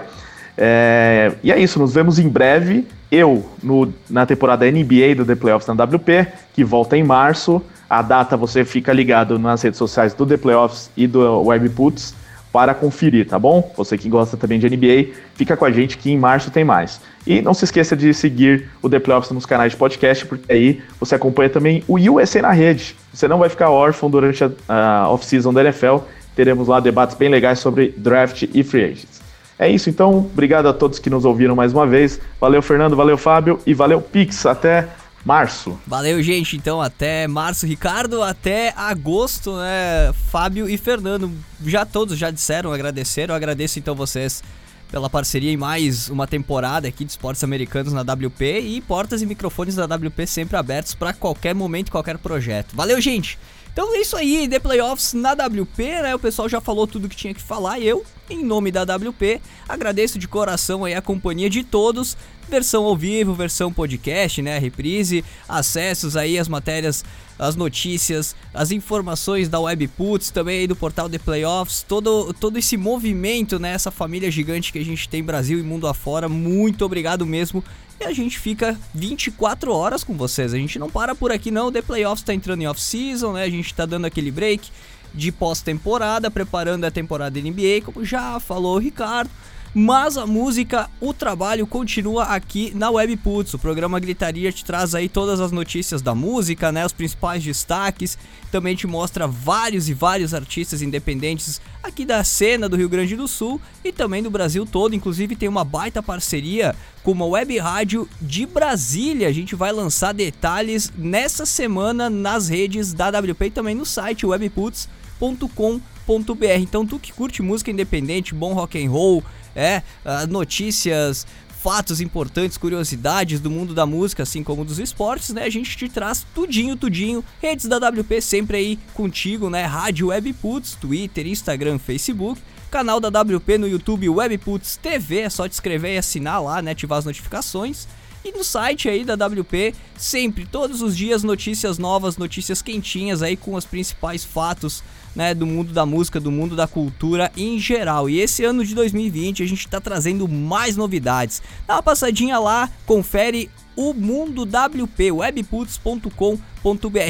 É, 0.57 1.31
e 1.43 1.51
é 1.51 1.59
isso, 1.59 1.79
nos 1.79 1.93
vemos 1.93 2.19
em 2.19 2.29
breve. 2.29 2.87
Eu 3.11 3.43
no, 3.63 3.91
na 4.09 4.25
temporada 4.25 4.69
NBA 4.69 5.15
do 5.15 5.25
The 5.25 5.35
Playoffs 5.35 5.67
na 5.67 5.83
WP, 5.83 6.27
que 6.53 6.63
volta 6.63 6.95
em 6.95 7.03
março. 7.03 7.61
A 7.89 8.03
data 8.03 8.37
você 8.37 8.63
fica 8.63 8.93
ligado 8.93 9.39
nas 9.39 9.63
redes 9.63 9.79
sociais 9.79 10.13
do 10.13 10.25
The 10.25 10.37
Playoffs 10.37 10.91
e 10.95 11.07
do 11.07 11.41
Webputs 11.41 12.13
para 12.51 12.73
conferir, 12.73 13.27
tá 13.27 13.37
bom? 13.37 13.71
Você 13.77 13.97
que 13.97 14.09
gosta 14.09 14.35
também 14.35 14.59
de 14.59 14.67
NBA, 14.69 15.13
fica 15.35 15.55
com 15.55 15.65
a 15.65 15.71
gente 15.71 15.97
que 15.97 16.11
em 16.11 16.17
março 16.17 16.49
tem 16.49 16.63
mais. 16.63 16.99
E 17.25 17.41
não 17.41 17.53
se 17.53 17.65
esqueça 17.65 17.95
de 17.95 18.13
seguir 18.13 18.69
o 18.81 18.89
The 18.89 18.99
Playoffs 18.99 19.31
nos 19.31 19.45
canais 19.45 19.73
de 19.73 19.77
podcast, 19.77 20.25
porque 20.25 20.51
aí 20.51 20.81
você 20.99 21.15
acompanha 21.15 21.49
também 21.49 21.83
o 21.87 21.97
USA 21.97 22.41
na 22.41 22.51
rede. 22.51 22.95
Você 23.13 23.27
não 23.27 23.37
vai 23.37 23.49
ficar 23.49 23.69
órfão 23.69 24.09
durante 24.09 24.43
a, 24.43 24.51
a 24.67 25.09
off-season 25.11 25.53
da 25.53 25.61
NFL. 25.61 25.97
Teremos 26.35 26.67
lá 26.67 26.79
debates 26.79 27.15
bem 27.15 27.29
legais 27.29 27.59
sobre 27.59 27.93
draft 27.97 28.43
e 28.53 28.63
free 28.63 28.83
agents. 28.83 29.19
É 29.59 29.67
isso, 29.67 29.89
então. 29.89 30.19
Obrigado 30.19 30.67
a 30.69 30.73
todos 30.73 30.99
que 30.99 31.09
nos 31.09 31.25
ouviram 31.25 31.53
mais 31.53 31.73
uma 31.73 31.85
vez. 31.85 32.19
Valeu, 32.39 32.61
Fernando. 32.61 32.95
Valeu, 32.95 33.17
Fábio. 33.17 33.59
E 33.65 33.73
valeu, 33.73 34.01
Pix. 34.01 34.45
Até 34.45 34.87
março. 35.25 35.79
Valeu, 35.85 36.21
gente. 36.21 36.55
Então, 36.55 36.81
até 36.81 37.27
março, 37.27 37.65
Ricardo. 37.65 38.21
Até 38.21 38.73
agosto, 38.75 39.55
né? 39.57 40.13
Fábio 40.31 40.69
e 40.69 40.77
Fernando. 40.77 41.31
Já 41.65 41.85
todos 41.85 42.17
já 42.17 42.31
disseram, 42.31 42.71
agradeceram. 42.71 43.33
Eu 43.33 43.37
agradeço 43.37 43.79
então 43.79 43.95
vocês 43.95 44.43
pela 44.91 45.09
parceria 45.09 45.51
em 45.51 45.57
mais 45.57 46.09
uma 46.09 46.25
temporada 46.25 46.87
aqui 46.87 47.05
de 47.05 47.11
esportes 47.11 47.43
americanos 47.43 47.93
na 47.93 48.01
WP 48.01 48.59
e 48.59 48.81
portas 48.81 49.21
e 49.21 49.25
microfones 49.25 49.75
da 49.75 49.85
WP 49.85 50.25
sempre 50.25 50.57
abertos 50.57 50.95
para 50.95 51.13
qualquer 51.13 51.53
momento, 51.53 51.91
qualquer 51.91 52.17
projeto. 52.17 52.75
Valeu, 52.75 52.99
gente! 52.99 53.37
Então 53.79 53.95
é 53.95 54.01
isso 54.01 54.17
aí, 54.17 54.45
The 54.45 54.59
Playoffs 54.59 55.13
na 55.13 55.31
WP, 55.31 56.01
né? 56.01 56.13
O 56.13 56.19
pessoal 56.19 56.49
já 56.49 56.59
falou 56.59 56.85
tudo 56.85 57.07
que 57.07 57.15
tinha 57.15 57.33
que 57.33 57.41
falar 57.41 57.79
eu, 57.79 58.03
em 58.29 58.43
nome 58.43 58.71
da 58.71 58.83
WP, 58.83 59.39
agradeço 59.69 60.19
de 60.19 60.27
coração 60.27 60.83
aí 60.83 60.93
a 60.93 61.01
companhia 61.01 61.49
de 61.49 61.63
todos. 61.63 62.17
Versão 62.49 62.83
ao 62.83 62.97
vivo, 62.97 63.33
versão 63.33 63.71
podcast, 63.71 64.41
né? 64.41 64.59
Reprise, 64.59 65.23
acessos 65.47 66.17
aí 66.17 66.37
as 66.37 66.49
matérias, 66.49 67.05
as 67.39 67.55
notícias, 67.55 68.35
as 68.53 68.69
informações 68.69 69.47
da 69.47 69.59
Webputs, 69.59 70.29
também 70.29 70.67
do 70.67 70.75
portal 70.75 71.09
The 71.09 71.17
Playoffs, 71.17 71.83
todo, 71.87 72.33
todo 72.33 72.57
esse 72.57 72.75
movimento, 72.75 73.57
né? 73.57 73.71
Essa 73.71 73.89
família 73.89 74.29
gigante 74.29 74.73
que 74.73 74.79
a 74.79 74.85
gente 74.85 75.07
tem 75.07 75.23
Brasil 75.23 75.57
e 75.57 75.63
mundo 75.63 75.87
afora. 75.87 76.27
Muito 76.27 76.83
obrigado 76.83 77.25
mesmo 77.25 77.63
e 77.99 78.03
a 78.03 78.13
gente 78.13 78.37
fica 78.37 78.77
24 78.93 79.73
horas 79.73 80.03
com 80.03 80.13
vocês. 80.15 80.53
A 80.53 80.57
gente 80.57 80.77
não 80.77 80.89
para 80.89 81.15
por 81.15 81.31
aqui 81.31 81.49
não, 81.49 81.67
o 81.67 81.71
The 81.71 81.81
Playoffs 81.81 82.23
tá 82.23 82.33
entrando 82.33 82.61
em 82.61 82.67
off-season, 82.67 83.33
né? 83.33 83.43
A 83.43 83.49
gente 83.49 83.73
tá 83.73 83.85
dando 83.85 84.05
aquele 84.05 84.31
break 84.31 84.69
de 85.13 85.31
pós-temporada, 85.31 86.29
preparando 86.29 86.83
a 86.85 86.91
temporada 86.91 87.39
NBA, 87.39 87.81
como 87.83 88.05
já 88.05 88.39
falou 88.39 88.75
o 88.75 88.79
Ricardo. 88.79 89.31
Mas 89.73 90.17
a 90.17 90.25
música, 90.25 90.89
o 90.99 91.13
trabalho 91.13 91.67
continua 91.67 92.23
aqui 92.23 92.71
na 92.75 92.89
Webputs. 92.89 93.53
O 93.53 93.59
programa 93.59 93.99
Gritaria 93.99 94.51
te 94.51 94.65
traz 94.65 94.95
aí 94.95 95.07
todas 95.07 95.39
as 95.39 95.51
notícias 95.51 96.01
da 96.01 96.15
música, 96.15 96.71
né, 96.71 96.85
os 96.85 96.93
principais 96.93 97.43
destaques, 97.43 98.17
também 98.51 98.75
te 98.75 98.87
mostra 98.87 99.27
vários 99.27 99.87
e 99.87 99.93
vários 99.93 100.33
artistas 100.33 100.81
independentes 100.81 101.61
aqui 101.83 102.03
da 102.03 102.23
cena 102.23 102.67
do 102.67 102.75
Rio 102.75 102.89
Grande 102.89 103.15
do 103.15 103.27
Sul 103.27 103.61
e 103.83 103.91
também 103.91 104.23
do 104.23 104.31
Brasil 104.31 104.65
todo, 104.65 104.95
inclusive 104.95 105.35
tem 105.35 105.47
uma 105.47 105.63
baita 105.63 106.01
parceria 106.01 106.75
com 107.03 107.11
uma 107.11 107.25
web 107.25 107.57
rádio 107.59 108.09
de 108.21 108.45
Brasília. 108.45 109.27
A 109.27 109.31
gente 109.31 109.55
vai 109.55 109.71
lançar 109.71 110.13
detalhes 110.13 110.91
nessa 110.97 111.45
semana 111.45 112.09
nas 112.09 112.49
redes 112.49 112.93
da 112.93 113.09
WP 113.09 113.45
e 113.45 113.51
também 113.51 113.75
no 113.75 113.85
site 113.85 114.25
webputs.com.br. 114.25 116.59
Então 116.59 116.85
tu 116.85 116.99
que 116.99 117.13
curte 117.13 117.41
música 117.41 117.71
independente, 117.71 118.33
bom 118.33 118.53
rock 118.53 118.83
and 118.83 118.89
roll, 118.89 119.23
é, 119.55 119.81
uh, 120.05 120.27
notícias, 120.27 121.25
fatos 121.59 121.99
importantes, 121.99 122.57
curiosidades 122.57 123.41
do 123.41 123.51
mundo 123.51 123.73
da 123.73 123.85
música, 123.85 124.23
assim 124.23 124.41
como 124.43 124.63
dos 124.63 124.79
esportes, 124.79 125.29
né? 125.31 125.43
A 125.43 125.49
gente 125.49 125.75
te 125.75 125.89
traz 125.89 126.25
tudinho, 126.33 126.75
tudinho. 126.75 127.23
Redes 127.41 127.65
da 127.65 127.77
WP 127.77 128.21
sempre 128.21 128.57
aí 128.57 128.79
contigo, 128.93 129.49
né? 129.49 129.65
Rádio 129.65 130.07
Webputs, 130.07 130.75
Twitter, 130.75 131.27
Instagram, 131.27 131.77
Facebook. 131.77 132.41
Canal 132.71 132.99
da 132.99 133.09
WP 133.09 133.57
no 133.57 133.67
YouTube 133.67 134.07
Webputs 134.07 134.77
TV, 134.77 135.21
é 135.21 135.29
só 135.29 135.49
te 135.49 135.53
inscrever 135.53 135.95
e 135.95 135.97
assinar 135.97 136.41
lá, 136.41 136.61
né? 136.61 136.71
Ativar 136.71 136.99
as 136.99 137.05
notificações. 137.05 137.87
E 138.23 138.31
no 138.31 138.43
site 138.43 138.87
aí 138.87 139.03
da 139.03 139.15
WP, 139.15 139.73
sempre, 139.97 140.45
todos 140.45 140.81
os 140.81 140.95
dias, 140.95 141.23
notícias 141.23 141.77
novas, 141.77 142.15
notícias 142.15 142.61
quentinhas 142.61 143.23
aí 143.23 143.35
com 143.35 143.55
os 143.55 143.65
principais 143.65 144.23
fatos 144.23 144.83
né, 145.15 145.33
do 145.33 145.45
mundo 145.45 145.73
da 145.73 145.85
música, 145.85 146.19
do 146.19 146.31
mundo 146.31 146.55
da 146.55 146.67
cultura 146.67 147.31
em 147.35 147.59
geral. 147.59 148.09
E 148.09 148.19
esse 148.19 148.43
ano 148.43 148.63
de 148.65 148.73
2020 148.75 149.43
a 149.43 149.47
gente 149.47 149.65
está 149.65 149.79
trazendo 149.79 150.27
mais 150.27 150.75
novidades. 150.75 151.41
Dá 151.67 151.75
uma 151.75 151.83
passadinha 151.83 152.39
lá, 152.39 152.69
confere 152.85 153.49
o 153.75 153.93
Mundo 153.93 154.43
WP. 154.43 155.11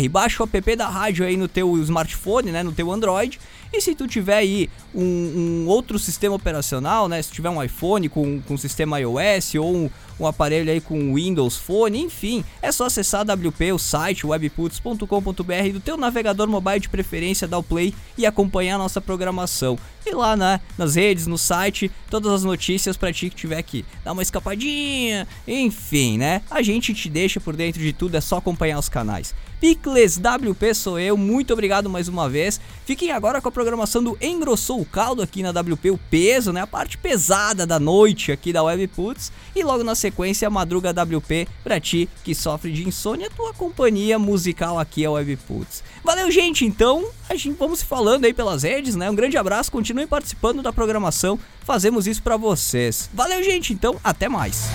Baixa 0.09 0.43
o 0.43 0.49
app 0.51 0.75
da 0.75 0.87
rádio 0.87 1.25
aí 1.25 1.37
no 1.37 1.47
teu 1.47 1.77
smartphone, 1.83 2.51
né, 2.51 2.63
no 2.63 2.71
teu 2.71 2.91
Android. 2.91 3.39
E 3.71 3.81
se 3.81 3.93
tu 3.93 4.07
tiver 4.07 4.37
aí 4.37 4.69
um, 4.95 5.03
um 5.03 5.67
outro 5.67 5.99
sistema 5.99 6.35
operacional, 6.35 7.07
né, 7.07 7.21
se 7.21 7.31
tiver 7.31 7.49
um 7.49 7.61
iPhone 7.61 8.09
com, 8.09 8.41
com 8.41 8.57
sistema 8.57 8.99
iOS 8.99 9.55
ou 9.55 9.75
um, 9.75 9.89
um 10.19 10.25
aparelho 10.25 10.71
aí 10.71 10.81
com 10.81 11.13
Windows 11.13 11.55
Phone, 11.55 11.99
enfim, 11.99 12.43
é 12.63 12.71
só 12.71 12.85
acessar 12.85 13.21
a 13.21 13.33
WP, 13.33 13.71
o 13.71 13.77
site 13.77 14.25
webputs.com.br 14.25 15.71
do 15.71 15.79
teu 15.79 15.97
navegador 15.97 16.47
mobile 16.47 16.79
de 16.79 16.89
preferência, 16.89 17.47
dar 17.47 17.59
o 17.59 17.63
play 17.63 17.93
e 18.17 18.25
acompanhar 18.25 18.75
a 18.75 18.79
nossa 18.79 18.99
programação. 18.99 19.77
E 20.03 20.11
lá 20.11 20.35
né, 20.35 20.59
nas 20.75 20.95
redes, 20.95 21.27
no 21.27 21.37
site, 21.37 21.91
todas 22.09 22.31
as 22.31 22.43
notícias 22.43 22.97
para 22.97 23.13
ti 23.13 23.29
que 23.29 23.35
tiver 23.35 23.57
aqui. 23.57 23.85
Dá 24.03 24.11
uma 24.11 24.23
escapadinha, 24.23 25.27
enfim, 25.47 26.17
né? 26.17 26.41
A 26.49 26.63
gente 26.63 26.93
te 26.93 27.07
deixa 27.07 27.39
por 27.39 27.55
dentro 27.55 27.79
de 27.79 27.93
tudo, 27.93 28.15
é 28.15 28.21
só 28.21 28.37
acompanhar 28.37 28.79
os 28.79 28.89
canais. 28.89 29.35
Picles 29.59 30.17
WP 30.17 30.73
sou 30.73 30.97
eu, 30.97 31.17
muito 31.17 31.51
obrigado 31.51 31.89
mais 31.89 32.07
uma 32.07 32.29
vez. 32.29 32.61
Fiquem 32.85 33.11
agora 33.11 33.41
com 33.41 33.49
a 33.49 33.51
programação 33.51 34.01
do 34.01 34.17
Engrossou 34.21 34.79
o 34.79 34.85
Caldo 34.85 35.21
aqui 35.21 35.43
na 35.43 35.51
WP, 35.51 35.91
o 35.91 35.99
peso, 36.09 36.53
né? 36.53 36.61
A 36.61 36.67
parte 36.67 36.97
pesada 36.97 37.65
da 37.65 37.79
noite 37.79 38.31
aqui 38.31 38.53
da 38.53 38.63
Webputs. 38.63 39.31
E 39.55 39.61
logo 39.63 39.83
na 39.83 39.95
sequência, 39.95 40.47
a 40.47 40.51
Madruga 40.51 40.91
WP 40.91 41.47
pra 41.63 41.79
ti 41.79 42.09
que 42.23 42.33
sofre 42.33 42.71
de 42.71 42.87
insônia, 42.87 43.29
tua 43.29 43.53
companhia 43.53 44.17
musical 44.17 44.79
aqui 44.79 45.03
é 45.03 45.09
Webputs. 45.09 45.83
Valeu, 46.03 46.31
gente, 46.31 46.65
então 46.65 47.09
a 47.29 47.35
gente 47.35 47.57
vamos 47.57 47.79
se 47.79 47.85
falando 47.85 48.25
aí 48.25 48.33
pelas 48.33 48.63
redes, 48.63 48.95
né? 48.95 49.09
Um 49.09 49.15
grande 49.15 49.37
abraço, 49.37 49.71
continuem 49.71 50.07
participando 50.07 50.61
da 50.61 50.71
programação, 50.71 51.37
fazemos 51.65 52.07
isso 52.07 52.23
para 52.23 52.37
vocês. 52.37 53.09
Valeu, 53.13 53.43
gente, 53.43 53.73
então 53.73 53.99
até 54.03 54.29
mais. 54.29 54.69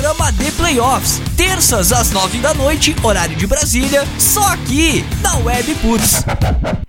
Programa 0.00 0.32
de 0.32 0.50
playoffs. 0.52 1.20
Terças 1.36 1.92
às 1.92 2.10
nove 2.10 2.38
da 2.38 2.54
noite, 2.54 2.96
horário 3.02 3.36
de 3.36 3.46
Brasília, 3.46 4.02
só 4.18 4.46
aqui 4.54 5.04
na 5.20 5.36
Web 5.36 5.74
Puts. 5.74 6.24